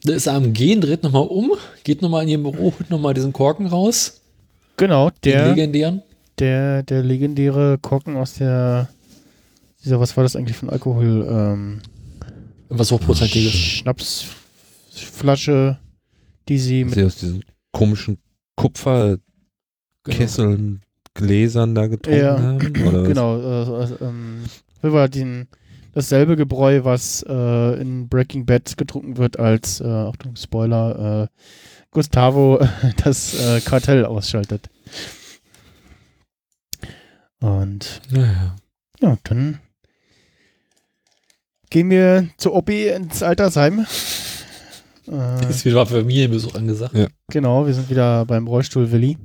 Da 0.05 0.15
ist 0.15 0.27
er 0.27 0.35
am 0.35 0.53
Gehen, 0.53 0.81
dreht 0.81 1.03
nochmal 1.03 1.27
um, 1.27 1.53
geht 1.85 2.01
nochmal 2.01 2.23
in 2.23 2.29
ihr 2.31 2.39
Büro, 2.43 2.73
holt 2.79 2.91
nochmal 2.91 3.13
diesen 3.15 3.33
Korken 3.33 3.67
raus. 3.67 4.21
Genau, 4.77 5.11
Den 5.11 5.33
der, 5.33 5.49
legendären. 5.49 6.03
der, 6.39 6.83
der 6.83 7.03
legendäre 7.03 7.79
Korken 7.79 8.17
aus 8.17 8.35
der, 8.35 8.89
dieser, 9.85 9.99
was 10.01 10.17
war 10.17 10.25
das 10.25 10.37
eigentlich 10.37 10.57
von 10.57 10.71
Alkohol? 10.71 11.27
Ähm, 11.29 11.81
Was 12.69 12.91
hochprozentiges. 12.93 13.53
Schnapsflasche, 13.53 15.79
die 16.49 16.59
sie 16.59 16.85
Was 16.87 16.91
mit, 16.91 16.99
sie 16.99 17.05
aus 17.07 17.17
diesen 17.17 17.45
komischen 17.73 18.19
Kupferkesseln, 18.57 20.83
Gläsern 21.15 21.75
da 21.75 21.87
getrunken 21.87 22.21
Ja, 22.21 22.39
haben? 22.39 22.59
Oder 22.87 23.03
was? 23.03 23.09
genau, 23.09 23.39
äh, 23.39 23.85
äh, 23.85 23.89
ähm, 24.07 24.45
das 24.83 24.93
war 24.93 25.09
den, 25.09 25.49
dasselbe 25.97 26.37
Gebräu, 26.37 26.85
was 26.85 27.25
äh, 27.27 27.81
in 27.81 28.09
Breaking 28.11 28.45
Bad 28.45 28.77
getrunken 28.77 29.17
wird, 29.17 29.39
als, 29.39 29.81
äh, 29.81 29.87
Achtung, 29.87 30.37
Spoiler, 30.37 31.23
äh, 31.25 31.41
Gustavo 31.91 32.61
das 33.03 33.35
äh, 33.35 33.63
Kartell 33.63 34.05
ausschaltet. 34.05 34.69
Und 37.41 38.03
Naja. 38.11 38.57
ja, 39.01 39.17
dann 39.25 39.61
gehen 41.71 41.89
wir 41.89 42.29
zu 42.37 42.53
Oppi 42.53 42.89
ins 42.89 43.23
Altersheim. 43.23 43.87
Äh, 45.09 45.49
Ist 45.49 45.65
wieder 45.65 45.87
Familienbesuch 45.87 46.55
angesagt. 46.57 46.95
Ja. 46.95 47.07
Genau, 47.29 47.67
wir 47.67 47.73
sind 47.73 47.89
wieder 47.89 48.27
beim 48.27 48.47
Rollstuhl 48.47 48.93
Willi. 48.93 49.17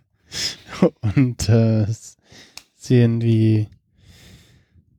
und 1.02 1.48
äh, 1.50 1.86
sehen, 2.76 3.20
wie 3.20 3.68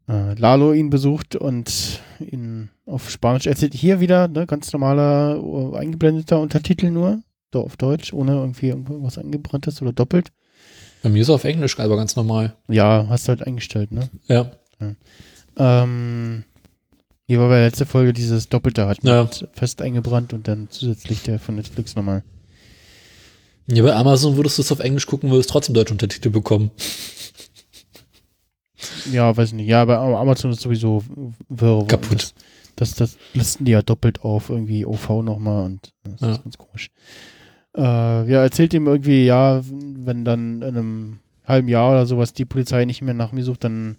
äh, 0.10 0.34
Lalo 0.34 0.73
ihn 0.73 0.90
besucht 0.90 1.36
und 1.36 2.02
ihn 2.19 2.69
auf 2.86 3.10
Spanisch 3.10 3.48
erzählt. 3.48 3.73
Hier 3.73 3.99
wieder, 3.99 4.27
ne, 4.27 4.45
ganz 4.48 4.73
normaler, 4.73 5.38
äh, 5.73 5.77
eingeblendeter 5.77 6.40
Untertitel 6.40 6.90
nur. 6.90 7.22
So 7.53 7.64
auf 7.64 7.77
Deutsch, 7.77 8.14
ohne 8.14 8.34
irgendwie 8.34 8.68
irgendwas 8.69 9.18
eingebranntes 9.18 9.81
oder 9.81 9.94
doppelt. 9.94 10.31
Bei 11.02 11.10
mir 11.10 11.22
ist 11.22 11.30
er 11.30 11.36
auf 11.36 11.45
Englisch, 11.45 11.80
aber 11.80 11.95
ganz 11.95 12.15
normal. 12.15 12.56
Ja, 12.68 13.06
hast 13.10 13.27
du 13.27 13.30
halt 13.30 13.48
eingestellt, 13.48 13.91
ne? 13.91 14.10
Ja. 14.27 14.52
Ähm, 15.57 16.44
hier 17.26 17.40
war 17.40 17.49
bei 17.49 17.56
der 17.56 17.65
letzten 17.68 17.86
Folge 17.86 18.14
dieses 18.14 18.49
Doppelte 18.49 18.88
hat 18.88 19.03
Ja. 19.03 19.27
fest 19.53 19.81
eingebrannt 19.81 20.34
und 20.34 20.48
dann 20.48 20.68
zusätzlich 20.69 21.23
der 21.23 21.40
von 21.40 21.56
Netflix 21.56 21.95
nochmal. 21.95 22.23
Ja, 23.68 23.84
bei 23.84 23.95
Amazon 23.95 24.36
würdest 24.36 24.57
du 24.57 24.61
es 24.61 24.72
auf 24.72 24.80
Englisch 24.80 25.06
gucken, 25.06 25.30
würdest 25.30 25.49
trotzdem 25.49 25.76
deutsche 25.76 25.94
Untertitel 25.94 26.30
bekommen. 26.30 26.72
Ja, 29.11 29.35
weiß 29.35 29.53
nicht. 29.53 29.68
Ja, 29.68 29.81
aber 29.81 29.99
Amazon 29.99 30.51
ist 30.51 30.61
sowieso 30.61 31.03
wirr. 31.49 31.85
Kaputt. 31.88 32.34
Das, 32.76 32.93
das, 32.93 32.95
das 32.95 33.18
listen 33.34 33.65
die 33.65 33.72
ja 33.73 33.81
doppelt 33.81 34.22
auf, 34.23 34.49
irgendwie 34.49 34.85
OV 34.85 35.22
nochmal 35.22 35.65
und 35.65 35.93
das 36.03 36.22
Ja. 36.22 36.31
ist 36.31 36.43
ganz 36.43 36.57
komisch. 36.57 36.89
Äh, 37.76 37.81
ja, 37.81 38.41
erzählt 38.41 38.73
ihm 38.73 38.88
irgendwie, 38.88 39.26
ja, 39.26 39.61
wenn 39.69 40.23
dann 40.26 40.61
in 40.61 40.77
einem 40.77 41.19
halben 41.45 41.68
Jahr 41.68 41.91
oder 41.91 42.06
sowas 42.06 42.34
die 42.34 42.45
Polizei 42.45 42.85
nicht 42.85 43.01
mehr 43.01 43.14
nach 43.14 43.31
mir 43.31 43.43
sucht, 43.43 43.64
dann 43.64 43.97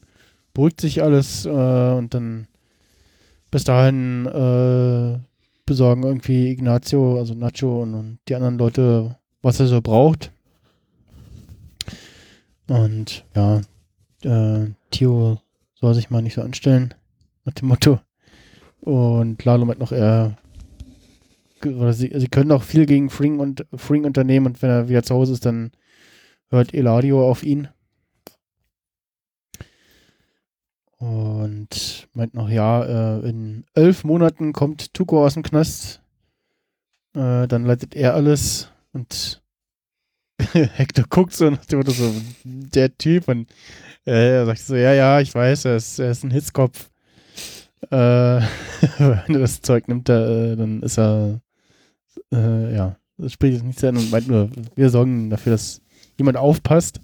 beruhigt 0.55 0.81
sich 0.81 1.03
alles 1.03 1.45
äh, 1.47 1.49
und 1.51 2.15
dann 2.15 2.47
bis 3.51 3.65
dahin 3.65 4.27
äh, 4.27 5.19
besorgen 5.67 6.03
irgendwie 6.05 6.49
Ignacio, 6.51 7.19
also 7.19 7.35
Nacho 7.35 7.83
und, 7.83 7.95
und 7.95 8.19
die 8.29 8.35
anderen 8.35 8.59
Leute, 8.59 9.17
was 9.43 9.61
er 9.61 9.67
so 9.67 9.81
braucht. 9.81 10.33
Und 12.69 13.25
ja, 13.35 13.61
äh, 14.25 14.67
Tio 14.91 15.41
soll 15.75 15.95
sich 15.95 16.11
mal 16.11 16.23
nicht 16.23 16.35
so 16.35 16.43
anstellen, 16.43 16.95
nach 17.45 17.55
dem 17.55 17.69
Motto. 17.69 18.01
Und 18.81 19.45
Lalo 19.45 19.65
meint 19.65 19.81
noch, 19.81 19.93
er 19.93 20.37
oder 21.67 21.93
sie, 21.93 22.11
sie 22.15 22.29
können 22.29 22.53
auch 22.53 22.63
viel 22.63 22.87
gegen 22.87 23.11
Fring 23.11 23.39
und 23.39 23.67
Fring 23.75 24.05
unternehmen 24.05 24.47
und 24.47 24.63
wenn 24.63 24.71
er 24.71 24.89
wieder 24.89 25.03
zu 25.03 25.15
Hause 25.15 25.35
ist, 25.35 25.45
dann 25.45 25.73
hört 26.49 26.75
Eladio 26.75 27.29
auf 27.29 27.43
ihn. 27.43 27.69
Und 30.97 32.09
meint 32.13 32.35
noch, 32.35 32.49
ja, 32.51 32.85
äh, 33.19 33.29
in 33.29 33.65
elf 33.75 34.05
Monaten 34.05 34.53
kommt 34.53 34.93
Tuko 34.93 35.25
aus 35.25 35.35
dem 35.35 35.43
Knast. 35.43 36.03
Äh, 37.15 37.49
dann 37.49 37.65
leitet 37.65 37.95
er 37.95 38.15
alles 38.15 38.71
und 38.93 39.43
Hector 40.53 41.07
guckt 41.09 41.33
so 41.33 41.49
nach 41.51 41.65
dem 41.65 41.79
Motto 41.79 41.93
so, 41.93 42.13
der 42.45 42.97
Typ 42.97 43.29
und 43.29 43.49
äh, 44.11 44.39
er 44.39 44.47
sagt 44.47 44.59
so, 44.61 44.75
ja, 44.75 44.93
ja, 44.93 45.21
ich 45.21 45.35
weiß, 45.35 45.67
er 45.67 45.77
ist, 45.77 45.99
er 45.99 46.11
ist 46.11 46.25
ein 46.25 46.31
Hitzkopf. 46.31 46.91
Äh, 47.91 47.97
wenn 48.99 49.35
er 49.35 49.39
das 49.39 49.63
Zeug 49.63 49.87
nimmt, 49.89 50.09
da, 50.09 50.29
äh, 50.29 50.57
dann 50.57 50.83
ist 50.83 50.99
er, 50.99 51.41
äh, 52.33 52.75
ja, 52.75 52.97
das 53.19 53.33
spricht 53.33 53.55
jetzt 53.55 53.65
nicht 53.65 53.79
zu 53.79 53.87
Ende 53.87 54.01
und 54.01 54.11
meint 54.11 54.29
nur, 54.29 54.51
wir 54.75 54.91
sorgen 54.91 55.31
dafür, 55.31 55.53
dass 55.53 55.81
jemand 56.19 56.37
aufpasst. 56.37 57.01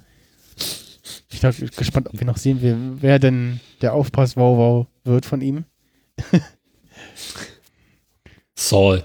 Ich 1.30 1.40
bin 1.40 1.70
gespannt, 1.76 2.08
ob 2.08 2.18
wir 2.18 2.26
noch 2.26 2.38
sehen, 2.38 2.58
wer, 2.60 2.76
wer 3.00 3.18
denn 3.18 3.60
der 3.82 3.92
Aufpass-Wow-Wow 3.94 4.86
wird 5.04 5.26
von 5.26 5.40
ihm. 5.40 5.64
Saul. 8.54 9.04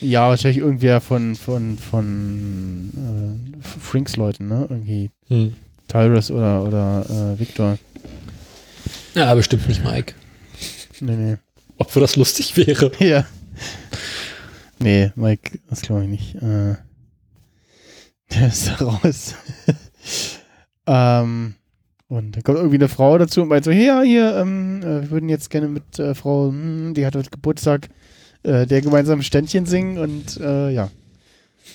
Ja, 0.00 0.28
wahrscheinlich 0.28 0.58
irgendwer 0.58 1.00
von, 1.00 1.34
von, 1.34 1.76
von 1.76 2.90
äh, 3.54 3.62
Frinks 3.62 4.16
Leuten, 4.16 4.48
ne? 4.48 4.66
Irgendwie 4.70 5.10
Hm. 5.28 5.54
Tyrus 5.88 6.30
oder, 6.30 6.62
oder 6.64 7.06
äh, 7.34 7.38
Victor. 7.40 7.78
Ja, 9.14 9.34
bestimmt 9.34 9.66
nicht 9.68 9.82
Mike. 9.84 10.14
Nee, 11.00 11.16
nee. 11.16 11.36
Obwohl 11.78 12.02
das 12.02 12.16
lustig 12.16 12.56
wäre. 12.56 12.92
Ja. 13.00 13.26
Nee, 14.80 15.10
Mike, 15.16 15.58
das 15.68 15.80
glaube 15.82 16.04
ich 16.04 16.08
nicht. 16.08 16.34
Äh, 16.36 16.76
der 18.32 18.46
ist 18.48 18.68
da 18.68 18.74
raus. 18.84 19.34
ähm, 20.86 21.54
und 22.08 22.36
da 22.36 22.40
kommt 22.42 22.58
irgendwie 22.58 22.76
eine 22.76 22.88
Frau 22.88 23.18
dazu 23.18 23.42
und 23.42 23.48
meint 23.48 23.64
so, 23.64 23.70
ja, 23.72 24.02
hier, 24.02 24.36
ähm, 24.36 24.80
äh, 24.82 25.02
wir 25.02 25.10
würden 25.10 25.28
jetzt 25.28 25.50
gerne 25.50 25.66
mit 25.68 25.98
äh, 25.98 26.14
Frau, 26.14 26.48
hm, 26.48 26.94
die 26.94 27.04
hat 27.04 27.16
heute 27.16 27.30
Geburtstag, 27.30 27.88
äh, 28.44 28.66
der 28.66 28.80
gemeinsam 28.80 29.20
Ständchen 29.22 29.66
singen 29.66 29.98
und 29.98 30.36
äh, 30.40 30.70
ja. 30.70 30.90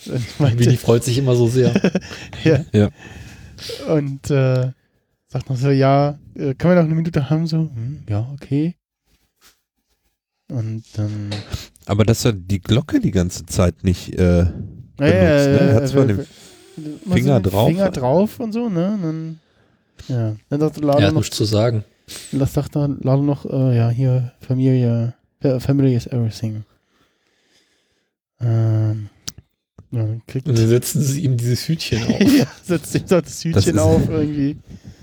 Meinte- 0.40 0.60
Willi 0.60 0.77
freut 0.77 1.03
sich 1.03 1.18
immer 1.18 1.35
so 1.35 1.48
sehr. 1.48 1.73
ja. 2.44 2.64
Ja. 2.72 2.90
Und 3.88 4.30
äh, 4.30 4.71
sagt 5.27 5.49
noch 5.49 5.57
so, 5.57 5.69
ja, 5.69 6.19
äh, 6.35 6.53
können 6.53 6.73
wir 6.73 6.75
noch 6.75 6.84
eine 6.84 6.95
Minute 6.95 7.30
haben? 7.30 7.47
So, 7.47 7.57
hm, 7.73 8.03
ja, 8.09 8.27
okay. 8.34 8.75
Und 10.49 10.84
dann 10.95 11.30
Aber 11.85 12.03
dass 12.05 12.25
er 12.25 12.34
die 12.34 12.61
Glocke 12.61 12.99
die 12.99 13.11
ganze 13.11 13.45
Zeit 13.45 13.84
nicht 13.84 14.13
äh, 14.13 14.45
benutzt, 14.97 14.99
Ja, 14.99 15.07
ja, 15.07 15.13
ne? 15.13 15.59
Er 15.59 15.67
ja, 15.67 15.73
hat 15.73 15.88
zwar 15.88 16.03
äh, 16.03 16.07
den 16.07 16.17
so 16.75 17.13
Finger 17.13 17.39
drauf. 17.39 17.67
Finger 17.69 17.91
drauf 17.91 18.39
und 18.39 18.51
so, 18.51 18.69
ne? 18.69 18.93
Und 18.93 19.01
dann, 19.03 19.39
ja. 20.07 20.35
Dann 20.49 20.59
sagt 20.59 20.77
Lalo 20.77 20.99
er 20.99 21.07
hat 21.07 21.13
noch, 21.13 21.21
nichts 21.21 21.38
zu 21.38 21.45
sagen. 21.45 21.84
das 22.31 22.53
sagt 22.53 22.75
dann 22.75 22.99
Lalo 23.01 23.23
noch, 23.23 23.45
äh, 23.45 23.77
ja, 23.77 23.89
hier, 23.89 24.34
Familie, 24.41 25.13
äh, 25.41 25.59
Family 25.59 25.95
is 25.95 26.07
everything. 26.07 26.63
Ähm, 28.41 29.09
ja, 29.94 30.07
kriegt 30.28 30.48
Und 30.48 30.57
dann 30.57 30.68
setzen 30.68 31.02
sie 31.02 31.22
ihm 31.22 31.38
dieses 31.38 31.68
Hütchen 31.68 32.03
auf. 32.07 32.20
ja, 32.22 32.48
setzt 32.64 32.95
ihm 32.95 33.03
das 33.07 33.44
Hütchen 33.44 33.76
ist- 33.76 33.80
auf 33.80 34.10
irgendwie. 34.10 34.57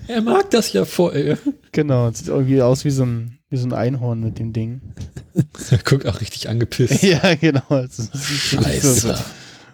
er 0.08 0.20
mag 0.22 0.50
das 0.50 0.72
ja 0.72 0.84
voll. 0.84 1.38
Genau, 1.72 2.10
sieht 2.10 2.28
irgendwie 2.28 2.60
aus 2.60 2.84
wie 2.84 2.90
so 2.90 3.04
ein, 3.04 3.38
wie 3.48 3.56
so 3.56 3.66
ein 3.68 3.72
Einhorn 3.72 4.20
mit 4.20 4.38
dem 4.38 4.52
Ding. 4.52 4.80
Er 5.70 5.78
guckt 5.78 6.06
auch 6.06 6.20
richtig 6.20 6.48
angepisst. 6.48 7.02
ja, 7.02 7.34
genau. 7.36 7.62
Ist- 7.84 7.98
es 8.00 8.30
ist 8.30 8.50
so- 8.50 8.62
Scheiße. 8.62 9.18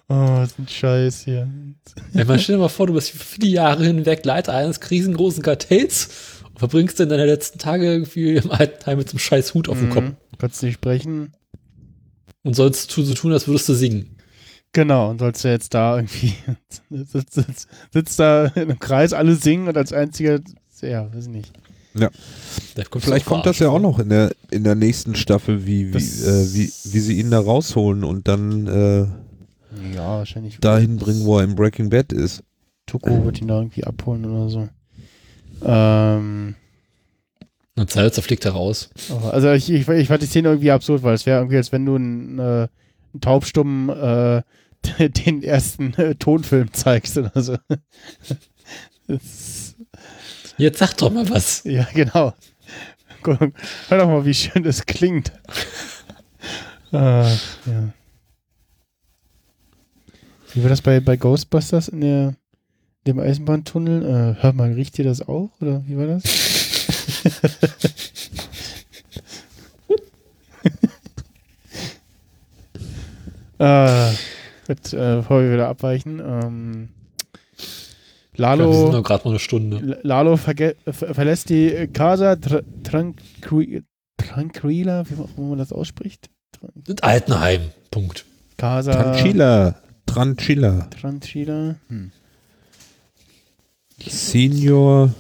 Oh, 0.09 0.15
was 0.15 0.57
ein 0.59 0.69
Scheiß 0.69 1.23
hier. 1.25 1.49
Ja, 2.13 2.25
man 2.27 2.39
stell 2.39 2.57
dir 2.57 2.61
mal 2.63 2.69
vor, 2.69 2.87
du 2.87 2.93
bist 2.93 3.11
viele 3.11 3.49
Jahre 3.49 3.85
hinweg 3.85 4.25
Leiter 4.25 4.53
eines 4.55 4.79
riesengroßen 4.89 5.43
Kartells 5.43 6.11
und 6.49 6.59
verbringst 6.61 7.01
dann 7.01 7.09
deine 7.09 7.27
letzten 7.27 7.59
Tage 7.59 7.87
irgendwie 7.87 8.37
im 8.37 8.51
Altenheim 8.53 8.99
mit 8.99 9.09
so 9.09 9.15
einem 9.15 9.19
scheiß 9.19 9.55
Hut 9.55 9.69
auf 9.69 9.79
dem 9.79 9.91
Kopf 9.91 10.05
Mhm. 10.05 10.17
Kannst 10.39 10.63
nicht 10.63 10.75
sprechen. 10.75 11.33
und 12.45 12.55
sollst 12.55 12.91
tu- 12.93 13.03
so 13.03 13.15
tun, 13.15 13.33
als 13.33 13.49
würdest 13.49 13.69
du 13.69 13.75
singen. 13.75 14.16
Genau, 14.73 15.11
und 15.11 15.19
sollst 15.21 15.43
du 15.45 15.49
jetzt 15.49 15.73
da 15.75 15.97
irgendwie 15.97 16.35
sitzt, 16.91 17.33
sitzt, 17.35 17.69
sitzt 17.93 18.19
da 18.21 18.47
in 18.47 18.63
einem 18.63 18.79
Kreis, 18.79 19.13
alle 19.13 19.35
singen 19.37 19.69
und 19.69 19.77
als 19.77 19.93
einziger, 19.93 20.41
ja, 20.83 21.13
weiß 21.15 21.25
ich 21.27 21.33
nicht. 21.33 21.53
Da 21.95 22.11
kommt 22.85 23.05
Vielleicht 23.05 23.25
kommt 23.25 23.47
das 23.47 23.59
ja 23.59 23.71
auch 23.71 23.81
noch 23.81 23.99
in 23.99 24.11
der 24.11 24.31
in 24.51 24.65
der 24.65 24.75
nächsten 24.75 25.15
Staffel, 25.15 25.65
wie 25.67 25.95
wie, 25.95 25.97
äh, 25.97 26.53
wie, 26.53 26.67
wie 26.93 27.01
sie 27.01 27.19
ihn 27.19 27.31
da 27.31 27.39
rausholen 27.41 28.05
und 28.05 28.29
dann 28.29 28.67
äh, 28.67 29.01
Ja, 29.95 30.19
wahrscheinlich. 30.19 30.59
dahin 30.61 30.99
bringen, 30.99 31.25
wo 31.25 31.39
er 31.39 31.45
im 31.45 31.55
Breaking 31.55 31.89
Bad 31.89 32.13
ist. 32.13 32.43
Tuko 32.85 33.25
wird 33.25 33.41
ihn 33.41 33.49
da 33.49 33.57
irgendwie 33.61 33.85
abholen 33.85 34.27
oder 34.27 34.51
so. 34.51 34.69
Ähm, 35.65 36.55
Und 37.77 37.91
Salzer 37.91 38.21
fliegt 38.21 38.45
da 38.45 38.51
raus. 38.51 38.91
aber- 39.11 39.33
also 39.33 39.51
ich, 39.53 39.71
ich, 39.71 39.89
ich 39.89 40.09
fand 40.09 40.21
die 40.23 40.27
Szene 40.27 40.49
irgendwie 40.49 40.71
absurd, 40.73 41.03
weil 41.03 41.15
es 41.15 41.25
wäre 41.25 41.39
irgendwie, 41.39 41.57
als 41.57 41.73
wenn 41.73 41.87
du 41.87 41.95
einen, 41.95 42.39
äh, 42.39 42.69
taubstummen 43.21 43.89
äh, 43.89 44.43
den 45.09 45.43
ersten 45.43 45.95
äh, 45.95 46.15
Tonfilm 46.15 46.73
zeigst 46.73 47.19
oder 47.19 47.43
so. 47.43 47.57
Jetzt 50.59 50.79
sag 50.79 50.97
doch 50.97 51.11
mal 51.11 51.29
was. 51.29 51.65
ja, 51.65 51.87
genau. 51.95 52.33
Guck, 53.23 53.41
hör 53.89 53.99
doch 53.99 54.07
mal, 54.07 54.25
wie 54.25 54.35
schön 54.35 54.63
das 54.63 54.87
klingt. 54.87 55.33
äh, 56.93 56.97
ja. 56.97 57.37
Wie 60.55 60.63
war 60.63 60.71
das 60.71 60.81
bei, 60.81 61.01
bei 61.01 61.17
Ghostbusters 61.17 61.89
in 61.89 62.01
der, 62.01 62.35
dem 63.07 63.19
Eisenbahntunnel? 63.19 64.05
Äh, 64.05 64.43
hör 64.43 64.53
mal, 64.53 64.73
riecht 64.73 64.99
ihr 64.99 65.05
das 65.05 65.21
auch? 65.21 65.51
Oder 65.61 65.83
wie 65.87 65.99
war 65.99 66.07
das? 66.07 66.23
äh, 73.59 74.11
gut, 74.67 74.93
äh, 74.93 75.17
bevor 75.17 75.43
wir 75.43 75.53
wieder 75.53 75.69
abweichen. 75.69 76.21
Ähm, 76.21 76.89
Ja, 78.37 78.59
wir 78.59 78.65
sind 78.65 78.73
Lalo, 78.73 78.93
nur 78.93 79.03
gerade 79.03 79.25
mal 79.25 79.31
eine 79.31 79.39
Stunde. 79.39 79.99
Lalo 80.03 80.37
verlässt 80.37 81.49
die 81.49 81.89
Casa 81.93 82.37
Tr 82.37 82.63
Tranqui 82.83 83.83
Tranquila, 84.19 85.05
wie 85.09 85.23
auch 85.23 85.29
immer 85.39 85.49
man 85.51 85.59
das 85.59 85.73
ausspricht. 85.73 86.29
Tran 86.53 86.71
Das 86.85 87.03
Altenheim. 87.03 87.71
Punkt. 87.91 88.25
Casa 88.57 88.93
Tranchila. 88.93 89.81
Tranchila. 90.07 90.89
Tranquila. 90.91 91.77
Hm. 91.89 92.11
Senior. 94.07 95.15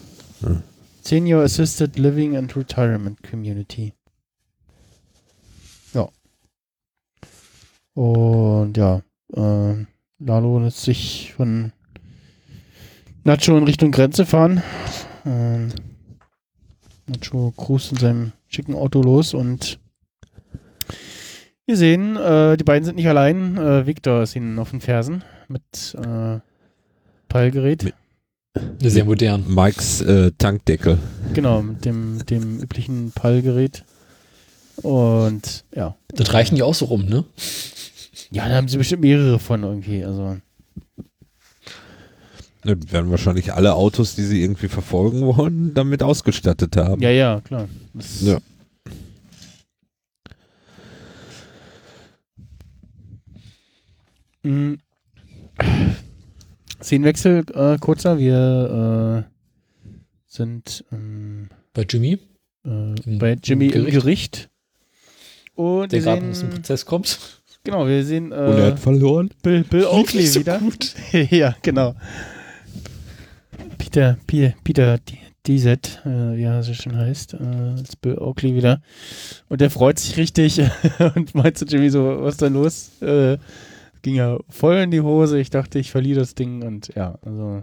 Senior 1.03 1.43
Assisted 1.43 1.99
Living 1.99 2.37
and 2.37 2.55
Retirement 2.57 3.23
Community. 3.23 3.93
Und 7.97 8.77
ja, 8.77 9.01
äh, 9.35 9.87
Lalo 10.19 10.59
lässt 10.61 10.83
sich 10.83 11.33
von 11.35 11.73
Nacho 13.25 13.57
in 13.57 13.65
Richtung 13.65 13.91
Grenze 13.91 14.27
fahren. 14.27 14.63
Ähm, 15.25 15.71
Nacho 17.07 17.55
cruist 17.57 17.93
in 17.93 17.99
seinem 17.99 18.33
schicken 18.49 18.75
Auto 18.75 19.01
los 19.01 19.33
und 19.33 19.79
wir 21.65 21.77
sehen, 21.79 22.17
äh, 22.17 22.59
die 22.59 22.65
beiden 22.65 22.85
sind 22.85 22.97
nicht 22.97 23.09
allein. 23.09 23.57
Äh, 23.57 23.87
Victor 23.87 24.23
ist 24.23 24.37
ihnen 24.37 24.59
auf 24.59 24.73
den 24.73 24.83
Fersen 24.83 25.25
mit 25.49 25.97
äh, 25.99 26.39
Peilgerät. 27.29 27.83
Mit- 27.83 27.95
Sehr 28.83 29.07
modern. 29.07 29.45
Mikes 29.49 30.03
äh, 30.03 30.33
Tankdeckel. 30.37 30.99
Genau, 31.33 31.63
mit 31.63 31.85
dem, 31.87 32.25
dem 32.27 32.61
üblichen 32.61 33.11
Pallgerät. 33.13 33.85
Und 34.83 35.65
ja. 35.75 35.97
Das 36.09 36.35
reichen 36.35 36.57
die 36.57 36.63
auch 36.63 36.75
so 36.75 36.85
rum, 36.85 37.07
ne? 37.07 37.25
Ja, 38.31 38.49
da 38.49 38.57
haben 38.57 38.69
sie 38.69 38.79
bestimmt 38.79 39.03
mehrere 39.03 39.39
von 39.39 39.63
irgendwie. 39.63 40.05
Also, 40.05 40.37
Ne, 42.65 42.77
werden 42.91 43.11
wahrscheinlich 43.13 43.53
alle 43.53 43.75
Autos, 43.75 44.17
die 44.17 44.25
sie 44.25 44.43
irgendwie 44.43 44.67
verfolgen 44.67 45.21
wollen, 45.37 45.73
damit 45.75 46.03
ausgestattet 46.03 46.77
haben. 46.77 47.01
ja, 47.01 47.11
ja, 47.11 47.41
klar. 47.41 47.69
Das, 47.95 48.23
Ja. 48.23 48.39
Mm. 54.43 54.75
Szenenwechsel, 56.83 57.45
äh, 57.55 57.79
kurzer. 57.79 58.19
Wir 58.19 59.25
äh, 59.27 59.31
sind 60.27 60.85
ähm, 60.93 61.49
Bei 61.73 61.83
Jimmy, 61.83 62.19
äh, 62.65 62.69
Im- 63.01 63.19
bei 63.19 63.37
Jimmy 63.43 63.67
im 63.67 63.73
im 63.73 63.85
Gericht. 63.87 64.03
Gericht. 64.03 64.51
Und 65.55 65.93
der 65.93 66.01
gerade 66.01 66.29
aus 66.29 66.41
dem 66.41 66.51
Prozess 66.51 66.85
kommt. 66.85 67.43
Genau, 67.67 67.87
wir 67.87 68.03
sehen 68.05 68.33
Und 68.33 68.33
er 68.33 68.59
äh, 68.59 68.71
hat 68.71 68.79
verloren. 68.79 69.29
Bill, 69.43 69.63
Bill 69.65 69.85
Oakley 69.85 70.27
so 70.27 70.41
wieder. 70.41 70.59
gut. 70.59 70.95
ja, 71.31 71.55
genau. 71.63 71.95
Peter, 73.79 74.17
Peter, 74.27 74.55
Peter 74.65 74.99
D- 74.99 75.19
DZ, 75.47 76.01
äh, 76.05 76.37
wie 76.37 76.43
er 76.43 76.63
so 76.63 76.73
schön 76.75 76.97
heißt, 76.97 77.35
äh, 77.35 77.37
als 77.79 77.97
Bill 77.97 78.19
Oakley 78.19 78.55
wieder. 78.55 78.81
Und 79.49 79.61
der 79.61 79.71
freut 79.71 79.99
sich 79.99 80.17
richtig 80.17 80.61
und 81.15 81.35
meint 81.35 81.59
zu 81.59 81.65
Jimmy 81.67 81.91
so, 81.91 82.05
was 82.23 82.35
ist 82.35 82.43
denn 82.43 82.55
los? 82.55 82.91
Äh, 83.03 83.39
ging 84.03 84.15
ja 84.17 84.39
voll 84.49 84.77
in 84.77 84.91
die 84.91 85.01
Hose. 85.01 85.39
Ich 85.39 85.51
dachte, 85.51 85.79
ich 85.79 85.91
verliere 85.91 86.21
das 86.21 86.35
Ding 86.35 86.63
und 86.63 86.91
ja, 86.95 87.19
also. 87.23 87.63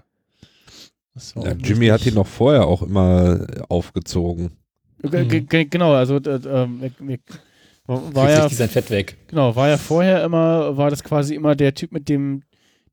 das 1.14 1.36
war 1.36 1.46
Ja, 1.48 1.54
Jimmy 1.54 1.88
hat 1.88 2.06
ihn 2.06 2.14
noch 2.16 2.28
vorher 2.28 2.68
auch 2.68 2.82
immer 2.82 3.46
aufgezogen. 3.70 4.52
G- 5.02 5.26
g- 5.26 5.42
g- 5.42 5.66
Genau, 5.66 5.94
also 5.94 6.18
äh, 6.18 6.40
ähm, 6.46 6.82
war 7.88 8.28
Kriegt 8.28 8.38
ja 8.38 8.50
sein 8.50 8.70
Fett 8.70 8.90
weg. 8.90 9.18
Genau, 9.28 9.56
war 9.56 9.70
ja 9.70 9.78
vorher 9.78 10.24
immer, 10.24 10.78
war 10.78 10.90
das 10.90 11.04
quasi 11.04 11.36
immer 11.36 11.56
der 11.56 11.74
Typ, 11.74 11.92
mit 11.92 12.10
dem 12.10 12.44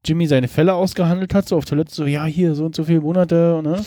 Jimmy 0.04 0.26
seine 0.26 0.48
Fälle 0.48 0.74
ausgehandelt 0.74 1.34
hat, 1.34 1.48
so 1.48 1.56
auf 1.56 1.64
Toilette, 1.64 1.94
so, 1.94 2.06
ja, 2.06 2.24
hier, 2.24 2.54
so 2.54 2.64
und 2.64 2.74
so 2.74 2.84
viele 2.84 3.00
Monate, 3.00 3.60
ne? 3.62 3.84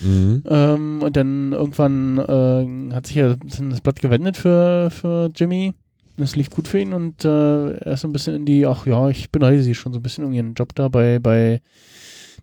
Mhm. 0.00 0.42
Ähm, 0.48 1.02
und 1.02 1.16
dann 1.16 1.52
irgendwann 1.52 2.18
äh, 2.18 2.94
hat 2.94 3.06
sich 3.06 3.16
ja 3.16 3.36
das 3.36 3.80
Blatt 3.80 4.00
gewendet 4.00 4.36
für, 4.36 4.90
für 4.90 5.30
Jimmy. 5.34 5.72
Das 6.16 6.36
lief 6.36 6.50
gut 6.50 6.68
für 6.68 6.78
ihn 6.78 6.92
und 6.92 7.24
äh, 7.24 7.72
er 7.72 7.92
ist 7.94 8.02
so 8.02 8.08
ein 8.08 8.12
bisschen 8.12 8.36
in 8.36 8.44
die, 8.44 8.66
ach 8.66 8.86
ja, 8.86 9.08
ich 9.08 9.30
beneide 9.30 9.62
sie 9.62 9.74
schon 9.74 9.92
so 9.92 9.98
ein 9.98 10.02
bisschen 10.02 10.24
um 10.24 10.32
ihren 10.32 10.54
Job 10.54 10.74
da 10.74 10.88
bei, 10.88 11.18
bei 11.18 11.60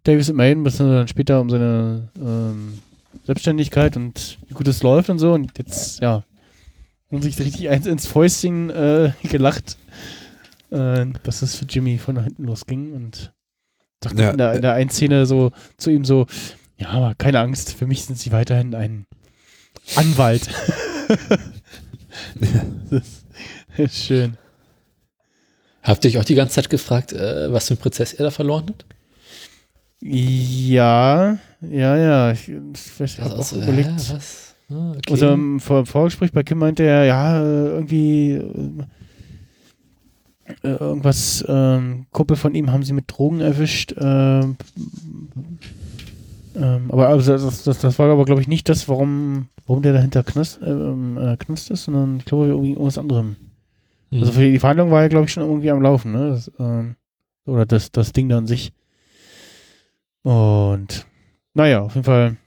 Davis 0.03 0.29
and 0.29 0.37
Maiden, 0.37 0.63
bis 0.63 0.77
dann 0.77 1.07
später 1.07 1.39
um 1.39 1.49
seine 1.49 2.09
ähm, 2.17 2.79
Selbstständigkeit 3.25 3.95
und 3.95 4.39
wie 4.47 4.53
gut 4.55 4.67
es 4.67 4.83
läuft 4.83 5.09
und 5.09 5.19
so. 5.19 5.33
Und 5.33 5.57
jetzt, 5.57 6.01
ja, 6.01 6.23
haben 7.11 7.21
sich 7.21 7.37
richtig 7.39 7.69
eins 7.69 7.85
ins 7.87 8.05
Fäustchen 8.07 8.69
äh, 8.69 9.11
gelacht, 9.23 9.77
äh, 10.71 11.05
dass 11.23 11.41
es 11.41 11.55
für 11.55 11.65
Jimmy 11.65 11.97
von 11.97 12.21
hinten 12.23 12.43
losging 12.45 12.93
und 12.93 13.33
dachte 13.99 14.21
Ja, 14.21 14.31
in, 14.31 14.37
der, 14.37 14.53
in 14.53 14.61
der 14.61 14.73
einen 14.73 14.89
Szene 14.89 15.25
so 15.25 15.51
zu 15.77 15.89
ihm 15.89 16.05
so, 16.05 16.27
ja, 16.77 16.89
aber 16.89 17.15
keine 17.15 17.39
Angst, 17.39 17.73
für 17.73 17.87
mich 17.87 18.05
sind 18.05 18.17
sie 18.17 18.31
weiterhin 18.31 18.73
ein 18.75 19.05
Anwalt. 19.95 20.49
das 22.89 23.03
ist 23.77 23.95
schön. 23.95 24.37
Habt 25.83 26.05
ihr 26.05 26.11
euch 26.11 26.17
auch 26.19 26.25
die 26.25 26.35
ganze 26.35 26.55
Zeit 26.55 26.69
gefragt, 26.69 27.11
äh, 27.13 27.51
was 27.51 27.67
für 27.67 27.73
ein 27.73 27.77
Prozess 27.77 28.13
er 28.13 28.25
da 28.25 28.31
verloren 28.31 28.67
hat? 28.69 28.85
Ja, 29.99 31.37
ja, 31.61 31.97
ja. 31.97 32.31
Ich, 32.31 32.49
ich 32.49 33.19
habe 33.19 33.33
auch 33.33 33.37
Also, 33.39 33.59
äh, 33.59 33.63
überlegt. 33.63 34.13
was? 34.13 34.50
Ah, 34.71 34.91
okay. 34.91 35.11
Also 35.11 35.29
im 35.29 35.59
Vor 35.59 35.85
Vorgespräch 35.85 36.31
bei 36.31 36.43
Kim 36.43 36.59
meinte 36.59 36.83
er, 36.83 37.05
ja, 37.05 37.41
äh, 37.41 37.67
irgendwie 37.67 38.31
äh, 38.31 38.83
äh, 40.63 40.75
irgendwas, 40.75 41.43
ähm, 41.47 42.05
Kumpel 42.11 42.37
von 42.37 42.55
ihm 42.55 42.71
haben 42.71 42.83
sie 42.83 42.93
mit 42.93 43.05
Drogen 43.07 43.41
erwischt. 43.41 43.93
Ähm, 43.97 44.57
ähm, 46.55 46.91
aber 46.91 47.09
also 47.09 47.31
das, 47.33 47.63
das, 47.63 47.79
das 47.79 47.99
war 47.99 48.09
aber, 48.09 48.25
glaube 48.25 48.41
ich, 48.41 48.47
nicht 48.47 48.67
das, 48.69 48.87
warum, 48.89 49.47
warum 49.65 49.81
der 49.81 49.93
dahinter 49.93 50.23
knust, 50.23 50.59
ähm, 50.63 51.17
äh, 51.17 51.37
knust 51.37 51.71
ist, 51.71 51.85
sondern 51.85 52.17
ich 52.17 52.25
glaube, 52.25 52.47
irgendwie 52.47 52.71
irgendwas 52.71 52.97
anderem. 52.97 53.35
Hm. 54.11 54.19
Also 54.19 54.33
für 54.33 54.51
die 54.51 54.59
Verhandlung 54.59 54.91
war 54.91 55.01
er, 55.01 55.09
glaube 55.09 55.25
ich, 55.25 55.31
schon 55.31 55.43
irgendwie 55.43 55.71
am 55.71 55.81
Laufen, 55.81 56.11
ne? 56.11 56.29
Das, 56.29 56.51
ähm, 56.59 56.95
oder 57.45 57.65
das, 57.65 57.91
das 57.91 58.11
Ding 58.11 58.29
da 58.29 58.37
an 58.37 58.47
sich. 58.47 58.73
Und 60.23 61.05
naja, 61.53 61.81
auf 61.81 61.95
jeden 61.95 62.05
Fall 62.05 62.37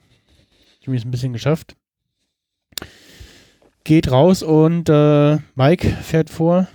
Jimmy 0.84 0.98
ist 0.98 1.06
ein 1.06 1.10
bisschen 1.10 1.32
geschafft. 1.32 1.76
Geht 3.84 4.10
raus 4.10 4.42
und 4.42 4.88
äh, 4.88 5.38
Mike 5.54 5.88
fährt 5.88 6.30
vor. 6.30 6.68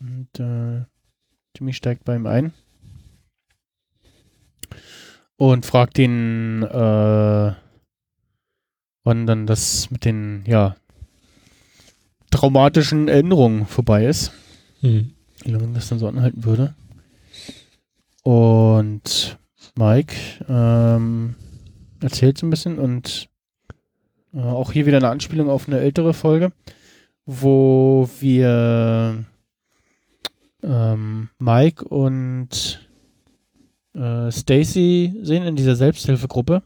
Und 0.00 0.28
äh, 0.40 0.84
Jimmy 1.56 1.72
steigt 1.72 2.04
bei 2.04 2.16
ihm 2.16 2.26
ein. 2.26 2.52
Und 5.36 5.64
fragt 5.64 5.98
ihn, 5.98 6.64
äh, 6.64 7.52
wann 9.04 9.26
dann 9.26 9.46
das 9.46 9.90
mit 9.90 10.04
den, 10.04 10.42
ja, 10.46 10.76
traumatischen 12.30 13.08
Erinnerungen 13.08 13.66
vorbei 13.66 14.04
ist. 14.06 14.32
Hm. 14.80 15.12
Wie 15.44 15.50
lange 15.50 15.72
das 15.74 15.88
dann 15.88 15.98
so 15.98 16.08
anhalten 16.08 16.44
würde. 16.44 16.74
Und 18.22 19.38
Mike 19.76 20.14
ähm, 20.48 21.36
erzählt 22.00 22.36
so 22.36 22.46
ein 22.46 22.50
bisschen 22.50 22.78
und 22.78 23.28
äh, 24.34 24.40
auch 24.40 24.72
hier 24.72 24.86
wieder 24.86 24.98
eine 24.98 25.08
Anspielung 25.08 25.48
auf 25.48 25.68
eine 25.68 25.80
ältere 25.80 26.14
Folge, 26.14 26.52
wo 27.26 28.08
wir 28.20 29.24
ähm, 30.62 31.28
Mike 31.38 31.84
und 31.84 32.88
äh, 33.94 34.30
Stacy 34.30 35.14
sehen 35.22 35.44
in 35.44 35.56
dieser 35.56 35.76
Selbsthilfegruppe. 35.76 36.62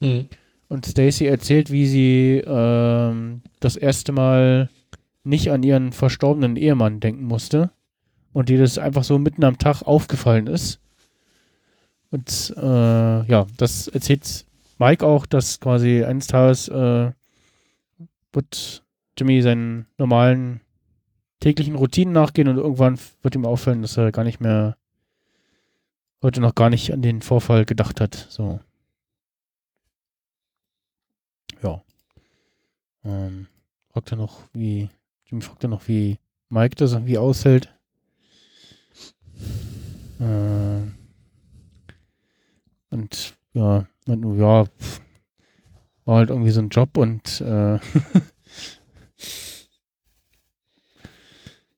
Hm. 0.00 0.26
Und 0.68 0.86
Stacy 0.86 1.26
erzählt, 1.26 1.70
wie 1.70 1.86
sie 1.86 2.42
ähm, 2.46 3.42
das 3.60 3.76
erste 3.76 4.12
Mal 4.12 4.68
nicht 5.24 5.50
an 5.50 5.62
ihren 5.62 5.92
verstorbenen 5.92 6.56
Ehemann 6.56 7.00
denken 7.00 7.24
musste 7.24 7.70
und 8.32 8.48
dir 8.48 8.58
das 8.58 8.78
einfach 8.78 9.04
so 9.04 9.18
mitten 9.18 9.44
am 9.44 9.58
Tag 9.58 9.82
aufgefallen 9.82 10.46
ist. 10.46 10.80
Und 12.10 12.54
äh, 12.56 12.62
ja, 13.26 13.46
das 13.56 13.88
erzählt 13.88 14.46
Mike 14.78 15.04
auch, 15.04 15.26
dass 15.26 15.60
quasi 15.60 16.04
eines 16.04 16.26
Tages 16.28 16.68
äh, 16.68 17.12
wird 18.32 18.84
Jimmy 19.18 19.42
seinen 19.42 19.86
normalen 19.98 20.60
täglichen 21.40 21.74
Routinen 21.74 22.14
nachgehen 22.14 22.48
und 22.48 22.56
irgendwann 22.56 22.98
wird 23.22 23.34
ihm 23.34 23.44
auffallen, 23.44 23.82
dass 23.82 23.96
er 23.96 24.12
gar 24.12 24.24
nicht 24.24 24.40
mehr 24.40 24.76
heute 26.22 26.40
noch 26.40 26.54
gar 26.54 26.70
nicht 26.70 26.92
an 26.92 27.02
den 27.02 27.22
Vorfall 27.22 27.64
gedacht 27.64 28.00
hat. 28.00 28.26
So. 28.28 28.60
Ja. 31.62 31.82
Ähm, 33.04 33.46
fragt 33.92 34.12
er 34.12 34.16
noch, 34.16 34.42
wie, 34.52 34.88
Jimmy 35.26 35.42
fragt 35.42 35.64
er 35.64 35.68
noch, 35.68 35.86
wie 35.88 36.18
Mike 36.48 36.76
das 36.76 36.92
irgendwie 36.92 37.18
aushält. 37.18 37.72
Äh, 40.20 40.80
und 42.90 43.36
ja, 43.52 43.86
meint 44.08 44.22
nur, 44.22 44.36
ja, 44.36 44.64
pff, 44.64 45.00
war 46.04 46.16
halt 46.16 46.30
irgendwie 46.30 46.50
so 46.50 46.60
ein 46.60 46.70
Job 46.70 46.96
und 46.96 47.40
äh, 47.40 47.78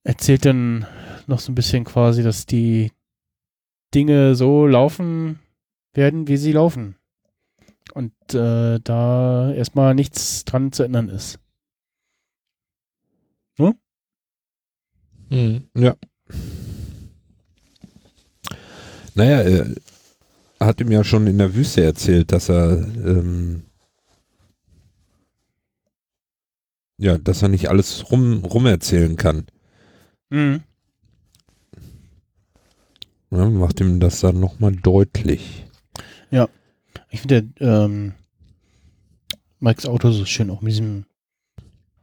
erzählt 0.04 0.46
dann 0.46 0.86
noch 1.26 1.40
so 1.40 1.52
ein 1.52 1.54
bisschen 1.54 1.84
quasi, 1.84 2.22
dass 2.22 2.46
die 2.46 2.92
Dinge 3.94 4.34
so 4.34 4.66
laufen 4.66 5.40
werden, 5.92 6.28
wie 6.28 6.36
sie 6.36 6.52
laufen. 6.52 6.96
Und 7.92 8.14
äh, 8.32 8.78
da 8.80 9.52
erstmal 9.52 9.94
nichts 9.94 10.44
dran 10.44 10.72
zu 10.72 10.84
ändern 10.84 11.08
ist. 11.08 11.40
Mhm. 15.30 15.68
Ja. 15.76 15.96
Naja, 19.14 19.42
er 19.42 19.74
hat 20.70 20.80
ihm 20.80 20.90
ja 20.90 21.04
schon 21.04 21.26
in 21.26 21.38
der 21.38 21.54
Wüste 21.54 21.82
erzählt, 21.84 22.32
dass 22.32 22.48
er 22.48 22.78
ähm, 22.78 23.62
ja, 26.98 27.18
dass 27.18 27.42
er 27.42 27.48
nicht 27.48 27.68
alles 27.68 28.10
rum, 28.10 28.44
rum 28.44 28.66
erzählen 28.66 29.16
kann. 29.16 29.46
Mhm. 30.30 30.62
Ja, 33.30 33.48
macht 33.48 33.80
ihm 33.80 34.00
das 34.00 34.20
dann 34.20 34.40
nochmal 34.40 34.72
deutlich. 34.72 35.66
Ich 37.12 37.22
finde 37.22 37.48
ähm, 37.58 38.12
Mikes 39.58 39.86
Auto 39.86 40.10
so 40.12 40.24
schön, 40.24 40.48
auch 40.50 40.60
mit 40.60 40.72
diesem, 40.72 41.06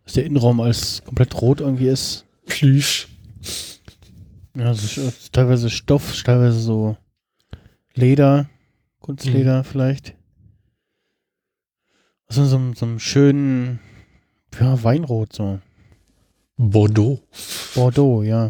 dass 0.04 0.14
der 0.14 0.26
Innenraum 0.26 0.60
als 0.60 1.02
komplett 1.06 1.42
rot 1.42 1.62
irgendwie 1.62 1.88
ist. 1.88 2.26
Plüsch. 2.46 3.08
Ja, 4.56 4.74
so, 4.74 4.86
sch- 4.86 5.32
teilweise 5.32 5.70
Stoff, 5.70 6.22
teilweise 6.24 6.60
so 6.60 6.98
Leder, 7.94 8.50
Kunstleder 9.08 9.64
vielleicht. 9.64 10.16
Also 12.28 12.46
so, 12.46 12.58
einem- 12.58 12.74
so 12.76 12.86
einem 12.86 13.00
schönen, 13.00 13.80
ja, 14.60 14.84
Weinrot 14.84 15.32
so. 15.32 15.62
Bordeaux. 16.58 17.22
Bordeaux, 17.74 18.22
ja. 18.24 18.48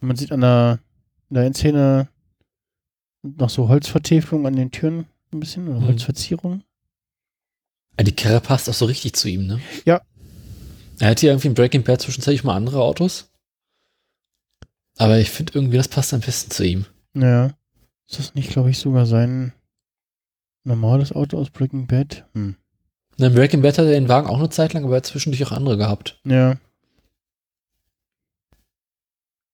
Und 0.00 0.08
man 0.08 0.16
sieht 0.16 0.30
an 0.30 0.42
der, 0.42 0.78
in 1.30 1.34
der 1.36 1.44
Endszene 1.44 2.08
noch 3.22 3.48
so 3.48 3.68
Holzvertäfelung 3.68 4.46
an 4.46 4.56
den 4.56 4.70
Türen 4.72 5.06
ein 5.32 5.40
bisschen 5.40 5.68
oder 5.68 5.80
Mhm. 5.80 5.86
Holzverzierung. 5.86 6.62
Ja, 7.98 8.04
die 8.04 8.14
Karre 8.14 8.42
passt 8.42 8.68
auch 8.68 8.74
so 8.74 8.84
richtig 8.84 9.14
zu 9.14 9.28
ihm, 9.30 9.46
ne? 9.46 9.58
Ja. 9.86 10.02
Er 10.98 11.10
hat 11.10 11.20
hier 11.20 11.30
irgendwie 11.30 11.48
in 11.48 11.54
Breaking 11.54 11.82
Bad 11.84 12.02
zwischenzeitlich 12.02 12.44
mal 12.44 12.56
andere 12.56 12.82
Autos. 12.82 13.30
Aber 14.98 15.18
ich 15.18 15.30
finde 15.30 15.54
irgendwie, 15.54 15.78
das 15.78 15.88
passt 15.88 16.12
am 16.12 16.20
besten 16.20 16.50
zu 16.50 16.62
ihm. 16.66 16.84
Ja. 17.14 17.46
Ist 18.06 18.18
das 18.18 18.34
nicht, 18.34 18.50
glaube 18.50 18.68
ich, 18.68 18.78
sogar 18.78 19.06
sein 19.06 19.54
normales 20.64 21.12
Auto 21.12 21.38
aus 21.38 21.50
Breaking 21.50 21.86
Bad? 21.86 22.26
Hm. 22.34 22.56
Na, 23.18 23.26
In 23.26 23.34
Breaking 23.34 23.62
Bad 23.62 23.78
hat 23.78 23.86
er 23.86 23.92
den 23.92 24.08
Wagen 24.08 24.28
auch 24.28 24.38
eine 24.38 24.50
Zeit 24.50 24.72
lang, 24.72 24.84
aber 24.84 24.94
er 24.94 24.96
hat 24.98 25.06
zwischendurch 25.06 25.44
auch 25.46 25.52
andere 25.52 25.76
gehabt. 25.76 26.20
Ja. 26.24 26.56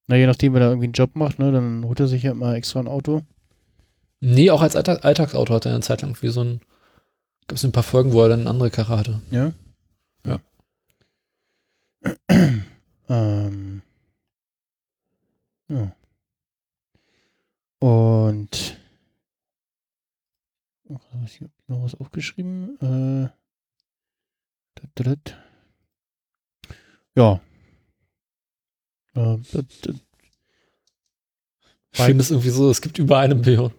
Na, 0.07 0.17
je 0.17 0.27
nachdem, 0.27 0.55
wenn 0.55 0.63
er 0.63 0.69
irgendwie 0.69 0.87
einen 0.87 0.95
Job 0.95 1.17
macht, 1.17 1.39
ne, 1.39 1.53
dann 1.53 1.85
holt 1.85 2.01
er 2.01 2.09
sich 2.09 2.23
ja 2.23 2.31
immer 2.31 2.55
extra 2.55 2.81
ein 2.81 2.89
Auto. 2.89 3.23
Nee, 4.21 4.51
auch 4.51 4.63
als 4.63 4.75
Alltag 4.75 5.05
Alltagsauto 5.05 5.55
hat 5.55 5.67
er 5.67 5.73
eine 5.73 5.83
Zeit 5.83 6.03
lang 6.03 6.17
wie 6.23 6.29
so 6.29 6.43
ein. 6.43 6.61
Gab 7.47 7.57
es 7.57 7.65
ein 7.65 7.73
paar 7.73 7.83
Folgen, 7.83 8.13
wo 8.13 8.23
er 8.23 8.29
dann 8.29 8.41
eine 8.41 8.51
andere 8.51 8.71
Karre 8.71 8.99
hatte. 8.99 9.21
Ja. 9.31 9.53
Ja. 10.27 10.41
ähm. 13.09 13.83
Ja. 15.69 15.93
Und. 17.81 18.78
Ich 21.25 21.41
noch 21.67 21.83
was 21.83 21.95
aufgeschrieben? 21.95 22.79
Äh. 22.81 23.29
Ja. 27.17 27.41
Äh, 29.15 29.37
Ich 31.93 32.01
finde 32.03 32.23
es 32.23 32.31
irgendwie 32.31 32.51
so, 32.51 32.71
es 32.71 32.81
gibt 32.81 32.99
über 32.99 33.19
eine 33.19 33.35
Million. 33.35 33.73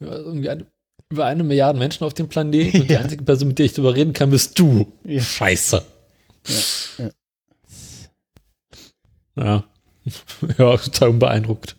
eine, 0.00 0.66
über 1.10 1.26
eine 1.26 1.44
Milliarde 1.44 1.78
Menschen 1.78 2.04
auf 2.04 2.14
dem 2.14 2.28
Planeten 2.28 2.80
und 2.80 2.88
die 2.88 2.94
Ja. 2.94 3.00
einzige 3.00 3.22
Person, 3.24 3.48
mit 3.48 3.58
der 3.58 3.66
ich 3.66 3.74
darüber 3.74 3.94
reden 3.94 4.12
kann, 4.12 4.30
bist 4.30 4.58
du. 4.58 4.90
ja. 5.04 5.20
Scheiße. 5.20 5.84
Ja, 6.98 7.04
ja. 7.04 7.10
Ja. 9.36 9.64
ja, 10.58 10.76
total 10.78 11.12
beeindruckt. 11.12 11.76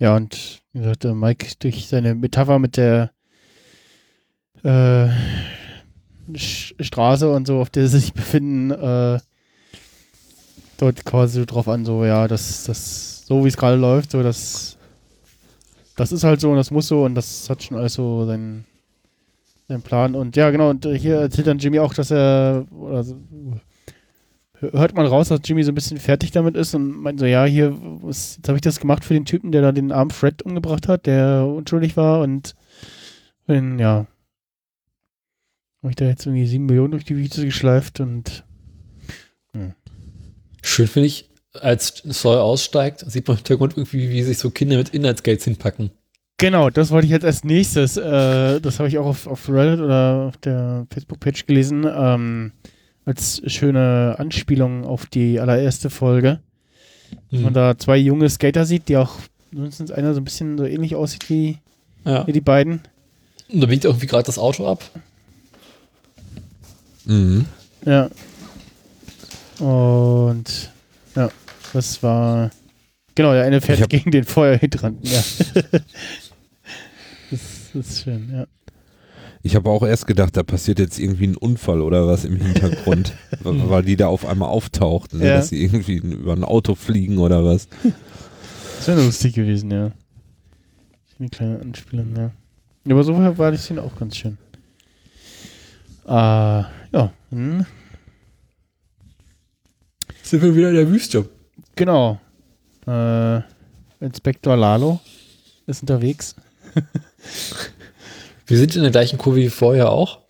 Ja, 0.00 0.16
und 0.16 0.62
wie 0.78 0.82
gesagt, 0.82 1.04
Mike 1.04 1.46
durch 1.58 1.88
seine 1.88 2.14
Metapher 2.14 2.58
mit 2.58 2.76
der 2.76 3.10
äh, 4.62 5.08
Straße 6.34 7.30
und 7.30 7.46
so, 7.46 7.60
auf 7.60 7.70
der 7.70 7.88
sie 7.88 7.98
sich 7.98 8.12
befinden, 8.12 8.70
äh, 8.70 9.18
dort 10.76 11.04
quasi 11.04 11.40
so 11.40 11.44
drauf 11.44 11.68
an, 11.68 11.84
so, 11.84 12.04
ja, 12.04 12.28
das, 12.28 12.64
das, 12.64 13.26
so 13.26 13.44
wie 13.44 13.48
es 13.48 13.56
gerade 13.56 13.76
läuft, 13.76 14.12
so, 14.12 14.22
das, 14.22 14.78
das 15.96 16.12
ist 16.12 16.22
halt 16.22 16.40
so 16.40 16.50
und 16.50 16.56
das 16.56 16.70
muss 16.70 16.86
so 16.86 17.04
und 17.04 17.14
das 17.14 17.50
hat 17.50 17.62
schon 17.62 17.76
alles 17.76 17.94
so 17.94 18.24
seinen, 18.24 18.64
seinen 19.66 19.82
Plan. 19.82 20.14
Und 20.14 20.36
ja, 20.36 20.50
genau, 20.50 20.70
und 20.70 20.86
hier 20.86 21.16
erzählt 21.16 21.48
dann 21.48 21.58
Jimmy 21.58 21.80
auch, 21.80 21.92
dass 21.92 22.12
er, 22.12 22.66
oder 22.70 23.02
so, 23.02 23.16
hört 24.60 24.94
man 24.94 25.06
raus, 25.06 25.28
dass 25.28 25.40
Jimmy 25.44 25.62
so 25.62 25.72
ein 25.72 25.74
bisschen 25.74 25.98
fertig 25.98 26.30
damit 26.30 26.56
ist 26.56 26.74
und 26.74 26.90
meint 26.90 27.20
so, 27.20 27.26
ja, 27.26 27.44
hier, 27.44 27.76
was, 28.02 28.36
jetzt 28.36 28.48
habe 28.48 28.58
ich 28.58 28.62
das 28.62 28.80
gemacht 28.80 29.04
für 29.04 29.14
den 29.14 29.24
Typen, 29.24 29.52
der 29.52 29.62
da 29.62 29.72
den 29.72 29.92
armen 29.92 30.10
Fred 30.10 30.42
umgebracht 30.42 30.88
hat, 30.88 31.06
der 31.06 31.46
unschuldig 31.46 31.96
war 31.96 32.20
und 32.20 32.54
wenn, 33.46 33.78
ja, 33.78 34.06
habe 35.82 35.90
ich 35.90 35.96
da 35.96 36.06
jetzt 36.06 36.26
irgendwie 36.26 36.46
sieben 36.46 36.66
Millionen 36.66 36.90
durch 36.90 37.04
die 37.04 37.16
Wiese 37.16 37.44
geschleift 37.44 38.00
und 38.00 38.44
Schön 40.62 40.86
finde 40.86 41.06
ich, 41.06 41.30
als 41.54 42.02
Saul 42.04 42.36
aussteigt, 42.36 43.04
sieht 43.10 43.26
man 43.26 43.36
im 43.36 43.38
Hintergrund 43.38 43.76
irgendwie, 43.76 44.10
wie 44.10 44.22
sich 44.22 44.38
so 44.38 44.50
Kinder 44.50 44.76
mit 44.76 44.90
Inhaltsgates 44.90 45.44
hinpacken. 45.44 45.90
Genau, 46.36 46.70
das 46.70 46.90
wollte 46.90 47.06
ich 47.06 47.10
jetzt 47.10 47.24
als 47.24 47.42
nächstes. 47.42 47.96
Äh, 47.96 48.60
das 48.60 48.78
habe 48.78 48.88
ich 48.88 48.98
auch 48.98 49.06
auf, 49.06 49.26
auf 49.26 49.48
Reddit 49.48 49.80
oder 49.80 50.26
auf 50.28 50.36
der 50.36 50.86
Facebook-Page 50.92 51.46
gelesen. 51.46 51.86
Ähm, 51.90 52.52
als 53.08 53.40
schöne 53.46 54.16
Anspielung 54.18 54.84
auf 54.84 55.06
die 55.06 55.40
allererste 55.40 55.88
Folge. 55.88 56.40
Mhm. 57.30 57.42
Man 57.42 57.54
da 57.54 57.78
zwei 57.78 57.96
junge 57.96 58.28
Skater 58.28 58.66
sieht, 58.66 58.90
die 58.90 58.98
auch 58.98 59.14
mindestens 59.50 59.90
einer 59.90 60.12
so 60.12 60.20
ein 60.20 60.24
bisschen 60.24 60.58
so 60.58 60.66
ähnlich 60.66 60.94
aussieht 60.94 61.30
wie, 61.30 61.56
Ja. 62.04 62.26
wie 62.26 62.32
die 62.32 62.42
beiden. 62.42 62.82
Und 63.50 63.62
da 63.62 63.66
biegt 63.66 63.86
irgendwie 63.86 64.06
gerade 64.06 64.24
das 64.24 64.38
Auto 64.38 64.66
ab. 64.68 64.84
Mhm. 67.06 67.46
Ja. 67.86 68.10
Und 69.58 70.70
ja, 71.16 71.30
das 71.72 72.02
war. 72.02 72.50
Genau, 73.14 73.32
der 73.32 73.44
eine 73.44 73.62
fährt 73.62 73.88
gegen 73.88 74.10
den 74.10 74.24
Feuerhydranten, 74.24 75.10
ja. 75.10 75.24
das, 75.54 75.70
das 77.30 77.74
ist 77.74 78.02
schön, 78.02 78.28
ja. 78.30 78.46
Ich 79.42 79.54
habe 79.56 79.70
auch 79.70 79.82
erst 79.84 80.06
gedacht, 80.06 80.36
da 80.36 80.42
passiert 80.42 80.78
jetzt 80.78 80.98
irgendwie 80.98 81.28
ein 81.28 81.36
Unfall 81.36 81.80
oder 81.80 82.06
was 82.06 82.24
im 82.24 82.36
Hintergrund, 82.36 83.14
weil 83.42 83.82
die 83.84 83.96
da 83.96 84.08
auf 84.08 84.26
einmal 84.26 84.48
auftauchten, 84.48 85.20
ne, 85.20 85.26
Ja. 85.26 85.36
dass 85.36 85.48
sie 85.48 85.62
irgendwie 85.62 85.96
über 85.96 86.32
ein 86.34 86.44
Auto 86.44 86.74
fliegen 86.74 87.18
oder 87.18 87.44
was. 87.44 87.68
Das 88.78 88.88
wäre 88.88 89.04
lustig 89.04 89.34
gewesen, 89.34 89.70
ja. 89.70 89.92
Eine 91.18 91.28
kleine 91.28 91.60
Anspielung, 91.60 92.14
ja. 92.16 92.30
Ja, 92.84 92.94
Aber 92.94 93.04
so 93.04 93.16
war 93.38 93.50
die 93.50 93.58
Szene 93.58 93.82
auch 93.82 93.96
ganz 93.96 94.16
schön. 94.16 94.38
Ah, 96.04 96.66
ja. 96.92 97.12
Hm, 97.30 97.66
Sind 100.22 100.42
wir 100.42 100.54
wieder 100.56 100.70
in 100.70 100.74
der 100.76 100.88
Wüste. 100.88 101.28
genau. 101.76 102.18
Äh, 102.86 103.40
Inspektor 104.00 104.56
Lalo 104.56 105.00
ist 105.66 105.82
unterwegs. 105.82 106.34
Wir 108.48 108.58
sind 108.58 108.74
in 108.76 108.82
der 108.82 108.90
gleichen 108.90 109.18
Kurve 109.18 109.36
wie 109.38 109.48
vorher 109.50 109.90
auch. 109.90 110.20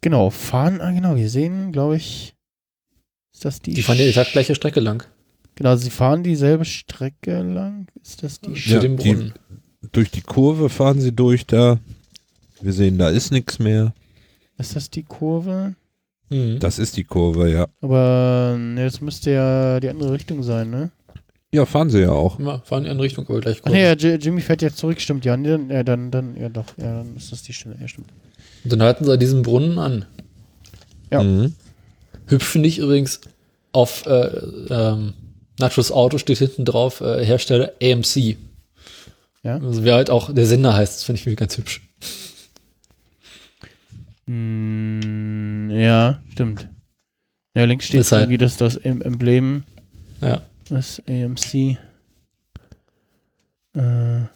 Genau, 0.00 0.30
fahren, 0.30 0.80
ah, 0.80 0.90
genau, 0.90 1.16
wir 1.16 1.28
sehen, 1.28 1.70
glaube 1.72 1.96
ich, 1.96 2.34
Ist 3.32 3.44
das 3.44 3.60
die? 3.60 3.74
Die 3.74 3.82
fahren 3.82 3.98
ja 3.98 4.04
exakt 4.06 4.32
gleiche 4.32 4.54
Strecke 4.54 4.80
lang. 4.80 5.04
genau, 5.54 5.76
sie 5.76 5.90
fahren 5.90 6.22
dieselbe 6.22 6.64
Strecke 6.64 7.42
lang. 7.42 7.86
Ist 8.02 8.22
das 8.22 8.40
die? 8.40 8.54
Zu 8.54 8.70
Ja, 8.70 8.78
dem 8.80 8.96
die- 8.96 9.12
Brunnen. 9.14 9.34
Durch 9.92 10.10
die 10.10 10.20
Kurve 10.22 10.68
fahren 10.68 11.00
sie 11.00 11.12
durch 11.12 11.44
da. 11.46 11.78
Wir 12.60 12.72
sehen, 12.72 12.98
da 12.98 13.08
ist 13.10 13.32
nichts 13.32 13.58
mehr. 13.58 13.92
Ist 14.58 14.76
das 14.76 14.88
die 14.90 15.02
Kurve? 15.02 15.74
Mhm. 16.30 16.60
Das 16.60 16.78
ist 16.78 16.96
die 16.96 17.02
Kurve, 17.04 17.50
ja. 17.50 17.66
Aber 17.80 18.56
ne, 18.58 18.84
das 18.84 19.00
müsste 19.00 19.32
ja 19.32 19.80
die 19.80 19.88
andere 19.88 20.12
Richtung 20.12 20.42
sein, 20.44 20.70
ne? 20.70 20.92
Ja, 21.54 21.66
fahren 21.66 21.90
sie 21.90 22.00
ja 22.00 22.10
auch. 22.10 22.38
Ja, 22.40 22.60
fahren 22.60 22.86
in 22.86 22.98
Richtung, 22.98 23.28
aber 23.28 23.40
gleich 23.40 23.58
Ach 23.58 23.62
kurz. 23.64 23.74
nee, 23.74 23.82
ja, 23.82 23.92
Jimmy 23.92 24.40
fährt 24.40 24.62
jetzt 24.62 24.78
zurück, 24.78 25.00
stimmt. 25.00 25.24
Ja, 25.26 25.36
nee, 25.36 25.48
dann, 25.48 25.68
ja, 25.70 25.82
dann, 25.82 26.10
dann, 26.10 26.36
ja 26.36 26.48
doch, 26.48 26.64
ja, 26.78 26.98
dann 26.98 27.14
ist 27.16 27.30
das 27.30 27.42
die 27.42 27.52
Stelle. 27.52 27.76
Ja, 27.80 27.88
stimmt. 27.88 28.08
Und 28.64 28.72
dann 28.72 28.82
halten 28.82 29.04
sie 29.04 29.18
diesen 29.18 29.42
Brunnen 29.42 29.78
an. 29.78 30.06
Ja. 31.10 31.22
Mhm. 31.22 31.54
Hübsch 32.26 32.46
finde 32.46 32.68
ich 32.68 32.78
übrigens, 32.78 33.20
auf 33.72 34.06
äh, 34.06 34.28
ähm, 34.70 35.12
Nachos 35.58 35.92
Auto 35.92 36.16
steht 36.18 36.38
hinten 36.38 36.64
drauf 36.64 37.00
äh, 37.02 37.22
Hersteller 37.24 37.72
AMC. 37.82 38.36
Ja. 39.42 39.58
Also 39.58 39.84
wer 39.84 39.94
halt 39.96 40.08
auch 40.08 40.32
der 40.32 40.46
Sender 40.46 40.72
heißt, 40.74 40.94
das 40.94 41.04
finde 41.04 41.20
ich 41.20 41.26
irgendwie 41.26 41.36
ganz 41.40 41.58
hübsch. 41.58 41.82
Mm, 44.26 45.70
ja, 45.70 46.22
stimmt. 46.32 46.68
Ja, 47.54 47.64
links 47.64 47.86
steht 47.86 48.00
Ist 48.00 48.12
halt- 48.12 48.22
irgendwie 48.22 48.38
das, 48.38 48.56
das 48.56 48.76
Em- 48.76 49.02
Emblem, 49.02 49.64
Ja. 50.22 50.40
Das 50.72 51.02
AMC. 51.06 51.78
Äh, 53.74 54.26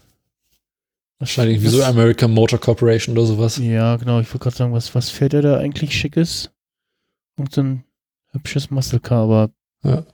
Wahrscheinlich 1.19 1.63
wie 1.63 1.69
so 1.69 1.83
American 1.83 2.33
Motor 2.33 2.61
Corporation 2.61 3.17
oder 3.17 3.27
sowas. 3.27 3.57
Ja, 3.57 3.97
genau, 3.97 4.21
ich 4.21 4.29
wollte 4.29 4.41
gerade 4.41 4.57
sagen, 4.57 4.73
was, 4.75 4.95
was 4.95 5.09
fährt 5.09 5.33
er 5.33 5.41
da 5.41 5.59
eigentlich 5.59 5.97
schickes? 5.97 6.51
Und 7.37 7.55
so 7.55 7.63
ein 7.63 7.85
hübsches 8.33 8.71
Muscle 8.71 9.01
Car, 9.01 9.23
aber. 9.23 9.51
Ja. 9.83 10.05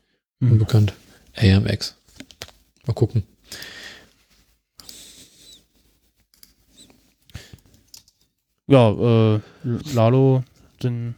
Hm. 0.40 0.52
Unbekannt. 0.52 0.92
AMX. 1.36 1.96
Mal 2.86 2.92
gucken. 2.92 3.24
Ja, 8.68 8.90
äh, 9.36 9.40
Lalo 9.92 10.44
sind 10.80 11.14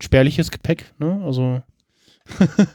spärliches 0.00 0.50
Gepäck, 0.50 0.92
ne? 0.98 1.22
Also 1.24 1.62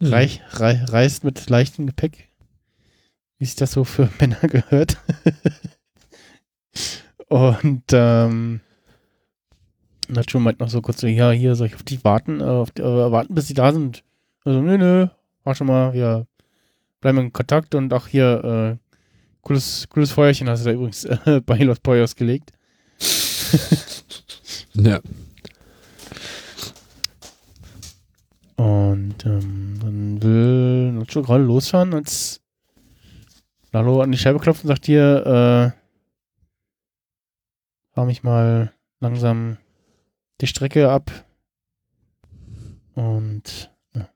Hm. 0.00 0.12
reich, 0.12 0.40
rei 0.52 0.82
reist 0.84 1.24
mit 1.24 1.48
leichtem 1.48 1.86
Gepäck. 1.86 2.28
Wie 3.38 3.44
sich 3.44 3.56
das 3.56 3.72
so 3.72 3.84
für 3.84 4.08
Männer 4.20 4.40
gehört. 4.40 4.98
Und 7.28 7.84
ähm, 7.92 8.60
Nacho 10.08 10.40
meint 10.40 10.60
noch 10.60 10.68
so 10.68 10.80
kurz 10.82 11.00
so, 11.00 11.06
ja, 11.06 11.30
hier 11.30 11.54
soll 11.54 11.68
ich 11.68 11.74
auf 11.74 11.82
die 11.82 12.02
warten, 12.02 12.40
äh, 12.40 12.44
auf 12.44 12.70
die, 12.70 12.82
äh, 12.82 13.12
warten, 13.12 13.34
bis 13.34 13.46
sie 13.46 13.54
da 13.54 13.72
sind. 13.72 14.02
Also, 14.44 14.60
nö, 14.60 14.76
nö, 14.76 15.06
war 15.44 15.54
schon 15.54 15.68
mal, 15.68 15.92
wir 15.92 16.26
bleiben 17.00 17.18
in 17.18 17.32
Kontakt 17.32 17.74
und 17.74 17.92
auch 17.92 18.08
hier, 18.08 18.78
äh, 18.80 18.90
cooles, 19.42 19.86
cooles 19.90 20.10
Feuerchen 20.10 20.48
hast 20.48 20.64
du 20.64 20.70
da 20.70 20.74
übrigens 20.74 21.04
äh, 21.04 21.40
bei 21.46 21.58
Los 21.58 21.80
Poyos 21.80 22.16
gelegt. 22.16 22.52
Ja. 24.74 25.00
Und 28.60 29.24
ähm, 29.24 29.78
dann 29.80 30.22
will 30.22 30.92
Nacho 30.92 31.22
gerade 31.22 31.44
losfahren, 31.44 31.94
als 31.94 32.42
Lalo 33.72 34.02
an 34.02 34.12
die 34.12 34.18
Scheibe 34.18 34.38
klopft 34.38 34.64
und 34.64 34.68
sagt 34.68 34.84
hier, 34.84 35.24
äh, 35.24 35.70
fahr 37.94 38.04
mich 38.04 38.22
mal 38.22 38.70
langsam 38.98 39.56
die 40.42 40.46
Strecke 40.46 40.90
ab. 40.90 41.10
Und 42.92 43.70
ja, 43.94 44.10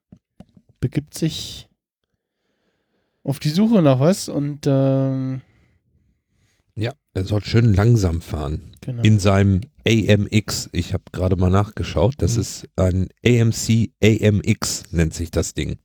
begibt 0.78 1.14
sich 1.14 1.70
auf 3.22 3.38
die 3.38 3.48
Suche 3.48 3.80
nach 3.80 3.98
was 3.98 4.28
und 4.28 4.66
ähm, 4.66 5.40
er 7.14 7.24
soll 7.24 7.42
schön 7.44 7.72
langsam 7.74 8.20
fahren. 8.20 8.72
genau. 8.80 9.02
In 9.02 9.18
seinem 9.18 9.60
AMX. 9.86 10.68
Ich 10.72 10.92
habe 10.92 11.04
gerade 11.12 11.36
mal 11.36 11.50
nachgeschaut. 11.50 12.14
Das 12.18 12.34
Mhm. 12.34 12.40
ist 12.40 12.68
ein 12.76 13.08
AMC 13.24 13.90
AMX, 14.02 14.84
nennt 14.92 15.14
sich 15.14 15.30
das 15.30 15.54
Ding. 15.54 15.78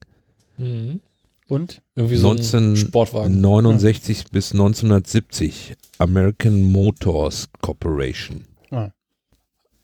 Mhm. 0.58 1.00
und 1.48 1.82
Irgendwie 1.96 2.18
so 2.18 2.28
19 2.28 2.74
ein 2.74 2.78
Sportwagen. 2.78 3.40
69 3.42 4.26
bis 4.32 4.52
1970. 4.54 5.76
American 5.98 6.64
Motors 6.72 7.50
Corporation. 7.62 8.46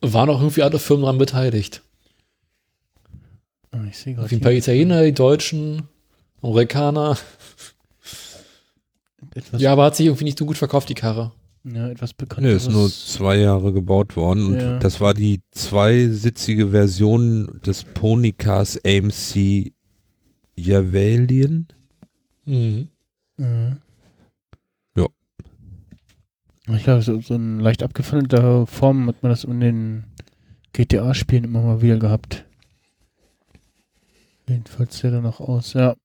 Waren 0.01 0.29
auch 0.29 0.39
irgendwie 0.41 0.61
alle 0.61 0.77
Firmen 0.77 1.03
daran 1.03 1.17
beteiligt. 1.17 1.81
oh, 3.73 3.77
ich 3.89 3.97
sehe 3.97 4.13
gerade 4.15 4.35
ein 4.35 4.41
paar 4.41 4.51
Italiener, 4.51 5.03
die 5.03 5.13
Deutschen, 5.13 5.83
Amerikaner. 6.41 7.17
Etwas, 9.35 9.61
Ja, 9.61 9.71
aber 9.73 9.85
hat 9.85 9.95
sich 9.95 10.07
irgendwie 10.07 10.23
nicht 10.25 10.39
so 10.39 10.45
gut 10.45 10.57
verkauft, 10.57 10.89
die 10.89 10.93
Karre. 10.95 11.31
ja, 11.63 11.89
etwas 11.89 12.11
Ne, 12.11 12.15
bekannteres. 12.17 12.63
ist 12.67 12.71
nur 12.71 12.89
zwei 12.89 13.37
Jahre 13.37 13.71
gebaut 13.73 14.15
worden 14.15 14.45
und 14.47 14.59
Ja. 14.59 14.79
das 14.79 14.99
war 15.01 15.13
die 15.13 15.41
zweisitzige 15.51 16.69
Version 16.69 17.59
des 17.65 17.83
Ponycars 17.83 18.79
AMC 18.85 19.73
Javelin. 20.55 21.67
Mhm. 22.45 22.87
Mhm. 23.37 23.77
Ja. 24.95 25.05
Ich 26.75 26.83
glaube, 26.83 27.01
so, 27.01 27.19
so 27.21 27.35
in 27.35 27.59
leicht 27.59 27.83
abgefundener 27.83 28.65
Form 28.67 29.07
hat 29.07 29.21
man 29.21 29.31
das 29.31 29.43
in 29.43 29.59
den 29.59 30.03
GTA-Spielen 30.73 31.43
immer 31.43 31.61
mal 31.61 31.81
wieder 31.81 31.97
gehabt. 31.97 32.45
Jedenfalls 34.47 34.95
sieht 34.97 35.11
er 35.11 35.21
noch 35.21 35.39
aus, 35.39 35.73
ja. 35.73 35.95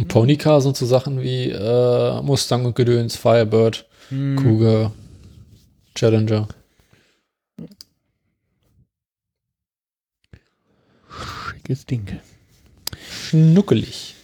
Und 0.00 0.08
Ponycar 0.08 0.62
sind 0.62 0.78
so 0.78 0.86
Sachen 0.86 1.20
wie 1.20 1.50
äh, 1.50 2.22
Mustang 2.22 2.64
und 2.64 2.74
Gedöns, 2.74 3.16
Firebird, 3.16 3.86
Hm. 4.08 4.36
Cougar, 4.36 4.92
Challenger. 5.94 6.48
Schickes 11.52 11.84
Ding. 11.84 12.18
Schnuckelig. 12.98 14.16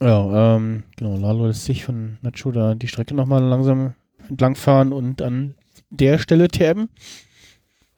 Ja, 0.00 0.54
ähm, 0.56 0.84
genau, 0.96 1.16
Lalo 1.16 1.46
lässt 1.48 1.64
sich 1.64 1.84
von 1.84 2.18
Nacho 2.22 2.52
da 2.52 2.74
die 2.74 2.88
Strecke 2.88 3.14
nochmal 3.14 3.42
langsam 3.42 3.94
entlangfahren 4.28 4.92
und 4.92 5.22
an 5.22 5.54
der 5.90 6.18
Stelle 6.18 6.48
tabben. 6.48 6.88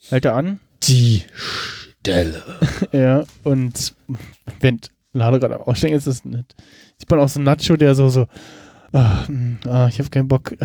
Hält 0.08 0.24
er 0.24 0.34
an. 0.34 0.60
Die 0.82 1.24
Stelle. 2.04 2.42
Ja, 2.92 3.24
und 3.44 3.94
wenn 4.60 4.78
Lalo 5.14 5.38
gerade 5.38 5.56
am 5.56 5.62
Aussteigen 5.62 5.96
ist, 5.96 6.06
ist 6.06 6.26
nicht. 6.26 6.54
Sieht 6.98 7.10
man 7.10 7.20
auch 7.20 7.28
so 7.28 7.40
Nacho, 7.40 7.76
der 7.76 7.94
so, 7.94 8.10
so, 8.10 8.26
ah, 8.92 9.26
hm, 9.26 9.58
ah 9.66 9.88
ich 9.88 9.98
habe 9.98 10.10
keinen 10.10 10.28
Bock. 10.28 10.54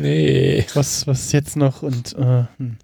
Nee. 0.00 0.64
was, 0.74 1.04
was 1.08 1.32
jetzt 1.32 1.56
noch? 1.56 1.82
Und, 1.82 2.14
äh, 2.16 2.44
hm. 2.58 2.76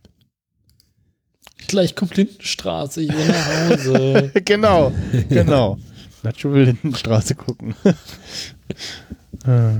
Gleich 1.68 1.94
kommt 1.94 2.16
Lindenstraße, 2.16 3.02
ich 3.02 3.12
will 3.12 3.28
nach 3.28 3.70
Hause. 3.70 4.32
genau, 4.44 4.92
genau. 5.28 5.78
Nacho 6.24 6.52
will 6.52 6.68
in 6.68 6.78
die 6.82 6.98
Straße 6.98 7.36
gucken. 7.36 7.76
Äh. 9.47 9.78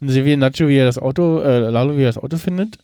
und 0.00 0.08
sehen 0.08 0.26
wir 0.26 0.36
Nacho, 0.36 0.68
wie 0.68 0.76
er 0.76 0.84
das 0.84 0.98
Auto, 0.98 1.40
äh, 1.40 1.70
Lalo, 1.70 1.96
wie 1.96 2.02
er 2.02 2.12
das 2.12 2.22
Auto 2.22 2.36
findet. 2.36 2.78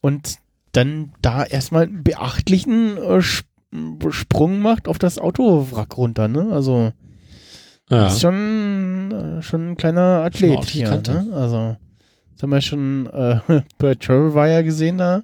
Und 0.00 0.38
dann 0.78 1.12
da 1.22 1.44
erstmal 1.44 1.84
einen 1.84 2.04
beachtlichen 2.04 2.96
äh, 2.96 3.18
Sp- 3.18 3.46
Sprung 4.10 4.60
macht 4.60 4.88
auf 4.88 4.98
das 4.98 5.18
Autowrack 5.18 5.96
runter, 5.98 6.28
ne? 6.28 6.48
Also, 6.52 6.92
ja. 7.90 8.06
ist 8.06 8.20
schon, 8.20 9.10
äh, 9.12 9.42
schon 9.42 9.70
ein 9.72 9.76
kleiner 9.76 10.22
Athlet 10.24 10.64
hier, 10.64 10.90
ne? 10.90 11.28
Also, 11.34 11.76
das 12.32 12.42
haben 12.42 12.50
wir 12.50 12.60
schon 12.60 13.06
äh, 13.06 13.40
bei 13.78 13.94
Travel 13.94 14.34
Wire 14.34 14.64
gesehen 14.64 14.98
da. 14.98 15.22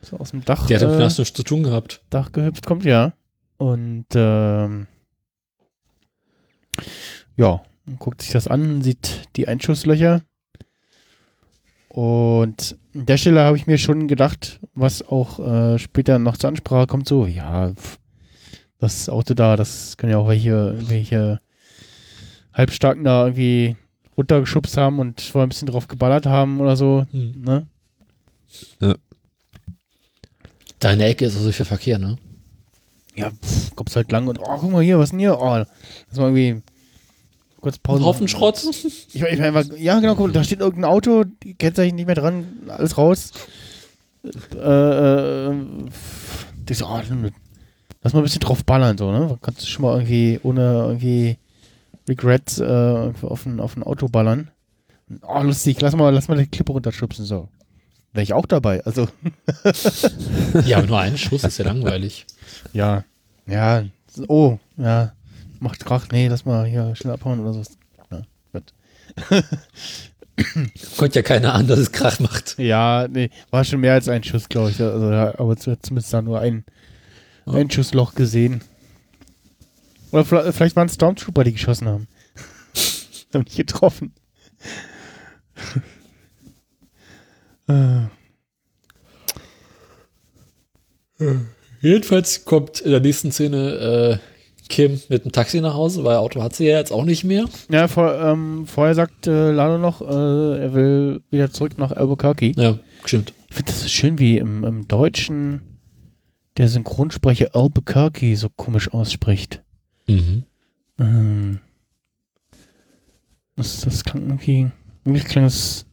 So 0.00 0.16
aus 0.18 0.30
dem 0.30 0.44
Dach. 0.44 0.66
Die 0.66 0.74
hat 0.74 0.82
äh, 0.82 0.96
nichts 0.96 1.16
zu 1.32 1.42
tun 1.42 1.62
gehabt. 1.64 2.02
Dach 2.08 2.32
gehüpft 2.32 2.64
kommt, 2.64 2.84
ja. 2.84 3.12
Und 3.58 4.06
ähm, 4.14 4.86
ja, 7.36 7.60
man 7.84 7.98
guckt 7.98 8.22
sich 8.22 8.30
das 8.30 8.48
an, 8.48 8.80
sieht 8.82 9.28
die 9.36 9.48
Einschusslöcher. 9.48 10.22
Und 11.88 12.76
an 12.98 13.06
der 13.06 13.16
Stelle 13.16 13.40
habe 13.42 13.56
ich 13.56 13.66
mir 13.66 13.78
schon 13.78 14.08
gedacht, 14.08 14.60
was 14.74 15.02
auch 15.06 15.38
äh, 15.38 15.78
später 15.78 16.18
noch 16.18 16.36
zur 16.36 16.48
Ansprache 16.48 16.86
kommt, 16.86 17.06
so, 17.08 17.26
ja, 17.26 17.72
das 18.78 19.08
Auto 19.08 19.34
da, 19.34 19.56
das 19.56 19.96
können 19.96 20.12
ja 20.12 20.18
auch 20.18 20.28
welche, 20.28 20.76
welche 20.88 21.40
Halbstarken 22.52 23.04
da 23.04 23.26
irgendwie 23.26 23.76
runtergeschubst 24.16 24.76
haben 24.76 24.98
und 24.98 25.20
vorher 25.20 25.46
ein 25.46 25.50
bisschen 25.50 25.68
drauf 25.68 25.86
geballert 25.88 26.26
haben 26.26 26.60
oder 26.60 26.76
so, 26.76 27.06
Hm. 27.12 27.42
ne? 27.42 27.66
Deine 30.80 31.04
Ecke 31.06 31.24
ist 31.26 31.36
also 31.36 31.52
für 31.52 31.64
Verkehr, 31.64 31.98
ne? 31.98 32.16
ja, 33.14 33.30
pff, 33.30 33.74
kommst 33.74 33.96
halt 33.96 34.12
lang 34.12 34.28
und, 34.28 34.38
oh, 34.38 34.56
guck 34.58 34.70
mal 34.70 34.82
hier, 34.82 34.98
was 34.98 35.06
ist 35.06 35.10
denn 35.10 35.18
hier? 35.18 35.38
Oh, 35.40 35.56
das 35.56 36.18
war 36.18 36.28
irgendwie 36.28 36.62
kurz 37.60 37.78
Pause. 37.78 38.02
Ein 38.02 38.06
Haufen. 38.06 38.28
Schrott. 38.28 38.62
Ich, 39.12 39.22
ich 39.22 39.38
mein, 39.38 39.70
ja, 39.76 39.98
genau, 40.00 40.14
guck, 40.14 40.32
da 40.32 40.44
steht 40.44 40.60
irgendein 40.60 40.90
Auto, 40.90 41.24
die 41.24 41.54
Kennzeichen 41.54 41.96
nicht 41.96 42.06
mehr 42.06 42.14
dran, 42.14 42.46
alles 42.68 42.98
raus. 42.98 43.32
Äh, 44.54 45.48
äh, 45.48 45.52
so, 46.72 46.86
oh, 46.86 47.00
lass 48.02 48.12
mal 48.12 48.20
ein 48.20 48.22
bisschen 48.22 48.40
drauf 48.40 48.64
ballern, 48.64 48.98
so, 48.98 49.10
ne? 49.10 49.38
Kannst 49.40 49.62
du 49.62 49.66
schon 49.66 49.82
mal 49.82 49.94
irgendwie 49.94 50.40
ohne 50.42 50.60
irgendwie 50.60 51.38
Regrets 52.08 52.58
äh, 52.60 53.12
auf 53.22 53.46
ein, 53.46 53.60
auf 53.60 53.76
ein 53.76 53.82
Auto 53.82 54.08
ballern. 54.08 54.50
Oh, 55.22 55.42
lustig, 55.42 55.80
lass 55.80 55.96
mal, 55.96 56.12
lass 56.12 56.28
mal 56.28 56.36
die 56.36 56.46
Klippe 56.46 56.72
runterschubsen, 56.72 57.24
so. 57.24 57.48
Wäre 58.12 58.24
ich 58.24 58.32
auch 58.32 58.46
dabei, 58.46 58.84
also, 58.84 59.08
Ja, 60.66 60.78
aber 60.78 60.86
nur 60.86 60.98
ein 60.98 61.18
Schuss 61.18 61.44
ist 61.44 61.58
ja 61.58 61.64
langweilig. 61.64 62.26
ja, 62.72 63.04
ja, 63.46 63.84
oh, 64.28 64.58
ja, 64.76 65.12
macht 65.60 65.84
Krach, 65.84 66.08
nee, 66.12 66.28
lass 66.28 66.44
mal 66.44 66.64
hier 66.66 66.94
schnell 66.96 67.12
abhauen 67.14 67.40
oder 67.40 67.52
so. 67.52 67.62
Ja, 68.10 68.22
gut. 68.52 68.74
Konnte 70.96 71.18
ja 71.18 71.22
keiner 71.22 71.54
ahnen, 71.54 71.66
dass 71.68 71.78
es 71.78 71.92
Krach 71.92 72.20
macht. 72.20 72.58
Ja, 72.58 73.06
nee, 73.08 73.30
war 73.50 73.64
schon 73.64 73.80
mehr 73.80 73.94
als 73.94 74.08
ein 74.08 74.22
Schuss, 74.22 74.48
glaube 74.48 74.70
ich. 74.70 74.80
Also, 74.80 75.06
aber 75.06 75.56
zu- 75.56 75.78
zumindest 75.80 76.12
da 76.12 76.22
nur 76.22 76.40
ein, 76.40 76.64
ein 77.46 77.70
Schussloch 77.70 78.14
gesehen. 78.14 78.62
Oder 80.12 80.24
vielleicht, 80.24 80.54
vielleicht 80.56 80.76
waren 80.76 80.86
es 80.86 80.94
Stormtrooper, 80.94 81.44
die 81.44 81.52
geschossen 81.52 81.88
haben. 81.88 82.06
haben 83.34 83.42
nicht 83.42 83.56
getroffen. 83.56 84.12
äh, 87.68 88.02
Jedenfalls 91.80 92.44
kommt 92.44 92.80
in 92.80 92.90
der 92.90 93.00
nächsten 93.00 93.32
Szene 93.32 94.20
äh, 94.20 94.37
Kim 94.68 95.00
mit 95.08 95.24
dem 95.24 95.32
Taxi 95.32 95.60
nach 95.60 95.74
Hause, 95.74 96.04
weil 96.04 96.16
Auto 96.16 96.42
hat 96.42 96.54
sie 96.54 96.66
ja 96.66 96.78
jetzt 96.78 96.92
auch 96.92 97.04
nicht 97.04 97.24
mehr. 97.24 97.46
ja, 97.70 97.88
vor, 97.88 98.14
ähm, 98.14 98.66
vorher 98.66 98.94
sagt 98.94 99.26
äh, 99.26 99.50
Lalo 99.50 99.78
noch, 99.78 100.00
äh, 100.02 100.04
er 100.62 100.74
will 100.74 101.22
wieder 101.30 101.50
zurück 101.50 101.78
nach 101.78 101.92
Albuquerque. 101.92 102.52
Ja, 102.56 102.78
stimmt. 103.04 103.32
Ich 103.48 103.56
finde 103.56 103.72
das 103.72 103.82
so 103.82 103.88
schön, 103.88 104.18
wie 104.18 104.38
im, 104.38 104.64
im 104.64 104.88
Deutschen 104.88 105.62
der 106.58 106.68
Synchronsprecher 106.68 107.54
Albuquerque 107.54 108.36
so 108.36 108.48
komisch 108.48 108.92
ausspricht. 108.92 109.62
Mhm. 110.06 110.44
Ähm, 110.98 111.60
das, 113.56 113.80
das 113.80 114.04
klang 114.04 114.22
irgendwie. 114.24 114.70
Irgendwie 115.04 115.24
klang 115.24 115.44
es. 115.44 115.86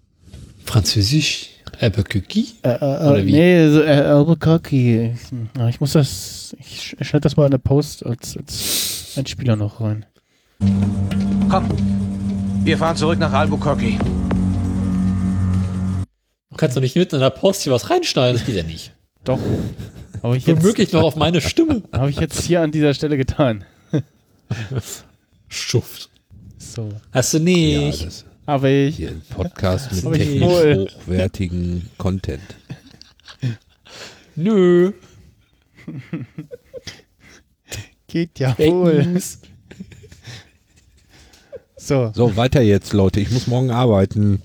Französisch, 0.65 1.51
Albuquerque. 1.79 2.45
Äh, 2.63 2.69
äh, 2.69 2.75
Oder 2.77 3.17
äh, 3.19 3.25
wie? 3.25 3.31
nee, 3.31 3.69
so, 3.69 3.81
äh, 3.81 3.91
Albuquerque. 3.91 5.13
Ich, 5.13 5.31
ja, 5.57 5.69
muss 5.79 5.93
das. 5.93 6.55
Ich 6.59 6.95
sch- 6.97 7.03
schneide 7.03 7.21
das 7.21 7.35
mal 7.37 7.45
in 7.45 7.51
der 7.51 7.57
Post 7.57 8.05
als, 8.05 8.37
als 8.37 9.13
Einspieler 9.17 9.55
noch 9.55 9.81
rein. 9.81 10.05
Komm, 11.49 11.67
wir 12.63 12.77
fahren 12.77 12.95
zurück 12.95 13.19
nach 13.19 13.31
Albuquerque. 13.33 13.97
Du 16.49 16.57
kannst 16.57 16.77
doch 16.77 16.81
nicht 16.81 16.95
mitten 16.95 17.15
in 17.15 17.21
der 17.21 17.29
Post 17.31 17.63
hier 17.63 17.73
was 17.73 17.89
reinschneiden, 17.89 18.37
das 18.37 18.45
geht 18.45 18.55
ja 18.55 18.63
nicht. 18.63 18.93
Doch. 19.23 19.39
Habe 20.23 20.37
ich, 20.37 20.45
jetzt- 20.45 20.61
Womöglich 20.63 20.93
noch 20.93 21.03
auf 21.03 21.15
meine 21.17 21.41
Stimme. 21.41 21.81
hab 21.91 22.07
ich 22.09 22.19
jetzt 22.19 22.41
hier 22.43 22.61
an 22.61 22.71
dieser 22.71 22.93
Stelle 22.93 23.17
getan. 23.17 23.65
Schuft. 25.47 26.09
So. 26.57 26.89
Hast 27.11 27.33
du 27.33 27.37
Ja, 27.39 27.43
nicht. 27.43 28.05
das 28.05 28.25
Aber 28.45 28.69
ich. 28.69 28.97
hier 28.97 29.09
ein 29.09 29.21
Podcast 29.29 29.91
mit 30.03 30.13
technisch 30.15 30.41
wohl. 30.41 30.87
hochwertigen 30.89 31.89
Content. 31.97 32.41
Nö. 34.35 34.91
Geht 38.07 38.39
ja 38.39 38.53
Fake 38.53 38.71
wohl. 38.71 39.03
News. 39.05 39.39
So. 41.77 42.11
So, 42.15 42.35
weiter 42.35 42.61
jetzt, 42.61 42.93
Leute. 42.93 43.19
Ich 43.19 43.31
muss 43.31 43.47
morgen 43.47 43.71
arbeiten. 43.71 44.41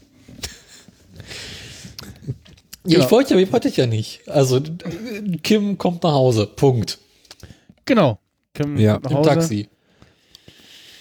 Ja, 2.84 3.00
ich 3.00 3.10
wollte 3.10 3.34
ja, 3.34 3.40
ich 3.40 3.52
wollte 3.52 3.68
ja 3.68 3.86
nicht. 3.86 4.26
Also, 4.28 4.60
Kim 5.42 5.76
kommt 5.78 6.02
nach 6.02 6.12
Hause. 6.12 6.46
Punkt. 6.46 6.98
Genau. 7.84 8.18
Kim 8.54 8.78
Ja. 8.78 8.98
nach 9.02 9.10
Im 9.10 9.16
Hause. 9.18 9.28
Taxi. 9.28 9.68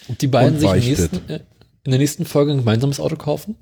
Und 0.08 0.22
die 0.22 0.28
beiden 0.28 0.56
Und 0.56 0.60
sich 0.60 0.72
im 0.72 0.80
nächsten, 0.80 1.30
äh, 1.30 1.40
in 1.84 1.92
der 1.92 2.00
nächsten 2.00 2.26
Folge 2.26 2.52
ein 2.52 2.58
gemeinsames 2.60 3.00
Auto 3.00 3.16
kaufen? 3.16 3.56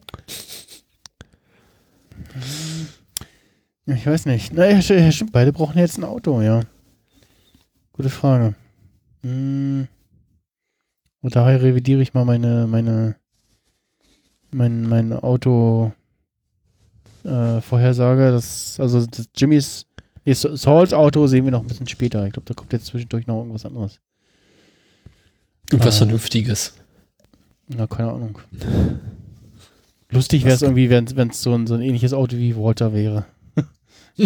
Ich 3.85 4.05
weiß 4.05 4.25
nicht. 4.25 4.53
Naja, 4.53 4.77
st- 4.79 5.11
stimmt, 5.11 5.31
beide 5.31 5.53
brauchen 5.53 5.77
jetzt 5.77 5.97
ein 5.97 6.03
Auto, 6.03 6.41
ja. 6.41 6.61
Gute 7.93 8.09
Frage. 8.09 8.53
Hm. 9.23 9.87
Und 11.21 11.35
daher 11.35 11.61
revidiere 11.61 12.01
ich 12.01 12.13
mal 12.13 12.25
meine, 12.25 12.67
meine, 12.67 13.15
mein, 14.51 14.83
mein 14.83 15.13
Auto 15.13 15.91
äh, 17.23 17.61
Vorhersage. 17.61 18.31
Das, 18.31 18.79
also 18.79 19.05
das 19.05 19.27
Jimmys, 19.35 19.85
nee, 20.25 20.33
Sa- 20.33 20.55
Sauls 20.55 20.93
Auto 20.93 21.25
sehen 21.27 21.45
wir 21.45 21.51
noch 21.51 21.61
ein 21.61 21.67
bisschen 21.67 21.87
später. 21.87 22.25
Ich 22.25 22.33
glaube, 22.33 22.45
da 22.45 22.53
kommt 22.53 22.73
jetzt 22.73 22.85
zwischendurch 22.87 23.25
noch 23.25 23.37
irgendwas 23.39 23.65
anderes. 23.65 23.99
Irgendwas 25.71 25.95
Ah. 25.95 26.05
Vernünftiges. 26.05 26.73
Na, 27.67 27.87
keine 27.87 28.11
Ahnung. 28.11 28.39
Lustig 30.09 30.45
wäre 30.45 30.55
es 30.55 30.61
irgendwie, 30.61 30.89
wenn 30.89 31.05
es 31.29 31.41
so 31.41 31.53
ein, 31.53 31.67
so 31.67 31.73
ein 31.73 31.81
ähnliches 31.81 32.13
Auto 32.13 32.37
wie 32.37 32.55
Walter 32.55 32.93
wäre. 32.93 33.25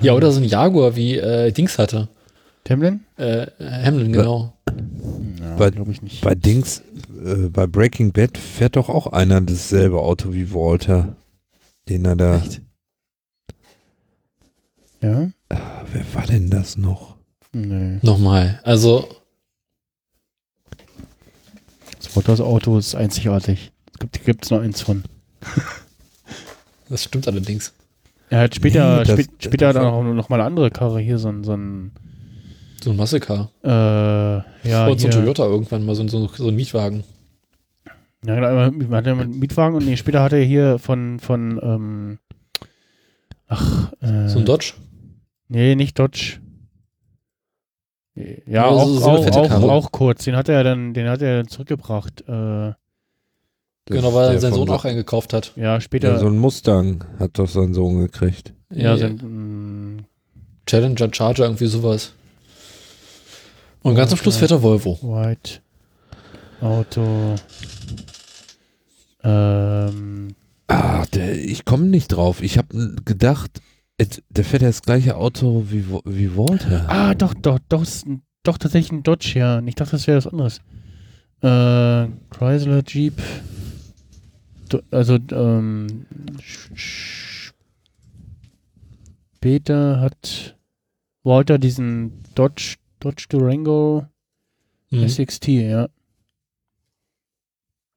Ja, 0.00 0.12
oder 0.12 0.30
so 0.30 0.40
ein 0.40 0.44
Jaguar 0.44 0.94
wie 0.94 1.16
äh, 1.16 1.50
Dings 1.52 1.78
hatte. 1.78 2.08
Temlin? 2.64 3.00
Äh, 3.16 3.46
Hamlin, 3.82 4.12
genau. 4.12 4.52
Ja, 5.40 5.56
Bei- 5.56 5.70
glaube 5.70 5.90
ich 5.92 6.02
nicht. 6.02 6.20
Bei 6.20 6.34
Dings, 6.34 6.82
äh, 7.24 7.48
bei 7.48 7.66
Breaking 7.66 8.12
Bad 8.12 8.36
fährt 8.36 8.76
doch 8.76 8.88
auch 8.90 9.06
einer 9.06 9.40
dasselbe 9.40 10.00
Auto 10.00 10.34
wie 10.34 10.52
Walter. 10.52 11.16
Den 11.88 12.04
er 12.04 12.16
da. 12.16 12.42
ja? 15.00 15.30
Ah, 15.48 15.84
wer 15.92 16.04
war 16.14 16.26
denn 16.26 16.50
das 16.50 16.76
noch? 16.76 17.16
Nö. 17.52 17.98
Nochmal. 18.02 18.60
Also, 18.64 19.08
Das 22.16 22.28
Walters 22.28 22.40
Auto 22.40 22.78
ist 22.78 22.94
einzigartig. 22.94 23.72
Es 23.92 23.98
gibt 23.98 24.24
gibt's 24.24 24.50
nur 24.50 24.60
eins 24.62 24.80
von. 24.80 25.04
das 26.88 27.04
stimmt 27.04 27.28
allerdings. 27.28 27.72
Er 28.30 28.40
hat 28.40 28.54
später, 28.54 28.98
Nee, 29.00 29.04
das- 29.04 29.18
spä- 29.20 29.28
später 29.38 29.66
das 29.72 29.76
hat 29.76 29.82
er 29.82 29.92
war- 29.92 30.02
noch, 30.02 30.14
noch 30.14 30.28
mal 30.28 30.36
eine 30.36 30.44
andere 30.44 30.70
Karre 30.70 31.00
hier, 31.00 31.18
so 31.18 31.28
ein, 31.28 31.44
so 31.44 31.52
ein 31.54 31.92
So 32.82 32.90
ein 32.90 32.96
Massecar. 32.96 33.50
äh, 33.62 33.68
ja, 33.68 34.86
Und 34.88 34.98
so 35.00 35.06
ein 35.08 35.10
Toyota 35.12 35.44
irgendwann 35.44 35.84
mal, 35.84 35.94
so, 35.94 36.02
ein- 36.02 36.08
so, 36.08 36.26
so 36.28 36.48
ein 36.48 36.56
Mietwagen. 36.56 37.04
ja, 38.24 38.34
genau, 38.34 38.70
man 38.88 38.94
hat 38.96 39.06
ja 39.06 39.12
einen 39.12 39.38
Mietwagen 39.38 39.76
und 39.76 39.84
nee, 39.86 39.96
später 39.96 40.22
hat 40.22 40.32
er 40.32 40.42
hier 40.42 40.78
von, 40.78 41.20
von, 41.20 41.60
ähm, 41.62 42.18
ach, 43.46 43.92
äh, 44.00 44.28
So 44.28 44.38
ein 44.40 44.44
Dodge. 44.46 44.72
nee, 45.48 45.74
nicht 45.76 45.98
Dodge. 45.98 46.38
Ja, 48.46 48.64
auch, 48.66 48.86
so- 48.86 49.04
auch, 49.04 49.26
auch, 49.50 49.62
auch 49.68 49.92
kurz. 49.92 50.24
Den 50.24 50.36
hat 50.36 50.48
er 50.48 50.64
dann, 50.64 50.94
den 50.94 51.08
hat 51.08 51.20
er 51.22 51.38
dann 51.38 51.48
zurückgebracht. 51.48 52.22
Äh, 52.28 52.72
Genau, 53.88 54.12
weil 54.14 54.32
er 54.32 54.40
seinen 54.40 54.54
Sohn 54.54 54.68
auch 54.70 54.84
eingekauft 54.84 55.32
hat. 55.32 55.52
ja, 55.54 55.80
später, 55.80 56.14
Ja, 56.14 56.18
so 56.18 56.26
ein 56.26 56.38
Mustang 56.38 57.04
hat 57.20 57.38
doch 57.38 57.48
sein 57.48 57.72
Sohn 57.72 58.00
gekriegt. 58.00 58.52
ja, 58.74 58.94
Äh, 58.94 58.98
sein, 58.98 59.96
mh, 59.98 60.02
Challenger, 60.66 61.08
Charger, 61.12 61.44
irgendwie 61.44 61.66
sowas. 61.66 62.12
Und 63.82 63.94
ganz 63.94 64.10
am 64.10 64.18
Schluss 64.18 64.38
fährt 64.38 64.50
er 64.50 64.60
Volvo. 64.62 64.98
White 65.02 65.60
Auto. 66.60 67.36
Ähm, 69.22 70.34
Ah, 70.68 71.04
der, 71.14 71.36
ich 71.36 71.64
komme 71.64 71.84
nicht 71.86 72.08
drauf. 72.08 72.42
Ich 72.42 72.58
habe 72.58 72.96
gedacht, 73.04 73.60
der 73.98 74.44
fährt 74.44 74.62
ja 74.62 74.68
das 74.68 74.82
gleiche 74.82 75.16
Auto 75.16 75.64
wie, 75.70 75.84
wie 76.04 76.36
Walter. 76.36 76.84
ah, 76.88 77.14
doch, 77.14 77.34
doch, 77.34 77.58
doch, 77.68 77.82
ist 77.82 78.06
ein, 78.06 78.22
doch 78.42 78.58
tatsächlich 78.58 78.92
ein 78.92 79.02
Dodge, 79.02 79.38
ja. 79.38 79.60
Ich 79.62 79.74
dachte, 79.74 79.92
das 79.92 80.06
wäre 80.06 80.18
was 80.18 80.26
anderes. 80.26 80.60
Äh, 81.40 82.08
Chrysler, 82.30 82.82
Jeep. 82.86 83.14
Do, 84.68 84.80
also, 84.90 85.18
ähm, 85.32 86.06
später 89.34 90.00
hat 90.00 90.56
Walter 91.22 91.58
diesen 91.58 92.22
Dodge, 92.34 92.76
Dodge 93.00 93.26
Durango 93.28 94.06
Mhm. 94.90 95.08
SXT, 95.08 95.48
ja. 95.48 95.88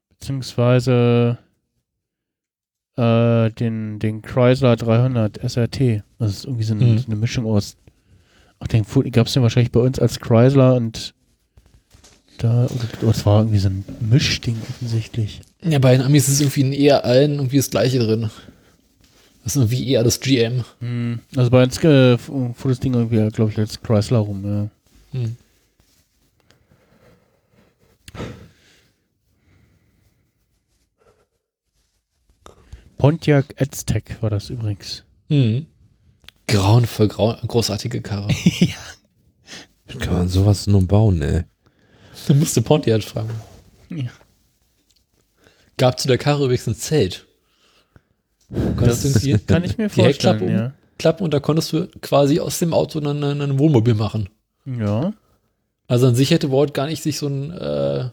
Beziehungsweise 0.09 1.37
äh, 2.99 3.49
den, 3.51 3.99
den 3.99 4.21
Chrysler 4.21 4.75
300 4.75 5.37
SRT. 5.37 6.03
Das 6.19 6.31
ist 6.31 6.45
irgendwie 6.45 6.63
so 6.63 6.73
eine, 6.73 6.85
Mhm. 6.85 6.97
so 6.99 7.05
eine 7.07 7.15
Mischung 7.15 7.45
aus. 7.45 7.77
Ach, 8.59 8.67
den 8.67 8.83
gab 9.11 9.27
es 9.27 9.33
den 9.33 9.43
wahrscheinlich 9.43 9.71
bei 9.71 9.79
uns 9.79 9.99
als 9.99 10.19
Chrysler 10.19 10.75
und 10.75 11.13
da, 12.39 12.65
oder, 13.01 13.09
es 13.11 13.25
war 13.25 13.39
irgendwie 13.41 13.59
so 13.59 13.69
ein 13.69 13.83
Mischding 14.01 14.57
offensichtlich. 14.69 15.41
Ja, 15.63 15.79
bei 15.79 15.91
den 15.95 16.05
Amis 16.05 16.27
ist 16.29 16.39
irgendwie 16.41 16.61
in 16.61 16.73
eher 16.73 17.03
allen 17.05 17.35
irgendwie 17.35 17.57
das 17.57 17.69
Gleiche 17.69 17.99
drin. 17.99 18.29
Das 19.43 19.55
ist 19.55 19.61
irgendwie 19.61 19.89
eher 19.89 20.03
das 20.03 20.19
GM. 20.19 20.63
Hm, 20.79 21.19
Also 21.35 21.49
bei 21.51 21.63
uns 21.63 21.81
äh, 21.83 22.17
fuhr 22.17 22.53
das 22.65 22.79
Ding 22.79 22.93
irgendwie, 22.93 23.29
glaube 23.31 23.51
ich, 23.51 23.57
als 23.57 23.81
Chrysler 23.81 24.19
rum, 24.19 24.43
ja. 24.45 24.69
Hm. 25.19 25.35
Pontiac 32.99 33.55
Aztec 33.57 34.21
war 34.21 34.29
das 34.29 34.49
übrigens. 34.49 35.03
Mhm. 35.29 35.65
Grauenvoll, 36.47 37.07
grau 37.07 37.33
großartige 37.47 38.01
Karre. 38.01 38.27
Wie 39.87 39.97
kann 39.97 40.13
man 40.13 40.27
sowas 40.27 40.67
nur 40.67 40.85
bauen, 40.85 41.21
ey? 41.21 41.43
Du 42.27 42.35
musst 42.35 42.55
du 42.57 42.61
Pontiac 42.61 43.01
fragen. 43.03 43.29
Ja. 43.89 44.11
Gab 45.77 45.97
zu 45.99 46.07
der 46.09 46.17
Karre 46.17 46.43
übrigens 46.43 46.67
ein 46.67 46.75
Zelt. 46.75 47.25
Konntest 48.75 49.05
du 49.05 49.07
irgendwie 49.29 49.45
Kann 49.45 49.63
ich 49.63 49.77
mir 49.77 49.89
vorstellen, 49.89 50.49
ja. 50.49 50.73
umklappen 50.91 51.23
und 51.23 51.33
da 51.33 51.39
konntest 51.39 51.71
du 51.71 51.87
quasi 52.01 52.39
aus 52.41 52.59
dem 52.59 52.73
Auto 52.73 52.99
dann 52.99 53.23
ein, 53.23 53.41
ein 53.41 53.59
Wohnmobil 53.59 53.93
machen. 53.93 54.27
Ja. 54.65 55.13
Also 55.87 56.07
an 56.07 56.15
sich 56.15 56.31
hätte 56.31 56.51
Walt 56.51 56.73
gar 56.73 56.87
nicht 56.87 57.01
sich 57.01 57.17
so 57.17 57.27
einen 57.27 57.51
äh, 57.51 58.09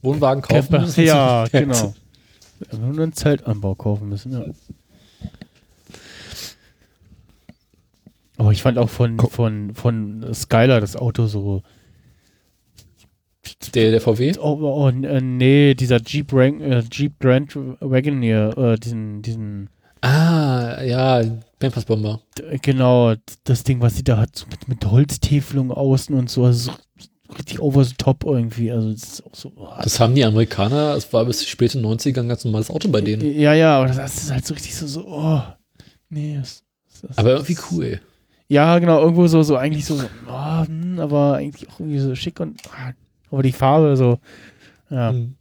Wohnwagen 0.00 0.42
kaufen 0.42 0.70
Camper. 0.70 0.80
müssen. 0.80 1.04
Ja, 1.04 1.46
genau. 1.52 1.94
Wir 2.60 2.78
haben 2.78 2.94
nur 2.94 3.02
einen 3.02 3.12
Zeltanbau 3.12 3.74
kaufen 3.74 4.08
müssen, 4.08 4.32
ja. 4.32 4.44
Aber 8.36 8.52
ich 8.52 8.62
fand 8.62 8.78
auch 8.78 8.88
von, 8.88 9.18
von, 9.18 9.74
von 9.74 10.32
Skylar 10.34 10.80
das 10.80 10.96
Auto 10.96 11.26
so. 11.26 11.62
Der, 13.74 13.90
der 13.90 14.00
VW? 14.00 14.34
Oh, 14.38 14.58
oh, 14.60 14.88
äh, 14.88 15.20
nee, 15.20 15.74
dieser 15.74 16.00
Jeep, 16.00 16.32
Rank, 16.32 16.60
äh, 16.62 16.82
Jeep 16.90 17.18
Grand 17.20 17.54
Wagoneer, 17.80 18.56
äh, 18.56 18.78
diesen, 18.78 19.22
diesen, 19.22 19.68
Ah, 20.02 20.82
ja, 20.82 21.22
Pampers-Bomber. 21.58 22.20
d- 22.38 22.58
genau, 22.62 23.14
das 23.44 23.64
Ding, 23.64 23.80
was 23.82 23.96
sie 23.96 24.04
da 24.04 24.16
hat, 24.16 24.34
so 24.36 24.46
mit, 24.50 24.66
mit 24.68 24.84
Holztäfelung 24.86 25.70
außen 25.70 26.14
und 26.14 26.30
so, 26.30 26.44
also 26.44 26.72
so 26.72 27.08
richtig 27.38 27.60
over 27.60 27.84
the 27.84 27.94
top 27.96 28.24
irgendwie. 28.24 28.70
Also, 28.70 28.90
das 28.92 29.02
ist 29.02 29.26
auch 29.26 29.34
so. 29.34 29.52
oh, 29.56 29.68
Das 29.82 30.00
haben 30.00 30.14
die 30.14 30.24
Amerikaner, 30.24 30.94
es 30.94 31.12
war 31.12 31.24
bis 31.24 31.46
späte 31.46 31.78
90er 31.78 32.20
ein 32.20 32.28
ganz 32.28 32.44
normales 32.44 32.70
Auto 32.70 32.88
bei 32.88 33.00
denen. 33.00 33.22
ja, 33.38 33.54
ja, 33.54 33.78
aber 33.78 33.86
das, 33.86 34.22
ist 34.22 34.30
halt 34.30 34.46
so 34.46 34.54
richtig 34.54 34.74
so, 34.74 34.86
so 34.86 35.06
oh, 35.06 35.42
nee. 36.08 36.36
Das, 36.38 36.62
das, 37.02 37.18
Aber 37.18 37.30
irgendwie 37.32 37.56
cool. 37.70 38.00
Ja, 38.48 38.78
genau, 38.80 39.00
irgendwo 39.00 39.26
so, 39.28 39.42
so 39.42 39.56
eigentlich 39.56 39.84
so, 39.84 39.94
oh, 40.28 40.66
hm, 40.66 40.98
aber 40.98 41.34
eigentlich 41.36 41.68
auch 41.70 41.78
irgendwie 41.80 42.00
so 42.00 42.14
schick 42.16 42.40
und, 42.40 42.60
ah, 42.72 42.92
aber 43.30 43.42
die 43.42 43.52
Farbe 43.52 43.96
so, 43.96 44.18
ja, 44.90 45.12
Mhm. 45.12 45.34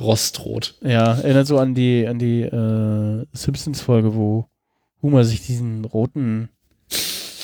Rostrot. 0.00 0.74
ja, 0.82 1.14
erinnert 1.14 1.46
so 1.46 1.58
an 1.58 1.74
die, 1.74 2.06
an 2.06 2.18
die 2.18 2.42
äh, 2.42 3.24
Simpsons-Folge, 3.32 4.14
wo 4.14 4.46
Homer 5.02 5.24
sich 5.24 5.44
diesen 5.46 5.84
roten 5.84 6.48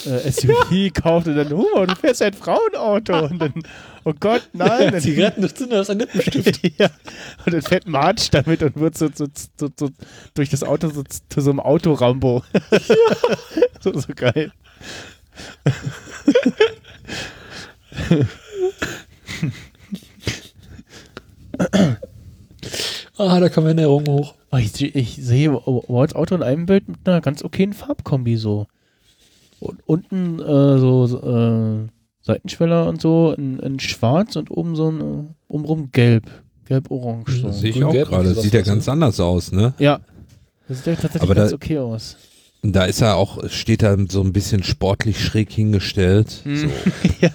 äh, 0.06 0.30
SUV 0.30 0.92
kauft 0.94 1.26
und 1.28 1.36
dann, 1.36 1.50
Homer, 1.52 1.86
du 1.86 1.94
fährst 1.96 2.22
ein 2.22 2.34
Frauenauto 2.34 3.26
und 3.26 3.38
dann, 3.40 3.54
oh 4.04 4.12
Gott, 4.18 4.42
nein. 4.52 4.92
dann- 4.92 5.00
Zigaretten 5.00 5.40
durch 5.42 5.54
Zünder, 5.54 5.76
das 5.78 5.88
ist 5.88 5.90
ein 5.90 5.98
Lippenstift. 6.00 6.60
ja, 6.78 6.88
und 7.44 7.54
dann 7.54 7.62
fährt 7.62 7.86
Marge 7.88 8.22
damit 8.30 8.62
und 8.62 8.76
wird 8.76 8.96
so, 8.98 9.08
so, 9.14 9.26
so, 9.58 9.68
so 9.78 9.90
durch 10.34 10.48
das 10.50 10.62
Auto 10.62 10.88
so 10.90 11.02
zu 11.02 11.40
so 11.40 11.50
einem 11.50 11.60
Autorambo. 11.60 12.42
so, 13.80 13.98
so 13.98 14.08
geil. 14.14 14.52
Ah, 23.16 23.40
da 23.40 23.48
kommen 23.48 23.66
Erinnerungen 23.66 24.06
hoch. 24.08 24.34
Oh, 24.50 24.56
ich, 24.56 24.80
ich 24.94 25.16
sehe 25.16 25.52
Walts 25.52 26.14
Auto 26.14 26.34
in 26.36 26.42
einem 26.42 26.66
Bild 26.66 26.88
mit 26.88 26.98
einer 27.06 27.20
ganz 27.20 27.42
okayen 27.44 27.72
Farbkombi 27.72 28.36
so. 28.36 28.66
Und 29.60 29.80
unten 29.86 30.38
äh, 30.40 30.78
so 30.78 31.06
äh, 31.22 31.88
Seitenschweller 32.20 32.88
und 32.88 33.00
so 33.00 33.32
in, 33.36 33.58
in 33.58 33.80
schwarz 33.80 34.36
und 34.36 34.50
oben 34.50 34.76
so 34.76 34.90
ein 34.90 35.00
äh, 35.00 35.24
umrum 35.48 35.90
gelb. 35.92 36.30
Gelb-orange. 36.66 37.40
So. 37.40 37.46
Das 37.48 37.60
sehe 37.60 37.70
ich 37.70 37.76
Grün, 37.76 37.84
auch 37.84 37.92
gelb, 37.92 38.08
gerade. 38.08 38.34
Sieht 38.34 38.52
ja 38.52 38.60
ganz 38.62 38.88
anders 38.88 39.18
aus, 39.20 39.52
ne? 39.52 39.72
Ja. 39.78 40.00
Das 40.68 40.78
sieht 40.78 40.86
ja 40.86 40.92
tatsächlich 40.94 41.22
Aber 41.22 41.34
da- 41.34 41.42
ganz 41.42 41.52
okay 41.54 41.78
aus. 41.78 42.16
Da 42.62 42.84
ist 42.84 43.00
er 43.00 43.16
auch, 43.16 43.48
steht 43.48 43.82
er 43.82 43.96
so 44.10 44.20
ein 44.20 44.32
bisschen 44.32 44.62
sportlich 44.64 45.24
schräg 45.24 45.50
hingestellt. 45.52 46.40
Hm. 46.44 46.56
So. 46.56 46.66
Ja. 47.20 47.30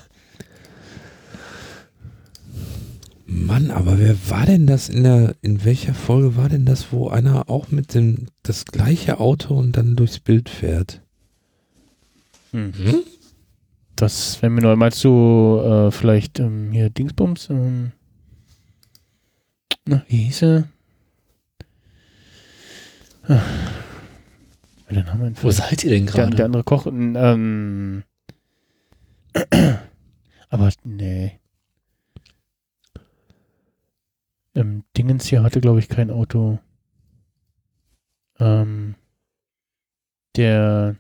Mann, 3.26 3.72
aber 3.72 3.98
wer 4.00 4.16
war 4.30 4.46
denn 4.46 4.68
das 4.68 4.90
in 4.90 5.04
der, 5.04 5.34
in 5.42 5.64
welcher 5.66 5.94
Folge 5.94 6.36
war 6.36 6.50
denn 6.50 6.66
das, 6.66 6.92
wo 6.92 7.08
einer 7.08 7.50
auch 7.50 7.72
mit 7.72 7.94
dem, 7.96 8.28
das 8.44 8.66
gleiche 8.66 9.20
Auto 9.20 9.56
und 9.58 9.76
dann 9.78 9.96
durchs 9.96 10.20
Bild 10.20 10.50
fährt? 10.50 11.02
Das, 13.96 14.42
wenn 14.42 14.54
mir 14.54 14.62
nur 14.62 14.76
meinst 14.76 15.04
du 15.04 15.60
äh, 15.64 15.92
vielleicht 15.92 16.40
ähm, 16.40 16.72
hier 16.72 16.90
Dingsbums, 16.90 17.50
ähm, 17.50 17.92
na, 19.86 20.04
wie 20.08 20.18
hieß 20.18 20.44
er? 20.44 20.70
Ah. 23.28 23.42
Den 24.90 25.12
haben 25.12 25.22
wir 25.22 25.44
Wo 25.44 25.50
seid 25.50 25.84
ihr 25.84 25.90
denn 25.92 26.06
der, 26.06 26.14
der 26.14 26.26
gerade? 26.28 26.46
andere 26.46 26.64
Koch, 26.64 26.86
ähm, 26.86 28.04
aber 30.50 30.70
nee. 30.84 31.40
Ähm, 34.56 34.84
Dingens 34.96 35.26
hier 35.26 35.42
hatte, 35.42 35.62
glaube 35.62 35.80
ich, 35.80 35.90
kein 35.90 36.12
Auto. 36.12 36.60
Ähm, 38.40 38.94
der, 40.36 40.96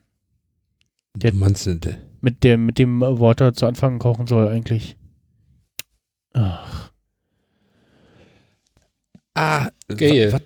Der- 1.15 1.31
der, 1.31 1.98
mit 2.22 2.44
dem, 2.44 2.65
mit 2.65 2.80
dem 2.80 3.02
Water 3.02 3.53
zu 3.53 3.65
Anfang 3.68 3.99
kochen 3.99 4.27
soll 4.27 4.48
eigentlich. 4.48 4.98
Ach, 6.34 6.91
ah, 9.35 9.69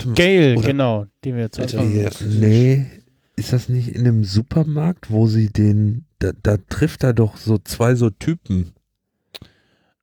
mal. 0.05 0.15
Gale, 0.15 0.57
Oder- 0.57 0.67
genau, 0.67 1.05
den 1.23 1.35
wir 1.37 1.51
zu 1.51 1.61
Anfang. 1.61 1.95
Ja, 1.95 2.09
nee, 2.25 2.85
ist 3.37 3.53
das 3.53 3.69
nicht 3.69 3.89
in 3.89 4.01
einem 4.01 4.23
Supermarkt, 4.25 5.09
wo 5.11 5.27
sie 5.27 5.49
den, 5.49 6.05
da, 6.19 6.31
da 6.43 6.57
trifft 6.57 7.03
er 7.03 7.13
doch 7.13 7.37
so 7.37 7.57
zwei 7.57 7.95
so 7.95 8.09
Typen, 8.09 8.73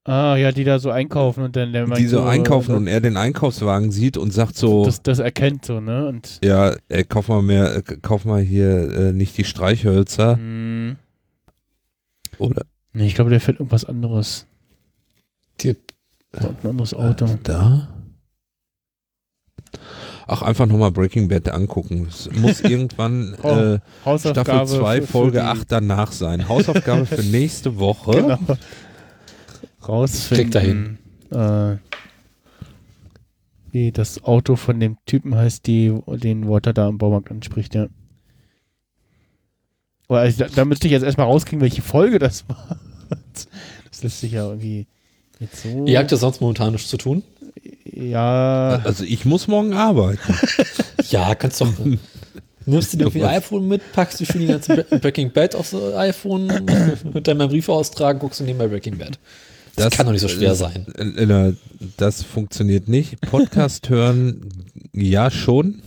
Ah, 0.06 0.36
ja, 0.36 0.52
die 0.52 0.64
da 0.64 0.78
so 0.78 0.90
einkaufen 0.90 1.42
und 1.44 1.56
dann 1.56 1.72
der 1.72 1.86
die 1.86 2.06
so 2.06 2.18
so, 2.18 2.24
einkaufen 2.24 2.72
äh, 2.74 2.76
und 2.76 2.86
er 2.88 3.00
den 3.00 3.16
Einkaufswagen 3.16 3.90
sieht 3.90 4.18
und 4.18 4.32
sagt 4.34 4.54
so, 4.56 4.84
das, 4.84 5.02
das 5.02 5.18
erkennt 5.18 5.64
so, 5.64 5.80
ne? 5.80 6.06
Und 6.08 6.40
ja, 6.44 6.74
ey, 6.90 7.04
kauf 7.04 7.28
mal 7.28 7.40
mehr, 7.40 7.76
äh, 7.76 7.82
kauf 8.02 8.26
mal 8.26 8.42
hier 8.42 8.92
äh, 8.92 9.12
nicht 9.14 9.36
die 9.38 9.44
Streichhölzer, 9.44 10.36
mh, 10.36 10.96
oder 12.38 12.64
nee, 12.92 13.06
ich 13.06 13.14
glaube, 13.14 13.30
der 13.30 13.40
fährt 13.40 13.60
irgendwas 13.60 13.86
anderes. 13.86 14.46
Die, 15.60 15.74
So, 16.38 16.48
Ein 16.48 16.68
anderes 16.70 16.92
Auto. 16.92 17.24
Äh, 17.24 17.38
da? 17.42 17.88
Ach, 20.26 20.42
einfach 20.42 20.66
nochmal 20.66 20.90
Breaking 20.90 21.28
Bad 21.28 21.48
angucken. 21.50 22.06
Es 22.08 22.30
muss 22.32 22.60
irgendwann 22.62 23.36
Oh, 23.42 23.48
äh. 23.48 24.18
Staffel 24.18 24.66
2, 24.66 25.00
für- 25.00 25.06
für 25.06 25.12
Folge 25.12 25.38
die- 25.38 25.44
8 25.44 25.72
danach 25.72 26.12
sein. 26.12 26.48
Hausaufgabe 26.48 27.06
für 27.06 27.22
nächste 27.22 27.78
Woche. 27.78 28.12
Genau. 28.12 28.38
Rausfinden. 29.88 30.98
Äh, 31.30 31.76
wie 33.72 33.90
das 33.92 34.22
Auto 34.22 34.56
von 34.56 34.78
dem 34.78 34.98
Typen 35.06 35.34
heißt, 35.34 35.66
die, 35.66 35.92
den 36.06 36.48
Walter 36.48 36.72
da 36.72 36.86
am 36.86 36.98
Baumarkt 36.98 37.30
anspricht, 37.30 37.74
ja. 37.74 37.88
Aber 40.08 40.20
also, 40.20 40.44
da, 40.44 40.50
da 40.54 40.64
müsste 40.64 40.86
ich 40.86 40.92
jetzt 40.92 41.02
erstmal 41.02 41.26
rauskriegen, 41.26 41.60
welche 41.60 41.82
Folge 41.82 42.18
das 42.18 42.48
war. 42.48 42.78
Das 43.90 44.02
lässt 44.02 44.20
sich 44.20 44.32
ja 44.32 44.48
irgendwie 44.48 44.86
jetzt 45.38 45.62
so. 45.62 45.84
ihr 45.86 45.98
habt 46.00 46.10
ja 46.10 46.16
sonst 46.16 46.40
momentan 46.40 46.72
nichts 46.72 46.88
zu 46.90 46.96
tun. 46.96 47.22
ja. 47.84 48.80
Also 48.84 49.04
ich 49.04 49.24
muss 49.24 49.46
morgen 49.48 49.72
arbeiten. 49.74 50.18
Ja, 51.10 51.34
kannst 51.34 51.60
doch. 51.60 51.68
Nimmst 52.66 52.92
du 52.92 52.96
dir 52.96 53.06
auf 53.06 53.14
ihr 53.14 53.28
iPhone 53.28 53.68
mit, 53.68 53.82
packst 53.92 54.20
du 54.20 54.24
für 54.24 54.38
die 54.38 54.46
ganze 54.46 54.72
Bre- 54.74 54.98
Breaking 54.98 55.30
Bad 55.30 55.54
aufs 55.54 55.74
iPhone, 55.74 56.46
mit 57.12 57.28
deinem 57.28 57.48
Brief 57.48 57.68
austragen, 57.68 58.18
guckst 58.20 58.40
du 58.40 58.44
nebenbei 58.44 58.66
Breaking 58.68 58.96
Bad. 58.98 59.18
Das, 59.76 59.94
kann 59.96 60.06
doch 60.06 60.12
nicht 60.12 60.20
so 60.22 60.28
schwer 60.28 60.54
sein. 60.54 60.86
äh, 60.96 61.52
Das 61.96 62.22
funktioniert 62.22 62.88
nicht. 62.88 63.20
Podcast 63.20 63.88
hören, 63.88 64.48
ja 64.92 65.30
schon, 65.30 65.82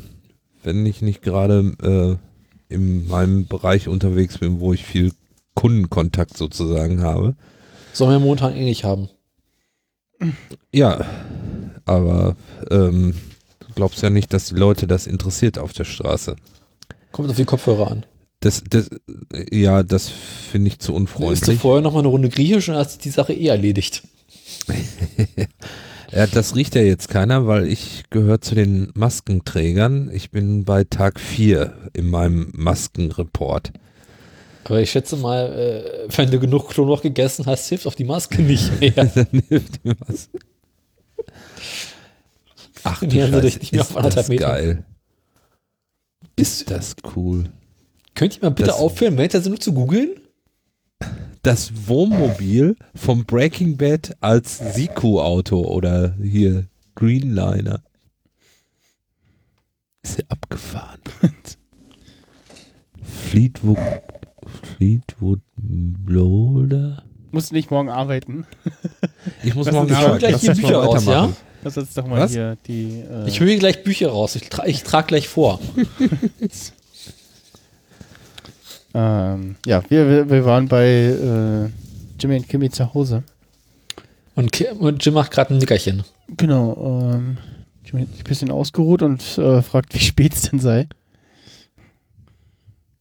wenn 0.63 0.85
ich 0.85 1.01
nicht 1.01 1.21
gerade 1.21 2.19
äh, 2.69 2.73
in 2.73 3.07
meinem 3.07 3.47
Bereich 3.47 3.87
unterwegs 3.87 4.37
bin, 4.39 4.59
wo 4.59 4.73
ich 4.73 4.83
viel 4.83 5.13
Kundenkontakt 5.55 6.37
sozusagen 6.37 7.01
habe. 7.01 7.35
Sollen 7.93 8.11
wir 8.11 8.19
momentan 8.19 8.55
eh 8.55 8.63
nicht 8.63 8.83
haben. 8.83 9.09
Ja, 10.73 11.05
aber 11.85 12.35
ähm, 12.69 13.13
du 13.59 13.67
glaubst 13.75 14.01
ja 14.01 14.09
nicht, 14.09 14.33
dass 14.33 14.49
die 14.49 14.55
Leute 14.55 14.87
das 14.87 15.07
interessiert 15.07 15.57
auf 15.57 15.73
der 15.73 15.85
Straße. 15.85 16.35
Kommt 17.11 17.29
auf 17.29 17.35
die 17.35 17.45
Kopfhörer 17.45 17.91
an. 17.91 18.05
Das, 18.39 18.63
das, 18.69 18.89
ja, 19.51 19.81
das 19.83 20.09
finde 20.09 20.67
ich 20.67 20.79
zu 20.79 20.91
Ist 20.91 20.95
du 20.95 20.95
unfreundlich. 20.95 21.59
vorher 21.59 21.81
noch 21.81 21.93
mal 21.93 21.99
eine 21.99 22.07
Runde 22.09 22.29
Griechisch 22.29 22.69
und 22.69 22.89
sich 22.89 22.99
die 22.99 23.09
Sache 23.09 23.33
eh 23.33 23.47
erledigt. 23.47 24.03
Ja, 26.11 26.25
das 26.25 26.55
riecht 26.55 26.73
ja 26.75 26.81
jetzt 26.81 27.09
keiner, 27.09 27.47
weil 27.47 27.67
ich 27.67 28.05
gehöre 28.09 28.39
zu 28.39 28.55
den 28.55 28.91
Maskenträgern. 28.95 30.09
Ich 30.13 30.31
bin 30.31 30.63
bei 30.63 30.85
Tag 30.85 31.19
4 31.19 31.91
in 31.93 32.09
meinem 32.09 32.49
Maskenreport. 32.55 33.73
Aber 34.63 34.79
ich 34.81 34.89
schätze 34.89 35.17
mal, 35.17 35.51
äh, 36.07 36.07
wenn 36.15 36.31
du 36.31 36.39
genug 36.39 36.69
Knoblauch 36.69 37.01
gegessen 37.01 37.45
hast, 37.45 37.67
hilft 37.67 37.87
auch 37.87 37.93
die 37.93 38.05
Maske 38.05 38.41
nicht 38.41 38.79
mehr. 38.79 38.91
Dann 39.13 39.27
hilft 39.49 39.83
die 39.83 39.89
Maske. 39.89 40.39
Ach, 42.83 42.99
du 43.01 43.11
Scheiße, 43.11 43.41
dich 43.41 43.59
nicht 43.59 43.71
mehr 43.73 43.81
ist 43.81 43.95
auf 43.97 44.13
das 44.15 44.29
Meter. 44.29 44.47
geil. 44.47 44.85
Ist 46.37 46.71
das 46.71 46.95
cool. 47.15 47.49
Könnt 48.17 48.35
ihr 48.37 48.41
mal 48.41 48.49
bitte 48.49 48.69
Das- 48.69 48.79
aufhören, 48.79 49.15
während 49.17 49.33
der 49.33 49.41
Sendung 49.41 49.61
zu 49.61 49.73
googeln? 49.73 50.09
Das 51.43 51.87
Wohnmobil 51.87 52.75
vom 52.95 53.23
Breaking 53.25 53.77
Bad 53.77 54.17
als 54.21 54.57
Siku-Auto 54.73 55.61
oder 55.61 56.15
hier 56.21 56.65
Greenliner. 56.95 57.83
Ist 60.01 60.17
ja 60.17 60.23
abgefahren. 60.29 60.99
Fleetwood, 63.29 63.77
Fleetwood 64.77 65.39
Boulder? 65.55 67.03
Musst 67.31 67.51
nicht 67.53 67.69
morgen 67.71 67.89
arbeiten. 67.89 68.45
Ich 69.43 69.53
muss 69.53 69.65
Das 69.67 69.75
morgen 69.75 69.89
ist- 69.89 69.93
Ich 69.93 69.99
hol 69.99 70.05
arbeiten. 70.07 70.27
gleich 70.27 70.41
die 70.41 70.61
Bücher 70.61 70.77
raus, 70.77 71.05
ja? 71.05 71.29
Lass 71.63 71.77
uns 71.77 71.93
doch 71.93 72.07
mal 72.07 72.19
Was? 72.21 72.31
hier 72.31 72.57
die. 72.67 73.01
Äh, 73.01 73.27
Ich 73.27 73.39
höre 73.39 73.55
gleich 73.57 73.83
Bücher 73.83 74.09
raus. 74.09 74.35
Ich, 74.35 74.49
tra 74.49 74.65
ich 74.65 74.83
trage 74.83 75.07
gleich 75.07 75.27
vor. 75.27 75.59
ähm, 78.93 79.55
ja, 79.65 79.83
wir, 79.89 80.29
wir, 80.29 80.45
waren 80.45 80.67
bei 80.67 80.87
äh, 80.87 81.69
Jimmy 82.19 82.37
und 82.37 82.47
Kimmy 82.47 82.69
zu 82.69 82.93
Hause. 82.93 83.23
Und, 84.35 84.51
Ki- 84.51 84.69
und 84.69 85.03
Jim 85.03 85.13
macht 85.13 85.31
gerade 85.31 85.53
ein 85.53 85.57
Nickerchen. 85.57 86.03
Genau. 86.35 87.11
Ähm, 87.13 87.37
Jimmy 87.83 88.01
hat 88.01 88.09
sich 88.11 88.21
ein 88.21 88.29
bisschen 88.29 88.51
ausgeruht 88.51 89.01
und 89.01 89.37
äh, 89.37 89.61
fragt, 89.61 89.93
wie 89.93 89.99
spät 89.99 90.33
es 90.33 90.49
denn 90.49 90.59
sei. 90.59 90.87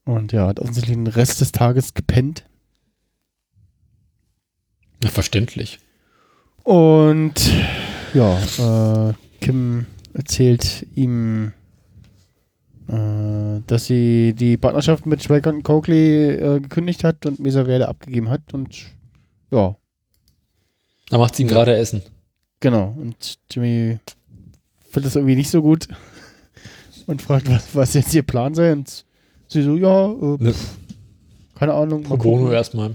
Und 0.05 0.33
ja, 0.33 0.47
hat 0.47 0.61
offensichtlich 0.61 0.97
den 0.97 1.07
Rest 1.09 1.41
des 1.41 1.53
Tages 1.53 1.95
gepennt. 1.95 2.45
Ja, 5.03 5.11
verständlich. 5.11 5.79
Und 6.63 7.35
ja, 8.15 8.39
äh, 8.39 9.15
Kim 9.41 9.87
erzählt 10.15 10.87
ihm, 10.95 11.53
dass 12.89 13.87
sie 13.87 14.33
die 14.35 14.57
Partnerschaft 14.57 15.07
mit 15.07 15.23
Schweigert 15.23 15.55
und 15.55 15.63
Coakley 15.65 16.29
äh, 16.35 16.61
gekündigt 16.61 17.03
hat 17.05 17.27
und 17.27 17.41
Mesa 17.41 17.65
Verde 17.65 17.89
abgegeben 17.89 18.29
hat. 18.31 18.55
Und 18.55 18.77
ja, 19.51 19.77
Da 21.11 21.19
macht 21.19 21.35
sie 21.35 21.43
ihm 21.43 21.49
gerade 21.49 21.75
Essen. 21.77 22.03
genau. 22.61 22.95
Und 22.97 23.39
Jimmy 23.51 23.99
findet 24.91 25.07
das 25.07 25.17
irgendwie 25.17 25.37
nicht 25.37 25.51
so 25.51 25.63
gut 25.63 25.89
und 27.07 27.23
fragt, 27.23 27.51
was, 27.51 27.75
was 27.75 27.95
jetzt 27.95 28.15
ihr 28.15 28.23
Plan 28.23 28.55
sei. 28.55 28.73
Und 28.73 29.05
sie 29.49 29.63
so, 29.63 29.77
ja, 29.77 30.07
äh, 30.13 30.37
Ne. 30.45 30.55
keine 31.57 31.75
Ahnung. 31.75 32.03
Pro 32.05 32.17
bono 32.17 32.53
erstmal. 32.53 32.95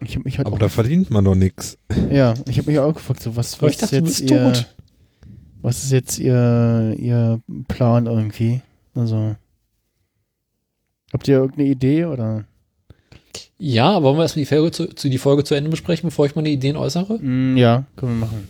Ich 0.00 0.14
habe 0.14 0.24
mich 0.24 0.36
halt 0.36 0.46
Aber 0.46 0.56
auch 0.56 0.60
da 0.60 0.68
verdient 0.68 1.10
man 1.10 1.24
doch 1.24 1.34
nichts. 1.34 1.78
Ja, 2.10 2.34
ich 2.48 2.58
habe 2.58 2.70
mich 2.70 2.78
auch 2.78 2.92
gefragt, 2.92 3.22
so 3.22 3.34
was, 3.34 3.60
was 3.62 3.70
ich 3.72 3.76
dachte, 3.78 3.96
ist 3.96 4.02
du 4.02 4.06
jetzt 4.06 4.20
bist 4.20 4.30
ihr, 4.30 4.52
tot. 4.52 4.75
Was 5.66 5.82
ist 5.82 5.90
jetzt 5.90 6.20
ihr, 6.20 6.94
ihr 6.96 7.40
Plan 7.66 8.06
irgendwie? 8.06 8.62
Also, 8.94 9.34
habt 11.12 11.26
ihr 11.26 11.38
irgendeine 11.38 11.68
Idee 11.68 12.04
oder? 12.04 12.44
Ja, 13.58 14.00
wollen 14.00 14.16
wir 14.16 14.22
erstmal 14.22 14.44
die 14.44 14.48
Folge 14.48 14.70
zu, 14.70 14.94
zu, 14.94 15.08
die 15.08 15.18
Folge 15.18 15.42
zu 15.42 15.56
Ende 15.56 15.68
besprechen, 15.68 16.08
bevor 16.08 16.24
ich 16.24 16.36
meine 16.36 16.50
Ideen 16.50 16.76
äußere? 16.76 17.18
Mm, 17.18 17.56
ja, 17.56 17.84
können 17.96 18.20
wir 18.20 18.26
machen. 18.26 18.48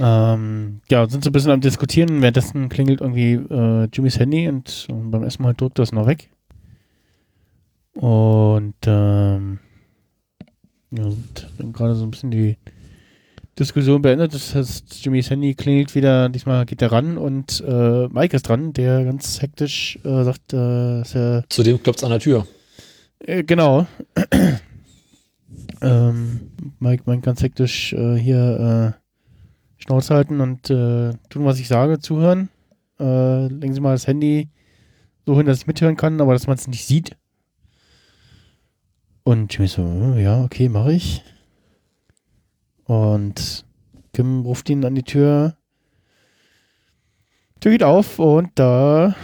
Ähm, 0.00 0.80
ja, 0.90 1.06
sind 1.06 1.22
so 1.22 1.28
ein 1.28 1.34
bisschen 1.34 1.50
am 1.50 1.60
diskutieren. 1.60 2.22
Währenddessen 2.22 2.70
klingelt 2.70 3.02
irgendwie 3.02 3.34
äh, 3.34 3.88
Jimmys 3.92 4.18
Handy 4.18 4.48
und, 4.48 4.86
und 4.90 5.10
beim 5.10 5.22
ersten 5.22 5.42
Mal 5.42 5.52
drückt 5.52 5.78
das 5.78 5.92
noch 5.92 6.06
weg. 6.06 6.30
Und 7.92 8.74
ähm, 8.86 9.58
ja, 10.92 11.04
sind 11.58 11.74
gerade 11.74 11.94
so 11.94 12.04
ein 12.04 12.10
bisschen 12.10 12.30
die 12.30 12.56
Diskussion 13.58 14.02
beendet. 14.02 14.34
Das 14.34 14.54
heißt, 14.54 15.04
Jimmys 15.04 15.30
Handy 15.30 15.54
klingelt 15.54 15.94
wieder, 15.94 16.28
diesmal 16.28 16.64
geht 16.64 16.82
er 16.82 16.92
ran 16.92 17.18
und 17.18 17.62
äh, 17.66 18.08
Mike 18.08 18.36
ist 18.36 18.48
dran, 18.48 18.72
der 18.72 19.04
ganz 19.04 19.42
hektisch 19.42 19.98
äh, 20.04 20.24
sagt, 20.24 20.52
äh, 20.52 20.56
dass 21.00 21.14
er 21.14 21.44
Zudem 21.48 21.82
klopft 21.82 22.00
es 22.00 22.04
an 22.04 22.10
der 22.10 22.20
Tür. 22.20 22.46
äh, 23.20 23.42
genau. 23.44 23.86
ähm, 25.82 26.40
Mike 26.78 27.02
meint 27.06 27.24
ganz 27.24 27.42
hektisch 27.42 27.92
äh, 27.92 28.16
hier 28.16 28.96
äh, 28.96 29.82
Schnauze 29.82 30.14
halten 30.14 30.40
und 30.40 30.70
äh, 30.70 31.12
tun, 31.28 31.44
was 31.44 31.58
ich 31.58 31.68
sage, 31.68 31.98
zuhören. 31.98 32.48
Legen 32.98 33.74
Sie 33.74 33.80
mal 33.80 33.94
das 33.94 34.06
Handy 34.06 34.48
so 35.26 35.36
hin, 35.36 35.46
dass 35.46 35.58
ich 35.58 35.66
mithören 35.66 35.96
kann, 35.96 36.20
aber 36.20 36.34
dass 36.34 36.46
man 36.46 36.56
es 36.56 36.68
nicht 36.68 36.86
sieht. 36.86 37.16
Und 39.24 39.52
Jimmy 39.54 39.68
so, 39.68 39.82
äh, 39.82 40.22
ja, 40.22 40.42
okay, 40.42 40.68
mache 40.68 40.92
ich. 40.92 41.22
Und 42.92 43.64
Kim 44.12 44.42
ruft 44.42 44.68
ihn 44.68 44.84
an 44.84 44.94
die 44.94 45.02
Tür. 45.02 45.56
Tür 47.58 47.72
geht 47.72 47.82
auf 47.82 48.18
und 48.18 48.50
da 48.56 49.16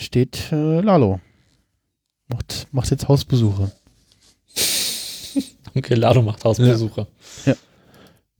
steht 0.00 0.50
äh, 0.50 0.80
Lalo. 0.80 1.20
Macht, 2.26 2.66
macht 2.72 2.90
jetzt 2.90 3.06
Hausbesuche. 3.06 3.70
Okay, 5.76 5.94
Lado 5.94 6.22
macht 6.22 6.44
Hausbesuche. 6.44 7.08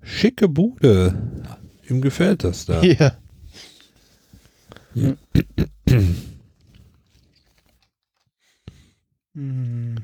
Schicke 0.00 0.48
Bude. 0.48 1.18
Ihm 1.88 2.00
gefällt 2.00 2.44
das 2.44 2.64
da. 2.64 2.80
Ja. 2.84 3.16
Hm. 9.34 9.96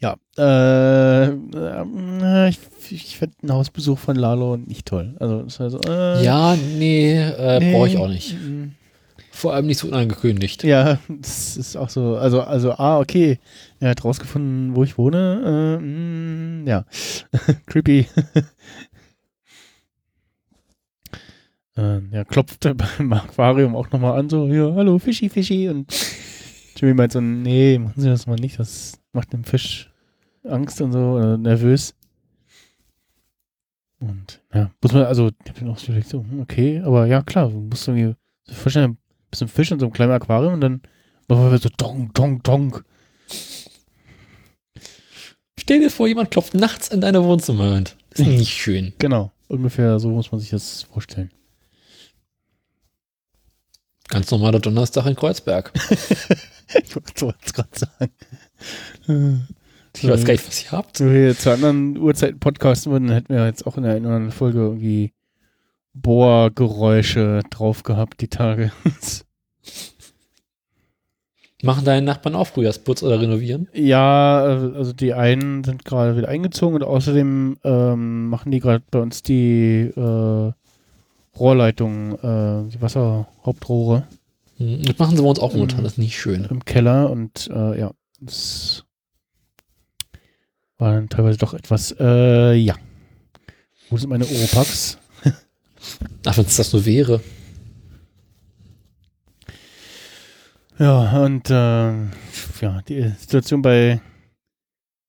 Ja, 0.00 0.16
äh, 0.38 1.26
äh, 1.28 2.48
ich, 2.48 2.58
ich 2.90 3.18
fände 3.18 3.36
einen 3.42 3.52
Hausbesuch 3.52 3.98
von 3.98 4.16
Lalo 4.16 4.56
nicht 4.56 4.86
toll. 4.86 5.16
Also, 5.20 5.42
das 5.42 5.60
äh, 5.86 6.24
Ja, 6.24 6.56
nee, 6.56 7.12
äh, 7.20 7.60
nee, 7.60 7.72
brauche 7.72 7.88
ich 7.88 7.96
auch 7.98 8.08
nicht. 8.08 8.34
mm, 8.34 8.72
Vor 9.30 9.54
allem 9.54 9.66
nicht 9.66 9.78
so 9.78 9.88
unangekündigt. 9.88 10.64
Ja, 10.64 10.98
das 11.08 11.56
ist 11.56 11.76
auch 11.76 11.88
so. 11.88 12.16
Also, 12.16 12.42
also, 12.42 12.72
ah, 12.72 12.98
okay. 12.98 13.38
Er 13.80 13.90
hat 13.90 14.04
rausgefunden, 14.04 14.76
wo 14.76 14.84
ich 14.84 14.98
wohne. 14.98 15.78
Äh, 15.80 15.82
mm, 15.82 16.66
ja, 16.66 16.84
creepy. 17.66 18.06
äh, 21.76 22.00
ja, 22.12 22.24
klopft 22.24 22.60
beim 22.98 23.12
Aquarium 23.12 23.76
auch 23.76 23.90
nochmal 23.90 24.18
an, 24.18 24.28
so, 24.28 24.46
ja, 24.46 24.72
hallo, 24.74 24.98
Fischi, 24.98 25.28
Fischi. 25.28 25.68
Und 25.68 25.92
Jimmy 26.76 26.94
meint 26.94 27.12
so, 27.12 27.20
nee, 27.20 27.78
machen 27.78 28.00
Sie 28.00 28.08
das 28.08 28.26
mal 28.26 28.36
nicht, 28.36 28.58
das 28.58 28.99
macht 29.12 29.32
dem 29.32 29.44
Fisch 29.44 29.90
Angst 30.44 30.80
und 30.80 30.92
so, 30.92 30.98
oder 30.98 31.36
nervös. 31.36 31.94
Und 33.98 34.40
ja, 34.54 34.70
muss 34.80 34.92
man, 34.92 35.04
also, 35.04 35.28
ich 35.28 35.52
dann 35.52 35.68
auch 35.68 35.78
so 35.78 35.88
überlegt, 35.88 36.08
so, 36.08 36.20
hm, 36.20 36.40
okay, 36.40 36.80
aber 36.80 37.06
ja, 37.06 37.22
klar, 37.22 37.50
du 37.50 37.60
musst 37.60 37.86
irgendwie 37.86 38.16
so 38.44 38.54
vorstellen, 38.54 38.96
bisschen 39.30 39.48
Fisch 39.48 39.70
in 39.70 39.78
so 39.78 39.86
einem 39.86 39.92
kleinen 39.92 40.12
Aquarium 40.12 40.54
und 40.54 40.60
dann 40.60 40.82
machen 41.28 41.50
wir 41.50 41.58
so 41.58 41.68
dong, 41.76 42.10
dong, 42.14 42.42
dong. 42.42 42.80
Stell 45.58 45.80
dir 45.80 45.90
vor, 45.90 46.08
jemand 46.08 46.30
klopft 46.30 46.54
nachts 46.54 46.88
in 46.88 47.00
deine 47.00 47.22
Wohnzimmerwand. 47.22 47.96
Ist 48.10 48.26
nicht 48.26 48.52
schön. 48.52 48.94
Genau, 48.98 49.30
ungefähr 49.48 50.00
so 50.00 50.08
muss 50.08 50.32
man 50.32 50.40
sich 50.40 50.50
das 50.50 50.82
vorstellen. 50.82 51.30
Ganz 54.08 54.30
normaler 54.32 54.58
Donnerstag 54.58 55.06
in 55.06 55.14
Kreuzberg. 55.14 55.72
ich 56.82 56.96
wollte 56.96 57.36
es 57.44 57.52
gerade 57.52 57.78
sagen. 57.78 58.12
Ich 59.96 60.08
weiß 60.08 60.24
gar 60.24 60.32
nicht, 60.32 60.46
was 60.46 60.64
ihr 60.64 60.72
habt. 60.72 61.00
Wenn 61.00 61.12
wir 61.12 61.36
zu 61.36 61.50
anderen 61.52 61.96
Uhrzeiten 61.98 62.38
podcasten 62.38 62.92
würden, 62.92 63.08
dann 63.08 63.16
hätten 63.16 63.34
wir 63.34 63.46
jetzt 63.46 63.66
auch 63.66 63.76
in 63.76 63.82
der 63.82 63.92
einen 63.94 64.06
oder 64.06 64.14
anderen 64.16 64.32
Folge 64.36 64.58
irgendwie 64.60 65.12
Bohrgeräusche 65.94 67.40
drauf 67.50 67.82
gehabt, 67.82 68.20
die 68.20 68.28
Tage. 68.28 68.70
Machen 71.62 71.84
deine 71.84 72.06
Nachbarn 72.06 72.34
auch 72.36 72.46
Frühjahrsputz 72.46 73.02
oder 73.02 73.20
renovieren? 73.20 73.68
ja, 73.74 74.46
äh, 74.46 74.76
also 74.76 74.94
die 74.94 75.12
einen 75.12 75.62
sind 75.62 75.84
gerade 75.84 76.16
wieder 76.16 76.28
eingezogen 76.28 76.76
und 76.76 76.82
außerdem 76.84 77.58
ähm, 77.64 78.28
machen 78.28 78.50
die 78.50 78.60
gerade 78.60 78.82
bei 78.90 78.98
uns 78.98 79.22
die 79.22 79.90
äh, 79.94 80.52
Rohrleitung, 81.38 82.14
äh, 82.14 82.70
die 82.70 82.80
Wasserhauptrohre. 82.80 84.04
Hm, 84.56 84.84
Das 84.86 84.98
machen 84.98 85.16
sie 85.16 85.22
bei 85.22 85.28
uns 85.28 85.38
auch 85.38 85.52
momentan. 85.52 85.84
Das 85.84 85.92
ist 85.92 85.98
nicht 85.98 86.18
schön. 86.18 86.46
im 86.48 86.64
Keller 86.64 87.10
und 87.10 87.50
äh, 87.54 87.78
ja, 87.78 87.90
das 88.20 88.84
war 90.78 90.94
dann 90.94 91.08
teilweise 91.08 91.38
doch 91.38 91.54
etwas, 91.54 91.94
äh, 91.98 92.54
ja. 92.54 92.74
Wo 93.88 93.96
sind 93.98 94.08
meine 94.08 94.26
Oropax? 94.26 94.98
Ach, 96.26 96.36
wenn 96.36 96.46
es 96.46 96.56
das 96.56 96.72
nur 96.72 96.84
wäre. 96.84 97.20
Ja, 100.78 101.24
und 101.24 101.48
ähm, 101.50 102.10
ja, 102.60 102.80
die 102.82 103.12
Situation 103.18 103.60
bei 103.60 104.00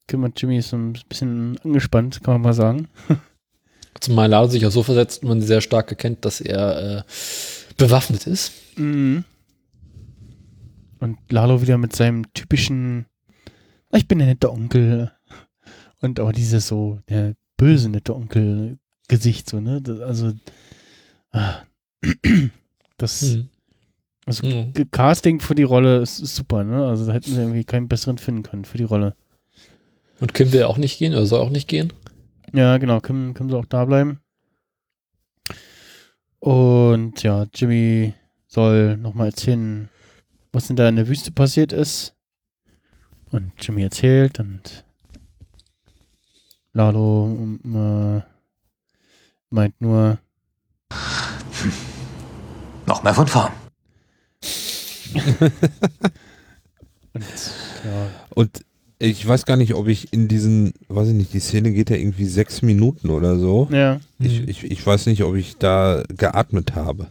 Kim 0.07 0.23
und 0.23 0.41
Jimmy 0.41 0.57
ist 0.57 0.69
so 0.69 0.77
ein 0.77 0.93
bisschen 1.07 1.57
angespannt, 1.63 2.21
kann 2.21 2.33
man 2.35 2.41
mal 2.41 2.53
sagen. 2.53 2.89
Zumal 4.01 4.29
Lado 4.29 4.49
sich 4.49 4.65
auch 4.65 4.71
so 4.71 4.83
versetzt, 4.83 5.23
man 5.23 5.41
sehr 5.41 5.61
stark 5.61 5.89
erkennt, 5.89 6.25
dass 6.25 6.41
er 6.41 6.97
äh, 6.97 7.03
bewaffnet 7.77 8.27
ist. 8.27 8.51
Mhm. 8.75 9.23
Und 11.02 11.18
Lalo 11.30 11.61
wieder 11.61 11.78
mit 11.78 11.94
seinem 11.94 12.32
typischen, 12.34 13.07
"Ah, 13.90 13.98
ich 13.98 14.07
bin 14.07 14.19
der 14.19 14.28
nette 14.28 14.49
Onkel. 14.52 15.11
Und 15.99 16.19
auch 16.22 16.32
dieses 16.32 16.68
so, 16.68 16.99
der 17.10 17.36
böse 17.57 17.90
nette 17.90 18.15
Onkel-Gesicht, 18.15 19.49
so, 19.49 19.60
ne? 19.60 19.82
Das, 19.82 19.99
also, 19.99 20.32
Ah. 21.34 21.64
Das 22.98 23.38
also, 24.28 24.44
Hm. 24.48 24.73
G- 24.73 24.86
Casting 24.91 25.40
für 25.40 25.56
die 25.56 25.64
Rolle 25.64 25.98
ist, 26.02 26.19
ist 26.19 26.36
super, 26.36 26.64
ne? 26.64 26.86
Also 26.88 27.06
da 27.07 27.14
hätten 27.14 27.32
sie 27.32 27.40
irgendwie 27.40 27.64
keinen 27.64 27.88
besseren 27.88 28.18
finden 28.19 28.44
können 28.44 28.64
für 28.65 28.78
die 28.78 28.84
Rolle. 28.84 29.15
Und 30.19 30.34
Kim 30.36 30.52
will 30.52 30.64
auch 30.64 30.78
nicht 30.78 30.99
gehen, 30.99 31.14
oder 31.14 31.26
soll 31.26 31.41
auch 31.41 31.49
nicht 31.49 31.68
gehen. 31.68 31.91
Ja, 32.53 32.78
genau, 32.78 32.99
können, 33.02 33.34
können 33.34 33.49
sie 33.49 33.57
auch 33.57 33.65
da 33.65 33.86
bleiben. 33.86 34.19
Und 36.40 37.23
ja, 37.23 37.45
Jimmy 37.53 38.14
soll 38.48 38.98
nochmal 38.98 39.28
erzählen, 39.28 39.90
was 40.52 40.68
denn 40.68 40.76
da 40.76 40.88
in 40.90 40.95
der 40.95 41.07
Wüste 41.07 41.32
passiert 41.32 41.73
ist. 41.73 42.14
Und 43.32 43.53
Jimmy 43.60 43.84
erzählt 43.84 44.40
und 44.40 44.84
Lalo 46.73 47.26
ähm, 47.28 47.60
äh, 48.18 48.22
meint 49.49 49.80
nur, 49.80 50.19
Noch 52.88 53.03
mehr 53.03 53.14
von 53.14 53.28
vorn. 53.28 53.52
und 57.14 57.23
ja, 57.86 58.07
Und 58.34 58.65
ich 58.99 59.28
weiß 59.28 59.45
gar 59.45 59.57
nicht, 59.57 59.73
ob 59.73 59.88
ich 59.88 60.14
in 60.14 60.28
diesen, 60.28 60.73
weiß 60.88 61.10
ich 61.10 61.14
nicht, 61.14 61.34
die 61.34 61.40
Szene 61.40 61.72
geht 61.72 61.90
ja 61.90 61.95
irgendwie 61.95 62.26
sechs 62.26 62.61
Minuten 62.61 63.10
oder 63.10 63.38
so. 63.38 63.68
ja, 63.72 63.99
Ich, 64.19 64.48
ich, 64.48 64.64
ich 64.64 64.86
weiß 64.86 65.07
nicht, 65.07 65.23
ob 65.23 65.36
ich 65.36 65.57
da 65.57 66.03
geatmet 66.10 66.76
habe. 66.76 67.07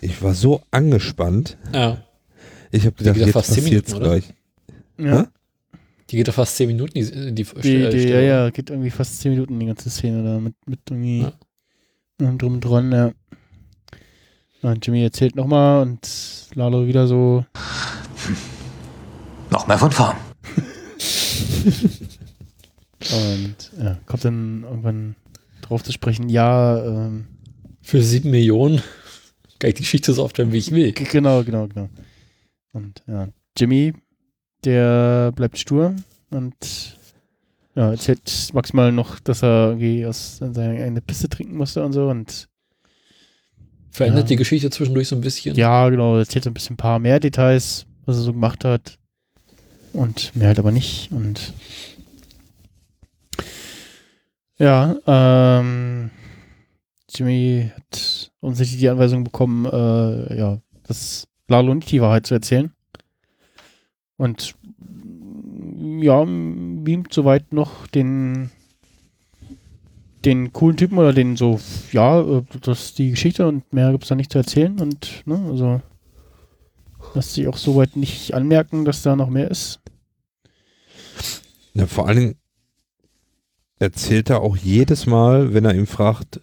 Ich 0.00 0.22
war 0.22 0.34
so 0.34 0.62
angespannt. 0.70 1.58
Ja. 1.74 1.98
Ich 2.70 2.86
habe 2.86 2.96
gedacht, 2.96 3.14
geht 3.14 3.20
ja 3.20 3.26
jetzt 3.26 3.34
fast 3.34 3.52
zehn 3.52 3.62
passiert's 3.64 3.92
Minuten, 3.92 4.06
oder? 4.08 4.18
gleich. 4.20 4.34
ja. 4.98 5.28
Die 6.10 6.16
geht 6.16 6.26
doch 6.28 6.34
fast 6.34 6.56
zehn 6.56 6.66
Minuten, 6.66 6.94
die, 6.94 7.04
die, 7.04 7.32
die, 7.34 7.44
Die, 7.62 7.90
die, 7.90 8.08
ja, 8.08 8.20
ja, 8.20 8.50
geht 8.50 8.70
irgendwie 8.70 8.90
fast 8.90 9.20
10 9.20 9.30
Minuten 9.32 9.60
die 9.60 9.66
ganze 9.66 9.88
Szene 9.90 10.24
da 10.24 10.40
mit, 10.40 10.54
mit 10.66 10.80
irgendwie 10.90 11.20
Ja. 12.20 12.32
drum 12.32 12.54
und 12.54 12.60
dran, 12.60 12.90
ja. 12.90 13.12
Und 14.62 14.84
Jimmy 14.84 15.04
erzählt 15.04 15.36
nochmal 15.36 15.82
und 15.82 16.48
Lalo 16.54 16.86
wieder 16.88 17.06
so, 17.06 17.44
Noch 19.50 19.66
mehr 19.68 19.78
von 19.78 19.92
vorn. 19.92 20.16
und 23.12 23.56
ja, 23.82 23.98
kommt 24.06 24.24
dann 24.24 24.62
irgendwann 24.64 25.16
drauf 25.62 25.82
zu 25.82 25.92
sprechen, 25.92 26.28
ja, 26.28 26.84
ähm, 26.84 27.26
Für 27.82 28.02
sieben 28.02 28.30
Millionen 28.30 28.78
kann 29.58 29.68
ich 29.70 29.74
die 29.76 29.82
Geschichte 29.82 30.12
so 30.12 30.24
aufstellen, 30.24 30.52
wie 30.52 30.58
ich 30.58 30.70
will. 30.72 30.92
genau, 30.92 31.42
genau, 31.44 31.66
genau. 31.68 31.88
Und 32.72 33.02
ja, 33.06 33.28
Jimmy, 33.56 33.94
der 34.64 35.32
bleibt 35.32 35.58
stur 35.58 35.94
und 36.30 36.98
ja, 37.74 37.90
erzählt 37.90 38.50
maximal 38.52 38.92
noch, 38.92 39.20
dass 39.20 39.42
er 39.42 39.68
irgendwie 39.70 40.04
aus 40.06 40.38
seiner 40.38 40.60
eigenen 40.60 41.02
Piste 41.02 41.28
trinken 41.28 41.56
musste 41.56 41.84
und 41.84 41.92
so 41.92 42.08
und 42.08 42.48
Verändert 43.92 44.24
Ja. 44.24 44.28
die 44.28 44.36
Geschichte 44.36 44.70
zwischendurch 44.70 45.08
so 45.08 45.16
ein 45.16 45.20
bisschen. 45.20 45.56
Ja, 45.56 45.88
genau, 45.88 46.16
erzählt 46.16 46.44
so 46.44 46.50
ein 46.50 46.54
bisschen 46.54 46.74
ein 46.74 46.76
paar 46.76 47.00
mehr 47.00 47.18
Details, 47.18 47.86
was 48.06 48.16
er 48.18 48.22
so 48.22 48.32
gemacht 48.32 48.64
hat. 48.64 48.98
Und 49.92 50.34
mehr 50.36 50.46
halt 50.48 50.60
aber 50.60 50.70
nicht. 50.70 51.10
Und 51.10 51.52
ja, 54.58 54.94
ähm, 55.06 56.10
Jimmy 57.12 57.72
hat 57.74 58.30
offensichtlich 58.40 58.78
die 58.80 58.88
Anweisung 58.88 59.24
bekommen, 59.24 59.64
äh, 59.66 60.38
ja, 60.38 60.60
das 60.86 61.26
Lalo 61.50 61.74
nicht 61.74 61.90
die 61.90 62.00
Wahrheit 62.00 62.26
zu 62.26 62.34
erzählen. 62.34 62.72
Und 64.16 64.54
ja, 66.00 66.24
beamt 66.24 67.12
soweit 67.12 67.52
noch 67.52 67.86
den 67.88 68.50
den 70.24 70.52
coolen 70.52 70.76
Typen 70.76 70.98
oder 70.98 71.12
den 71.14 71.36
so, 71.36 71.58
ja, 71.92 72.42
das 72.60 72.84
ist 72.84 72.98
die 72.98 73.10
Geschichte 73.10 73.48
und 73.48 73.72
mehr 73.72 73.90
gibt 73.90 74.04
es 74.04 74.10
da 74.10 74.14
nicht 74.14 74.30
zu 74.30 74.38
erzählen 74.38 74.78
und, 74.78 75.22
ne, 75.26 75.42
also 75.48 75.80
lässt 77.14 77.32
sich 77.32 77.48
auch 77.48 77.56
soweit 77.56 77.96
nicht 77.96 78.34
anmerken, 78.34 78.84
dass 78.84 79.02
da 79.02 79.16
noch 79.16 79.30
mehr 79.30 79.50
ist. 79.50 79.80
Ja, 81.72 81.86
vor 81.86 82.06
allen 82.06 82.18
Dingen 82.18 82.34
erzählt 83.78 84.28
er 84.28 84.42
auch 84.42 84.56
jedes 84.58 85.06
Mal, 85.06 85.54
wenn 85.54 85.64
er 85.64 85.74
ihn 85.74 85.86
fragt, 85.86 86.40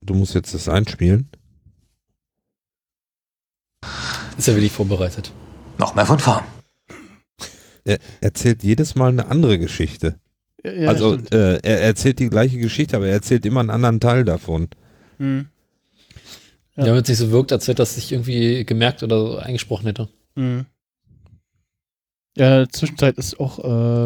du 0.00 0.14
musst 0.14 0.34
jetzt 0.34 0.54
das 0.54 0.68
einspielen. 0.68 1.28
Ist 4.38 4.48
ja 4.48 4.54
wirklich 4.54 4.72
vorbereitet. 4.72 5.32
Noch 5.78 5.94
mehr 5.94 6.06
von 6.06 6.18
vorn. 6.18 6.44
Er 7.84 7.98
erzählt 8.20 8.62
jedes 8.62 8.94
Mal 8.94 9.08
eine 9.10 9.26
andere 9.28 9.58
Geschichte. 9.58 10.18
Ja, 10.64 10.72
ja, 10.72 10.88
also 10.88 11.14
äh, 11.30 11.60
er 11.62 11.82
erzählt 11.82 12.18
die 12.18 12.28
gleiche 12.28 12.58
Geschichte, 12.58 12.96
aber 12.96 13.06
er 13.06 13.12
erzählt 13.12 13.46
immer 13.46 13.60
einen 13.60 13.70
anderen 13.70 14.00
Teil 14.00 14.24
davon. 14.24 14.68
Hm, 15.18 15.46
Ja. 16.76 16.82
Ja. 16.82 16.84
Damit 16.90 17.04
es 17.04 17.08
nicht 17.10 17.18
so 17.18 17.30
wirkt, 17.30 17.52
als 17.52 17.68
hätte 17.68 17.76
das 17.76 17.94
sich 17.94 18.12
irgendwie 18.12 18.64
gemerkt 18.66 19.02
oder 19.02 19.18
so 19.20 19.36
eingesprochen 19.38 19.86
hätte. 19.86 20.08
hm. 20.34 20.66
Ja, 22.36 22.44
in 22.58 22.64
der 22.64 22.68
Zwischenzeit 22.68 23.16
ist 23.16 23.40
auch 23.40 23.58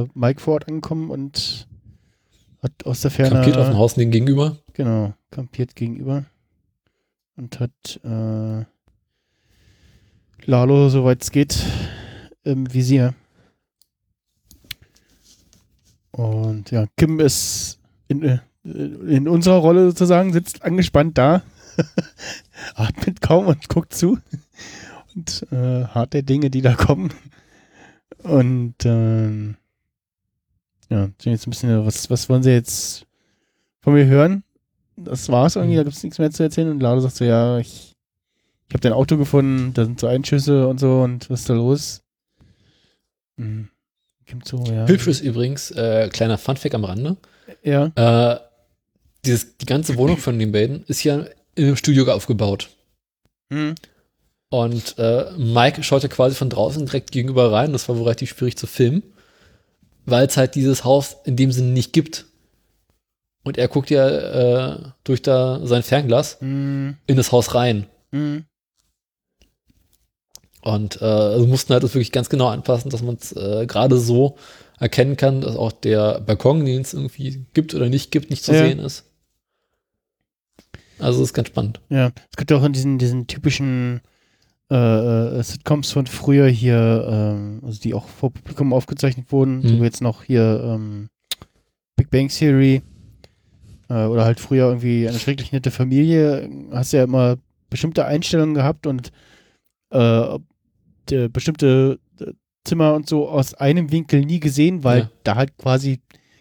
äh, 0.04 0.08
Mike 0.14 0.40
vor 0.40 0.54
Ort 0.54 0.68
angekommen 0.68 1.10
und 1.10 1.66
hat 2.62 2.70
aus 2.84 3.00
der 3.00 3.10
Ferne 3.10 3.30
Kampiert 3.34 3.56
auf 3.56 3.66
dem 3.66 3.76
Haus 3.76 3.96
neben 3.96 4.12
gegenüber. 4.12 4.58
Genau, 4.74 5.14
kampiert 5.32 5.74
gegenüber. 5.74 6.26
Und 7.36 7.58
hat 7.58 7.98
äh, 8.04 8.64
Lalo, 10.50 10.88
soweit 10.88 11.22
es 11.22 11.30
geht, 11.30 11.64
im 12.42 12.74
Visier. 12.74 13.14
Und 16.10 16.72
ja, 16.72 16.86
Kim 16.96 17.20
ist 17.20 17.78
in, 18.08 18.24
äh, 18.24 18.40
in 18.64 19.28
unserer 19.28 19.58
Rolle 19.58 19.86
sozusagen, 19.86 20.32
sitzt 20.32 20.64
angespannt 20.64 21.16
da, 21.16 21.44
atmet 22.74 23.20
kaum 23.20 23.46
und 23.46 23.68
guckt 23.68 23.94
zu. 23.94 24.18
Und 25.14 25.46
äh, 25.52 25.84
hart 25.84 26.14
der 26.14 26.22
Dinge, 26.22 26.50
die 26.50 26.62
da 26.62 26.74
kommen. 26.74 27.12
Und 28.24 28.74
ähm, 28.84 29.56
ja, 30.88 31.10
jetzt 31.22 31.46
ein 31.46 31.50
bisschen, 31.50 31.86
was, 31.86 32.10
was 32.10 32.28
wollen 32.28 32.42
sie 32.42 32.50
jetzt 32.50 33.06
von 33.82 33.94
mir 33.94 34.06
hören? 34.06 34.42
Das 34.96 35.28
war's 35.28 35.54
irgendwie, 35.54 35.76
da 35.76 35.84
gibt's 35.84 36.02
nichts 36.02 36.18
mehr 36.18 36.32
zu 36.32 36.42
erzählen. 36.42 36.72
Und 36.72 36.80
Lado 36.80 36.98
sagt 36.98 37.14
so, 37.14 37.24
ja, 37.24 37.58
ich, 37.58 37.89
ich 38.70 38.74
habe 38.74 38.80
dein 38.80 38.92
Auto 38.92 39.16
gefunden, 39.16 39.74
da 39.74 39.84
sind 39.84 39.98
so 39.98 40.06
Einschüsse 40.06 40.68
und 40.68 40.78
so 40.78 41.00
und 41.02 41.28
was 41.28 41.40
ist 41.40 41.50
da 41.50 41.54
los? 41.54 42.02
Hm. 43.36 43.68
Kommt 44.30 44.46
so, 44.46 44.62
ja. 44.64 44.86
Hübsch 44.86 45.08
ist 45.08 45.20
übrigens, 45.22 45.72
äh, 45.72 46.08
kleiner 46.12 46.38
Funfact 46.38 46.74
am 46.76 46.84
Rande, 46.84 47.16
Ja. 47.64 47.86
äh, 47.96 48.38
dieses, 49.24 49.56
die 49.58 49.66
ganze 49.66 49.96
Wohnung 49.96 50.18
von 50.18 50.38
den 50.38 50.52
beiden 50.52 50.84
ist 50.86 51.02
ja 51.02 51.26
im 51.56 51.74
Studio 51.76 52.10
aufgebaut. 52.12 52.70
Hm. 53.52 53.74
Und 54.50 54.96
äh, 54.98 55.32
Mike 55.36 55.82
schaute 55.82 56.08
quasi 56.08 56.36
von 56.36 56.48
draußen 56.48 56.86
direkt 56.86 57.10
gegenüber 57.12 57.50
rein. 57.52 57.72
Das 57.72 57.88
war 57.88 57.96
wohl 57.96 58.04
relativ 58.04 58.30
schwierig 58.30 58.56
zu 58.56 58.66
filmen, 58.68 59.02
weil 60.06 60.26
es 60.26 60.36
halt 60.36 60.54
dieses 60.54 60.84
Haus 60.84 61.16
in 61.24 61.36
dem 61.36 61.50
Sinne 61.52 61.68
nicht 61.72 61.92
gibt. 61.92 62.26
Und 63.42 63.58
er 63.58 63.68
guckt 63.68 63.90
ja 63.90 64.08
äh, 64.08 64.78
durch 65.02 65.22
da 65.22 65.60
sein 65.66 65.82
Fernglas 65.82 66.40
Hm. 66.40 66.96
in 67.08 67.16
das 67.16 67.32
Haus 67.32 67.54
rein. 67.56 67.86
Hm. 68.12 68.44
Und 70.62 71.00
äh, 71.00 71.04
also 71.04 71.46
mussten 71.46 71.72
halt 71.72 71.82
das 71.82 71.94
wirklich 71.94 72.12
ganz 72.12 72.28
genau 72.28 72.48
anpassen, 72.48 72.90
dass 72.90 73.02
man 73.02 73.16
es 73.20 73.32
äh, 73.32 73.66
gerade 73.66 73.96
so 73.98 74.36
erkennen 74.78 75.16
kann, 75.16 75.40
dass 75.40 75.56
auch 75.56 75.72
der 75.72 76.20
Balkon, 76.20 76.64
den 76.64 76.82
es 76.82 76.92
irgendwie 76.94 77.44
gibt 77.54 77.74
oder 77.74 77.88
nicht 77.88 78.10
gibt, 78.10 78.30
nicht 78.30 78.44
zu 78.44 78.52
Ja. 78.52 78.58
sehen 78.66 78.78
ist. 78.78 79.04
Also 80.98 81.22
ist 81.22 81.32
ganz 81.32 81.48
spannend. 81.48 81.80
Ja, 81.88 82.10
es 82.30 82.36
gibt 82.36 82.50
ja 82.50 82.58
auch 82.58 82.64
in 82.64 82.72
diesen, 82.74 82.98
diesen 82.98 83.26
typischen 83.26 84.00
äh, 84.70 84.74
äh, 85.38 85.42
Sitcoms 85.42 85.90
von 85.90 86.06
früher 86.06 86.46
hier, 86.46 87.08
ähm, 87.10 87.60
also 87.64 87.80
die 87.80 87.94
auch 87.94 88.06
vor 88.06 88.30
Publikum 88.32 88.72
aufgezeichnet 88.72 89.32
wurden, 89.32 89.62
so 89.62 89.74
Mhm. 89.74 89.80
wie 89.80 89.84
jetzt 89.84 90.02
noch 90.02 90.22
hier 90.24 90.62
ähm, 90.64 91.08
Big 91.96 92.10
Bang 92.10 92.28
Theory 92.28 92.82
äh, 93.88 94.04
oder 94.04 94.24
halt 94.24 94.40
früher 94.40 94.66
irgendwie 94.66 95.08
eine 95.08 95.18
schrecklich 95.18 95.52
nette 95.52 95.70
Familie, 95.70 96.48
hast 96.70 96.92
ja 96.92 97.02
immer 97.04 97.38
bestimmte 97.70 98.04
Einstellungen 98.04 98.54
gehabt 98.54 98.86
und 98.86 99.10
äh, 99.90 100.38
der, 101.08 101.28
bestimmte 101.28 101.98
äh, 102.20 102.32
Zimmer 102.64 102.94
und 102.94 103.08
so 103.08 103.28
aus 103.28 103.54
einem 103.54 103.90
Winkel 103.90 104.24
nie 104.24 104.40
gesehen, 104.40 104.84
weil 104.84 105.00
Ja. 105.00 105.10
da 105.24 105.34
halt 105.36 105.56
quasi 105.56 106.00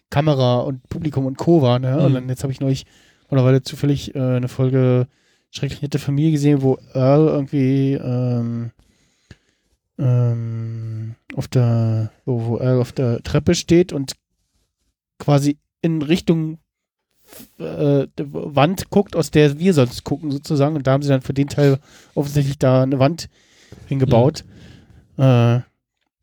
Kamera 0.10 0.60
und 0.60 0.88
Publikum 0.90 1.26
und 1.26 1.38
Co. 1.38 1.61
war. 1.61 1.80
Ne? 1.80 1.98
Und 1.98 2.10
Mhm. 2.11 2.14
dann 2.15 2.30
jetzt 2.30 2.44
habe 2.44 2.52
ich 2.52 2.60
neulich 2.60 2.86
mittlerweile 3.30 3.61
zufällig 3.61 4.15
äh, 4.15 4.19
eine 4.19 4.48
Folge 4.48 5.07
Schrecklich 5.52 5.81
nette 5.81 5.98
Familie 5.98 6.31
gesehen, 6.34 6.61
wo 6.61 6.77
Earl 6.94 7.27
irgendwie 7.27 7.94
ähm, 7.94 8.69
ähm, 9.98 11.15
auf 11.36 11.48
der, 11.48 12.11
wo, 12.26 12.45
wo 12.45 12.57
Earl 12.60 12.80
auf 12.81 12.91
der 12.91 13.22
Treppe 13.23 13.56
steht 13.56 13.91
und 13.94 14.14
quasi 15.18 15.57
in 15.81 16.02
Richtung 16.02 16.60
äh, 17.60 18.07
Wand 18.18 18.90
guckt, 18.90 19.15
aus 19.15 19.31
der 19.31 19.60
wir 19.60 19.73
sonst 19.73 20.03
gucken 20.03 20.31
sozusagen. 20.31 20.76
Und 20.76 20.88
da 20.88 20.91
haben 20.94 21.03
sie 21.03 21.10
dann 21.10 21.22
für 21.22 21.34
den 21.34 21.48
Teil 21.48 21.80
offensichtlich 22.15 22.57
da 22.57 22.84
eine 22.84 22.99
Wand 22.99 23.30
hingebaut. 23.88 24.44
Äh, 25.20 25.62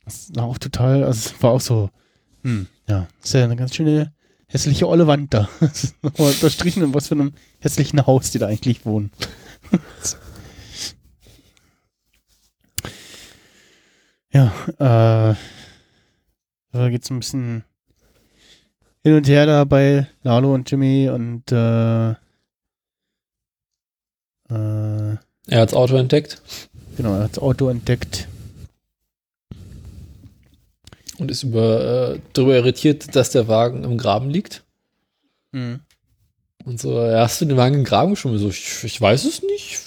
das 0.06 0.34
war 0.34 0.44
auch 0.44 0.58
total, 0.58 1.04
also 1.04 1.30
es 1.30 1.42
war 1.42 1.50
auch 1.50 1.60
so, 1.60 1.90
hm, 2.42 2.66
ja, 2.88 3.06
ist 3.22 3.34
ja 3.34 3.44
eine 3.44 3.56
ganz 3.56 3.74
schöne 3.74 4.14
hässliche 4.46 4.88
olle 4.88 5.06
Wand 5.06 5.34
da. 5.34 5.50
Das 5.60 5.84
ist 5.84 6.02
nochmal 6.02 6.30
unterstrichen, 6.30 6.82
in 6.82 6.94
was 6.94 7.08
für 7.08 7.14
einem 7.14 7.34
hässlichen 7.60 8.06
Haus 8.06 8.30
die 8.30 8.38
da 8.38 8.46
eigentlich 8.46 8.86
wohnen. 8.86 9.10
ja, 14.32 14.52
äh, 14.78 15.34
da 16.72 16.88
geht's 16.88 17.10
ein 17.10 17.18
bisschen 17.18 17.64
hin 19.02 19.14
und 19.14 19.28
her 19.28 19.44
da 19.46 19.64
bei 19.64 20.06
Lalo 20.22 20.54
und 20.54 20.70
Jimmy 20.70 21.10
und 21.10 21.52
äh, 21.52 22.10
äh, 22.10 22.14
Er 24.48 25.60
hat 25.60 25.70
das 25.70 25.74
Auto 25.74 25.96
entdeckt 25.96 26.40
genau, 26.96 27.14
er 27.14 27.24
hat 27.24 27.32
das 27.32 27.42
Auto 27.42 27.68
entdeckt. 27.68 28.28
Und 31.18 31.30
ist 31.30 31.42
über, 31.42 32.14
äh, 32.14 32.20
darüber 32.32 32.56
irritiert, 32.56 33.14
dass 33.14 33.30
der 33.30 33.48
Wagen 33.48 33.84
im 33.84 33.98
Graben 33.98 34.30
liegt. 34.30 34.64
Mhm. 35.52 35.80
Und 36.64 36.80
so, 36.80 37.00
ja, 37.00 37.20
hast 37.20 37.40
du 37.40 37.44
den 37.44 37.56
Wagen 37.56 37.76
im 37.76 37.84
Graben 37.84 38.16
schon? 38.16 38.36
So, 38.38 38.48
ich, 38.48 38.84
ich 38.84 39.00
weiß 39.00 39.24
es 39.24 39.42
nicht. 39.42 39.78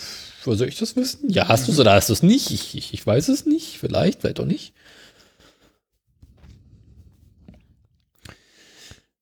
Wo 0.45 0.55
soll 0.55 0.69
ich 0.69 0.77
das 0.77 0.95
wissen? 0.95 1.29
Ja, 1.29 1.47
hast 1.49 1.67
du 1.67 1.71
es 1.71 1.79
oder 1.79 1.93
hast 1.93 2.09
du 2.09 2.13
es 2.13 2.23
nicht? 2.23 2.51
Ich, 2.51 2.75
ich, 2.75 2.93
ich 2.93 3.05
weiß 3.05 3.27
es 3.27 3.45
nicht. 3.45 3.77
Vielleicht, 3.77 4.21
vielleicht 4.21 4.39
auch 4.39 4.45
nicht. 4.45 4.73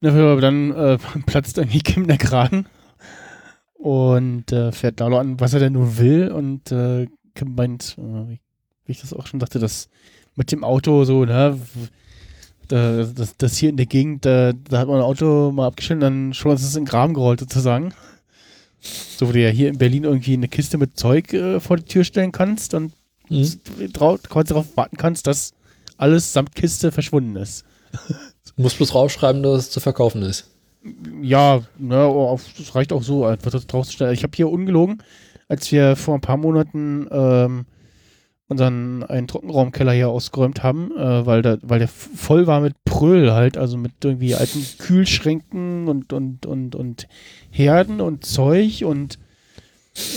Dafür 0.02 0.40
dann 0.40 0.72
äh, 0.72 0.98
platzt 1.26 1.58
irgendwie 1.58 1.80
Kim 1.82 2.08
der 2.08 2.20
Kragen 2.20 2.68
und 3.74 4.52
äh, 4.52 4.72
fährt 4.72 5.00
Lalo 5.00 5.18
an, 5.18 5.40
was 5.40 5.54
er 5.54 5.60
denn 5.60 5.74
nun 5.74 5.98
will. 5.98 6.32
Und 6.32 6.72
äh, 6.72 7.08
Kim 7.34 7.56
meint, 7.56 7.98
äh, 7.98 8.38
wie 8.86 8.92
ich 8.92 9.02
das 9.02 9.14
auch 9.14 9.26
schon 9.26 9.40
dachte, 9.40 9.58
dass 9.58 9.90
mit 10.38 10.54
dem 10.54 10.64
Auto 10.64 11.04
so, 11.04 11.26
ne, 11.26 11.60
das, 12.70 13.36
das 13.38 13.58
hier 13.58 13.70
in 13.70 13.78
der 13.78 13.86
Gegend, 13.86 14.26
da, 14.26 14.54
da 14.54 14.80
hat 14.80 14.88
man 14.88 14.98
ein 14.98 15.04
Auto 15.04 15.52
mal 15.52 15.68
abgestellt, 15.68 16.02
dann 16.02 16.34
schon 16.34 16.54
ist 16.54 16.64
es 16.64 16.76
in 16.76 16.84
den 16.84 16.90
Graben 16.90 17.14
gerollt 17.14 17.42
sozusagen. 17.42 17.94
So, 18.80 19.28
wo 19.28 19.32
du 19.34 19.42
ja 19.42 19.50
hier 19.50 19.68
in 19.68 19.78
Berlin 19.78 20.06
irgendwie 20.06 20.34
eine 20.34 20.48
Kiste 20.48 20.78
mit 20.78 20.98
Zeug 20.98 21.34
äh, 21.34 21.60
vor 21.60 21.78
die 21.78 21.84
Tür 21.84 22.04
stellen 22.06 22.32
kannst 22.32 22.74
und 22.74 22.94
Mhm. 23.30 23.60
quasi 24.30 24.48
darauf 24.54 24.78
warten 24.78 24.98
kannst, 24.98 25.28
dass 25.28 25.54
alles 25.98 26.32
samt 26.34 26.56
Kiste 26.56 26.92
verschwunden 26.92 27.36
ist. 27.36 27.66
Du 28.56 28.62
musst 28.64 28.78
bloß 28.78 28.96
rausschreiben, 28.96 29.44
dass 29.44 29.64
es 29.64 29.72
zu 29.72 29.80
verkaufen 29.80 30.22
ist. 30.22 30.50
Ja, 31.22 31.62
ne, 31.78 32.38
das 32.58 32.76
reicht 32.76 32.94
auch 32.94 33.04
so, 33.04 33.26
einfach 33.26 33.52
das 33.52 33.68
draußen 33.68 33.92
stellen. 33.92 34.14
Ich 34.14 34.24
habe 34.24 34.36
hier 34.36 34.50
ungelogen, 34.50 35.04
als 35.50 35.72
wir 35.72 35.96
vor 35.96 36.16
ein 36.16 36.22
paar 36.22 36.38
Monaten 36.38 37.08
ähm, 37.12 37.66
unseren 38.50 39.04
einen 39.04 39.28
Trockenraumkeller 39.28 39.92
hier 39.92 40.10
ausgeräumt 40.10 40.64
haben, 40.64 40.92
äh, 40.98 41.26
weil, 41.26 41.42
da, 41.42 41.58
weil 41.62 41.80
der 41.80 41.88
voll 41.88 42.48
war 42.48 42.62
mit 42.62 42.84
Pröll 42.86 43.32
halt, 43.32 43.58
also 43.58 43.78
mit 43.78 43.92
irgendwie 44.04 44.36
alten 44.36 44.66
Kühlschränken 44.80 45.88
und, 45.88 46.14
und, 46.14 46.46
und, 46.46 46.76
und 46.76 47.08
Herden 47.50 48.02
und 48.02 48.26
Zeug 48.26 48.84
und 48.86 49.20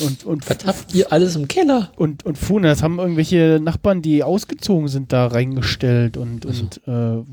und, 0.04 0.24
und, 0.24 0.50
Was 0.50 0.66
habt 0.66 0.94
ihr 0.94 1.10
alles 1.10 1.36
im 1.36 1.48
Keller? 1.48 1.90
und, 1.96 2.26
und 2.26 2.36
Fuhne, 2.36 2.68
das 2.68 2.82
haben 2.82 2.98
irgendwelche 2.98 3.60
Nachbarn, 3.62 4.02
die 4.02 4.22
ausgezogen 4.22 4.88
sind, 4.88 5.10
da 5.10 5.26
reingestellt 5.26 6.18
und, 6.18 6.44
und 6.44 6.86
äh, 6.86 7.24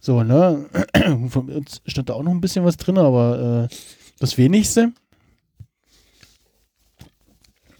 so, 0.00 0.22
ne? 0.22 0.64
Von 1.28 1.50
uns 1.50 1.82
stand 1.84 2.08
da 2.08 2.14
auch 2.14 2.22
noch 2.22 2.32
ein 2.32 2.40
bisschen 2.40 2.64
was 2.64 2.78
drin, 2.78 2.96
aber 2.96 3.68
äh, 3.70 3.74
das 4.18 4.38
wenigste. 4.38 4.92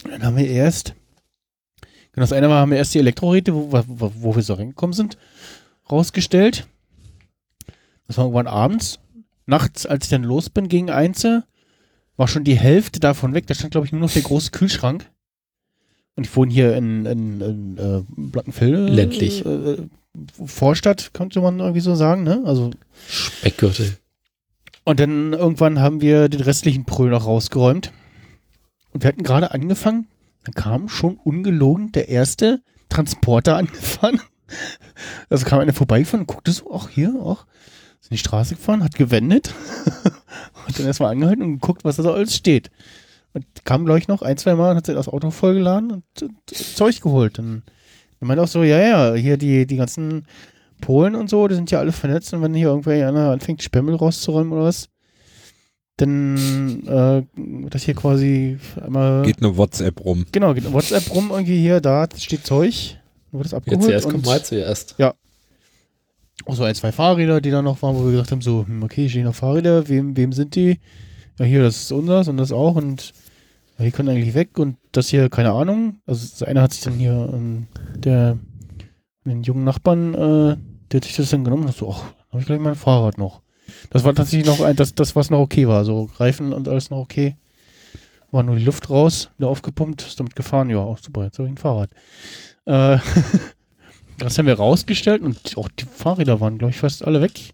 Dann 0.05 0.23
haben 0.23 0.37
wir 0.37 0.47
erst, 0.47 0.95
genau, 2.13 2.23
das 2.23 2.33
eine 2.33 2.49
Mal 2.49 2.59
haben 2.61 2.71
wir 2.71 2.79
erst 2.79 2.95
die 2.95 2.99
Elektroräte, 2.99 3.55
wo, 3.55 3.73
wo, 3.73 4.13
wo 4.15 4.37
wir 4.37 4.43
so 4.43 4.55
reingekommen 4.55 4.95
sind, 4.95 5.19
rausgestellt. 5.91 6.67
Das 8.07 8.17
war 8.17 8.25
irgendwann 8.25 8.47
abends. 8.47 8.99
Nachts, 9.47 9.87
als 9.87 10.07
ich 10.07 10.11
dann 10.11 10.25
los 10.25 10.51
bin 10.51 10.69
gegen 10.69 10.91
eins, 10.91 11.27
war 12.17 12.29
schon 12.29 12.45
die 12.45 12.59
Hälfte 12.59 13.01
davon 13.01 13.35
weg. 13.35 13.47
Da 13.47 13.55
stand, 13.55 13.73
glaube 13.73 13.87
ich, 13.87 13.93
nur 13.93 14.01
noch 14.01 14.13
der 14.13 14.23
große 14.23 14.51
Kühlschrank. 14.51 15.11
Und 16.17 16.27
ich 16.27 16.37
wohne 16.37 16.53
hier 16.53 16.77
in, 16.77 17.07
in, 17.07 17.41
in 17.41 17.79
äh, 17.79 18.03
Blankenfelde. 18.09 18.87
Ländlich. 18.89 19.45
Äh, 19.47 19.79
Vorstadt, 20.45 21.15
könnte 21.15 21.41
man 21.41 21.61
irgendwie 21.61 21.81
so 21.81 21.95
sagen, 21.95 22.25
ne? 22.25 22.43
Also, 22.45 22.71
Speckgürtel. 23.09 23.97
und 24.85 24.99
dann 25.01 25.33
irgendwann 25.33 25.81
haben 25.81 26.01
wir 26.01 26.29
den 26.29 26.41
restlichen 26.41 26.85
Pröll 26.85 27.11
noch 27.11 27.27
rausgeräumt. 27.27 27.93
Und 28.93 29.03
wir 29.03 29.09
hatten 29.09 29.23
gerade 29.23 29.53
angefangen, 29.53 30.09
dann 30.45 30.55
kam 30.55 30.89
schon 30.89 31.17
ungelogen 31.17 31.93
der 31.93 32.09
erste 32.09 32.63
Transporter 32.89 33.57
angefahren. 33.59 34.21
Also 35.29 35.47
kam 35.47 35.61
einer 35.61 35.73
vorbeigefahren 35.73 36.23
und 36.23 36.27
guckte 36.27 36.51
so, 36.53 36.73
ach 36.75 36.89
hier, 36.89 37.15
ach, 37.25 37.47
ist 38.01 38.11
in 38.11 38.17
die 38.17 38.19
Straße 38.19 38.57
gefahren, 38.57 38.83
hat 38.83 38.95
gewendet 38.95 39.55
und 40.67 40.79
dann 40.79 40.87
erstmal 40.87 41.13
angehalten 41.13 41.43
und 41.43 41.61
geguckt, 41.61 41.85
was 41.85 41.97
da 41.97 42.03
so 42.03 42.13
alles 42.13 42.35
steht. 42.35 42.71
Und 43.33 43.45
kam, 43.65 43.85
glaube 43.85 44.01
ich, 44.01 44.09
noch 44.09 44.23
ein, 44.23 44.37
zwei 44.39 44.57
Mal 44.57 44.73
und 44.73 44.77
hat 44.79 44.87
sich 44.87 44.97
das 44.97 45.09
Auto 45.09 45.31
vollgeladen 45.31 45.93
und, 45.93 46.23
und 46.23 46.35
Zeug 46.49 47.01
geholt. 47.01 47.39
Und 47.39 47.63
er 48.21 48.27
meinte 48.27 48.43
auch 48.43 48.49
so, 48.49 48.65
ja, 48.65 48.81
ja, 48.81 49.15
hier 49.15 49.37
die, 49.37 49.67
die 49.67 49.77
ganzen 49.77 50.27
Polen 50.81 51.15
und 51.15 51.31
so, 51.31 51.47
die 51.47 51.55
sind 51.55 51.71
ja 51.71 51.79
alle 51.79 51.93
vernetzt 51.93 52.33
und 52.33 52.43
wenn 52.43 52.55
hier 52.55 52.69
irgendwer 52.69 53.07
einer 53.07 53.31
anfängt, 53.31 53.63
Spemmel 53.63 53.95
rauszuräumen 53.95 54.53
oder 54.53 54.65
was, 54.65 54.89
dann 56.01 56.87
äh, 56.87 57.69
das 57.69 57.83
hier 57.83 57.95
quasi 57.95 58.59
einmal 58.81 59.23
Geht 59.23 59.43
eine 59.43 59.57
WhatsApp 59.57 60.05
rum. 60.05 60.27
genau, 60.33 60.55
geht 60.55 60.73
WhatsApp 60.73 61.15
rum, 61.15 61.31
irgendwie 61.31 61.59
hier, 61.59 61.81
da 61.81 62.07
steht 62.17 62.47
Zeug, 62.47 62.99
wird 63.33 63.45
das 63.45 63.55
abgeholt. 63.55 63.91
Jetzt 63.91 64.07
und 64.07 64.13
kommt 64.13 64.27
mal 64.27 64.43
zuerst. 64.43 64.95
auch 66.47 66.55
so 66.55 66.65
ein, 66.65 66.75
zwei 66.75 66.93
Fahrräder, 66.93 67.41
die 67.41 67.51
da 67.51 67.63
noch 67.63 67.83
waren, 67.83 67.97
wo 67.97 68.05
wir 68.05 68.13
gesagt 68.13 68.33
haben, 68.33 68.41
so, 68.41 68.65
hm, 68.67 68.83
okay, 68.83 69.03
hier 69.03 69.11
stehen 69.11 69.25
noch 69.25 69.35
Fahrräder, 69.35 69.89
wem, 69.89 70.17
wem 70.17 70.33
sind 70.33 70.55
die? 70.55 70.81
Ja, 71.39 71.45
hier, 71.45 71.63
das 71.63 71.83
ist 71.83 71.93
unseres 71.93 72.29
und 72.29 72.37
das 72.37 72.53
auch 72.53 72.77
und 72.77 73.13
ja, 73.79 73.85
die 73.85 73.91
können 73.91 74.09
eigentlich 74.09 74.35
weg 74.35 74.59
und 74.59 74.77
das 74.93 75.09
hier, 75.09 75.29
keine 75.29 75.53
Ahnung. 75.53 76.01
Also 76.07 76.27
das 76.27 76.43
eine 76.43 76.63
hat 76.63 76.73
sich 76.73 76.83
dann 76.83 76.95
hier, 76.95 77.31
ähm, 77.33 77.67
der, 77.95 78.39
den 79.25 79.43
jungen 79.43 79.65
Nachbarn, 79.65 80.15
äh, 80.15 80.57
der 80.91 80.97
hat 80.97 81.05
sich 81.05 81.17
das 81.17 81.31
dann 81.31 81.45
genommen 81.45 81.65
und 81.65 81.77
so, 81.77 81.91
ach, 81.91 82.03
habe 82.31 82.41
ich 82.41 82.47
gleich 82.47 82.61
mein 82.61 82.75
Fahrrad 82.75 83.19
noch. 83.19 83.43
Das 83.91 84.05
war 84.05 84.15
tatsächlich 84.15 84.47
noch 84.47 84.61
ein, 84.61 84.77
das, 84.77 84.95
das, 84.95 85.17
was 85.17 85.31
noch 85.31 85.41
okay 85.41 85.67
war, 85.69 85.85
so 85.85 86.11
Reifen 86.17 86.53
und 86.53 86.69
alles 86.69 86.91
noch 86.91 86.99
okay. 86.99 87.37
War 88.31 88.43
nur 88.43 88.57
die 88.57 88.65
Luft 88.65 88.91
raus, 88.91 89.31
wieder 89.39 89.49
aufgepumpt, 89.49 90.03
ist 90.03 90.21
damit 90.21 90.37
gefahren, 90.37 90.71
ja, 90.71 90.79
auch 90.79 90.99
super, 90.99 91.25
jetzt 91.25 91.39
habe 91.39 91.49
ich 91.49 91.55
ein 91.55 91.59
Fahrrad. 91.59 91.91
Äh, 92.67 92.99
das 94.19 94.39
haben 94.39 94.47
wir 94.47 94.55
rausgestellt 94.55 95.23
und 95.23 95.57
auch 95.57 95.69
die 95.69 95.85
Fahrräder 95.85 96.41
waren, 96.41 96.59
glaube 96.59 96.71
ich, 96.71 96.79
fast 96.79 97.05
alle 97.05 97.21
weg. 97.21 97.53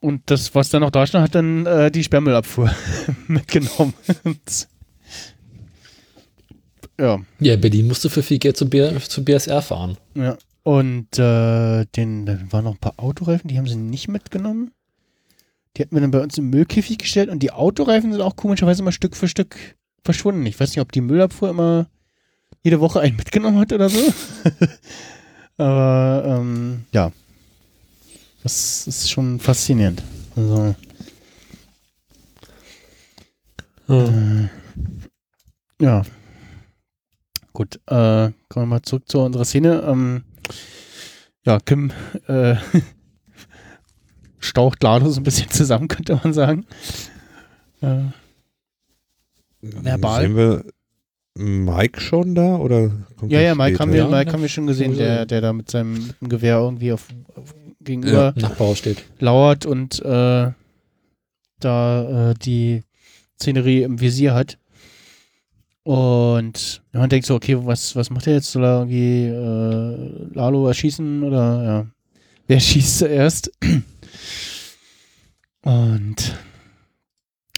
Und 0.00 0.22
das, 0.26 0.54
was 0.54 0.68
dann 0.68 0.82
noch 0.82 0.90
da 0.90 1.06
stand, 1.06 1.24
hat 1.24 1.34
dann 1.34 1.66
äh, 1.66 1.90
die 1.90 2.04
Sperrmüllabfuhr 2.04 2.70
mitgenommen. 3.26 3.94
ja, 7.00 7.18
Ja, 7.40 7.56
Berlin 7.56 7.88
musste 7.88 8.10
für 8.10 8.22
viel 8.22 8.38
Geld 8.38 8.56
zu, 8.56 8.68
B 8.68 8.98
zu 9.00 9.24
BSR 9.24 9.62
fahren. 9.62 9.96
ja. 10.14 10.36
Und 10.66 11.16
äh, 11.20 11.84
den, 11.94 12.26
dann 12.26 12.50
waren 12.50 12.64
noch 12.64 12.72
ein 12.72 12.80
paar 12.80 12.94
Autoreifen, 12.96 13.46
die 13.46 13.56
haben 13.56 13.68
sie 13.68 13.76
nicht 13.76 14.08
mitgenommen. 14.08 14.72
Die 15.76 15.82
hatten 15.82 15.94
wir 15.94 16.00
dann 16.00 16.10
bei 16.10 16.20
uns 16.20 16.36
im 16.38 16.50
Müllkäfig 16.50 16.98
gestellt 16.98 17.30
und 17.30 17.40
die 17.40 17.52
Autoreifen 17.52 18.10
sind 18.10 18.20
auch 18.20 18.34
komischerweise 18.34 18.82
immer 18.82 18.90
Stück 18.90 19.14
für 19.14 19.28
Stück 19.28 19.76
verschwunden. 20.04 20.44
Ich 20.44 20.58
weiß 20.58 20.70
nicht, 20.70 20.80
ob 20.80 20.90
die 20.90 21.02
Müllabfuhr 21.02 21.50
immer 21.50 21.86
jede 22.64 22.80
Woche 22.80 22.98
einen 22.98 23.14
mitgenommen 23.14 23.60
hat 23.60 23.72
oder 23.72 23.88
so. 23.88 24.12
Aber 25.56 26.24
ähm, 26.26 26.86
ja. 26.90 27.12
Das 28.42 28.88
ist 28.88 29.08
schon 29.08 29.38
faszinierend. 29.38 30.02
Also, 30.34 30.74
äh, 33.88 34.48
ja. 35.80 36.02
Gut, 37.52 37.76
äh, 37.86 38.32
kommen 38.48 38.64
wir 38.64 38.66
mal 38.66 38.82
zurück 38.82 39.04
zu 39.08 39.20
unserer 39.20 39.44
Szene. 39.44 39.84
Ähm, 39.86 40.24
ja, 41.44 41.58
Kim 41.60 41.92
äh, 42.26 42.56
staucht 44.38 44.82
Lado 44.82 45.08
so 45.10 45.20
ein 45.20 45.24
bisschen 45.24 45.50
zusammen, 45.50 45.88
könnte 45.88 46.20
man 46.22 46.32
sagen. 46.32 46.66
Äh, 47.80 48.04
Verbal? 49.60 50.22
Sehen 50.22 50.36
wir 50.36 50.64
Mike 51.34 52.00
schon 52.00 52.34
da 52.34 52.56
oder 52.56 52.90
kommt 53.16 53.30
ja, 53.30 53.40
ja, 53.40 53.54
Mike 53.54 53.78
haben 53.78 53.92
wir, 53.92 53.98
Ja, 54.00 54.08
Mike 54.08 54.28
ja. 54.28 54.32
haben 54.32 54.42
wir 54.42 54.48
schon 54.48 54.66
gesehen, 54.66 54.96
der, 54.96 55.26
der 55.26 55.40
da 55.40 55.52
mit 55.52 55.70
seinem, 55.70 56.12
mit 56.20 56.30
Gewehr 56.30 56.58
irgendwie 56.58 56.92
auf, 56.92 57.08
auf 57.34 57.54
gegenüber 57.80 58.32
Nachbarhaus 58.36 58.78
steht. 58.78 59.04
lauert 59.18 59.66
und 59.66 60.00
äh, 60.02 60.50
da 61.60 62.30
äh, 62.30 62.34
die 62.34 62.82
Szenerie 63.38 63.82
im 63.82 64.00
Visier 64.00 64.34
hat. 64.34 64.58
Und 65.86 66.82
man 66.90 67.08
denkt 67.08 67.26
so, 67.26 67.36
okay, 67.36 67.56
was, 67.64 67.94
was 67.94 68.10
macht 68.10 68.26
er 68.26 68.34
jetzt? 68.34 68.50
Soll 68.50 68.64
er 68.64 68.80
irgendwie 68.80 69.26
äh, 69.26 70.34
Lalo 70.34 70.66
erschießen 70.66 71.22
oder 71.22 71.62
ja? 71.62 71.86
Wer 72.48 72.58
schießt 72.60 72.98
zuerst? 72.98 73.52
Und 75.62 76.34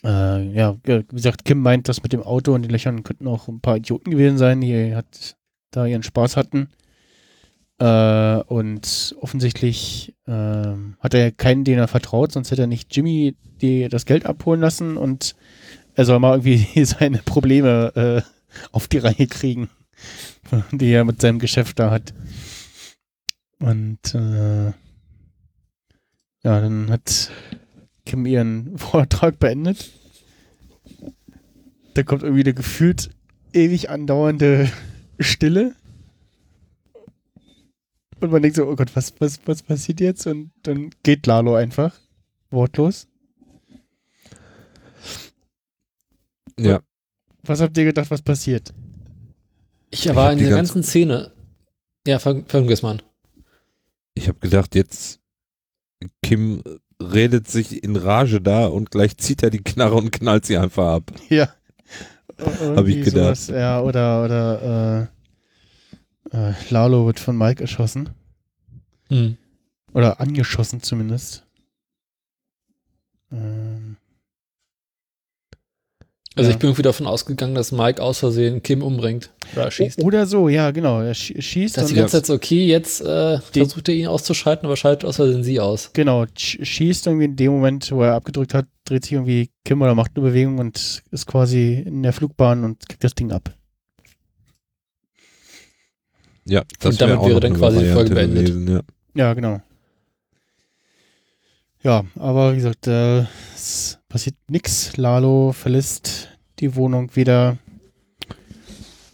äh, 0.04 0.52
ja, 0.52 0.76
wie 0.84 1.04
gesagt, 1.04 1.46
Kim 1.46 1.62
meint, 1.62 1.88
das 1.88 2.02
mit 2.02 2.12
dem 2.12 2.22
Auto 2.22 2.52
und 2.52 2.60
den 2.60 2.70
Löchern 2.70 3.02
könnten 3.02 3.26
auch 3.28 3.48
ein 3.48 3.60
paar 3.60 3.78
Idioten 3.78 4.10
gewesen 4.10 4.36
sein, 4.36 4.60
die 4.60 4.94
hat 4.94 5.34
da 5.70 5.86
ihren 5.86 6.02
Spaß 6.02 6.36
hatten. 6.36 6.68
Äh, 7.78 8.42
und 8.42 9.16
offensichtlich 9.22 10.14
ähm, 10.26 10.96
hat 11.00 11.14
er 11.14 11.32
keinen, 11.32 11.64
den 11.64 11.78
er 11.78 11.88
vertraut, 11.88 12.32
sonst 12.32 12.50
hätte 12.50 12.62
er 12.62 12.66
nicht 12.66 12.94
Jimmy 12.94 13.36
die, 13.62 13.88
das 13.88 14.04
Geld 14.04 14.26
abholen 14.26 14.60
lassen 14.60 14.98
und 14.98 15.34
er 15.98 16.04
soll 16.04 16.20
mal 16.20 16.38
irgendwie 16.38 16.84
seine 16.84 17.18
Probleme 17.18 17.92
äh, 18.24 18.58
auf 18.70 18.86
die 18.86 18.98
Reihe 18.98 19.26
kriegen, 19.26 19.68
die 20.70 20.90
er 20.92 21.04
mit 21.04 21.20
seinem 21.20 21.40
Geschäft 21.40 21.80
da 21.80 21.90
hat. 21.90 22.14
Und 23.58 24.14
äh, 24.14 24.66
ja, 24.66 26.60
dann 26.60 26.88
hat 26.90 27.32
Kim 28.06 28.26
ihren 28.26 28.78
Vortrag 28.78 29.40
beendet. 29.40 29.90
Da 31.94 32.04
kommt 32.04 32.22
irgendwie 32.22 32.44
eine 32.44 32.54
gefühlt 32.54 33.10
ewig 33.52 33.90
andauernde 33.90 34.70
Stille. 35.18 35.74
Und 38.20 38.30
man 38.30 38.40
denkt 38.40 38.56
so, 38.56 38.68
oh 38.68 38.76
Gott, 38.76 38.94
was, 38.94 39.14
was, 39.18 39.40
was 39.46 39.64
passiert 39.64 39.98
jetzt? 39.98 40.28
Und 40.28 40.52
dann 40.62 40.90
geht 41.02 41.26
Lalo 41.26 41.56
einfach. 41.56 41.98
Wortlos. 42.50 43.07
Ja. 46.58 46.80
Was 47.44 47.60
habt 47.60 47.76
ihr 47.78 47.84
gedacht, 47.84 48.10
was 48.10 48.22
passiert? 48.22 48.72
Ich 49.90 50.06
war 50.14 50.26
hab 50.26 50.32
in 50.32 50.38
die 50.38 50.44
der 50.44 50.56
ganz- 50.56 50.68
ganzen 50.70 50.82
Szene. 50.82 51.32
Ja, 52.06 52.18
fang, 52.18 52.44
fang 52.46 52.64
du 52.64 52.70
erst 52.70 52.82
mal 52.82 52.92
an. 52.92 53.02
Ich 54.14 54.28
habe 54.28 54.38
gedacht, 54.40 54.74
jetzt 54.74 55.20
Kim 56.22 56.62
redet 57.00 57.48
sich 57.48 57.82
in 57.84 57.96
Rage 57.96 58.40
da 58.40 58.66
und 58.66 58.90
gleich 58.90 59.16
zieht 59.18 59.42
er 59.42 59.50
die 59.50 59.62
Knarre 59.62 59.94
und 59.94 60.10
knallt 60.10 60.44
sie 60.46 60.56
einfach 60.58 60.94
ab. 60.94 61.12
Ja. 61.28 61.48
Hab 62.38 62.86
ich 62.86 63.04
gedacht. 63.04 63.36
sowas, 63.36 63.48
ja, 63.48 63.80
oder, 63.80 64.24
oder 64.24 65.10
äh, 66.32 66.36
äh, 66.50 66.54
Lalo 66.70 67.06
wird 67.06 67.18
von 67.18 67.36
Mike 67.36 67.60
erschossen. 67.62 68.10
Hm. 69.08 69.36
Oder 69.92 70.20
angeschossen 70.20 70.80
zumindest. 70.82 71.44
Ähm, 73.32 73.96
Also 76.38 76.50
Ja. 76.50 76.54
ich 76.54 76.58
bin 76.60 76.68
irgendwie 76.68 76.82
davon 76.82 77.06
ausgegangen, 77.06 77.54
dass 77.56 77.72
Mike 77.72 78.00
aus 78.00 78.20
Versehen 78.20 78.62
Kim 78.62 78.82
umbringt 78.82 79.30
oder 79.54 79.64
erschießt. 79.64 80.00
o- 80.00 80.04
oder 80.06 80.24
so, 80.24 80.48
ja, 80.48 80.70
genau. 80.70 81.00
Er 81.00 81.12
schi- 81.14 81.42
schießt 81.42 81.76
Dass 81.76 81.86
die 81.88 81.94
ganze 81.94 82.18
Zeit 82.18 82.26
so, 82.26 82.34
okay, 82.34 82.64
jetzt 82.64 83.00
äh, 83.00 83.40
versucht 83.40 83.88
er 83.88 83.94
ihn 83.96 84.06
auszuschalten, 84.06 84.64
aber 84.66 84.76
schaltet 84.76 85.04
aus 85.04 85.16
Versehen 85.16 85.42
sie 85.42 85.58
aus. 85.58 85.90
Genau, 85.94 86.22
sch- 86.22 86.64
schießt 86.64 87.06
irgendwie 87.08 87.24
in 87.26 87.34
dem 87.36 87.52
Moment, 87.52 87.90
wo 87.90 88.02
er 88.02 88.14
abgedrückt 88.14 88.54
hat, 88.54 88.66
dreht 88.84 89.02
sich 89.04 89.14
irgendwie 89.14 89.50
Kim 89.64 89.82
oder 89.82 89.94
macht 89.96 90.12
eine 90.14 90.26
Bewegung 90.26 90.58
und 90.58 91.02
ist 91.10 91.26
quasi 91.26 91.82
in 91.84 92.02
der 92.04 92.12
Flugbahn 92.12 92.62
und 92.64 92.88
kriegt 92.88 93.02
das 93.02 93.14
Ding 93.16 93.32
ab. 93.32 93.52
Ja, 96.44 96.62
das 96.78 96.92
Und 96.94 97.00
damit 97.00 97.20
wär 97.20 97.28
wäre 97.28 97.40
dann 97.40 97.54
quasi 97.54 97.80
die 97.80 97.92
Folge 97.92 98.14
beendet. 98.14 98.46
gewesen, 98.46 98.68
ja. 98.68 98.80
Ja, 99.14 99.34
genau. 99.34 99.60
Ja, 101.82 102.04
aber 102.16 102.52
wie 102.52 102.56
gesagt, 102.56 102.86
äh, 102.86 103.24
es 103.54 103.97
passiert 104.08 104.36
nix. 104.48 104.96
Lalo 104.96 105.52
verlässt 105.52 106.28
die 106.58 106.74
Wohnung 106.74 107.14
wieder 107.14 107.58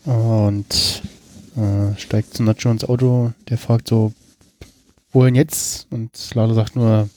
und 0.05 1.03
äh, 1.57 1.97
steigt 1.99 2.35
zu 2.35 2.43
Nacho 2.43 2.71
ins 2.71 2.85
Auto. 2.85 3.33
Der 3.49 3.59
fragt 3.59 3.89
so, 3.89 4.13
wohin 5.13 5.35
jetzt? 5.35 5.87
Und 5.91 6.35
Lalo 6.35 6.55
sagt 6.55 6.77
nur, 6.77 7.09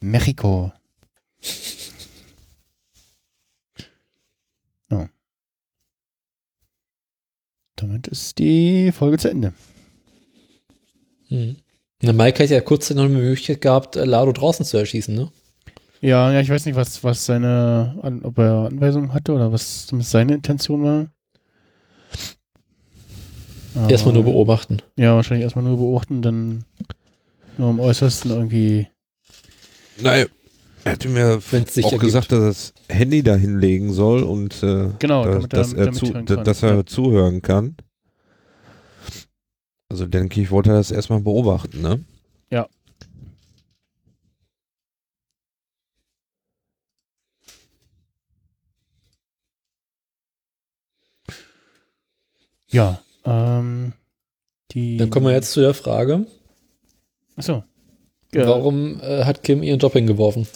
Mexiko. 0.00 0.72
Ja. 4.90 5.08
Damit 7.76 8.06
ist 8.08 8.38
die 8.38 8.92
Folge 8.92 9.18
zu 9.18 9.30
Ende. 9.30 9.52
Hm. 11.28 11.56
Na, 12.00 12.12
Mike 12.12 12.42
hat 12.42 12.50
ja 12.50 12.60
kurz 12.60 12.90
noch 12.90 13.04
eine 13.04 13.14
Möglichkeit 13.14 13.60
gehabt, 13.60 13.96
äh, 13.96 14.04
Lado 14.04 14.32
draußen 14.32 14.64
zu 14.64 14.76
erschießen, 14.76 15.14
ne? 15.14 15.30
Ja, 16.00 16.32
ja, 16.32 16.40
ich 16.40 16.48
weiß 16.48 16.64
nicht, 16.66 16.76
was, 16.76 17.02
was 17.02 17.26
seine, 17.26 17.98
an, 18.02 18.22
ob 18.22 18.38
er 18.38 18.66
Anweisungen 18.66 19.12
hatte 19.12 19.32
oder 19.32 19.50
was 19.52 19.88
seine 20.00 20.34
Intention 20.34 20.84
war. 20.84 21.06
Aber- 23.74 23.90
Erstmal 23.90 24.14
nur 24.14 24.24
beobachten. 24.24 24.78
Ja, 24.96 25.14
wahrscheinlich 25.14 25.44
erstmal 25.44 25.64
nur 25.64 25.76
beobachten, 25.76 26.22
dann 26.22 26.64
nur 27.58 27.68
am 27.70 27.80
äußersten 27.80 28.30
irgendwie. 28.30 28.86
Naja, 30.00 30.26
er 30.84 30.92
hatte 30.92 31.08
mir 31.08 31.38
auch 31.38 31.52
ergibt. 31.52 32.00
gesagt, 32.00 32.32
dass 32.32 32.38
er 32.40 32.46
das 32.46 32.72
Handy 32.88 33.22
da 33.22 33.34
hinlegen 33.34 33.92
soll 33.92 34.22
und 34.22 34.62
äh, 34.62 34.90
Genau, 35.00 35.24
dass, 35.24 35.42
er- 35.42 35.48
dass, 35.48 35.72
er, 35.72 35.84
damit 35.86 35.94
zu, 35.98 36.12
da- 36.12 36.42
dass 36.44 36.62
er 36.62 36.74
Ja. 36.76 36.86
zuhören 36.86 37.42
kann. 37.42 37.76
Also 39.90 40.06
denke 40.06 40.40
ich, 40.40 40.50
wollte 40.50 40.70
er 40.70 40.76
das 40.76 40.90
erstmal 40.90 41.20
beobachten, 41.20 41.80
ne? 41.80 42.04
Ja, 42.50 42.68
ähm, 53.24 53.92
die. 54.72 54.96
Dann 54.96 55.10
kommen 55.10 55.26
wir 55.26 55.32
jetzt 55.32 55.52
zu 55.52 55.60
der 55.60 55.74
Frage, 55.74 56.26
Achso. 57.36 57.62
Ja, 58.34 58.46
warum 58.46 59.00
äh, 59.00 59.24
hat 59.24 59.42
Kim 59.42 59.62
ihren 59.62 59.78
Job 59.78 59.92
hingeworfen? 59.94 60.46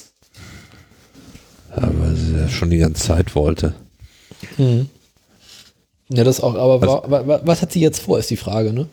Aber 1.71 2.15
sie 2.15 2.35
das 2.37 2.51
schon 2.53 2.69
die 2.71 2.79
ganze 2.79 3.03
Zeit 3.03 3.35
wollte. 3.35 3.75
Hm. 4.57 4.89
Ja, 6.11 6.25
das 6.25 6.41
auch, 6.43 6.55
aber 6.55 6.83
Also- 6.83 7.11
wa, 7.11 7.27
wa, 7.27 7.41
was 7.45 7.63
hat 7.63 7.73
sie 7.73 7.81
jetzt 7.81 8.01
vor, 8.01 8.19
ist 8.19 8.31
die 8.31 8.37
Frage, 8.37 8.73
ne? 8.73 8.89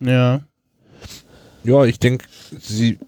Ja, 0.00 0.42
Ja, 1.64 1.84
ich 1.84 2.00
denke, 2.00 2.26
sie 2.58 2.98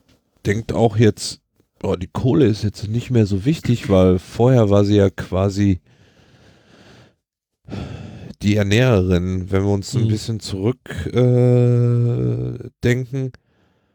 denkt 0.47 0.73
auch 0.73 0.97
jetzt, 0.97 1.41
oh, 1.83 1.97
die 1.97 2.07
Kohle 2.07 2.47
ist 2.47 2.63
jetzt 2.63 2.87
nicht 2.87 3.11
mehr 3.11 3.27
so 3.27 3.45
wichtig, 3.45 3.89
weil 3.89 4.21
vorher 4.21 4.71
war 4.71 4.85
sie 4.85 4.95
ja 4.97 5.11
quasi 5.11 5.81
die 8.45 8.57
Ernährerin. 8.57 9.51
Wenn 9.51 9.65
wir 9.65 9.73
uns 9.73 9.95
ein 9.95 10.05
Mhm. 10.05 10.09
bisschen 10.09 10.41
zurückdenken, 10.41 13.33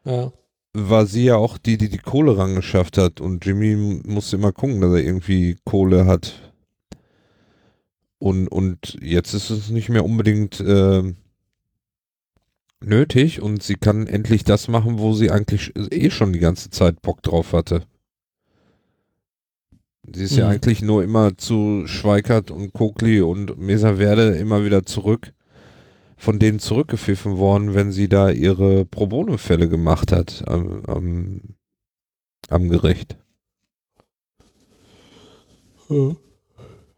äh, 0.06 0.12
Ja. 0.12 0.32
war 0.74 1.06
sie 1.06 1.26
ja 1.26 1.36
auch 1.36 1.58
die, 1.58 1.78
die 1.78 1.90
die 1.90 1.98
Kohle 1.98 2.38
rangeschafft 2.38 2.98
hat 2.98 3.22
und 3.22 3.46
Jimmy 3.46 4.02
musste 4.06 4.36
immer 4.36 4.52
gucken, 4.52 4.82
dass 4.82 4.92
er 4.92 5.04
irgendwie 5.04 5.58
Kohle 5.66 6.06
hat. 6.06 6.54
Und, 8.20 8.48
und 8.50 8.98
jetzt 9.02 9.34
ist 9.34 9.50
es 9.50 9.70
nicht 9.70 9.90
mehr 9.90 10.04
unbedingt 10.04 10.62
ähm, 10.66 11.16
nötig 12.82 13.42
und 13.42 13.64
sie 13.64 13.76
kann 13.76 14.08
endlich 14.08 14.44
das 14.44 14.68
machen, 14.68 15.00
wo 15.00 15.14
sie 15.14 15.32
eigentlich 15.32 15.74
eh 15.76 16.10
schon 16.10 16.34
die 16.34 16.40
ganze 16.40 16.70
Zeit 16.70 17.02
Bock 17.02 17.24
drauf 17.24 17.54
hatte. 17.54 17.84
Sie 20.16 20.24
ist 20.24 20.36
ja 20.36 20.46
Mhm. 20.46 20.52
eigentlich 20.54 20.82
nur 20.82 21.04
immer 21.04 21.38
zu 21.38 21.84
Schweikert 21.86 22.52
und 22.52 22.74
Kokli 22.74 23.22
und 23.22 23.58
Mesa 23.58 23.96
Verde 23.96 24.36
immer 24.38 24.64
wieder 24.66 24.86
zurück, 24.86 25.34
von 26.18 26.40
denen 26.40 26.60
zurückgepfiffen 26.60 27.38
worden, 27.38 27.74
wenn 27.74 27.92
sie 27.92 28.10
da 28.10 28.30
ihre 28.30 28.86
Pro 28.86 29.08
Bono-Fälle 29.08 29.70
gemacht 29.70 30.12
hat 30.12 30.44
am, 30.48 30.84
am, 30.86 31.42
am 32.50 32.70
Gericht. 32.70 33.18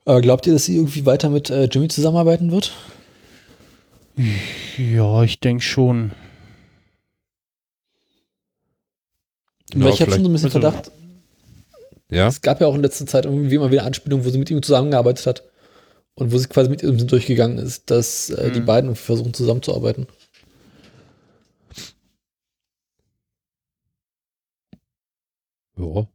Aber 0.06 0.22
glaubt 0.22 0.48
ihr, 0.48 0.54
dass 0.54 0.66
sie 0.66 0.76
irgendwie 0.76 1.06
weiter 1.06 1.30
mit 1.30 1.50
äh, 1.50 1.66
Jimmy 1.66 1.88
zusammenarbeiten 1.88 2.52
wird? 2.52 2.74
ja, 4.78 5.24
ich 5.24 5.40
denke 5.40 5.64
schon. 5.64 6.12
Weil 9.74 9.94
ich 9.94 10.02
habe 10.02 10.12
schon 10.12 10.24
so 10.24 10.30
ein 10.30 10.34
bisschen 10.34 10.48
Also- 10.52 10.60
Verdacht, 10.60 10.92
Ja, 12.12 12.28
es 12.28 12.42
gab 12.42 12.62
ja 12.62 12.68
auch 12.68 12.76
in 12.76 12.82
letzter 12.82 13.06
Zeit 13.08 13.26
irgendwie 13.26 13.56
immer 13.56 13.72
wieder 13.72 13.86
Anspielungen, 13.86 14.26
wo 14.26 14.30
sie 14.30 14.38
mit 14.38 14.52
ihm 14.52 14.62
zusammengearbeitet 14.62 15.26
hat 15.26 15.44
und 16.16 16.32
wo 16.32 16.38
sie 16.38 16.48
quasi 16.48 16.70
mit 16.70 16.84
ihm 16.84 17.08
durchgegangen 17.08 17.58
ist, 17.58 17.90
dass 17.90 18.30
äh, 18.30 18.52
die 18.52 18.60
Mhm. 18.62 18.66
beiden 18.66 18.90
irgendwie 18.90 19.02
versuchen 19.04 19.34
zusammenzuarbeiten. 19.34 20.08
ja. 25.78 26.08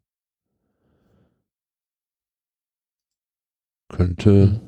Könnte, 3.89 4.31
Mhm. 4.31 4.61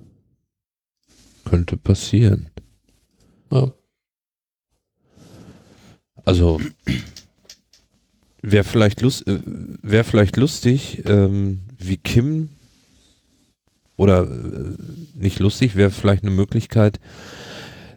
könnte 1.44 1.76
passieren. 1.76 2.50
Ja. 3.50 3.72
Also 6.24 6.60
wäre 8.42 8.64
vielleicht 8.64 9.00
lust, 9.00 9.26
äh, 9.26 9.40
wäre 9.82 10.04
vielleicht 10.04 10.36
lustig, 10.36 11.02
ähm, 11.06 11.60
wie 11.78 11.96
Kim 11.96 12.50
oder 13.96 14.22
äh, 14.24 14.74
nicht 15.14 15.40
lustig, 15.40 15.76
wäre 15.76 15.90
vielleicht 15.90 16.22
eine 16.22 16.32
Möglichkeit, 16.32 17.00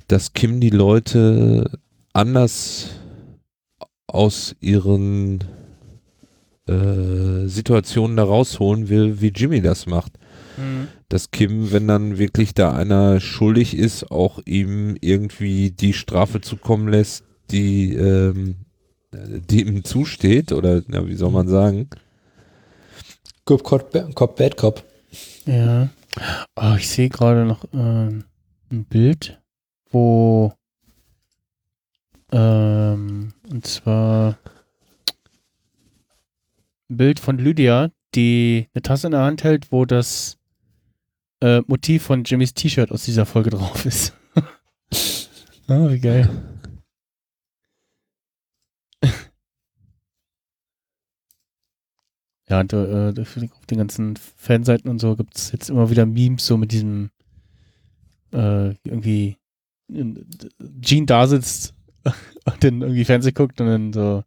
dass 0.08 0.34
Kim 0.34 0.60
die 0.60 0.72
Leute 0.72 1.80
anders 2.14 2.90
aus 4.08 4.56
ihren 4.60 5.44
äh, 6.68 7.48
Situationen 7.48 8.18
da 8.18 8.24
rausholen 8.24 8.90
will, 8.90 9.22
wie 9.22 9.30
Jimmy 9.30 9.62
das 9.62 9.86
macht. 9.86 10.14
Mhm. 10.58 10.88
Dass 11.08 11.32
Kim, 11.32 11.72
wenn 11.72 11.88
dann 11.88 12.18
wirklich 12.18 12.54
da 12.54 12.74
einer 12.74 13.20
schuldig 13.20 13.78
ist, 13.78 14.12
auch 14.12 14.40
ihm 14.46 14.98
irgendwie 15.00 15.72
die 15.72 15.94
Strafe 15.94 16.42
zukommen 16.42 16.88
lässt, 16.88 17.24
die, 17.52 17.94
ähm, 17.94 18.56
die 19.12 19.62
ihm 19.62 19.84
zusteht, 19.84 20.52
oder 20.52 20.82
na, 20.88 21.08
wie 21.08 21.16
soll 21.16 21.32
man 21.32 21.48
sagen? 21.48 21.90
Good 23.46 23.64
Cop, 23.64 24.16
Cop, 24.16 24.36
Bad 24.36 24.58
Cop. 24.58 24.84
Ja. 25.46 25.90
Oh, 26.56 26.76
ich 26.78 26.90
sehe 26.90 27.10
gerade 27.10 27.46
noch 27.46 27.66
ähm, 27.74 28.26
ein 28.72 28.86
Bild, 28.86 29.42
wo 29.90 30.54
ähm, 32.32 33.34
und 33.50 33.66
zwar 33.66 34.38
ein 36.90 36.98
Bild 36.98 37.20
von 37.20 37.38
Lydia, 37.38 37.92
die 38.16 38.68
eine 38.74 38.82
Tasse 38.82 39.08
in 39.08 39.12
der 39.12 39.22
Hand 39.22 39.44
hält, 39.44 39.72
wo 39.72 39.86
das 39.86 40.38
äh, 41.42 41.62
Motiv 41.68 42.04
von 42.04 42.24
Jimmys 42.24 42.54
T-Shirt 42.54 42.92
aus 42.92 43.04
dieser 43.04 43.26
Folge 43.26 43.50
drauf 43.50 43.86
ist. 43.86 44.14
ah, 45.68 45.90
wie 45.90 46.00
geil. 46.00 46.30
Ja, 52.52 52.60
und, 52.60 52.74
äh, 52.74 53.14
auf 53.18 53.66
den 53.70 53.78
ganzen 53.78 54.18
Fanseiten 54.18 54.92
und 54.92 55.00
so 55.00 55.16
gibt 55.16 55.38
es 55.38 55.54
jetzt 55.54 55.70
immer 55.70 55.90
wieder 55.90 56.06
Memes 56.06 56.46
so 56.46 56.58
mit 56.58 56.74
diesem 56.74 57.10
äh, 58.34 58.76
irgendwie 58.84 59.38
Gene 59.88 61.06
da 61.06 61.28
sitzt 61.28 61.74
und 62.04 62.62
dann 62.62 62.82
irgendwie 62.82 63.06
Fernsehen 63.06 63.36
guckt 63.36 63.62
und 63.62 63.68
dann 63.68 63.94
so 63.94 64.26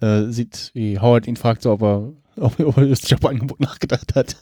äh, 0.00 0.30
sieht, 0.32 0.70
wie 0.72 0.98
Howard 0.98 1.26
ihn 1.26 1.36
fragt, 1.36 1.60
so, 1.60 1.72
ob 1.72 1.82
er, 1.82 2.14
ob, 2.36 2.58
ob 2.64 2.78
er 2.78 2.86
das 2.86 3.06
Jobangebot 3.06 3.60
nachgedacht 3.60 4.14
hat. 4.14 4.36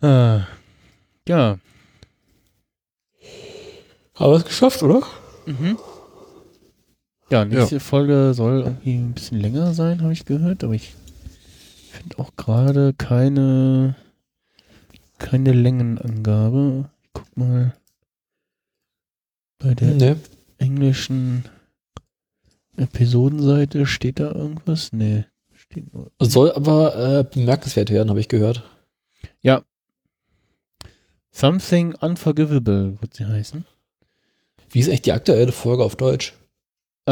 ah, 0.00 0.46
ja. 1.26 1.58
Aber 4.18 4.36
es 4.36 4.44
geschafft, 4.44 4.82
oder? 4.82 5.02
Mhm. 5.46 5.78
Ja, 7.30 7.44
nächste 7.44 7.78
Folge 7.80 8.32
soll 8.34 8.62
irgendwie 8.62 8.96
ein 8.96 9.12
bisschen 9.12 9.38
länger 9.40 9.74
sein, 9.74 10.02
habe 10.02 10.12
ich 10.12 10.24
gehört, 10.24 10.64
aber 10.64 10.72
ich 10.74 10.94
finde 11.90 12.18
auch 12.18 12.34
gerade 12.36 12.94
keine 12.94 13.96
keine 15.18 15.52
Längenangabe. 15.52 16.88
Ich 17.02 17.10
guck 17.12 17.36
mal 17.36 17.74
bei 19.58 19.74
der 19.74 19.94
Nee. 19.94 20.16
englischen 20.58 21.44
Episodenseite 22.76 23.84
steht 23.86 24.20
da 24.20 24.30
irgendwas? 24.32 24.92
Nee, 24.92 25.24
steht 25.52 25.92
nur. 25.92 26.10
Soll 26.20 26.52
aber 26.52 27.18
äh, 27.18 27.24
bemerkenswert 27.24 27.90
werden, 27.90 28.08
habe 28.10 28.20
ich 28.20 28.28
gehört. 28.28 28.62
Something 31.30 31.94
Unforgivable 31.94 33.00
wird 33.00 33.14
sie 33.14 33.24
heißen. 33.24 33.64
Wie 34.70 34.80
ist 34.80 34.88
echt 34.88 35.06
die 35.06 35.12
aktuelle 35.12 35.52
Folge 35.52 35.84
auf 35.84 35.96
Deutsch? 35.96 36.34
Äh, 37.06 37.10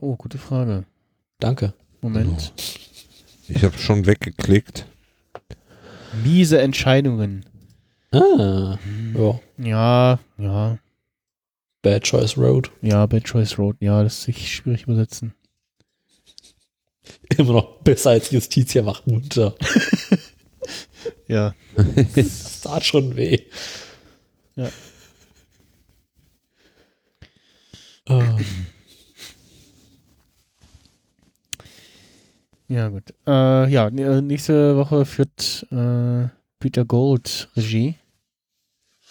oh, 0.00 0.16
gute 0.16 0.38
Frage. 0.38 0.84
Danke. 1.40 1.72
Moment. 2.00 2.52
Ich 3.48 3.62
habe 3.64 3.76
schon 3.78 4.06
weggeklickt. 4.06 4.86
Miese 6.22 6.60
Entscheidungen. 6.60 7.46
Ah. 8.12 8.78
Ja. 9.14 9.40
Ja, 9.58 10.18
ja, 10.38 10.78
Bad 11.80 12.04
Choice 12.04 12.36
Road. 12.36 12.70
ja, 12.82 13.06
Bad 13.06 13.24
Choice 13.24 13.58
Road. 13.58 13.76
Ja, 13.80 14.02
das 14.02 14.18
ist 14.18 14.22
sich 14.24 14.54
schwierig 14.54 14.82
übersetzen. 14.82 15.34
Immer 17.38 17.52
noch 17.54 17.80
besser 17.80 18.10
als 18.10 18.30
Justitia 18.30 18.82
macht 18.82 19.06
munter. 19.06 19.54
Ja. 21.26 21.54
Das 22.14 22.60
tat 22.60 22.84
schon 22.84 23.16
weh. 23.16 23.38
Ja. 24.54 24.68
Ah. 28.20 28.38
Ja, 32.68 32.88
gut. 32.88 33.12
Äh, 33.26 33.70
ja, 33.70 33.88
äh, 33.88 34.22
nächste 34.22 34.76
Woche 34.76 35.04
führt 35.04 35.66
äh, 35.70 36.28
Peter 36.58 36.84
Gold 36.84 37.48
Regie. 37.56 37.96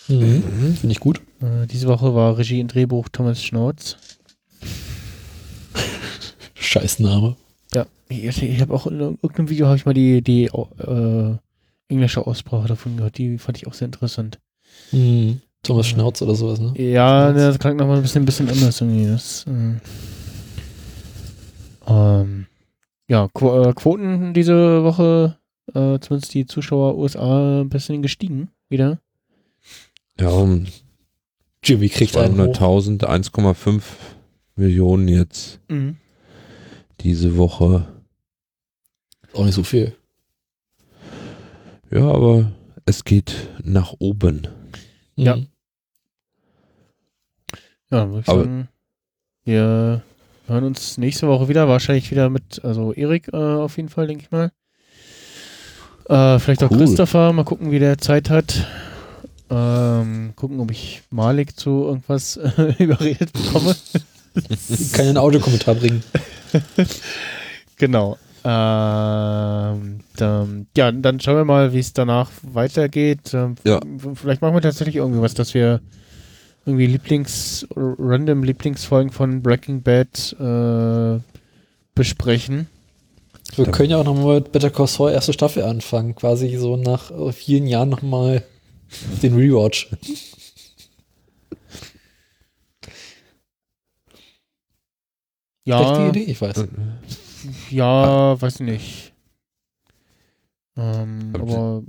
Mhm. 0.07 0.44
Finde 0.76 0.91
ich 0.91 0.99
gut. 0.99 1.22
Äh, 1.41 1.68
diese 1.68 1.88
Woche 1.88 2.15
war 2.15 2.38
Regie 2.38 2.61
und 2.61 2.73
Drehbuch 2.73 3.10
Thomas 3.10 3.44
Schnauz. 3.44 3.98
Scheißname. 6.56 7.36
Ja, 7.73 7.86
ich, 8.10 8.41
ich 8.41 8.61
habe 8.61 8.73
auch 8.73 8.88
in 8.88 8.99
irgendeinem 8.99 9.49
Video 9.49 9.68
habe 9.68 9.78
ich 9.78 9.86
mal 9.86 9.94
die, 9.94 10.22
die 10.22 10.45
äh, 10.45 11.36
englische 11.88 12.26
Aussprache 12.26 12.68
davon 12.68 12.98
gehört. 12.98 13.18
Die 13.18 13.38
fand 13.38 13.57
ich 13.57 13.68
auch 13.68 13.73
sehr 13.73 13.86
interessant. 13.86 14.40
Mhm. 14.91 15.41
Thomas 15.63 15.88
Schnauz 15.88 16.21
oder 16.21 16.33
sowas, 16.35 16.59
ne? 16.59 16.73
Ja, 16.81 17.31
das 17.31 17.59
klingt 17.59 17.77
nochmal 17.77 17.97
ein 17.97 18.01
bisschen, 18.01 18.23
ein 18.23 18.25
bisschen 18.25 18.49
anders 18.49 18.81
irgendwie. 18.81 19.05
Das, 19.07 19.45
äh, 19.47 19.75
ähm, 21.88 22.47
ja, 23.07 23.27
Qu 23.33 23.47
äh, 23.61 23.73
Quoten 23.73 24.33
diese 24.33 24.83
Woche, 24.83 25.38
äh, 25.73 25.99
zumindest 25.99 26.33
die 26.33 26.45
Zuschauer 26.45 26.97
USA, 26.97 27.61
ein 27.61 27.69
bisschen 27.69 28.01
gestiegen 28.01 28.49
wieder. 28.69 28.99
Ja, 30.19 30.29
um 30.29 30.65
Jimmy 31.63 31.89
kriegt 31.89 32.17
einen 32.17 32.39
hoch. 32.39 32.55
200.000, 32.55 33.03
1,5 33.05 33.81
Millionen 34.55 35.07
jetzt 35.07 35.59
Mhm. 35.67 35.97
diese 37.01 37.38
Woche. 37.38 37.88
Auch 39.33 39.45
nicht 39.45 39.55
so 39.55 39.63
viel. 39.63 39.95
Ja, 41.91 42.07
aber 42.07 42.51
es 42.85 43.03
geht 43.03 43.35
nach 43.63 43.93
oben. 43.99 44.47
Ja. 45.15 45.35
Mhm. 45.35 45.47
Ja, 47.91 48.07
würde 48.09 48.22
ich 48.22 48.27
Aber- 48.30 48.43
sagen, 48.43 48.68
wir 49.43 50.01
hören 50.47 50.63
uns 50.63 50.97
nächste 50.97 51.27
Woche 51.27 51.47
wieder, 51.49 51.68
wahrscheinlich 51.68 52.09
wieder 52.11 52.30
mit, 52.30 52.63
also 52.63 52.93
Erik 52.93 53.30
äh, 53.34 53.38
auf 53.38 53.77
jeden 53.77 53.89
Fall, 53.89 54.07
denke 54.07 54.23
ich 54.23 54.31
mal. 54.31 54.51
Äh, 56.09 56.39
vielleicht 56.39 56.63
auch 56.63 56.72
Cool. 56.72 56.77
Christopher, 56.80 57.31
mal 57.34 57.43
gucken, 57.45 57.72
wie 57.72 57.80
der 57.80 57.97
Zeit 57.97 58.30
hat. 58.30 58.65
Ähm, 59.49 60.34
gucken, 60.35 60.59
ob 60.59 60.72
ich 60.72 61.03
Malik 61.09 61.59
zu 61.59 61.84
irgendwas 61.85 62.38
äh, 62.57 62.73
überredet 62.84 63.34
bekomme. 63.34 63.76
Kann 64.93 65.05
ja 65.05 65.09
einen 65.09 65.18
Audiokommentar 65.18 65.76
bringen. 65.76 66.03
Genau. 67.77 68.18
Ähm, 68.43 69.99
dann, 70.18 70.68
ja, 70.77 70.91
dann 70.91 71.19
schauen 71.19 71.35
wir 71.38 71.45
mal, 71.45 71.73
wie 71.73 71.80
es 71.80 71.93
danach 71.93 72.30
weitergeht. 72.43 73.34
Ähm, 73.34 73.55
Ja. 73.65 73.80
Vielleicht 74.13 74.41
machen 74.43 74.53
wir 74.53 74.61
tatsächlich 74.61 74.97
irgendwie 74.97 75.22
was, 75.22 75.34
dass 75.34 75.55
wir 75.55 75.81
irgendwie 76.65 76.88
Lieblings, 76.88 77.67
random 77.75 78.43
Lieblingsfolgen 78.43 79.11
von 79.11 79.41
Breaking 79.41 79.81
Bad 79.81 80.35
äh, 80.39 81.19
besprechen. 81.95 82.67
Wir 83.55 83.65
können 83.65 83.89
ja 83.89 83.97
auch 83.97 84.05
nochmal 84.05 84.35
mit 84.35 84.51
Better 84.51 84.69
Call 84.69 84.88
Saul 84.88 85.11
erste 85.11 85.33
Staffel 85.33 85.63
anfangen. 85.63 86.15
Quasi 86.15 86.55
so 86.55 86.77
nach 86.77 87.11
vielen 87.33 87.67
Jahren 87.67 87.89
nochmal 87.89 88.43
den 89.21 89.35
Rewatch. 89.35 89.89
Ja, 95.63 96.09
Idee, 96.09 96.23
ich 96.23 96.41
weiß. 96.41 96.65
ja, 97.69 98.41
weiß 98.41 98.61
nicht. 98.61 99.13
Ähm, 100.75 101.33
Aber 101.33 101.43
aber 101.43 101.83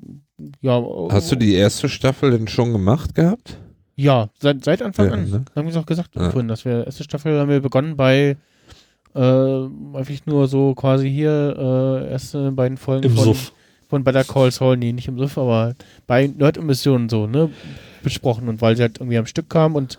ja. 0.61 0.83
Hast 1.11 1.33
du 1.33 1.37
die 1.37 1.55
erste 1.55 1.89
Staffel 1.89 2.33
denn 2.33 2.49
schon 2.49 2.73
gemacht 2.73 3.15
gehabt? 3.15 3.59
Ja, 3.97 4.29
seit, 4.41 4.65
seit 4.65 4.83
Anfang 4.83 5.07
Ja, 5.07 5.13
an. 5.13 5.31
ne? 5.31 5.45
Haben 5.55 5.67
wir 5.67 5.71
es 5.73 5.77
auch 5.77 5.87
gesagt 5.87 6.17
Ja. 6.17 6.31
vorhin, 6.31 6.49
dass 6.49 6.65
wir 6.65 6.87
erste 6.87 7.05
Staffel 7.05 7.39
haben 7.39 7.51
wir 7.51 7.61
begonnen 7.61 7.97
bei 7.97 8.37
äh, 9.15 9.19
einfach 9.21 10.15
nur 10.27 10.49
so 10.49 10.75
quasi 10.75 11.11
hier 11.11 11.55
äh, 12.07 12.11
erste 12.11 12.51
beiden 12.53 12.79
Folgen 12.79 13.05
Im 13.05 13.15
von, 13.15 13.25
Suff. 13.25 13.53
von 13.89 14.03
Better 14.05 14.25
Call 14.25 14.51
Saul, 14.51 14.79
nee, 14.79 14.93
nicht 14.93 15.09
im 15.09 15.19
Suff, 15.19 15.37
aber 15.37 15.75
bei 16.07 16.27
Nerd-Emissionen 16.29 17.11
so, 17.11 17.27
ne, 17.27 17.51
besprochen 18.03 18.49
und 18.49 18.63
weil 18.63 18.75
sie 18.77 18.83
halt 18.83 18.99
irgendwie 18.99 19.19
am 19.19 19.27
Stück 19.27 19.51
kam 19.51 19.75
und 19.75 19.99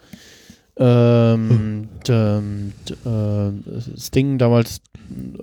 ähm, 0.77 1.87
d- 2.07 2.11
ähm, 3.05 3.63
äh, 3.67 3.99
Sting 3.99 4.39
damals 4.39 4.81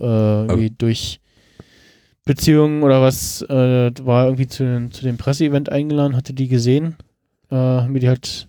äh, 0.01 0.03
irgendwie 0.05 0.71
durch 0.77 1.21
Beziehungen 2.25 2.83
oder 2.83 3.01
was 3.01 3.43
äh, 3.43 3.93
war 4.05 4.25
irgendwie 4.27 4.49
zu, 4.49 4.89
zu 4.91 5.03
dem 5.05 5.17
Presseevent 5.17 5.71
eingeladen, 5.71 6.17
hatte 6.17 6.33
die 6.33 6.49
gesehen, 6.49 6.97
äh, 7.51 7.55
haben 7.55 7.95
wir 7.95 8.01
die 8.01 8.09
halt 8.09 8.49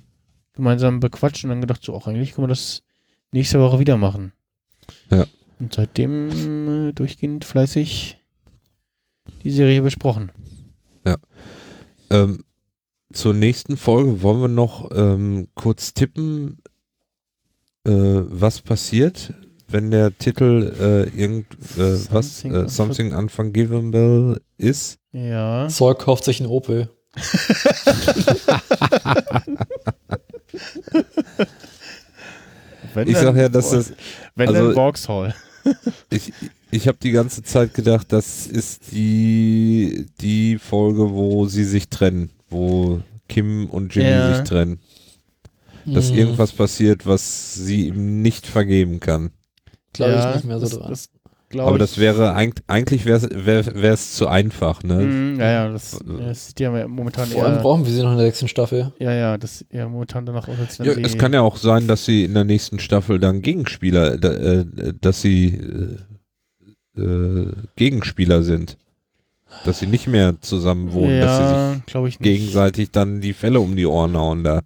gemeinsam 0.53 0.99
bequatscht 0.99 1.43
und 1.43 1.49
dann 1.49 1.61
gedacht, 1.61 1.83
so 1.83 1.93
auch 1.93 2.07
eigentlich 2.07 2.33
können 2.33 2.47
wir 2.47 2.49
das 2.49 2.83
nächste 3.31 3.59
Woche 3.59 3.79
wieder 3.79 3.97
machen. 3.97 4.33
Ja. 5.09 5.25
Und 5.59 5.73
seitdem 5.73 6.89
äh, 6.89 6.91
durchgehend 6.93 7.45
fleißig 7.45 8.17
die 9.43 9.51
Serie 9.51 9.81
besprochen. 9.81 10.31
Ähm, 12.11 12.43
zur 13.13 13.33
nächsten 13.33 13.77
Folge 13.77 14.21
wollen 14.21 14.41
wir 14.41 14.47
noch 14.49 14.89
ähm, 14.93 15.47
kurz 15.55 15.93
tippen, 15.93 16.57
äh, 17.85 17.91
was 17.91 18.61
passiert, 18.61 19.33
wenn 19.69 19.91
der 19.91 20.17
Titel 20.17 20.73
äh, 20.79 21.03
irgend 21.17 21.47
äh, 21.77 21.93
was 22.11 22.41
Something 22.41 22.53
äh, 22.53 22.69
Something 22.69 23.13
Unforgivable 23.13 24.41
ist. 24.57 24.99
Ja. 25.13 25.69
Saul 25.69 25.95
kauft 25.95 26.25
sich 26.25 26.41
einen 26.41 26.49
Opel. 26.49 26.89
Wenn 32.93 33.07
ich 33.07 33.17
sag 33.17 33.35
ja, 33.35 33.49
dass 33.49 33.71
das, 33.71 33.93
Wenn 34.35 34.49
also- 34.49 34.67
dann 34.67 34.75
Vauxhall. 34.75 35.33
ich, 36.09 36.33
ich 36.71 36.87
habe 36.87 36.97
die 37.01 37.11
ganze 37.11 37.43
Zeit 37.43 37.73
gedacht, 37.75 38.11
das 38.11 38.47
ist 38.47 38.91
die, 38.91 40.07
die 40.19 40.57
Folge, 40.57 41.11
wo 41.11 41.45
sie 41.45 41.65
sich 41.65 41.89
trennen, 41.89 42.31
wo 42.49 43.01
Kim 43.29 43.69
und 43.69 43.93
Jimmy 43.93 44.09
Ja. 44.09 44.35
sich 44.35 44.43
trennen. 44.47 44.79
Dass 45.85 46.11
Mhm. 46.11 46.17
irgendwas 46.17 46.51
passiert, 46.51 47.05
was 47.05 47.53
sie 47.55 47.87
ihm 47.87 48.21
nicht 48.21 48.45
vergeben 48.47 48.99
kann. 48.99 49.31
Glaube 49.93 50.13
Ja, 50.13 50.29
ich 50.29 50.35
nicht 50.37 50.45
mehr 50.45 50.59
so 50.59 50.65
das, 50.67 50.77
dran. 50.79 50.89
Das, 50.89 51.09
glaub 51.51 51.67
Aber 51.67 51.77
das 51.77 51.97
wäre 51.97 52.35
eig- 52.35 52.61
eigentlich 52.67 53.05
wäre 53.05 53.21
wär, 53.45 53.93
es 53.93 54.13
zu 54.13 54.27
einfach, 54.27 54.83
ne? 54.83 54.95
Mm, 55.03 55.39
ja, 55.39 55.51
ja, 55.51 55.69
das, 55.71 55.99
das 56.05 56.47
sieht 56.47 56.59
ja 56.59 56.87
momentan 56.87 57.27
Vor 57.29 57.43
allem 57.43 57.55
eher. 57.55 57.61
brauchen 57.61 57.85
wir 57.85 57.91
sie 57.91 58.01
noch 58.01 58.11
in 58.11 58.17
der 58.17 58.25
nächsten 58.25 58.47
Staffel. 58.47 58.91
Ja, 58.99 59.11
ja, 59.13 59.37
das 59.37 59.63
ja 59.71 59.87
momentan 59.87 60.25
danach 60.25 60.47
aus, 60.47 60.77
Ja, 60.79 60.93
es 60.93 61.17
kann 61.17 61.33
ja 61.33 61.41
auch 61.41 61.57
sein, 61.57 61.87
dass 61.87 62.05
sie 62.05 62.23
in 62.23 62.33
der 62.33 62.43
nächsten 62.45 62.79
Staffel 62.79 63.19
dann 63.19 63.41
Gegenspieler, 63.41 64.17
da, 64.17 64.31
äh, 64.31 64.65
dass 64.99 65.21
sie 65.21 65.59
äh, 66.97 67.01
äh, 67.01 67.51
Gegenspieler 67.75 68.43
sind. 68.43 68.77
Dass 69.65 69.79
sie 69.79 69.87
nicht 69.87 70.07
mehr 70.07 70.39
zusammen 70.41 70.93
wohnen, 70.93 71.19
dass 71.19 71.37
sie 71.37 71.43
sich 71.43 71.51
ja, 71.53 71.81
glaube 71.85 72.09
gegenseitig 72.19 72.91
dann 72.91 73.19
die 73.21 73.33
Fälle 73.33 73.59
um 73.59 73.75
die 73.75 73.85
Ohren 73.85 74.15
hauen 74.17 74.43
da. 74.43 74.61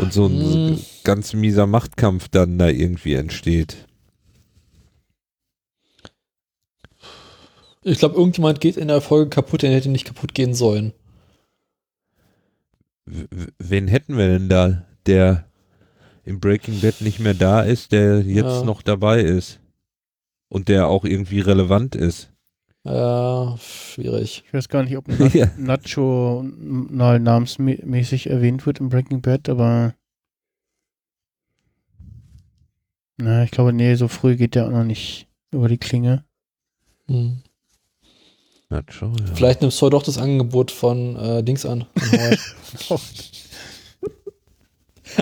Und 0.00 0.12
so 0.12 0.26
ein 0.26 0.40
Hm. 0.40 0.80
ganz 1.04 1.34
mieser 1.34 1.66
Machtkampf 1.66 2.28
dann 2.28 2.58
da 2.58 2.68
irgendwie 2.68 3.14
entsteht. 3.14 3.86
Ich 7.84 7.98
glaube, 7.98 8.16
irgendjemand 8.16 8.60
geht 8.60 8.76
in 8.78 8.88
der 8.88 9.00
Folge 9.02 9.28
kaputt, 9.30 9.62
der 9.62 9.70
hätte 9.70 9.90
nicht 9.90 10.06
kaputt 10.06 10.34
gehen 10.34 10.54
sollen. 10.54 10.92
Wen 13.06 13.88
hätten 13.88 14.16
wir 14.16 14.26
denn 14.28 14.48
da, 14.48 14.86
der 15.06 15.46
im 16.24 16.40
Breaking 16.40 16.80
Bad 16.80 17.02
nicht 17.02 17.20
mehr 17.20 17.34
da 17.34 17.60
ist, 17.60 17.92
der 17.92 18.22
jetzt 18.22 18.44
Ja. 18.60 18.64
noch 18.64 18.80
dabei 18.80 19.20
ist? 19.20 19.60
Und 20.48 20.68
der 20.68 20.88
auch 20.88 21.04
irgendwie 21.04 21.40
relevant 21.40 21.94
ist. 21.94 22.30
Ja, 22.84 23.56
schwierig. 23.58 24.44
Ich 24.46 24.54
weiß 24.54 24.68
gar 24.68 24.82
nicht, 24.84 24.96
ob 24.96 25.06
Na 25.08 25.26
Ja. 25.34 25.50
Nacho 25.58 26.42
mal 26.44 27.18
namensmäßig 27.20 28.28
erwähnt 28.30 28.64
wird 28.64 28.80
im 28.80 28.88
Breaking 28.88 29.20
Bad, 29.20 29.48
aber. 29.50 29.94
Na, 33.18 33.44
ich 33.44 33.50
glaube, 33.50 33.72
nee, 33.72 33.94
so 33.94 34.08
früh 34.08 34.36
geht 34.36 34.54
der 34.54 34.66
auch 34.66 34.70
noch 34.70 34.84
nicht 34.84 35.28
über 35.52 35.68
die 35.68 35.78
Klinge. 35.78 36.24
Hm. 37.08 37.42
Nacho, 38.70 39.06
ja. 39.06 39.34
Vielleicht 39.34 39.60
nimmst 39.60 39.80
du 39.80 39.90
doch 39.90 40.02
das 40.02 40.18
Angebot 40.18 40.70
von 40.70 41.16
äh, 41.16 41.42
Dings 41.42 41.66
an. 41.66 41.86
Von 42.86 42.98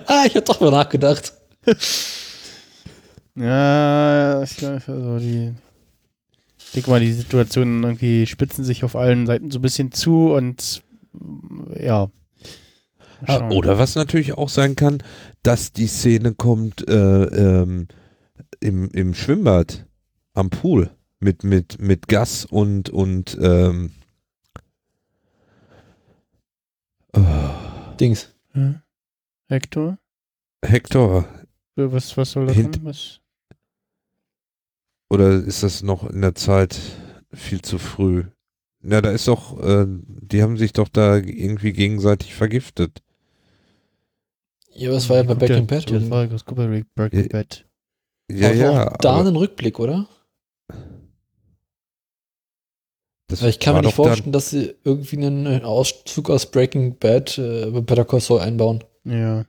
ah, 0.07 0.25
ich 0.27 0.37
hab 0.37 0.45
doch 0.45 0.61
mal 0.61 0.71
nachgedacht. 0.71 1.33
Ja, 3.35 4.43
ich 4.43 4.57
glaube, 4.57 4.83
also 4.87 5.19
die. 5.19 5.55
Ich 6.59 6.73
denke 6.73 6.91
mal, 6.91 7.01
die 7.01 7.13
Situationen 7.13 7.83
irgendwie 7.83 8.27
spitzen 8.27 8.65
sich 8.65 8.85
auf 8.85 8.97
allen 8.97 9.27
Seiten 9.27 9.51
so 9.51 9.59
ein 9.59 9.63
bisschen 9.63 9.93
zu 9.93 10.33
und 10.33 10.83
ja. 11.79 12.11
Ah, 13.27 13.39
schauen. 13.39 13.53
Oder 13.53 13.79
was 13.79 13.95
natürlich 13.95 14.33
auch 14.33 14.49
sein 14.49 14.75
kann, 14.75 15.03
dass 15.43 15.73
die 15.73 15.87
Szene 15.87 16.35
kommt 16.35 16.89
äh, 16.89 17.25
ähm, 17.25 17.89
im, 18.61 18.89
im 18.91 19.15
Schwimmbad 19.15 19.87
am 20.35 20.51
Pool 20.51 20.91
mit, 21.23 21.45
mit, 21.45 21.81
mit 21.81 22.09
Gas 22.09 22.45
und, 22.45 22.91
und 22.91 23.39
ähm, 23.41 23.93
oh, 27.15 27.21
Dings. 27.99 28.35
Hm? 28.53 28.83
Hector? 29.49 29.99
Hector. 30.65 31.29
Was, 31.77 32.17
was 32.17 32.33
soll 32.33 32.47
das 32.47 32.57
Hint- 32.57 32.77
sein? 32.77 32.85
Was? 32.85 33.21
Oder 35.11 35.33
ist 35.33 35.63
das 35.63 35.83
noch 35.83 36.09
in 36.09 36.23
der 36.23 36.35
Zeit 36.35 36.79
viel 37.33 37.63
zu 37.63 37.79
früh? 37.79 38.25
Na, 38.81 39.01
da 39.01 39.11
ist 39.11 39.29
doch, 39.29 39.63
äh, 39.63 39.87
die 39.87 40.43
haben 40.43 40.57
sich 40.57 40.73
doch 40.73 40.89
da 40.89 41.17
irgendwie 41.17 41.73
gegenseitig 41.73 42.35
vergiftet. 42.35 43.03
Ja, 44.75 44.89
aber 44.89 44.97
das 44.97 45.09
war 45.09 45.19
ja 45.19 45.23
bei 45.23 45.35
Breaking 45.35 45.67
Bad. 45.67 45.91
Das 45.91 46.11
war 46.11 46.27
guck 46.27 46.57
bei 46.57 46.85
Breaking 46.95 47.23
Ja, 47.23 47.29
Bad. 47.29 47.67
Ja, 48.31 48.51
ja. 48.53 48.97
da 48.99 49.13
aber 49.13 49.29
einen 49.29 49.37
Rückblick, 49.37 49.79
oder? 49.79 50.09
Das 53.41 53.49
ich 53.49 53.59
kann 53.59 53.75
mir 53.75 53.83
nicht 53.83 53.95
vorstellen, 53.95 54.33
dass 54.33 54.51
sie 54.51 54.75
irgendwie 54.85 55.17
einen 55.25 55.65
Auszug 55.65 56.31
aus 56.31 56.47
Breaking 56.51 56.97
Bad 56.99 57.39
äh, 57.39 57.67
bei 57.71 57.81
Better 57.81 58.05
Call 58.05 58.21
Saul 58.21 58.41
einbauen. 58.41 58.85
Ja. 59.05 59.45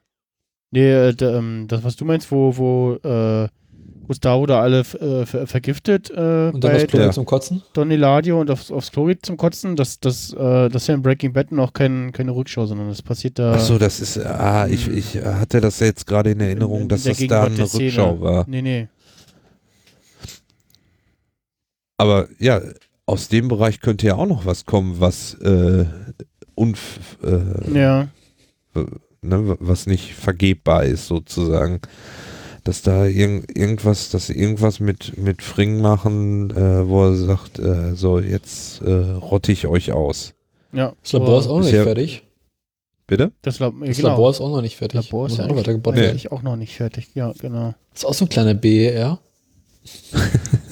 Nee, 0.72 0.92
äh, 0.92 1.14
da, 1.14 1.38
ähm, 1.38 1.66
das, 1.68 1.84
was 1.84 1.96
du 1.96 2.06
meinst, 2.06 2.32
wo, 2.32 2.58
wo 2.58 2.94
äh, 3.08 3.48
Gustavo 4.08 4.46
da 4.46 4.62
alle 4.62 4.80
äh, 4.80 5.26
ver 5.26 5.48
vergiftet 5.48 6.10
äh, 6.10 6.50
Und 6.54 6.64
dann 6.64 6.74
das 6.74 6.88
Klo 6.88 7.00
Ja. 7.00 7.12
zum 7.12 7.26
Kotzen. 7.26 7.62
Don 7.74 7.90
Eladio 7.92 8.42
und 8.42 8.50
aufs, 8.52 8.70
aufs 8.72 8.92
Klo 8.92 9.06
geht 9.06 9.26
zum 9.26 9.38
Kotzen, 9.38 9.76
das, 9.76 10.00
das, 10.00 10.34
äh, 10.34 10.70
das 10.70 10.82
ist 10.84 10.88
ja 10.88 10.96
in 10.96 11.02
Breaking 11.02 11.32
Bad 11.32 11.52
noch 11.52 11.72
kein, 11.74 12.12
keine 12.12 12.36
Rückschau, 12.36 12.66
sondern 12.66 12.90
das 12.90 13.02
passiert 13.02 13.40
da. 13.40 13.54
Ach 13.54 13.60
so, 13.60 13.78
das 13.78 14.00
ist, 14.02 14.18
ah, 14.18 14.68
ich, 14.68 14.88
ich 14.90 15.16
hatte 15.24 15.62
das 15.62 15.80
jetzt 15.80 16.06
gerade 16.06 16.32
in 16.32 16.40
Erinnerung, 16.42 16.82
in 16.82 16.90
dass 16.90 17.04
der 17.04 17.14
das 17.14 17.28
da 17.28 17.44
eine 17.46 17.68
Szene. 17.68 17.86
Rückschau 17.86 18.20
war. 18.22 18.46
Nee, 18.48 18.62
nee. 18.62 18.88
Aber 21.98 22.28
ja, 22.40 22.62
aus 23.06 23.28
dem 23.28 23.48
Bereich 23.48 23.80
könnte 23.82 24.08
ja 24.08 24.16
auch 24.16 24.26
noch 24.26 24.46
was 24.46 24.66
kommen, 24.66 25.00
was 25.00 25.34
äh, 25.36 25.86
unf 26.56 27.18
äh, 27.24 27.78
Ja. 27.78 28.08
ne, 29.22 29.58
was 29.60 29.86
nicht 29.88 30.14
vergebbar 30.14 30.86
ist 30.86 31.08
sozusagen. 31.08 31.82
Dass 32.66 32.82
da 32.82 33.06
irgend, 33.06 33.58
irgendwas, 33.58 34.10
dass 34.10 34.28
sie 34.28 34.38
irgendwas 34.38 34.80
mit, 34.80 35.18
mit 35.18 35.42
Fring 35.42 35.82
machen, 35.82 36.50
äh, 36.52 36.88
wo 36.88 37.04
er 37.08 37.16
sagt, 37.18 37.60
äh, 37.60 37.94
so 37.94 38.20
jetzt 38.20 38.82
äh, 38.82 38.92
rotte 38.94 39.52
ich 39.52 39.68
euch 39.68 39.92
aus. 39.92 40.34
ja. 40.72 40.94
Das 41.02 41.12
Labor 41.12 41.40
ist 41.42 41.48
auch 41.48 41.56
noch 41.56 41.60
Ist 41.60 41.66
nicht 41.66 41.76
ja- 41.76 41.84
fertig. 41.84 42.24
Bitte? 43.06 43.34
Das, 43.42 43.60
Lab 43.60 43.74
Das 43.82 43.98
genau. 43.98 44.10
Labor 44.12 44.30
ist 44.32 44.40
auch 44.40 44.50
noch 44.50 44.62
nicht 44.62 44.78
fertig. 44.78 45.04
Labor 45.04 45.28
ist 45.28 45.38
ja 45.38 45.44
auch 45.44 45.50
noch 45.50 45.58
eigentlich, 45.68 46.08
eigentlich 46.10 46.32
auch 46.32 46.42
noch 46.42 46.56
nicht 46.56 46.74
fertig. 46.78 47.10
Ja, 47.16 47.34
genau. 47.38 47.74
Das 47.92 48.04
ist 48.04 48.06
auch 48.06 48.14
so 48.14 48.24
ein 48.24 48.30
kleiner 48.30 48.54
BER. 48.54 49.20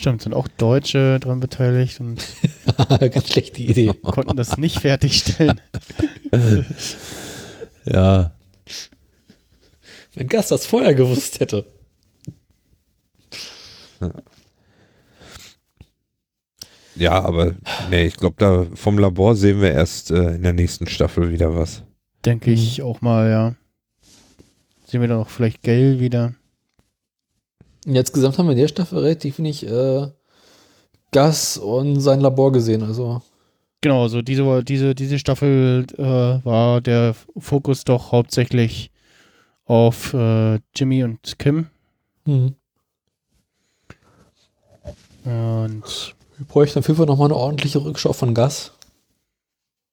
Stimmt, 0.00 0.22
sind 0.22 0.32
auch 0.32 0.48
Deutsche 0.48 1.20
dran 1.20 1.40
beteiligt 1.40 2.00
und 2.00 2.26
Ganz 2.88 3.30
schlechte 3.30 3.60
Idee. 3.60 3.92
konnten 4.00 4.34
das 4.34 4.56
nicht 4.56 4.80
fertigstellen. 4.80 5.60
Ja. 7.84 8.32
Wenn 10.14 10.28
Gast 10.28 10.50
das 10.50 10.66
vorher 10.66 10.94
gewusst 10.94 11.40
hätte. 11.40 11.64
Ja, 16.94 17.22
aber 17.22 17.54
nee, 17.90 18.04
ich 18.04 18.16
glaube, 18.16 18.36
da 18.38 18.66
vom 18.74 18.98
Labor 18.98 19.34
sehen 19.34 19.62
wir 19.62 19.72
erst 19.72 20.10
äh, 20.10 20.34
in 20.34 20.42
der 20.42 20.52
nächsten 20.52 20.86
Staffel 20.86 21.32
wieder 21.32 21.56
was. 21.56 21.82
Denke 22.24 22.50
ich 22.52 22.82
auch 22.82 23.00
mal, 23.00 23.30
ja. 23.30 23.54
Sehen 24.84 25.00
wir 25.00 25.08
dann 25.08 25.20
auch 25.20 25.30
vielleicht 25.30 25.62
Gale 25.62 26.00
wieder. 26.00 26.34
Und 27.86 27.96
Insgesamt 27.96 28.38
haben 28.38 28.46
wir 28.46 28.52
in 28.52 28.58
der 28.58 28.68
Staffel 28.68 28.98
relativ 28.98 29.38
wenig 29.38 29.66
äh, 29.66 30.08
Gas 31.12 31.58
und 31.58 32.00
sein 32.00 32.20
Labor 32.20 32.52
gesehen. 32.52 32.82
Also 32.82 33.22
Genau, 33.82 34.08
so 34.08 34.20
diese, 34.20 34.62
diese, 34.62 34.94
diese 34.94 35.18
Staffel 35.18 35.86
äh, 35.96 36.44
war 36.44 36.82
der 36.82 37.14
Fokus 37.38 37.84
doch 37.84 38.12
hauptsächlich 38.12 38.90
auf 39.64 40.12
äh, 40.12 40.58
Jimmy 40.74 41.02
und 41.04 41.38
Kim. 41.38 41.66
hm. 42.26 42.54
Und 45.24 46.14
wir 46.38 46.46
bräuchten 46.46 46.78
auf 46.78 46.88
jeden 46.88 46.96
Fall 46.96 47.06
nochmal 47.06 47.28
eine 47.28 47.36
ordentliche 47.36 47.84
Rückschau 47.84 48.14
von 48.14 48.34
Gas. 48.34 48.72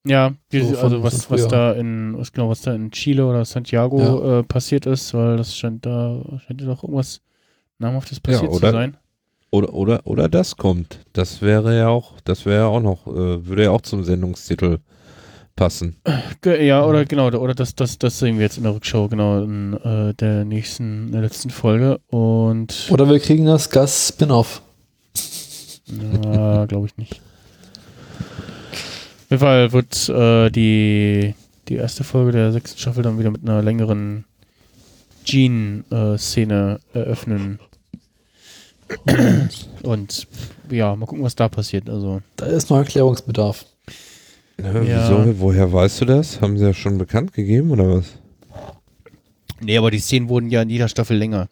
ja, 0.05 0.33
diese, 0.51 0.75
So 0.75 0.81
also 0.81 1.03
was, 1.03 1.29
was 1.29 1.47
da 1.47 1.73
in, 1.73 2.17
was 2.17 2.31
genau, 2.31 2.49
was 2.49 2.61
da 2.61 2.73
in 2.73 2.91
Chile 2.91 3.25
oder 3.25 3.43
Santiago 3.43 4.39
äh, 4.39 4.43
passiert 4.43 4.85
ist, 4.85 5.13
weil 5.13 5.37
das 5.37 5.55
scheint 5.55 5.85
da, 5.85 6.21
scheint 6.45 6.61
ja 6.61 6.67
doch 6.67 6.83
irgendwas 6.83 7.21
namhaftes 7.79 8.19
passiert 8.19 8.51
oder- 8.51 8.69
zu 8.69 8.75
sein. 8.75 8.97
Oder, 9.49 9.73
oder, 9.73 10.01
oder 10.05 10.27
das 10.27 10.57
kommt. 10.57 10.99
Das 11.13 11.41
wäre 11.41 11.77
ja 11.77 11.87
auch, 11.87 12.19
das 12.25 12.45
wäre 12.45 12.57
ja 12.63 12.65
auch 12.65 12.81
noch, 12.81 13.07
äh, 13.07 13.47
würde 13.47 13.63
ja 13.63 13.71
auch 13.71 13.79
zum 13.81 14.03
Sendungstitel 14.03 14.79
passen. 15.55 15.95
Ja, 16.45 16.85
oder 16.85 17.05
genau, 17.05 17.27
oder 17.27 17.55
das, 17.55 17.73
das, 17.73 17.97
das 17.97 18.19
sehen 18.19 18.35
wir 18.37 18.43
jetzt 18.43 18.57
in 18.57 18.63
der 18.63 18.75
Rückschau, 18.75 19.07
genau, 19.07 19.41
in 19.41 19.73
äh, 19.73 20.13
der 20.13 20.43
nächsten, 20.43 21.07
in 21.07 21.11
der 21.13 21.21
letzten 21.21 21.49
Folge. 21.49 21.99
Und 22.07 22.87
Oder 22.89 23.09
wir 23.09 23.19
kriegen 23.19 23.45
das 23.45 23.69
Gas-Spin-Off. 23.69 24.61
Ja, 26.25 26.65
glaube 26.67 26.87
ich 26.87 26.97
nicht. 26.97 27.21
Auf 28.19 29.31
jeden 29.31 29.39
Fall 29.41 29.71
wird 29.73 30.09
äh, 30.09 30.49
die, 30.49 31.35
die 31.69 31.75
erste 31.75 32.03
Folge 32.03 32.33
der 32.33 32.51
sechsten 32.51 32.79
Staffel 32.79 33.03
dann 33.03 33.17
wieder 33.17 33.31
mit 33.31 33.43
einer 33.43 33.61
längeren 33.61 34.25
Gene-Szene 35.25 36.79
eröffnen. 36.93 37.59
Und 39.83 40.27
ja, 40.69 40.95
mal 40.95 41.05
gucken, 41.05 41.23
was 41.23 41.35
da 41.35 41.49
passiert. 41.49 41.89
Also, 41.89 42.21
Da 42.35 42.45
ist 42.45 42.69
noch 42.69 42.77
Erklärungsbedarf. 42.77 43.65
Ja, 44.59 44.81
Ja. 44.81 45.09
Wieso? 45.25 45.39
Woher 45.39 45.71
weißt 45.71 46.01
du 46.01 46.05
das? 46.05 46.41
Haben 46.41 46.57
sie 46.57 46.65
ja 46.65 46.73
schon 46.73 46.97
bekannt 46.97 47.33
gegeben 47.33 47.71
oder 47.71 47.89
was? 47.97 48.05
Nee, 49.59 49.77
aber 49.77 49.91
die 49.91 49.99
Szenen 49.99 50.29
wurden 50.29 50.49
ja 50.49 50.61
in 50.61 50.69
jeder 50.69 50.87
Staffel 50.87 51.17
länger. 51.17 51.47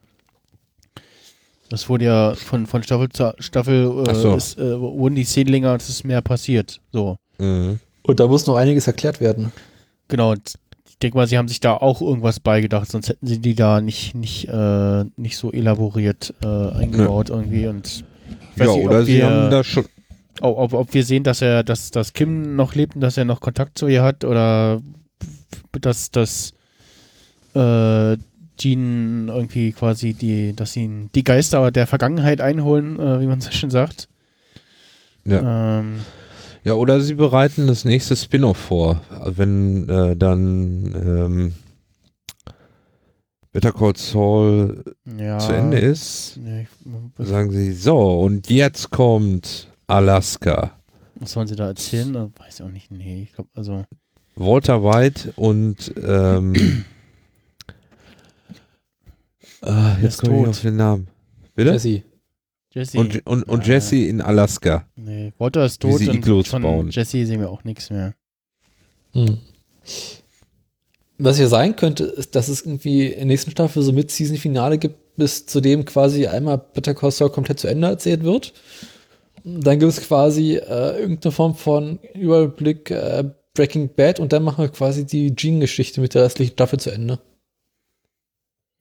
Das 1.69 1.89
wurde 1.89 2.05
ja 2.05 2.35
von, 2.35 2.67
von 2.67 2.83
Staffel 2.83 3.09
zu 3.09 3.33
Staffel 3.39 4.05
äh, 4.07 4.13
so. 4.13 4.35
ist, 4.35 4.57
äh, 4.59 4.79
wurden 4.79 5.15
die 5.15 5.23
Szenen 5.23 5.49
länger 5.49 5.73
und 5.73 5.81
es 5.81 5.89
ist 5.89 6.03
mehr 6.03 6.21
passiert. 6.21 6.79
So. 6.91 7.17
Mhm. 7.39 7.79
Und 8.03 8.19
da 8.19 8.27
muss 8.27 8.45
noch 8.45 8.55
einiges 8.55 8.85
erklärt 8.85 9.19
werden. 9.19 9.51
Genau, 10.07 10.35
denke 11.05 11.17
mal, 11.17 11.27
sie 11.27 11.37
haben 11.37 11.47
sich 11.47 11.59
da 11.59 11.73
auch 11.73 12.01
irgendwas 12.01 12.39
beigedacht, 12.39 12.89
sonst 12.89 13.09
hätten 13.09 13.27
sie 13.27 13.39
die 13.39 13.53
da 13.53 13.79
nicht, 13.79 14.15
nicht, 14.15 14.47
äh, 14.47 15.05
nicht 15.15 15.37
so 15.37 15.51
elaboriert 15.51 16.33
äh, 16.43 16.47
eingebaut 16.47 17.29
irgendwie. 17.29 17.67
Und 17.67 18.03
Ja, 18.55 18.65
nicht, 18.65 18.85
oder 18.85 18.99
ob 18.99 19.05
sie 19.05 19.17
wir, 19.17 19.29
haben 19.29 19.51
da 19.51 19.63
schon. 19.63 19.85
ob, 20.41 20.57
ob, 20.57 20.73
ob 20.73 20.93
wir 20.93 21.03
sehen, 21.03 21.23
dass 21.23 21.41
er, 21.41 21.63
dass, 21.63 21.91
dass 21.91 22.13
Kim 22.13 22.55
noch 22.55 22.73
lebt 22.73 22.95
und 22.95 23.01
dass 23.01 23.17
er 23.17 23.25
noch 23.25 23.39
Kontakt 23.39 23.77
zu 23.77 23.87
ihr 23.87 24.01
hat 24.01 24.25
oder 24.25 24.81
dass, 25.79 26.09
dass 26.09 26.53
äh, 27.53 28.17
Jean 28.57 29.27
irgendwie 29.27 29.71
quasi 29.71 30.13
die, 30.13 30.55
dass 30.55 30.73
sie 30.73 31.09
die 31.13 31.23
Geister 31.23 31.69
der 31.71 31.87
Vergangenheit 31.87 32.41
einholen, 32.41 32.99
äh, 32.99 33.21
wie 33.21 33.27
man 33.27 33.41
so 33.41 33.51
schön 33.51 33.69
sagt. 33.69 34.07
Ja. 35.23 35.79
Ähm, 35.79 35.99
Ja, 36.65 36.73
oder 36.73 36.99
sie 36.99 37.13
bereiten 37.13 37.67
das 37.67 37.85
nächste 37.85 38.15
Spin-off 38.15 38.57
vor. 38.57 38.99
Wenn 39.23 39.87
äh, 39.87 40.15
dann 40.15 40.95
ähm, 40.95 41.53
Better 43.51 43.71
Call 43.71 43.95
Saul 43.95 44.83
ja, 45.17 45.37
zu 45.37 45.53
Ende 45.53 45.77
ist, 45.77 46.37
Nee, 46.37 46.67
ich, 47.19 47.27
sagen 47.27 47.51
sie, 47.51 47.71
so, 47.71 48.19
und 48.19 48.49
jetzt 48.49 48.89
kommt 48.89 49.71
Alaska. 49.85 50.71
was 51.15 51.33
sollen 51.33 51.47
sie 51.47 51.55
da 51.55 51.67
erzählen? 51.67 52.15
Äh, 52.15 52.39
Weiß 52.39 52.59
ich 52.59 52.65
auch 52.65 52.71
nicht. 52.71 52.89
Nee, 52.89 53.23
ich 53.23 53.33
glaube, 53.33 53.49
also. 53.53 53.85
Walter 54.35 54.83
White 54.83 55.33
und 55.35 55.93
ähm, 56.03 56.53
ah, 59.61 59.93
ist 59.97 60.01
jetzt 60.03 60.21
komme 60.23 60.41
ich 60.41 60.47
auf 60.47 60.61
den 60.61 60.77
Namen. 60.77 61.07
Bitte? 61.53 61.73
Jesse. 61.73 62.01
Jesse. 62.75 62.99
Und, 62.99 63.25
und, 63.25 63.43
und 63.43 63.65
Ja, 63.65 63.75
Jesse 63.75 63.95
in 63.95 64.21
Alaska. 64.21 64.85
Nee, 64.97 65.31
Walter 65.37 65.65
ist 65.65 65.81
tot 65.81 65.99
sie 65.99 66.09
und 66.09 66.47
von 66.47 66.61
bauen. 66.61 66.89
Jesse 66.89 67.25
sehen 67.25 67.39
wir 67.39 67.49
auch 67.49 67.63
nichts 67.63 67.89
mehr. 67.89 68.13
Hm. 69.13 69.37
Was 71.17 71.39
ja 71.39 71.47
sein 71.47 71.77
könnte, 71.77 72.03
ist, 72.03 72.35
dass 72.35 72.49
es 72.49 72.65
irgendwie 72.65 73.07
in 73.07 73.19
der 73.19 73.25
nächsten 73.27 73.51
Staffel 73.51 73.81
so 73.81 73.93
mit 73.93 74.11
Season-Finale 74.11 74.77
gibt, 74.77 75.15
bis 75.15 75.45
zu 75.45 75.61
dem 75.61 75.85
quasi 75.85 76.27
einmal 76.27 76.57
Better 76.57 76.93
Call 76.93 77.11
Saul 77.11 77.29
komplett 77.29 77.61
zu 77.61 77.67
Ende 77.67 77.87
erzählt 77.87 78.23
wird. 78.23 78.53
Dann 79.45 79.79
gibt 79.79 79.93
es 79.93 80.01
quasi 80.01 80.55
äh, 80.55 80.99
irgendeine 80.99 81.31
Form 81.31 81.55
von 81.55 81.99
Überblick 82.13 82.91
äh, 82.91 83.23
Breaking 83.53 83.89
Bad 83.95 84.19
und 84.19 84.33
dann 84.33 84.43
machen 84.43 84.65
wir 84.65 84.69
quasi 84.69 85.05
die 85.05 85.33
Jean-Geschichte 85.33 86.01
mit 86.01 86.13
der 86.13 86.23
restlichen 86.23 86.53
Staffel 86.53 86.79
zu 86.79 86.91
Ende. 86.91 87.19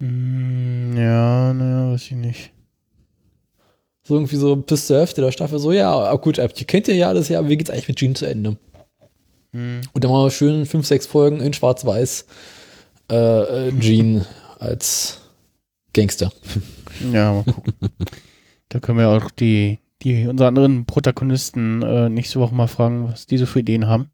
Mm, 0.01 0.97
ja, 0.97 1.55
naja, 1.55 1.93
weiß 1.93 2.03
ich 2.03 2.13
nicht. 2.13 2.54
So 4.07 4.15
irgendwie 4.15 4.37
so 4.37 4.55
bis 4.55 4.87
zur 4.87 4.99
Hälfte 4.99 5.23
der 5.23 5.33
Staffel 5.33 5.59
so, 5.59 5.73
ja, 5.73 6.15
gut, 6.17 6.39
ihr 6.39 6.49
kennt 6.49 6.89
ja 6.89 7.09
alles, 7.09 7.29
ja, 7.29 7.39
aber 7.39 7.49
wie 7.49 7.57
geht's 7.57 7.71
eigentlich 7.71 7.89
mit 7.89 7.97
Jean 7.97 8.15
zu 8.15 8.27
Ende? 8.27 8.59
Hm. 9.53 9.81
Und 9.93 10.05
dann 10.05 10.11
machen 10.11 10.27
wir 10.27 10.31
schön 10.31 10.67
fünf, 10.67 10.87
sechs 10.87 11.07
Folgen 11.07 11.41
in 11.41 11.55
Schwarz-Weiß 11.55 12.27
äh, 13.11 13.69
äh, 13.69 13.81
Jean 13.81 14.27
als 14.59 15.21
Gangster. 15.93 16.33
Ja, 17.13 17.33
mal 17.33 17.45
gucken. 17.45 17.75
da 18.69 18.79
können 18.79 18.99
wir 18.99 19.09
auch 19.09 19.31
die, 19.31 19.79
die 20.03 20.27
unsere 20.27 20.49
anderen 20.49 20.87
Protagonisten 20.87 21.83
äh, 21.83 22.09
nächste 22.09 22.41
Woche 22.41 22.55
mal 22.55 22.69
fragen, 22.69 23.09
was 23.09 23.27
die 23.27 23.39
so 23.39 23.47
für 23.47 23.61
Ideen 23.61 23.87
haben. 23.87 24.11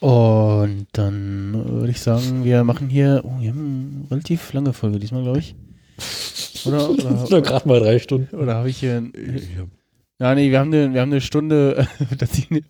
Und 0.00 0.86
dann 0.92 1.54
äh, 1.54 1.70
würde 1.70 1.90
ich 1.90 2.00
sagen, 2.00 2.44
wir 2.44 2.64
machen 2.64 2.88
hier, 2.88 3.22
oh, 3.24 3.40
wir 3.40 3.50
haben 3.50 4.02
eine 4.02 4.10
relativ 4.10 4.52
lange 4.52 4.72
Folge 4.72 4.98
diesmal, 4.98 5.22
glaube 5.22 5.38
ich. 5.38 5.54
Oder, 6.66 6.90
oder, 6.90 7.42
gerade 7.42 7.68
mal 7.68 7.80
drei 7.80 7.98
Stunden. 7.98 8.34
oder 8.36 8.54
habe 8.56 8.70
ich 8.70 8.78
hier, 8.78 9.02
Ja, 10.20 10.34
nee, 10.34 10.50
wir 10.50 10.58
haben 10.60 10.72
eine, 10.72 10.92
wir 10.94 11.00
haben 11.00 11.10
eine 11.10 11.20
Stunde, 11.20 11.86
das 12.18 12.38
ist 12.38 12.50
eine 12.50 12.62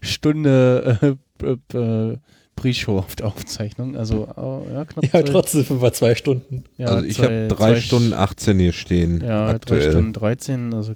Stunde 0.00 1.16
äh, 1.42 2.16
Pre-Show 2.56 2.98
auf 2.98 3.16
der 3.16 3.26
Aufzeichnung. 3.26 3.96
Also, 3.96 4.24
äh, 4.36 4.72
ja, 4.74 4.84
knapp. 4.84 5.04
Ja, 5.04 5.10
zwei- 5.10 5.22
trotzdem 5.22 5.64
sind 5.64 5.82
wir 5.82 5.92
zwei 5.92 6.14
Stunden. 6.14 6.64
ja, 6.78 6.86
also 6.86 7.04
ich 7.04 7.18
habe 7.20 7.48
drei 7.48 7.72
zwei 7.74 7.80
Stunden 7.80 8.12
18 8.12 8.58
hier 8.60 8.72
stehen. 8.72 9.20
Ja, 9.20 9.46
drei 9.46 9.54
aktuell. 9.56 9.90
Stunden 9.90 10.12
13, 10.12 10.72
also 10.74 10.94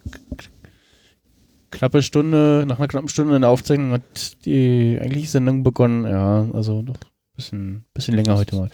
knappe 1.70 2.02
Stunde, 2.02 2.64
nach 2.66 2.78
einer 2.78 2.88
knappen 2.88 3.08
Stunde 3.08 3.34
in 3.36 3.42
der 3.42 3.50
Aufzeichnung 3.50 3.92
hat 3.92 4.02
die 4.46 4.98
eigentliche 5.00 5.28
Sendung 5.28 5.62
begonnen. 5.62 6.04
Ja, 6.04 6.46
also 6.52 6.82
doch 6.82 6.94
ein 6.94 7.36
bisschen, 7.36 7.84
bisschen 7.92 8.14
länger 8.14 8.36
heute 8.36 8.56
mal. 8.56 8.70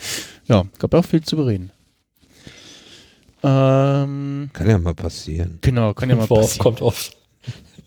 Ja, 0.46 0.64
gab 0.78 0.94
auch 0.94 1.05
viel 1.05 1.22
zu 1.22 1.36
bereden. 1.36 1.70
Ähm, 3.44 4.50
Kann 4.52 4.68
ja 4.68 4.78
mal 4.78 4.94
passieren. 4.94 5.58
genau, 5.60 5.92
kann 5.94 6.08
ja 6.08 6.16
mal 6.16 6.26
Vor- 6.26 6.40
passieren. 6.40 6.62
Kommt 6.62 6.80
oft. 6.82 7.16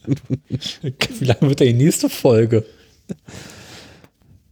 Wie 0.47 1.25
lange 1.25 1.41
wird 1.41 1.59
denn 1.59 1.77
die 1.77 1.84
nächste 1.85 2.09
Folge? 2.09 2.63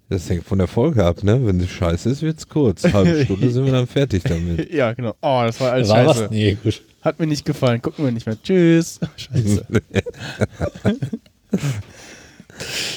Das 0.10 0.30
hängt 0.30 0.45
von 0.45 0.57
der 0.60 0.68
Folge 0.68 1.03
ab, 1.06 1.23
ne? 1.23 1.45
Wenn 1.45 1.60
es 1.60 1.69
scheiße 1.69 2.10
ist, 2.10 2.22
wird's 2.22 2.48
kurz. 2.48 2.84
Halbe 2.84 3.22
Stunde 3.26 3.49
sind 3.52 3.65
wir 3.65 3.72
dann 3.72 3.88
fertig 3.88 4.23
damit. 4.23 4.72
Ja, 4.73 4.94
genau. 4.94 5.11
Oh, 5.22 5.41
das 5.45 5.60
war 5.60 5.72
alles 5.73 5.90
War 5.90 6.06
scheiße. 6.06 6.23
was? 6.26 6.32
Nee, 6.32 6.57
gut. 6.61 6.82
Hat 7.02 7.19
mir 7.19 7.27
nicht 7.27 7.45
gefallen. 7.45 7.82
Gucken 7.82 8.03
wir 8.06 8.11
nicht 8.11 8.26
mehr. 8.26 8.41
Tschüss. 8.41 8.99
Scheiße. 9.15 9.65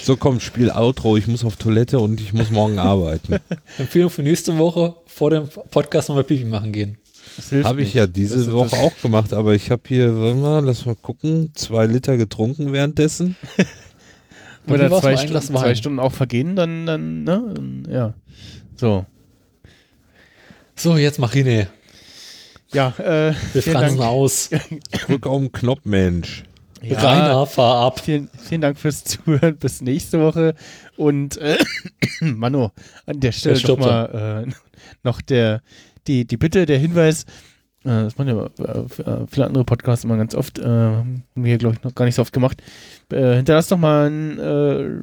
So, 0.02 0.16
komm, 0.16 0.40
Spiel 0.40 0.70
Outro. 0.70 1.16
Ich 1.16 1.26
muss 1.26 1.44
auf 1.44 1.56
Toilette 1.56 1.98
und 1.98 2.20
ich 2.20 2.32
muss 2.32 2.51
morgen 2.51 2.78
arbeiten. 2.78 3.36
Empfehlung 3.78 4.10
für 4.10 4.22
nächste 4.22 4.56
Woche 4.59 4.94
vor 5.06 5.30
dem 5.30 5.48
Podcast 5.48 6.09
nochmal 6.09 6.24
Pipi 6.24 6.44
machen 6.44 6.72
gehen. 6.72 6.97
Habe 7.65 7.81
ich 7.81 7.89
nicht. 7.89 7.94
ja 7.94 8.06
diese 8.06 8.36
Das- 8.39 8.52
Woche 8.52 8.77
auch 8.77 8.93
gemacht, 9.01 9.32
aber 9.32 9.55
ich 9.55 9.70
habe 9.70 9.82
hier, 9.86 10.19
warte 10.19 10.36
mal, 10.36 10.65
lass 10.65 10.86
mal 10.86 10.97
gucken, 10.97 11.52
zwei 11.55 11.86
Liter 11.86 12.16
getrunken 12.16 12.73
währenddessen. 12.73 13.36
Und 14.66 14.74
Oder 14.74 15.01
zwei, 15.01 15.16
Stunden, 15.16 15.40
zwei 15.40 15.74
Stunden 15.74 15.98
auch 15.98 16.12
vergehen, 16.12 16.55
dann, 16.55 16.85
dann, 16.85 17.23
ne? 17.23 17.55
Ja. 17.89 18.15
So. 18.77 19.06
So, 20.77 20.97
jetzt 20.98 21.19
mach 21.19 21.32
René. 21.35 21.69
Ja, 22.73 22.93
äh, 22.98 23.35
Wir 23.55 23.62
fransen 23.62 24.01
aus. 24.02 24.51
Drück 25.06 25.27
auf 25.27 25.39
den 25.40 25.52
Knopf, 25.52 25.81
Mensch. 25.85 26.44
Ja, 26.82 26.98
Rainer, 27.01 27.47
fahr 27.47 27.86
ab. 27.86 28.01
Vielen, 28.01 28.28
vielen 28.39 28.60
Dank 28.60 28.78
fürs 28.78 29.02
Zuhören. 29.05 29.56
Bis 29.56 29.81
nächste 29.81 30.20
Woche. 30.20 30.55
Und 30.97 31.39
äh, 31.39 31.56
Mano, 32.20 32.70
an 33.06 33.20
der 33.20 33.32
Stelle 33.32 33.55
Jetzt 33.55 33.65
doch 33.69 33.77
stirbt 33.78 33.81
mal 33.90 34.44
äh, 34.47 34.52
noch 35.02 35.20
der, 35.23 35.62
die, 36.09 36.24
die 36.26 36.36
Bitte, 36.36 36.66
der 36.66 36.78
Hinweis. 36.78 37.24
Äh, 37.85 38.02
das 38.05 38.18
machen 38.18 38.28
ja 38.28 38.64
äh, 38.64 38.80
äh, 39.02 39.26
viele 39.30 39.47
andere 39.47 39.64
Podcasts 39.64 40.05
immer 40.05 40.16
ganz 40.16 40.35
oft. 40.35 40.59
Äh, 40.59 40.64
haben 40.64 41.22
wir, 41.36 41.59
glaube 41.59 41.76
ich, 41.76 41.85
noch 41.85 41.94
gar 41.94 42.06
nicht 42.06 42.16
so 42.16 42.22
oft 42.22 42.32
gemacht. 42.32 42.60
Äh, 43.12 43.36
hinterlasst 43.36 43.70
doch 43.70 43.78
mal 43.78 44.10
ein 44.10 44.39
äh, 44.39 44.43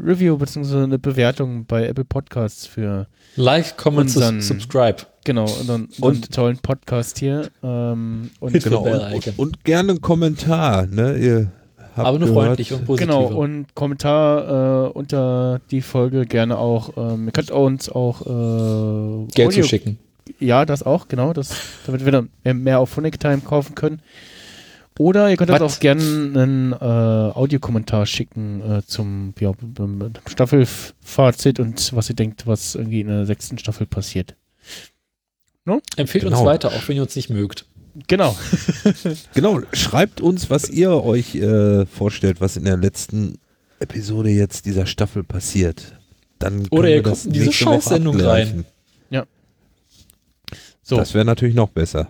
Review 0.03 0.37
bzw. 0.37 0.83
eine 0.83 0.99
Bewertung 0.99 1.65
bei 1.65 1.87
Apple 1.87 2.03
Podcasts 2.05 2.67
für 2.67 3.07
Like, 3.37 3.77
comment, 3.77 4.09
subscribe. 4.09 4.97
genau 5.23 5.43
unseren, 5.43 5.87
unseren 6.01 6.31
tollen 6.31 6.57
Podcast 6.57 7.17
hier. 7.19 7.47
Ähm, 7.63 8.29
und 8.41 8.61
Genau. 8.61 8.81
Und, 8.83 9.13
und, 9.27 9.39
und 9.39 9.63
gerne 9.63 9.91
einen 9.93 10.01
Kommentar, 10.01 10.85
ne? 10.87 11.17
Ihr 11.17 11.51
habt 11.95 12.07
Aber 12.07 12.19
nur 12.19 12.27
gehört, 12.27 12.45
freundlich 12.47 12.73
und 12.73 12.85
positiv. 12.85 13.07
Genau, 13.07 13.25
und 13.27 13.73
Kommentar 13.73 14.87
äh, 14.87 14.89
unter 14.91 15.61
die 15.71 15.81
Folge 15.81 16.25
gerne 16.25 16.57
auch. 16.57 16.91
Ähm, 16.97 17.25
ihr 17.27 17.31
könnt 17.31 17.51
uns 17.51 17.87
auch 17.89 18.21
äh, 18.21 19.27
Geld 19.33 19.47
Audio- 19.49 19.63
zu 19.63 19.69
schicken. 19.69 19.97
Ja, 20.39 20.65
das 20.65 20.83
auch, 20.83 21.07
genau. 21.07 21.33
Das, 21.33 21.51
damit 21.85 22.03
wir 22.05 22.11
dann 22.11 22.29
mehr- 22.43 22.79
auf 22.79 22.89
Phonic 22.89 23.19
Time 23.19 23.41
kaufen 23.41 23.75
können. 23.75 24.01
Oder 24.97 25.29
ihr 25.29 25.35
könnt 25.35 25.51
uns 25.51 25.61
auch 25.61 25.79
gerne 25.79 26.01
einen 26.01 26.71
äh, 26.71 26.75
Audiokommentar 26.75 28.05
schicken 28.05 28.61
äh, 28.61 28.81
zum 28.85 29.33
ja, 29.39 29.51
Staffelfazit 30.25 31.59
und 31.59 31.93
was 31.93 32.09
ihr 32.09 32.15
denkt, 32.15 32.47
was 32.47 32.75
irgendwie 32.75 33.01
in 33.01 33.07
der 33.07 33.25
sechsten 33.25 33.57
Staffel 33.57 33.87
passiert. 33.87 34.35
Empfehlt 35.97 36.23
Genau. 36.23 36.39
uns 36.39 36.45
weiter, 36.45 36.69
auch 36.69 36.87
wenn 36.87 36.95
ihr 36.95 37.01
uns 37.01 37.15
nicht 37.15 37.29
mögt. 37.29 37.65
Genau. 38.07 38.35
Genau, 39.33 39.61
schreibt 39.73 40.21
uns, 40.21 40.49
was 40.49 40.69
ihr 40.69 40.91
euch 40.91 41.35
äh, 41.35 41.85
vorstellt, 41.85 42.39
was 42.39 42.55
in 42.55 42.63
der 42.65 42.77
letzten 42.77 43.37
Episode 43.79 44.29
jetzt 44.29 44.65
dieser 44.65 44.85
Staffel 44.85 45.23
passiert. 45.23 45.97
Dann 46.39 46.53
können 46.57 46.67
Oder 46.71 46.89
ihr 46.89 46.95
wir 46.95 47.03
kommt 47.03 47.25
in 47.25 47.33
diese 47.33 47.51
Scheißsendung 47.51 48.15
abgleichen. 48.15 48.65
So, 50.87 50.97
Das 50.97 51.15
wäre 51.15 51.25
natürlich 51.25 51.55
noch 51.55 51.69
besser. 51.69 52.09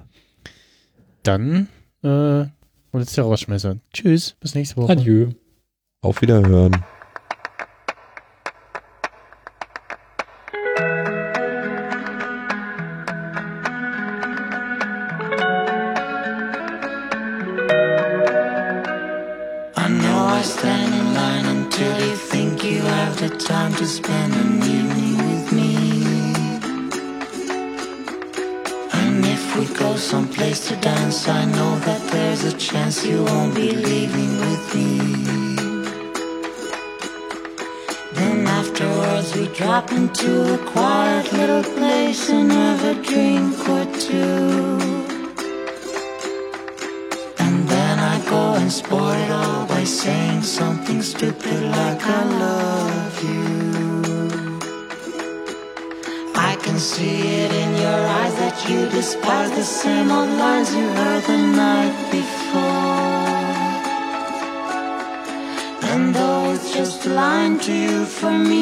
dann 1.24 1.70
äh, 2.04 2.08
und 2.92 3.00
jetzt 3.00 3.16
der 3.16 3.24
Rausschmeißer. 3.24 3.78
Tschüss, 3.94 4.36
bis 4.42 4.54
nächste 4.54 4.76
Woche. 4.78 4.92
Adieu. 4.92 5.30
Auf 6.02 6.22
Wiederhören. 6.22 6.84
To 67.66 67.74
you, 67.74 68.06
for 68.06 68.38
me 68.38 68.55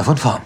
Mehr 0.00 0.04
von 0.06 0.16
vorn. 0.16 0.39